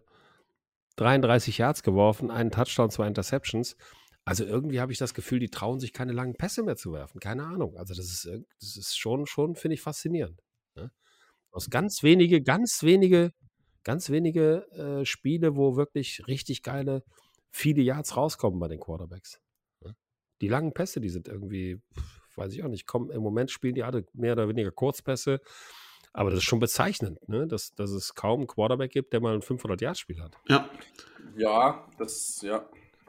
33 0.96 1.58
Yards 1.58 1.82
geworfen, 1.82 2.30
einen 2.30 2.50
Touchdown, 2.50 2.90
zwei 2.90 3.06
Interceptions. 3.06 3.76
Also 4.24 4.44
irgendwie 4.44 4.80
habe 4.80 4.92
ich 4.92 4.98
das 4.98 5.14
Gefühl, 5.14 5.38
die 5.38 5.50
trauen 5.50 5.78
sich 5.78 5.92
keine 5.92 6.12
langen 6.12 6.34
Pässe 6.34 6.62
mehr 6.62 6.76
zu 6.76 6.92
werfen. 6.92 7.20
Keine 7.20 7.44
Ahnung. 7.44 7.76
Also 7.76 7.94
das 7.94 8.06
ist, 8.06 8.28
das 8.60 8.76
ist 8.76 8.98
schon, 8.98 9.26
schon 9.26 9.54
finde 9.54 9.74
ich 9.74 9.82
faszinierend. 9.82 10.42
Ne? 10.74 10.90
Aus 11.52 11.70
ganz 11.70 12.02
wenige, 12.02 12.42
ganz 12.42 12.82
wenige, 12.82 13.32
ganz 13.84 14.10
wenige 14.10 14.66
äh, 14.72 15.04
Spiele, 15.04 15.56
wo 15.56 15.76
wirklich 15.76 16.26
richtig 16.26 16.62
geile, 16.62 17.04
viele 17.52 17.82
Yards 17.82 18.16
rauskommen 18.16 18.58
bei 18.58 18.68
den 18.68 18.80
Quarterbacks. 18.80 19.38
Ne? 19.84 19.94
Die 20.40 20.48
langen 20.48 20.72
Pässe, 20.72 21.00
die 21.00 21.10
sind 21.10 21.28
irgendwie, 21.28 21.80
pf, 21.94 22.36
weiß 22.36 22.52
ich 22.52 22.64
auch 22.64 22.68
nicht, 22.68 22.86
kommen, 22.86 23.10
im 23.10 23.22
Moment 23.22 23.52
spielen 23.52 23.76
die 23.76 23.84
alle 23.84 24.06
mehr 24.12 24.32
oder 24.32 24.48
weniger 24.48 24.72
Kurzpässe. 24.72 25.40
Aber 26.16 26.30
das 26.30 26.38
ist 26.38 26.44
schon 26.44 26.60
bezeichnend, 26.60 27.28
ne? 27.28 27.46
dass, 27.46 27.74
dass 27.74 27.90
es 27.90 28.14
kaum 28.14 28.40
einen 28.40 28.46
Quarterback 28.46 28.90
gibt, 28.90 29.12
der 29.12 29.20
mal 29.20 29.34
ein 29.34 29.42
500-Yard-Spiel 29.42 30.18
hat. 30.22 30.34
Ja, 30.48 30.68
Ja, 31.36 31.86
das, 31.98 32.40
ja, 32.42 32.66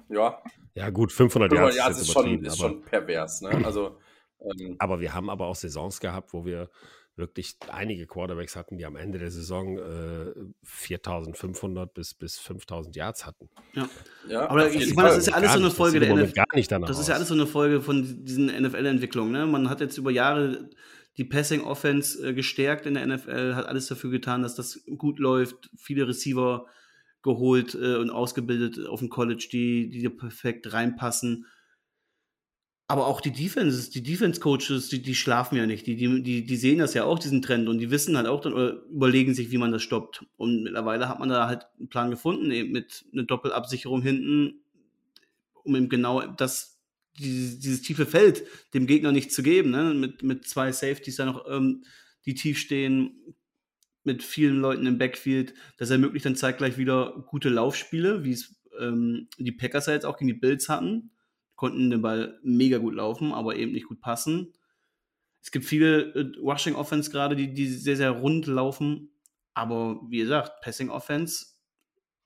ja. 0.09 0.41
Ja, 0.75 0.89
gut, 0.89 1.13
500 1.13 1.51
Aber 1.51 1.61
Yards 1.61 1.77
ja, 1.77 1.87
ist 1.87 2.01
ist 2.01 2.11
schon, 2.11 2.43
ist 2.43 2.59
aber, 2.59 2.69
schon 2.69 2.81
pervers, 2.83 3.41
ne? 3.41 3.65
Also, 3.65 3.97
ähm, 4.41 4.75
aber 4.77 4.99
wir 4.99 5.13
haben 5.13 5.29
aber 5.29 5.45
auch 5.47 5.55
Saisons 5.55 6.01
gehabt, 6.01 6.33
wo 6.33 6.45
wir 6.45 6.69
wirklich 7.15 7.55
einige 7.69 8.05
Quarterbacks 8.05 8.55
hatten, 8.57 8.77
die 8.77 8.85
am 8.85 8.97
Ende 8.97 9.19
der 9.19 9.31
Saison 9.31 9.77
äh, 9.77 10.33
4500 10.63 11.93
bis, 11.93 12.13
bis 12.13 12.37
5000 12.39 12.95
Yards 12.95 13.25
hatten. 13.25 13.49
ja. 13.73 13.89
ja, 14.27 14.49
Aber 14.49 14.69
ich 14.69 14.93
meine, 14.95 15.09
das 15.09 15.19
ist 15.19 15.27
ja 15.27 15.33
alles 15.33 15.53
so 15.53 15.59
eine 15.59 15.71
Folge 15.71 15.99
der 16.01 16.13
NFL. 16.13 16.33
gar 16.33 16.45
nicht 16.53 16.71
danach 16.71 16.89
Das 16.89 16.99
ist 16.99 17.07
ja 17.07 17.15
alles 17.15 17.29
so 17.29 17.33
eine 17.33 17.47
Folge 17.47 17.81
von 17.81 18.25
diesen 18.25 18.47
NFL-Entwicklungen. 18.47 19.31
Ne? 19.31 19.45
Man 19.47 19.69
hat 19.69 19.79
jetzt 19.79 19.97
über 19.97 20.11
Jahre 20.11 20.69
die 21.17 21.25
Passing-Offense 21.25 22.29
äh, 22.29 22.33
gestärkt 22.33 22.85
in 22.85 22.93
der 22.93 23.07
NFL, 23.07 23.55
hat 23.55 23.65
alles 23.65 23.87
dafür 23.87 24.11
getan, 24.11 24.43
dass 24.43 24.55
das 24.55 24.83
gut 24.97 25.19
läuft. 25.19 25.69
Viele 25.75 26.07
Receiver 26.07 26.67
geholt 27.23 27.75
äh, 27.75 27.95
und 27.95 28.09
ausgebildet 28.09 28.85
auf 28.85 28.99
dem 28.99 29.09
College, 29.09 29.47
die, 29.51 29.89
die 29.89 30.07
perfekt 30.09 30.73
reinpassen. 30.73 31.45
Aber 32.89 33.07
auch 33.07 33.19
die 33.19 33.33
Defenses, 33.33 33.89
die 33.89 34.03
Defense-Coaches, 34.03 34.87
die, 34.87 35.01
die 35.01 35.15
schlafen 35.15 35.57
ja 35.57 35.65
nicht. 35.65 35.87
Die, 35.87 35.97
die, 35.97 36.23
die, 36.23 36.45
die 36.45 36.55
sehen 36.55 36.79
das 36.79 36.93
ja 36.93 37.03
auch, 37.03 37.19
diesen 37.19 37.41
Trend, 37.41 37.67
und 37.67 37.79
die 37.79 37.91
wissen 37.91 38.15
halt 38.15 38.27
auch 38.27 38.39
dann, 38.39 38.53
oder 38.53 38.83
überlegen 38.83 39.33
sich, 39.33 39.51
wie 39.51 39.57
man 39.57 39.73
das 39.73 39.83
stoppt. 39.83 40.25
Und 40.37 40.63
mittlerweile 40.63 41.09
hat 41.09 41.19
man 41.19 41.27
da 41.27 41.47
halt 41.47 41.65
einen 41.77 41.89
Plan 41.89 42.11
gefunden, 42.11 42.49
eben 42.51 42.71
mit 42.71 43.03
einer 43.11 43.23
Doppelabsicherung 43.23 44.01
hinten, 44.01 44.61
um 45.63 45.75
eben 45.75 45.89
genau 45.89 46.25
das, 46.27 46.76
dieses, 47.17 47.59
dieses 47.59 47.81
tiefe 47.81 48.05
Feld 48.05 48.43
dem 48.73 48.87
Gegner 48.87 49.11
nicht 49.11 49.31
zu 49.31 49.43
geben, 49.43 49.71
ne? 49.71 49.93
mit, 49.93 50.23
mit 50.23 50.47
zwei 50.47 50.71
Safeties 50.71 51.17
da 51.17 51.25
noch, 51.25 51.45
ähm, 51.49 51.83
die 52.25 52.35
tief 52.35 52.59
stehen, 52.59 53.35
mit 54.03 54.23
vielen 54.23 54.59
Leuten 54.59 54.85
im 54.85 54.97
Backfield. 54.97 55.53
Das 55.77 55.89
ermöglicht 55.89 56.25
dann 56.25 56.35
zeitgleich 56.35 56.77
wieder 56.77 57.25
gute 57.27 57.49
Laufspiele, 57.49 58.23
wie 58.23 58.31
es 58.31 58.55
ähm, 58.79 59.27
die 59.37 59.51
Packers 59.51 59.87
ja 59.87 59.93
jetzt 59.93 60.05
auch 60.05 60.17
gegen 60.17 60.29
die 60.29 60.33
Bills 60.33 60.69
hatten. 60.69 61.11
Konnten 61.55 61.89
den 61.89 62.01
Ball 62.01 62.39
mega 62.43 62.77
gut 62.77 62.95
laufen, 62.95 63.33
aber 63.33 63.55
eben 63.55 63.71
nicht 63.71 63.87
gut 63.87 63.99
passen. 63.99 64.53
Es 65.41 65.51
gibt 65.51 65.65
viele 65.65 66.13
äh, 66.13 66.37
Rushing 66.39 66.75
Offense 66.75 67.11
gerade, 67.11 67.35
die, 67.35 67.53
die 67.53 67.67
sehr, 67.67 67.97
sehr 67.97 68.11
rund 68.11 68.47
laufen. 68.47 69.11
Aber 69.53 70.01
wie 70.09 70.19
gesagt, 70.19 70.61
Passing 70.61 70.89
Offense 70.89 71.47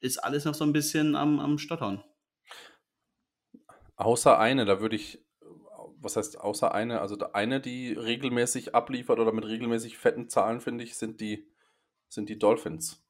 ist 0.02 0.18
alles 0.18 0.46
noch 0.46 0.54
so 0.54 0.66
ein 0.66 0.74
bisschen 0.74 1.16
am, 1.16 1.40
am 1.40 1.58
Stottern. 1.58 2.04
Außer 4.02 4.40
eine, 4.40 4.66
da 4.66 4.82
würde 4.82 4.96
ich, 4.96 5.24
was 6.00 6.16
heißt 6.16 6.40
außer 6.40 6.74
eine? 6.74 7.02
Also 7.02 7.18
eine, 7.34 7.62
die 7.62 7.94
regelmäßig 7.94 8.74
abliefert 8.74 9.20
oder 9.20 9.32
mit 9.32 9.46
regelmäßig 9.46 9.98
fetten 10.00 10.28
Zahlen, 10.28 10.60
finde 10.60 10.84
ich, 10.84 10.96
sind 10.96 11.22
die, 11.22 11.48
sind 12.10 12.28
die 12.28 12.40
Dolphins. 12.40 13.04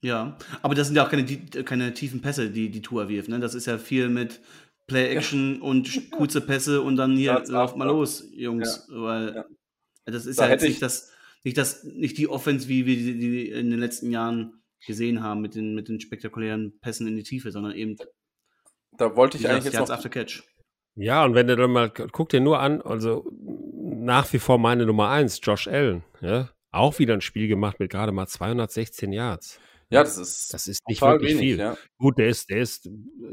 Ja, 0.00 0.36
aber 0.60 0.74
das 0.74 0.88
sind 0.88 0.96
ja 0.96 1.06
auch 1.06 1.10
keine, 1.10 1.24
keine 1.64 1.94
tiefen 1.94 2.20
Pässe, 2.20 2.50
die 2.50 2.68
die 2.68 2.82
Tour 2.82 3.08
wirft. 3.08 3.28
Ne? 3.28 3.38
Das 3.38 3.54
ist 3.54 3.66
ja 3.66 3.78
viel 3.78 4.08
mit 4.08 4.40
Play-Action 4.88 5.56
ja. 5.56 5.62
und 5.62 6.10
kurze 6.10 6.40
Pässe 6.40 6.82
und 6.82 6.96
dann 6.96 7.16
hier 7.16 7.44
lauft 7.46 7.76
mal 7.76 7.86
los, 7.86 8.28
Jungs. 8.32 8.88
Ja. 8.90 9.02
Weil 9.02 9.34
ja. 9.36 9.44
das 10.04 10.26
ist 10.26 10.40
da 10.40 10.46
ja 10.46 10.52
jetzt 10.52 10.62
nicht 10.62 10.82
das, 10.82 11.12
nicht 11.44 11.56
das, 11.56 11.84
nicht 11.84 12.18
die 12.18 12.28
Offense, 12.28 12.68
wie 12.68 12.86
wir 12.86 12.96
die, 12.96 13.18
die 13.18 13.48
in 13.50 13.70
den 13.70 13.78
letzten 13.78 14.10
Jahren 14.10 14.64
gesehen 14.84 15.22
haben 15.22 15.40
mit 15.40 15.54
den, 15.54 15.76
mit 15.76 15.88
den 15.88 16.00
spektakulären 16.00 16.78
Pässen 16.80 17.06
in 17.06 17.16
die 17.16 17.22
Tiefe, 17.22 17.52
sondern 17.52 17.72
eben. 17.72 17.96
Da 18.96 19.16
wollte 19.16 19.38
ich 19.38 19.48
eigentlich 19.48 19.72
jetzt 19.72 19.78
noch 19.78 19.90
after 19.90 20.08
Catch. 20.08 20.44
Ja, 20.96 21.24
und 21.24 21.34
wenn 21.34 21.48
du 21.48 21.56
dann 21.56 21.72
mal, 21.72 21.90
guck 21.90 22.28
dir 22.28 22.40
nur 22.40 22.60
an, 22.60 22.80
also 22.82 23.28
nach 23.82 24.32
wie 24.32 24.38
vor 24.38 24.58
meine 24.58 24.86
Nummer 24.86 25.08
eins, 25.10 25.40
Josh 25.42 25.66
Allen, 25.66 26.04
ja, 26.20 26.50
auch 26.70 26.98
wieder 26.98 27.14
ein 27.14 27.20
Spiel 27.20 27.48
gemacht 27.48 27.80
mit 27.80 27.90
gerade 27.90 28.12
mal 28.12 28.26
216 28.26 29.12
Yards. 29.12 29.58
Ja, 29.90 30.02
das 30.02 30.16
ist, 30.18 30.52
das 30.54 30.66
ist 30.66 30.86
nicht 30.88 31.02
wirklich 31.02 31.32
wenig, 31.32 31.40
viel. 31.40 31.58
Ja. 31.58 31.76
Gut, 31.98 32.18
der 32.18 32.28
ist, 32.28 32.50
der 32.50 32.58
ist, 32.58 32.88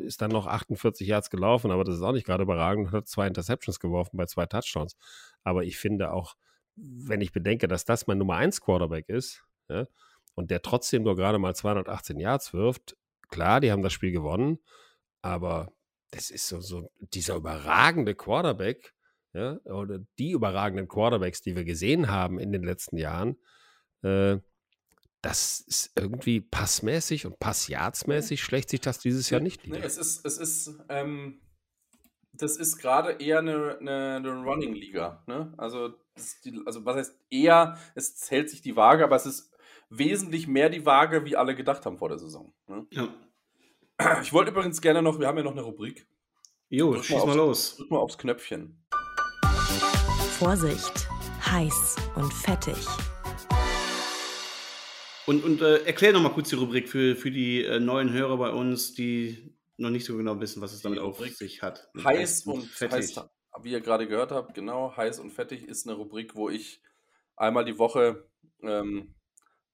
ist 0.05 0.22
dann 0.22 0.32
noch 0.32 0.47
48 0.47 1.07
Yards 1.07 1.30
gelaufen, 1.30 1.72
aber 1.72 1.84
das 1.84 1.95
ist 1.95 2.01
auch 2.01 2.12
nicht 2.12 2.26
gerade 2.26 2.43
überragend. 2.43 2.91
Hat 2.91 3.07
zwei 3.07 3.28
Interceptions 3.28 3.80
geworfen 3.80 4.18
bei 4.18 4.26
zwei 4.26 4.45
Touchdowns. 4.45 4.95
Aber 5.43 5.64
ich 5.64 5.78
finde 5.78 6.12
auch, 6.12 6.36
wenn 6.76 7.22
ich 7.22 7.32
bedenke, 7.32 7.68
dass 7.68 7.86
das 7.86 8.05
mein 8.07 8.18
Nummer 8.18 8.36
1 8.36 8.62
Quarterback 8.62 9.09
ist, 9.09 9.43
ja, 9.70 9.88
und 10.36 10.51
der 10.51 10.62
trotzdem 10.62 11.03
nur 11.03 11.16
gerade 11.16 11.39
mal 11.39 11.55
218 11.55 12.20
Yards 12.20 12.53
wirft, 12.53 12.95
klar, 13.30 13.59
die 13.59 13.72
haben 13.72 13.82
das 13.82 13.93
Spiel 13.93 14.12
gewonnen, 14.12 14.59
aber 15.22 15.72
das 16.11 16.30
ist 16.30 16.47
so, 16.47 16.59
so 16.59 16.91
dieser 16.99 17.36
überragende 17.36 18.15
Quarterback, 18.15 18.93
ja, 19.34 19.57
oder 19.63 19.99
die 20.19 20.32
überragenden 20.32 20.88
Quarterbacks, 20.88 21.41
die 21.41 21.55
wir 21.55 21.63
gesehen 21.63 22.09
haben 22.09 22.38
in 22.38 22.51
den 22.51 22.63
letzten 22.63 22.97
Jahren, 22.97 23.38
äh, 24.03 24.38
das 25.22 25.59
ist 25.61 25.91
irgendwie 25.95 26.41
passmäßig 26.41 27.26
und 27.26 27.39
passjahrtsmäßig 27.39 28.41
schlägt 28.41 28.69
sich 28.69 28.82
das 28.82 28.99
dieses 28.99 29.30
Jahr 29.30 29.39
nicht 29.39 29.63
nieder. 29.63 29.80
Nee, 29.80 29.86
es 29.86 29.97
ist, 29.97 30.26
es 30.26 30.38
ist, 30.38 30.76
ähm, 30.89 31.41
das 32.34 32.57
ist 32.57 32.78
gerade 32.78 33.11
eher 33.24 33.39
eine, 33.39 33.78
eine, 33.80 34.15
eine 34.15 34.43
Running-Liga. 34.43 35.24
Ne? 35.28 35.53
Also, 35.57 35.93
die, 36.43 36.59
also, 36.65 36.86
was 36.86 36.97
heißt 36.97 37.19
eher, 37.30 37.78
es 37.93 38.30
hält 38.32 38.49
sich 38.49 38.61
die 38.61 38.76
Waage, 38.76 39.03
aber 39.03 39.15
es 39.15 39.26
ist 39.26 39.53
wesentlich 39.89 40.47
mehr 40.47 40.69
die 40.69 40.86
Waage, 40.86 41.26
wie 41.26 41.36
alle 41.36 41.55
gedacht 41.55 41.86
haben 41.86 41.97
vor 41.97 42.09
der 42.09 42.17
Saison. 42.17 42.53
Ne? 42.67 42.88
Ja. 42.91 43.07
Ich 44.21 44.33
wollte 44.33 44.51
übrigens 44.51 44.81
gerne 44.81 45.01
noch, 45.01 45.19
wir 45.19 45.27
haben 45.27 45.37
ja 45.37 45.43
noch 45.43 45.51
eine 45.51 45.61
Rubrik. 45.61 46.07
Jo, 46.69 46.93
drück 46.93 47.05
schieß 47.05 47.17
mal, 47.17 47.27
mal 47.27 47.37
los. 47.37 47.75
Drück 47.77 47.91
mal 47.91 47.99
aufs 47.99 48.17
Knöpfchen. 48.17 48.83
Vorsicht, 50.39 51.07
heiß 51.45 51.97
und 52.15 52.33
fettig. 52.33 52.77
Und, 55.27 55.43
und 55.43 55.61
äh, 55.61 55.83
erklär 55.83 56.13
noch 56.13 56.21
mal 56.21 56.31
kurz 56.31 56.49
die 56.49 56.55
Rubrik 56.55 56.89
für, 56.89 57.15
für 57.15 57.29
die 57.29 57.63
äh, 57.63 57.79
neuen 57.79 58.11
Hörer 58.11 58.37
bei 58.37 58.49
uns, 58.49 58.93
die 58.93 59.55
noch 59.77 59.91
nicht 59.91 60.05
so 60.05 60.17
genau 60.17 60.39
wissen, 60.39 60.61
was 60.61 60.73
es 60.73 60.81
damit 60.81 60.99
auf 60.99 61.19
sich 61.19 61.61
hat. 61.61 61.89
Heiß 62.03 62.47
und 62.47 62.63
fettig. 62.65 63.17
Heiß, 63.17 63.29
wie 63.61 63.71
ihr 63.71 63.81
gerade 63.81 64.07
gehört 64.07 64.31
habt, 64.31 64.55
genau, 64.55 64.95
heiß 64.95 65.19
und 65.19 65.31
fettig 65.31 65.67
ist 65.67 65.87
eine 65.87 65.95
Rubrik, 65.95 66.35
wo 66.35 66.49
ich 66.49 66.81
einmal 67.35 67.65
die 67.65 67.77
Woche 67.77 68.27
ähm, 68.63 69.13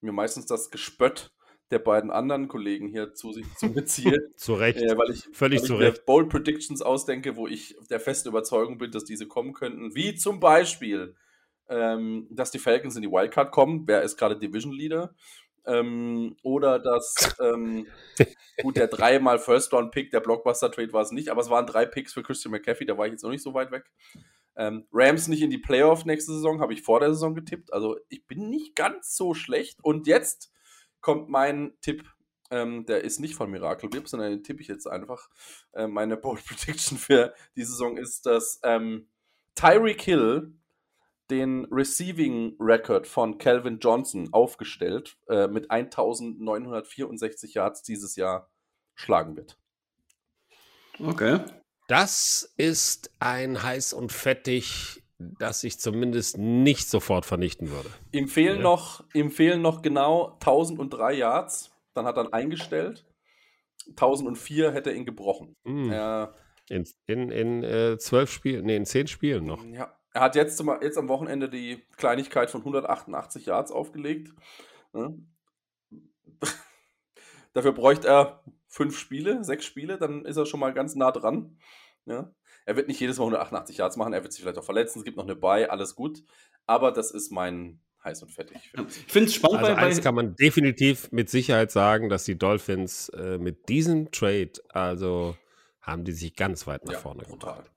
mir 0.01 0.11
meistens 0.11 0.47
das 0.47 0.69
Gespött 0.69 1.31
der 1.71 1.79
beiden 1.79 2.11
anderen 2.11 2.47
Kollegen 2.47 2.87
hier 2.87 3.13
zu 3.13 3.33
sich 3.33 3.45
zu 3.55 3.73
beziehe. 3.73 4.31
zu 4.35 4.53
Recht. 4.53 4.81
Äh, 4.81 4.97
weil 4.97 5.11
ich, 5.11 5.27
Völlig 5.33 5.61
weil 5.61 5.67
zu 5.67 5.75
Recht. 5.75 6.05
Bold 6.05 6.29
Predictions 6.29 6.81
ausdenke, 6.81 7.35
wo 7.35 7.47
ich 7.47 7.75
der 7.89 7.99
festen 7.99 8.29
Überzeugung 8.29 8.77
bin, 8.77 8.91
dass 8.91 9.03
diese 9.03 9.27
kommen 9.27 9.53
könnten. 9.53 9.93
Wie 9.95 10.15
zum 10.15 10.39
Beispiel, 10.39 11.15
ähm, 11.69 12.27
dass 12.31 12.51
die 12.51 12.59
Falcons 12.59 12.95
in 12.95 13.01
die 13.01 13.11
Wildcard 13.11 13.51
kommen. 13.51 13.83
Wer 13.85 14.01
ist 14.03 14.17
gerade 14.17 14.37
Division 14.37 14.71
Leader? 14.71 15.13
Ähm, 15.65 16.37
oder 16.43 16.79
dass, 16.79 17.35
ähm, 17.41 17.87
gut, 18.61 18.77
der 18.77 18.87
dreimal 18.87 19.37
First-Round-Pick, 19.37 20.11
der 20.11 20.21
Blockbuster-Trade 20.21 20.93
war 20.93 21.01
es 21.01 21.11
nicht, 21.11 21.27
aber 21.29 21.41
es 21.41 21.49
waren 21.49 21.67
drei 21.67 21.85
Picks 21.85 22.13
für 22.13 22.23
Christian 22.23 22.53
McCaffrey, 22.53 22.87
da 22.87 22.97
war 22.97 23.05
ich 23.05 23.11
jetzt 23.11 23.23
noch 23.23 23.31
nicht 23.31 23.43
so 23.43 23.53
weit 23.53 23.71
weg. 23.71 23.83
Ähm, 24.55 24.87
Rams 24.91 25.27
nicht 25.27 25.41
in 25.41 25.51
die 25.51 25.59
Playoff 25.59 26.05
nächste 26.05 26.31
Saison, 26.31 26.61
habe 26.61 26.73
ich 26.73 26.81
vor 26.81 26.99
der 26.99 27.13
Saison 27.13 27.35
getippt. 27.35 27.71
Also 27.73 27.97
ich 28.09 28.25
bin 28.25 28.49
nicht 28.49 28.75
ganz 28.75 29.15
so 29.15 29.33
schlecht. 29.33 29.77
Und 29.83 30.07
jetzt 30.07 30.51
kommt 31.01 31.29
mein 31.29 31.73
Tipp, 31.81 32.03
ähm, 32.49 32.85
der 32.85 33.03
ist 33.03 33.19
nicht 33.19 33.35
von 33.35 33.51
Miracle 33.51 33.91
Whip, 33.91 34.07
sondern 34.07 34.31
den 34.31 34.43
tippe 34.43 34.61
ich 34.61 34.67
jetzt 34.67 34.87
einfach. 34.87 35.29
Äh, 35.73 35.87
meine 35.87 36.17
Bold 36.17 36.45
Prediction 36.45 36.97
für 36.97 37.33
die 37.55 37.63
Saison 37.63 37.97
ist, 37.97 38.25
dass 38.25 38.59
ähm, 38.63 39.09
Tyreek 39.55 40.01
Hill 40.01 40.53
den 41.29 41.65
Receiving 41.71 42.55
Record 42.59 43.05
von 43.05 43.37
Calvin 43.37 43.79
Johnson 43.79 44.29
aufgestellt 44.31 45.17
äh, 45.27 45.47
mit 45.47 45.69
1964 45.71 47.53
Yards 47.53 47.83
dieses 47.83 48.15
Jahr 48.15 48.49
schlagen 48.95 49.35
wird. 49.35 49.57
Okay. 50.99 51.41
Das 51.87 52.53
ist 52.57 53.11
ein 53.19 53.61
heiß 53.61 53.93
und 53.93 54.11
fettig, 54.11 55.03
das 55.19 55.63
ich 55.63 55.79
zumindest 55.79 56.37
nicht 56.37 56.89
sofort 56.89 57.25
vernichten 57.25 57.71
würde. 57.71 57.89
Ihm 58.11 58.27
fehlen, 58.27 58.57
ja. 58.57 58.63
noch, 58.63 59.03
ihm 59.13 59.31
fehlen 59.31 59.61
noch 59.61 59.81
genau 59.81 60.33
1003 60.35 61.13
Yards. 61.13 61.71
Dann 61.93 62.05
hat 62.05 62.17
er 62.17 62.33
eingestellt. 62.33 63.05
1004 63.89 64.71
hätte 64.71 64.91
er 64.91 64.95
ihn 64.95 65.05
gebrochen. 65.05 65.55
Mm. 65.63 65.89
Er, 65.89 66.35
in 66.69 66.85
in, 67.05 67.31
in 67.31 67.63
äh, 67.63 67.97
zwölf 67.97 68.29
Spielen, 68.31 68.65
nee, 68.65 68.75
in 68.75 68.85
zehn 68.85 69.07
Spielen 69.07 69.45
noch. 69.45 69.63
Ja, 69.65 69.97
er 70.13 70.21
hat 70.21 70.35
jetzt, 70.35 70.57
zum, 70.57 70.69
jetzt 70.81 70.97
am 70.97 71.07
Wochenende 71.07 71.49
die 71.49 71.83
Kleinigkeit 71.95 72.51
von 72.51 72.61
188 72.61 73.45
Yards 73.45 73.71
aufgelegt. 73.71 74.33
Ja. 74.93 75.13
Dafür 77.53 77.71
bräuchte 77.71 78.07
er 78.07 78.43
fünf 78.67 78.97
Spiele, 78.99 79.43
sechs 79.43 79.65
Spiele, 79.65 79.97
dann 79.97 80.25
ist 80.25 80.37
er 80.37 80.45
schon 80.45 80.59
mal 80.59 80.73
ganz 80.73 80.95
nah 80.95 81.11
dran. 81.11 81.57
Ja. 82.05 82.31
Er 82.67 82.75
wird 82.75 82.89
nicht 82.89 82.99
jedes 82.99 83.17
Mal 83.17 83.23
188 83.23 83.77
Yards 83.77 83.95
machen, 83.95 84.11
er 84.11 84.23
wird 84.23 84.33
sich 84.33 84.41
vielleicht 84.41 84.57
auch 84.57 84.63
verletzen, 84.63 84.99
es 84.99 85.05
gibt 85.05 85.15
noch 85.15 85.23
eine 85.23 85.35
Bye, 85.35 85.71
alles 85.71 85.95
gut. 85.95 86.23
Aber 86.65 86.91
das 86.91 87.11
ist 87.11 87.31
mein 87.31 87.79
heiß 88.03 88.23
und 88.23 88.31
fettig. 88.31 88.57
Ich 89.05 89.11
finde 89.11 89.29
es 89.29 89.35
spannend. 89.35 89.59
Also 89.59 89.73
bei, 89.73 89.81
eins 89.81 90.01
kann 90.01 90.15
man 90.15 90.35
definitiv 90.35 91.09
mit 91.11 91.29
Sicherheit 91.29 91.71
sagen, 91.71 92.09
dass 92.09 92.25
die 92.25 92.37
Dolphins 92.37 93.09
äh, 93.09 93.37
mit 93.37 93.69
diesem 93.69 94.11
Trade, 94.11 94.51
also 94.69 95.37
haben 95.81 96.03
die 96.03 96.11
sich 96.11 96.35
ganz 96.35 96.67
weit 96.67 96.85
nach 96.85 96.93
ja, 96.93 96.99
vorne 96.99 97.23
gebracht. 97.23 97.71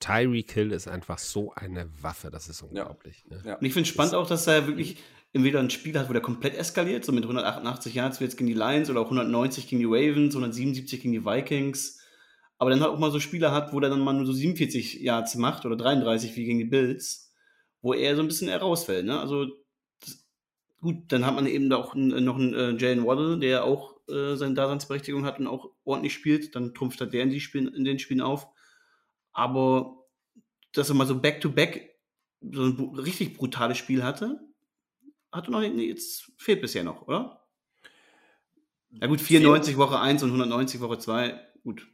Tyreek 0.00 0.52
Hill 0.52 0.72
ist 0.72 0.86
einfach 0.86 1.18
so 1.18 1.54
eine 1.54 1.88
Waffe, 2.02 2.30
das 2.30 2.50
ist 2.50 2.60
unglaublich. 2.60 3.24
Ja. 3.30 3.36
Ne? 3.36 3.42
Ja. 3.46 3.54
Und 3.54 3.64
ich 3.64 3.72
finde 3.72 3.88
es 3.88 3.94
spannend 3.94 4.14
auch, 4.14 4.26
dass 4.26 4.46
er 4.46 4.66
wirklich 4.66 4.98
entweder 5.32 5.60
ein 5.60 5.70
Spiel 5.70 5.98
hat, 5.98 6.10
wo 6.10 6.12
der 6.12 6.20
komplett 6.20 6.54
eskaliert, 6.58 7.06
so 7.06 7.12
mit 7.12 7.24
188 7.24 7.94
Yards 7.94 8.20
jetzt 8.20 8.36
gegen 8.36 8.48
die 8.48 8.54
Lions 8.54 8.90
oder 8.90 9.00
auch 9.00 9.06
190 9.06 9.66
gegen 9.66 9.80
die 9.80 9.86
Ravens, 9.86 10.34
177 10.34 11.00
gegen 11.00 11.12
die 11.12 11.24
Vikings. 11.24 12.03
Aber 12.58 12.70
dann 12.70 12.80
halt 12.80 12.92
auch 12.92 12.98
mal 12.98 13.10
so 13.10 13.20
Spiele 13.20 13.50
hat, 13.50 13.72
wo 13.72 13.80
der 13.80 13.90
dann 13.90 14.00
mal 14.00 14.12
nur 14.12 14.26
so 14.26 14.32
47 14.32 15.00
Yards 15.00 15.34
macht 15.36 15.66
oder 15.66 15.76
33 15.76 16.36
wie 16.36 16.44
gegen 16.44 16.58
die 16.58 16.64
Bills, 16.64 17.32
wo 17.82 17.92
er 17.92 18.16
so 18.16 18.22
ein 18.22 18.28
bisschen 18.28 18.48
herausfällt. 18.48 19.04
Ne? 19.04 19.18
Also 19.18 19.46
das, 20.00 20.24
gut, 20.80 20.96
dann 21.08 21.26
hat 21.26 21.34
man 21.34 21.46
eben 21.46 21.72
auch 21.72 21.94
noch 21.94 22.36
einen 22.36 22.54
äh, 22.54 22.76
Jalen 22.76 23.04
Waddle, 23.04 23.38
der 23.38 23.64
auch 23.64 23.96
äh, 24.08 24.36
seine 24.36 24.54
Daseinsberechtigung 24.54 25.24
hat 25.24 25.40
und 25.40 25.46
auch 25.46 25.70
ordentlich 25.84 26.14
spielt. 26.14 26.54
Dann 26.54 26.74
trumpft 26.74 27.00
er 27.00 27.06
der 27.06 27.24
in, 27.24 27.30
die 27.30 27.40
Spielen, 27.40 27.74
in 27.74 27.84
den 27.84 27.98
Spielen 27.98 28.20
auf. 28.20 28.46
Aber 29.32 30.04
dass 30.72 30.88
er 30.88 30.94
mal 30.94 31.06
so 31.06 31.20
back-to-back 31.20 31.76
-back 31.76 31.94
so 32.52 32.64
ein 32.64 32.98
richtig 32.98 33.36
brutales 33.36 33.78
Spiel 33.78 34.02
hatte, 34.02 34.40
hatte 35.32 35.50
noch 35.50 35.62
jetzt 35.62 36.30
fehlt 36.36 36.60
bisher 36.60 36.84
noch, 36.84 37.06
oder? 37.08 37.44
Ja 38.90 39.08
gut, 39.08 39.20
94 39.20 39.76
Woche 39.76 39.98
1 39.98 40.22
und 40.22 40.28
190 40.30 40.80
Woche 40.80 40.98
2, 40.98 41.40
gut. 41.64 41.88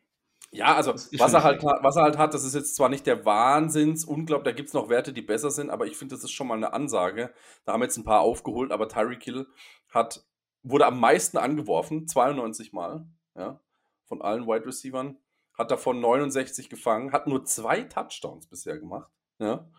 Ja, 0.52 0.74
also 0.74 0.94
was 0.94 1.32
er, 1.32 1.44
halt, 1.44 1.62
was 1.62 1.94
er 1.94 2.02
halt 2.02 2.18
hat, 2.18 2.35
das 2.35 2.43
ist 2.43 2.56
jetzt 2.56 2.74
zwar 2.74 2.89
nicht 2.89 3.06
der 3.06 3.24
Wahnsinns, 3.24 4.05
unglaublich, 4.05 4.52
da 4.52 4.56
gibt 4.56 4.68
es 4.68 4.74
noch 4.74 4.89
Werte, 4.89 5.12
die 5.12 5.22
besser 5.22 5.51
sind, 5.51 5.70
aber 5.70 5.86
ich 5.86 5.97
finde, 5.97 6.16
das 6.16 6.24
ist 6.24 6.32
schon 6.32 6.48
mal 6.48 6.56
eine 6.56 6.72
Ansage. 6.72 7.32
Da 7.64 7.72
haben 7.72 7.82
jetzt 7.82 7.97
ein 7.97 8.05
paar 8.05 8.20
aufgeholt, 8.20 8.72
aber 8.72 8.89
Tyreek 8.89 9.22
Hill 9.22 9.47
hat, 9.90 10.27
wurde 10.64 10.86
am 10.86 10.98
meisten 10.98 11.39
angeworfen, 11.39 12.09
92 12.09 12.72
Mal, 12.72 13.06
ja, 13.36 13.60
von 14.06 14.22
allen 14.22 14.47
Wide 14.48 14.66
Receivers 14.66 15.14
hat 15.60 15.70
davon 15.70 16.01
69 16.01 16.68
gefangen, 16.68 17.12
hat 17.12 17.27
nur 17.27 17.44
zwei 17.44 17.82
Touchdowns 17.82 18.47
bisher 18.48 18.78
gemacht. 18.78 19.10
Ja? 19.39 19.70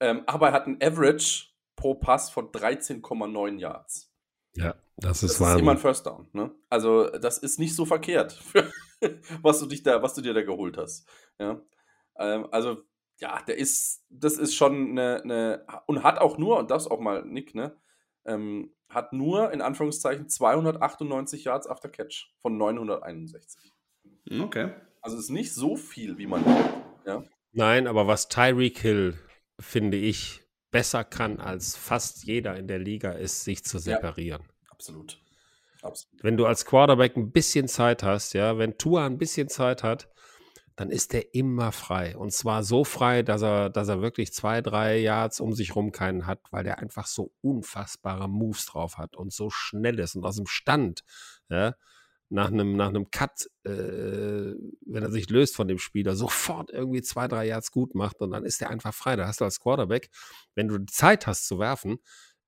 Ähm, 0.00 0.24
aber 0.26 0.48
er 0.48 0.52
hat 0.52 0.66
ein 0.66 0.82
Average 0.82 1.48
pro 1.76 1.94
Pass 1.94 2.28
von 2.28 2.50
13,9 2.50 3.58
Yards. 3.58 4.12
Ja, 4.56 4.74
das 4.96 5.22
ist, 5.22 5.40
das 5.40 5.54
ist 5.54 5.60
immer 5.60 5.72
ein 5.72 5.78
First 5.78 6.06
Down. 6.06 6.28
Ne? 6.32 6.50
Also 6.70 7.08
das 7.10 7.38
ist 7.38 7.58
nicht 7.58 7.74
so 7.74 7.84
verkehrt, 7.84 8.40
was 9.42 9.60
du 9.60 9.66
dich 9.66 9.82
da, 9.82 10.02
was 10.02 10.14
du 10.14 10.22
dir 10.22 10.34
da 10.34 10.42
geholt 10.42 10.76
hast. 10.76 11.06
Ja? 11.38 11.60
Ähm, 12.18 12.48
also 12.50 12.82
ja, 13.18 13.42
der 13.42 13.56
ist, 13.56 14.04
das 14.10 14.38
ist 14.38 14.54
schon 14.54 14.90
eine, 14.90 15.22
eine, 15.22 15.66
und 15.86 16.02
hat 16.02 16.18
auch 16.18 16.38
nur, 16.38 16.58
und 16.58 16.70
das 16.70 16.86
auch 16.86 17.00
mal 17.00 17.24
Nick, 17.24 17.54
ne, 17.54 17.76
ähm, 18.24 18.74
hat 18.88 19.12
nur 19.12 19.52
in 19.52 19.62
Anführungszeichen 19.62 20.28
298 20.28 21.44
Yards 21.44 21.66
after 21.66 21.88
Catch 21.88 22.32
von 22.40 22.56
961. 22.56 23.72
Okay. 24.40 24.72
Also 25.00 25.16
es 25.16 25.24
ist 25.24 25.30
nicht 25.30 25.54
so 25.54 25.76
viel, 25.76 26.18
wie 26.18 26.26
man. 26.26 26.44
Ja. 27.04 27.22
Nein, 27.52 27.86
aber 27.86 28.06
was 28.06 28.28
Tyreek 28.28 28.78
Hill, 28.78 29.18
finde 29.58 29.96
ich, 29.96 30.45
besser 30.70 31.04
kann 31.04 31.40
als 31.40 31.76
fast 31.76 32.24
jeder 32.24 32.56
in 32.56 32.68
der 32.68 32.78
Liga, 32.78 33.12
ist, 33.12 33.44
sich 33.44 33.64
zu 33.64 33.78
separieren. 33.78 34.42
Absolut. 34.68 35.18
Absolut. 35.82 36.24
Wenn 36.24 36.36
du 36.36 36.46
als 36.46 36.64
Quarterback 36.64 37.16
ein 37.16 37.30
bisschen 37.30 37.68
Zeit 37.68 38.02
hast, 38.02 38.32
ja, 38.34 38.58
wenn 38.58 38.78
Tua 38.78 39.06
ein 39.06 39.18
bisschen 39.18 39.48
Zeit 39.48 39.82
hat, 39.82 40.08
dann 40.76 40.90
ist 40.90 41.14
er 41.14 41.34
immer 41.34 41.72
frei. 41.72 42.16
Und 42.16 42.32
zwar 42.32 42.62
so 42.62 42.84
frei, 42.84 43.22
dass 43.22 43.42
er, 43.42 43.70
dass 43.70 43.88
er 43.88 44.02
wirklich 44.02 44.32
zwei, 44.34 44.60
drei 44.60 44.98
Yards 44.98 45.40
um 45.40 45.54
sich 45.54 45.74
rum 45.74 45.90
keinen 45.90 46.26
hat, 46.26 46.40
weil 46.50 46.64
der 46.64 46.78
einfach 46.80 47.06
so 47.06 47.32
unfassbare 47.40 48.28
Moves 48.28 48.66
drauf 48.66 48.98
hat 48.98 49.16
und 49.16 49.32
so 49.32 49.48
schnell 49.48 49.98
ist 49.98 50.16
und 50.16 50.24
aus 50.24 50.36
dem 50.36 50.46
Stand, 50.46 51.02
ja, 51.48 51.74
nach 52.28 52.48
einem, 52.50 52.76
nach 52.76 52.88
einem 52.88 53.10
Cut, 53.10 53.48
äh, 53.64 53.70
wenn 53.70 55.02
er 55.02 55.10
sich 55.10 55.30
löst 55.30 55.54
von 55.54 55.68
dem 55.68 55.78
Spieler, 55.78 56.16
sofort 56.16 56.70
irgendwie 56.70 57.02
zwei, 57.02 57.28
drei 57.28 57.46
Yards 57.46 57.70
gut 57.70 57.94
macht 57.94 58.20
und 58.20 58.32
dann 58.32 58.44
ist 58.44 58.60
er 58.62 58.70
einfach 58.70 58.94
frei. 58.94 59.16
Da 59.16 59.26
hast 59.26 59.40
du 59.40 59.44
als 59.44 59.60
Quarterback, 59.60 60.10
wenn 60.54 60.68
du 60.68 60.84
Zeit 60.86 61.26
hast 61.26 61.46
zu 61.46 61.58
werfen, 61.58 61.98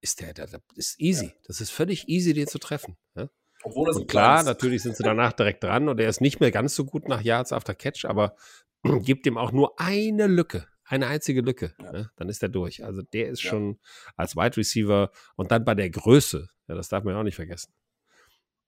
ist 0.01 0.21
der, 0.21 0.35
der, 0.35 0.47
der 0.47 0.61
ist 0.75 1.01
easy. 1.01 1.27
Ja. 1.27 1.33
Das 1.47 1.61
ist 1.61 1.71
völlig 1.71 2.09
easy, 2.09 2.33
den 2.33 2.47
zu 2.47 2.59
treffen. 2.59 2.97
Ja? 3.17 3.29
Obwohl 3.63 3.87
das 3.89 3.97
Und 3.97 4.09
klar, 4.09 4.43
natürlich 4.43 4.83
sind 4.83 4.97
sie 4.97 5.03
danach 5.03 5.33
direkt 5.33 5.63
dran 5.65 5.89
und 5.89 6.01
er 6.01 6.09
ist 6.09 6.21
nicht 6.21 6.41
mehr 6.41 6.51
ganz 6.51 6.75
so 6.75 6.85
gut 6.85 7.09
nach 7.09 7.21
Yards 7.21 7.53
after 7.53 7.75
Catch, 7.75 8.05
aber 8.05 8.37
gibt 9.03 9.27
ihm 9.27 9.39
auch 9.39 9.53
nur 9.53 9.79
eine 9.81 10.27
Lücke, 10.27 10.67
eine 10.85 11.07
einzige 11.09 11.41
Lücke. 11.41 11.75
Ja. 11.81 11.93
Ne? 11.93 12.11
Dann 12.17 12.29
ist 12.29 12.43
er 12.43 12.49
durch. 12.49 12.85
Also 12.85 13.03
der 13.03 13.29
ist 13.29 13.43
Ja. 13.43 13.51
schon 13.51 13.79
als 14.17 14.37
Wide 14.37 14.57
Receiver 14.57 15.11
und 15.37 15.51
dann 15.51 15.65
bei 15.65 15.75
der 15.75 15.91
Größe, 15.91 16.49
ja, 16.69 16.75
das 16.75 16.89
darf 16.89 17.05
man 17.05 17.15
ja 17.15 17.21
auch 17.21 17.25
nicht 17.25 17.37
vergessen. 17.37 17.73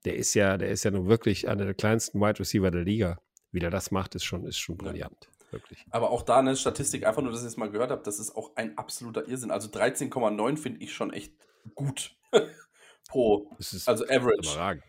Der 0.05 0.17
ist 0.17 0.35
ja, 0.35 0.57
der 0.57 0.71
ist 0.71 0.85
ja 0.85 0.91
nun 0.91 1.09
wirklich 1.09 1.49
einer 1.49 1.65
der 1.65 1.75
kleinsten 1.75 2.21
Wide 2.21 2.39
Receiver 2.41 2.71
der 2.71 2.83
Liga. 2.85 3.19
Wie 3.53 3.59
der 3.59 3.71
das 3.71 3.91
macht, 3.91 4.15
ist 4.15 4.25
schon, 4.25 4.45
ist 4.47 4.59
schon 4.59 4.77
Ja. 4.77 4.91
brillant. 4.93 5.29
Wirklich. 5.51 5.85
Aber 5.91 6.11
auch 6.11 6.23
da 6.23 6.39
eine 6.39 6.55
Statistik, 6.57 7.05
einfach 7.05 7.23
nur, 7.23 7.33
dass 7.33 7.41
ich 7.41 7.49
es 7.49 7.57
mal 7.57 7.71
gehört 7.71 7.91
habe, 7.91 8.03
das 8.05 8.21
ist 8.21 8.37
auch 8.37 8.55
ein 8.55 8.79
absoluter 8.79 9.27
Irrsinn. 9.27 9.51
Also 9.51 9.69
13,9 9.69 10.57
finde 10.57 10.81
ich 10.81 10.93
schon 10.95 11.13
echt 11.13 11.35
gut 11.75 12.17
pro, 13.09 13.51
Das 13.59 13.73
ist 13.73 13.89
also 13.89 14.05
Average. 14.05 14.49
überragend. 14.53 14.85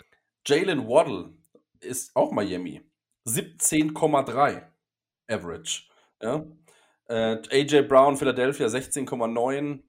Jalen 0.45 0.87
Waddle 0.87 1.33
ist 1.79 2.15
auch 2.15 2.31
Miami. 2.31 2.83
17,3 3.27 4.61
Average. 5.27 5.83
Ja? 6.21 6.45
Äh, 7.07 7.41
AJ 7.51 7.83
Brown, 7.87 8.15
Philadelphia 8.17 8.67
16,9. 8.67 9.81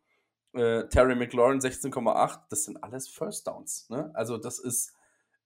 Äh, 0.55 0.89
Terry 0.89 1.15
McLaurin 1.15 1.61
16,8. 1.61 2.41
Das 2.51 2.65
sind 2.65 2.83
alles 2.83 3.09
First 3.09 3.47
Downs. 3.47 3.89
Ne? 3.91 4.11
Also, 4.15 4.37
das 4.39 4.59
ist 4.59 4.93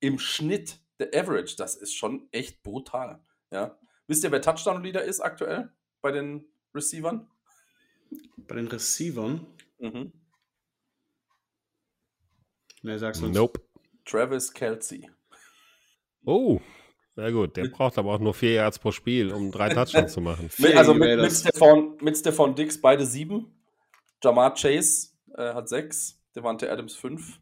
im 0.06 0.18
Schnitt 0.18 0.80
der 0.98 1.08
Average. 1.14 1.56
Das 1.56 1.74
ist 1.74 1.94
schon 1.94 2.28
echt 2.32 2.62
brutal. 2.62 3.20
Ja? 3.50 3.78
Wisst 4.06 4.24
ihr, 4.24 4.32
wer 4.32 4.40
Touchdown-Leader 4.40 5.02
ist 5.02 5.20
aktuell 5.20 5.70
bei 6.00 6.12
den 6.12 6.46
Receivern? 6.74 7.28
Bei 8.36 8.54
den 8.54 8.68
Receivern. 8.68 9.46
Mhm. 9.78 10.12
Ne, 12.82 12.98
sag's 12.98 13.20
uns. 13.20 13.36
Nope. 13.36 13.60
Travis 14.04 14.52
Kelsey. 14.52 15.10
Oh, 16.24 16.60
na 17.16 17.30
gut, 17.30 17.56
der 17.56 17.68
braucht 17.68 17.96
aber 17.98 18.12
auch 18.12 18.18
nur 18.18 18.34
vier 18.34 18.52
Yards 18.52 18.78
pro 18.78 18.92
Spiel, 18.92 19.32
um 19.32 19.50
drei 19.50 19.70
Touchdowns 19.70 20.12
zu 20.12 20.20
machen. 20.20 20.50
Also 20.76 20.92
mit, 20.92 21.18
mit. 21.18 21.32
Stefan, 21.32 21.96
mit 22.00 22.16
Stefan 22.16 22.54
Dix 22.54 22.80
beide 22.80 23.06
sieben. 23.06 23.58
Jamar 24.22 24.54
Chase 24.54 25.08
äh, 25.34 25.54
hat 25.54 25.68
sechs. 25.68 26.22
Devante 26.34 26.70
Adams 26.70 26.94
fünf. 26.94 27.40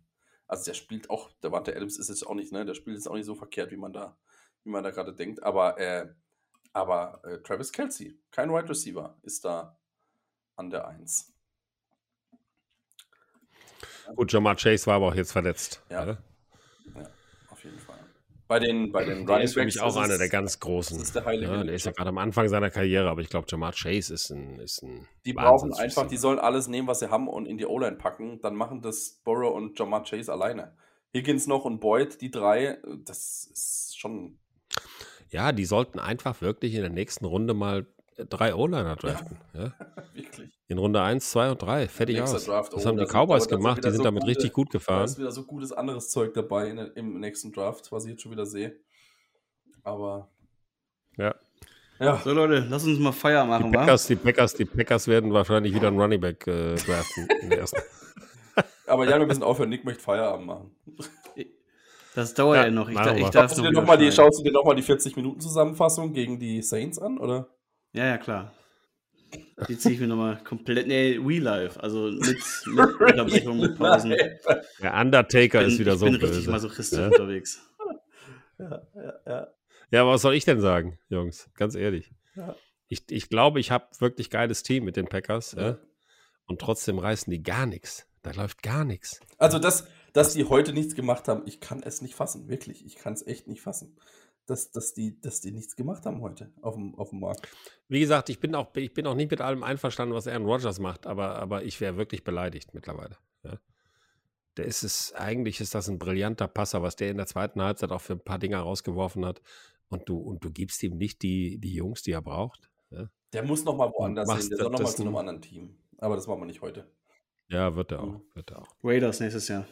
Also 0.55 0.67
der 0.67 0.75
spielt 0.75 1.11
auch, 1.11 1.33
Devante 1.43 1.75
Adams 1.75 1.99
ist 1.99 2.09
jetzt 2.09 2.25
auch 2.25 2.35
nicht, 2.35 2.53
ne? 2.53 2.65
Der 2.65 2.75
spielt 2.75 2.97
jetzt 2.97 3.09
auch 3.09 3.15
nicht 3.15 3.25
so 3.27 3.35
verkehrt, 3.35 3.73
wie 3.73 3.77
man 3.77 3.93
da, 3.93 4.17
wie 4.63 4.71
man 4.71 4.85
da 4.85 4.93
gerade 4.93 5.13
denkt. 5.13 5.43
Aber, 5.43 5.81
äh, 5.81 6.07
aber 6.73 7.21
äh, 7.25 7.39
Travis 7.43 7.73
Kelsey, 7.73 8.17
kein 8.31 8.51
Wide 8.53 8.69
Receiver, 8.69 9.19
ist 9.23 9.45
da 9.45 9.77
an 10.55 10.71
der 10.71 10.87
Eins. 10.87 11.35
Gut, 14.15 14.33
Jamar 14.33 14.55
Chase 14.55 14.87
war 14.87 14.95
aber 14.95 15.09
auch 15.09 15.15
jetzt 15.17 15.33
verletzt. 15.33 15.83
Ja. 15.91 16.07
Ja. 16.07 16.19
Bei 18.47 18.59
den, 18.59 18.93
bei 18.93 19.05
den 19.05 19.27
Der 19.27 19.41
ist 19.41 19.55
für 19.55 19.65
mich 19.65 19.81
auch 19.81 19.97
einer 19.97 20.19
der 20.19 20.29
ganz 20.29 20.61
großen. 20.61 20.99
das 20.99 21.09
ist 21.09 21.17
der 21.17 21.25
heilige 21.25 21.51
ja, 21.51 21.65
der 21.65 21.75
ist 21.75 21.87
ja 21.87 21.93
gerade 21.93 22.11
am 22.11 22.19
Anfang 22.19 22.49
seiner 22.49 22.71
Karriere, 22.71 23.09
aber 23.09 23.23
ich 23.23 23.31
glaube, 23.31 23.47
Jamar 23.49 23.73
Chase 23.73 24.13
ist 24.13 24.31
ein. 24.31 24.61
Ist 24.61 24.83
ein 24.83 25.09
Die 25.25 25.33
brauchen 25.33 25.73
einfach, 25.73 26.07
die 26.07 26.19
sollen 26.19 26.39
alles 26.39 26.69
nehmen, 26.69 26.87
was 26.87 26.99
sie 26.99 27.11
haben 27.11 27.27
und 27.29 27.47
in 27.47 27.57
die 27.57 27.65
O-Line 27.65 27.97
packen. 27.97 28.41
Dann 28.43 28.55
machen 28.55 28.83
das 28.83 29.21
Burrow 29.25 29.55
und 29.55 29.79
Jamar 29.79 30.05
Chase 30.05 30.31
alleine. 30.31 30.77
Higgins 31.15 31.47
noch 31.47 31.65
und 31.65 31.81
Boyd, 31.81 32.21
die 32.21 32.31
drei, 32.31 32.79
das 33.05 33.49
ist 33.53 33.99
schon. 33.99 34.39
Ja, 35.31 35.53
die 35.53 35.65
sollten 35.65 35.99
einfach 35.99 36.43
wirklich 36.43 36.75
in 36.75 36.83
der 36.83 36.91
nächsten 36.91 37.25
Runde 37.25 37.55
mal 37.55 37.87
drei 38.17 38.55
O-Liner 38.55 38.97
draften. 38.97 39.37
Ja. 39.53 39.73
Wirklich. 40.15 40.51
In 40.69 40.79
Runde 40.79 41.03
1, 41.03 41.31
2 41.31 41.51
und 41.53 41.63
3. 41.63 41.89
Fertig 41.89 42.21
aus. 42.21 42.45
Draft, 42.45 42.73
das 42.73 42.85
oh, 42.85 42.89
haben 42.89 42.97
da 42.97 43.05
die 43.05 43.11
Cowboys 43.11 43.45
da 43.45 43.49
sind 43.51 43.59
gemacht, 43.59 43.79
die 43.85 43.89
sind 43.91 43.97
so 43.99 44.03
damit 44.05 44.23
gute- 44.23 44.31
richtig 44.31 44.53
gut 44.53 44.69
Da 44.69 44.79
gefahren. 44.79 45.05
ist 45.05 45.19
wieder 45.19 45.31
so 45.33 45.45
gutes 45.45 45.73
anderes 45.73 46.11
Zeug 46.11 46.33
dabei 46.35 46.69
in, 46.71 46.79
im 46.79 47.21
nächsten 47.21 47.53
Draft, 47.53 47.91
was 47.93 48.05
ich 48.05 48.13
jetzt 48.13 48.23
schon 48.23 48.33
wieder 48.33 48.47
sehe. 48.47 48.77
Aber. 49.83 50.29
Ja. 51.17 51.35
Ja, 52.01 52.19
So, 52.19 52.33
Leute, 52.33 52.67
lass 52.69 52.85
uns 52.85 52.99
mal 52.99 53.13
Feier 53.13 53.45
Die 53.45 53.49
machen, 53.51 53.73
wa? 53.73 53.79
Packers, 53.81 54.07
die, 54.09 54.17
Packers, 54.17 54.55
die 54.55 54.65
Packers 54.65 55.07
werden 55.07 55.33
wahrscheinlich 55.33 55.73
wieder 55.73 55.89
einen 55.89 56.01
Running 56.01 56.21
Back 56.21 56.47
äh, 56.47 56.75
draften. 56.75 57.29
in 57.43 57.51
der 57.51 57.61
ersten. 57.61 57.81
aber 58.89 59.09
Jan, 59.09 59.21
wir 59.21 59.27
müssen 59.29 59.45
aufhören. 59.45 59.69
Nick 59.69 59.85
möchte 59.85 60.03
Feierabend 60.03 60.47
machen. 60.47 60.77
Das 62.17 62.33
dauert 62.33 62.59
ja, 62.59 62.65
Ja, 62.67 62.71
noch. 62.71 62.89
Ich, 62.89 62.95
da, 62.97 63.15
ich 63.17 63.29
darf 63.31 63.53
du, 63.55 63.63
noch 63.63 63.69
dir 63.71 63.75
noch 63.75 63.87
mal 63.87 63.99
die, 63.99 64.13
schaust 64.13 64.39
du 64.39 64.45
dir 64.45 64.53
nochmal 64.53 64.77
die 64.77 64.85
40-Minuten-Zusammenfassung 64.85 66.13
gegen 66.13 66.39
die 66.39 66.63
Saints 66.63 66.97
an, 67.01 67.19
oder? 67.19 67.49
Ja, 67.95 68.07
ja, 68.07 68.19
klar. 68.19 68.53
Die 69.69 69.79
ziehe 69.79 69.95
ich 69.95 70.01
mir 70.01 70.07
nochmal 70.07 70.43
komplett. 70.45 70.87
Nee, 70.87 71.19
We 71.21 71.39
Live. 71.39 71.79
Also 71.79 72.11
mit, 72.11 72.21
mit 72.67 73.01
Unterbrechung, 73.01 73.59
mit 73.61 73.77
Pausen. 73.77 74.11
Der 74.83 74.95
Undertaker 74.95 75.61
Ich 75.61 75.67
bin, 75.67 75.69
ist 75.69 75.79
wieder 75.79 75.93
ich 75.95 75.99
so 75.99 76.05
bin 76.07 76.15
richtig 76.17 76.31
böse. 76.37 76.51
masochistisch 76.51 76.99
Ja? 76.99 77.07
unterwegs. 77.07 77.61
Ja, 78.59 78.83
ja, 78.95 79.15
ja. 79.27 79.47
Ja, 79.91 80.07
was 80.07 80.23
soll 80.23 80.35
ich 80.35 80.45
denn 80.45 80.61
sagen, 80.61 80.99
Jungs? 81.09 81.49
Ganz 81.55 81.75
ehrlich. 81.75 82.13
Ja. 82.37 82.55
Ich, 82.89 83.05
ich 83.11 83.29
glaube, 83.29 83.61
ich 83.61 83.71
habe 83.71 83.87
wirklich 83.99 84.31
geiles 84.31 84.63
Team 84.63 84.85
mit 84.85 84.97
den 84.97 85.07
Packers. 85.07 85.53
Ja. 85.53 85.63
Ja. 85.63 85.79
Und 86.47 86.61
trotzdem 86.61 86.99
reißen 86.99 87.31
die 87.31 87.43
gar 87.43 87.67
nichts. 87.67 88.07
Da 88.23 88.31
läuft 88.33 88.63
gar 88.63 88.85
nichts. 88.85 89.21
Also, 89.39 89.59
dass, 89.59 89.87
dass 90.13 90.33
die 90.35 90.45
heute 90.45 90.73
nichts 90.73 90.95
gemacht 90.95 91.29
haben, 91.29 91.43
ich 91.47 91.61
kann 91.61 91.83
es 91.83 92.03
nicht 92.03 92.15
fassen, 92.15 92.49
wirklich. 92.49 92.85
Ich 92.87 92.97
kann 92.97 93.13
es 93.13 93.27
echt 93.27 93.47
nicht 93.49 93.63
fassen. 93.63 93.97
Dass, 94.47 94.71
dass, 94.71 94.93
die, 94.93 95.19
dass 95.21 95.41
die 95.41 95.53
nichts 95.53 95.75
gemacht 95.75 96.05
haben 96.05 96.21
heute 96.21 96.53
auf 96.61 96.75
dem, 96.75 96.95
auf 96.97 97.11
dem 97.11 97.21
Markt. 97.21 97.49
Wie 97.89 98.01
gesagt, 98.01 98.29
ich 98.29 98.41
bin 98.41 98.55
auch, 98.55 98.75
ich 98.77 98.93
bin 98.93 99.07
auch 99.07 99.15
nicht 99.15 99.31
mit 99.31 99.41
allem 99.41 99.63
einverstanden, 99.63 100.15
was 100.15 100.27
Aaron 100.29 100.45
Rodgers 100.45 100.79
macht, 100.81 101.07
aber, 101.07 101.37
aber 101.37 101.65
ich 101.65 101.81
wäre 101.81 101.97
wirklich 101.97 102.25
beleidigt 102.25 102.75
mittlerweile. 102.75 103.17
Ja. 103.43 103.59
Der 104.57 104.67
ist 104.67 104.83
es, 104.83 105.13
eigentlich 105.15 105.61
ist 105.61 105.75
das 105.75 105.89
ein 105.89 105.99
brillanter 105.99 106.47
Passer, 106.47 106.83
was 106.83 106.97
der 106.97 107.11
in 107.11 107.17
der 107.17 107.27
zweiten 107.27 107.63
Halbzeit 107.63 107.91
auch 107.91 108.01
für 108.01 108.13
ein 108.15 108.21
paar 108.21 108.39
Dinger 108.39 108.61
rausgeworfen 108.61 109.25
hat. 109.25 109.41
Und 109.89 110.09
du, 110.09 110.19
und 110.19 110.45
du 110.45 110.51
gibst 110.51 110.83
ihm 110.83 110.97
nicht 110.97 111.23
die, 111.23 111.59
die 111.59 111.75
Jungs, 111.75 112.03
die 112.03 112.13
er 112.13 112.23
braucht. 112.23 112.71
Ja, 112.91 113.09
Der 113.33 113.45
muss 113.45 113.65
noch 113.65 113.77
mal 113.77 113.91
woanders 113.91 114.31
hin. 114.31 114.49
Der 114.51 114.59
soll 114.59 114.71
noch 114.71 114.81
mal 114.81 114.87
zu 114.95 115.03
einem 115.03 115.17
anderen 115.17 115.41
Team. 115.43 115.77
Aber 115.99 116.17
das 116.17 116.27
machen 116.27 116.41
wir 116.41 116.47
nicht 116.47 116.61
heute. 116.63 116.87
ja 117.49 117.75
wird 117.77 117.93
er 117.93 118.03
auch. 118.03 118.07
Mhm. 118.07 118.23
Wird 118.35 118.51
er 118.51 118.63
auch. 118.63 118.77
Raiders 118.83 119.21
nächstes 119.21 119.49
Jahr. 119.49 119.67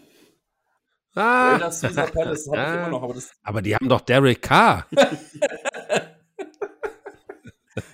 Ah, 1.15 1.53
Raiders, 1.53 1.81
Caesar 1.81 2.07
Palace, 2.07 2.45
das 2.45 2.53
habe 2.53 2.57
ich 2.57 2.63
Ah. 2.63 2.75
immer 2.81 2.89
noch. 2.91 3.03
Aber 3.03 3.15
das, 3.15 3.31
aber 3.43 3.63
die 3.63 3.75
haben 3.75 3.89
doch 3.89 4.01
Derek 4.01 4.41
Carr. 4.43 4.87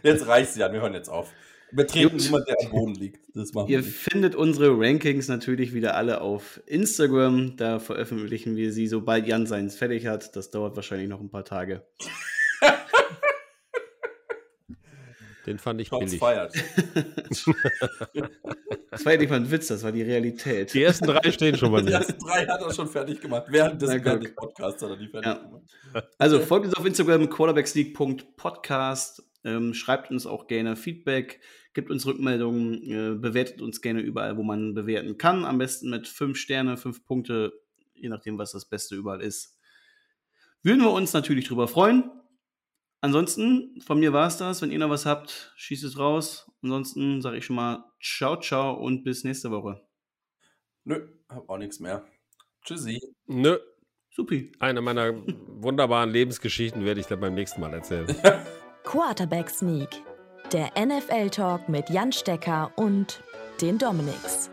jetzt 0.03 0.27
reicht's, 0.27 0.57
Jan. 0.57 0.73
Wir 0.73 0.81
hören 0.81 0.95
jetzt 0.95 1.09
auf. 1.09 1.31
Wir 1.71 1.87
treten 1.87 2.17
niemand, 2.17 2.49
der 2.49 2.57
am 2.65 2.71
Boden 2.71 2.95
liegt. 2.95 3.21
Das 3.37 3.53
machen 3.53 3.69
Ihr 3.69 3.83
findet 3.83 4.35
unsere 4.35 4.71
Rankings 4.79 5.29
natürlich 5.29 5.75
wieder 5.75 5.97
alle 5.97 6.23
auf 6.23 6.61
Instagram. 6.67 7.57
Da 7.57 7.79
veröffentlichen 7.79 8.57
wir 8.57 8.73
sie, 8.73 8.87
sobald 8.89 9.27
Jan 9.27 9.47
seins 9.47 9.77
fertig 9.77 10.07
hat. 10.07 10.35
Das 10.35 10.51
dauert 10.51 10.77
wahrscheinlich 10.77 11.09
noch 11.09 11.21
ein 11.21 11.29
paar 11.31 11.45
Tage. 11.45 11.83
Den 15.47 15.59
fand 15.59 15.81
ich 15.81 15.89
Shots 15.89 16.05
billig. 16.05 16.19
feiert. 16.21 16.53
Das 18.91 19.05
war 19.05 19.13
ja 19.13 19.19
nicht 19.19 19.29
mal 19.29 19.37
ein 19.37 19.51
Witz, 19.51 19.69
das 19.69 19.83
war 19.83 19.93
die 19.93 20.03
Realität. 20.03 20.73
Die 20.73 20.83
ersten 20.83 21.07
drei 21.07 21.31
stehen 21.31 21.57
schon 21.57 21.71
bei 21.71 21.83
Die 21.83 21.93
ersten 21.93 22.19
drei 22.19 22.47
hat 22.47 22.61
er 22.63 22.73
schon 22.73 22.89
fertig 22.89 23.21
gemacht. 23.21 23.45
Während 23.49 23.81
des, 23.83 23.91
während 23.91 24.25
des 24.25 24.35
Podcasts 24.35 24.83
hat 24.83 24.91
er 24.91 24.97
die 24.97 25.09
fertig 25.09 25.27
Ja. 25.31 25.35
gemacht. 25.35 25.63
Also 26.19 26.41
folgt 26.41 26.67
uns 26.67 26.75
auf 26.75 26.85
Instagram 26.87 27.29
quarterbacksleague.podcast. 27.29 29.23
Ähm, 29.45 29.73
schreibt 29.75 30.11
uns 30.11 30.27
auch 30.27 30.47
gerne 30.49 30.75
Feedback, 30.75 31.41
gibt 31.75 31.91
uns 31.91 32.05
Rückmeldungen, 32.07 32.83
äh, 32.83 33.15
bewertet 33.19 33.63
uns 33.63 33.81
gerne 33.81 34.01
überall, 34.01 34.37
wo 34.37 34.43
man 34.43 34.75
bewerten 34.75 35.17
kann. 35.19 35.45
Am 35.45 35.59
besten 35.59 35.91
mit 35.91 36.09
fünf 36.09 36.39
Sterne, 36.39 36.77
fünf 36.77 37.05
Punkte, 37.05 37.53
je 37.95 38.09
nachdem, 38.09 38.37
was 38.39 38.53
das 38.53 38.65
Beste 38.65 38.97
überall 38.97 39.21
ist. 39.21 39.57
Würden 40.63 40.81
wir 40.83 40.91
uns 40.91 41.13
natürlich 41.13 41.47
drüber 41.47 41.69
freuen. 41.69 42.11
Ansonsten, 43.01 43.81
von 43.81 44.01
mir 44.01 44.13
war 44.13 44.27
es 44.27 44.39
das. 44.39 44.61
Wenn 44.61 44.73
ihr 44.73 44.79
noch 44.79 44.91
was 44.91 45.07
habt, 45.07 45.53
schießt 45.57 45.85
es 45.85 45.99
raus. 45.99 46.51
Ansonsten 46.63 47.23
sage 47.23 47.39
ich 47.39 47.45
schon 47.45 47.57
mal 47.57 47.85
ciao, 48.03 48.37
ciao 48.41 48.75
und 48.75 49.05
bis 49.05 49.25
nächste 49.25 49.51
Woche. 49.51 49.81
Nö, 50.85 51.07
hab 51.29 51.49
auch 51.49 51.59
nichts 51.59 51.81
mehr. 51.81 52.05
Tschüssi. 52.65 53.01
Nö. 53.27 53.59
Supi. 54.11 54.51
Eine 54.59 54.81
meiner 54.81 55.15
wunderbaren 55.47 56.11
Lebensgeschichten 56.11 56.85
werde 56.85 57.01
ich 57.01 57.07
dann 57.07 57.21
beim 57.21 57.35
nächsten 57.35 57.61
Mal 57.61 57.73
erzählen. 57.73 58.07
Quarterback 58.83 59.49
Sneak, 59.49 59.91
der 60.53 60.71
NFL-Talk 60.77 61.69
mit 61.69 61.89
Jan 61.91 62.11
Stecker 62.11 62.73
und 62.77 63.23
den 63.61 63.79
Dominics. 63.79 64.51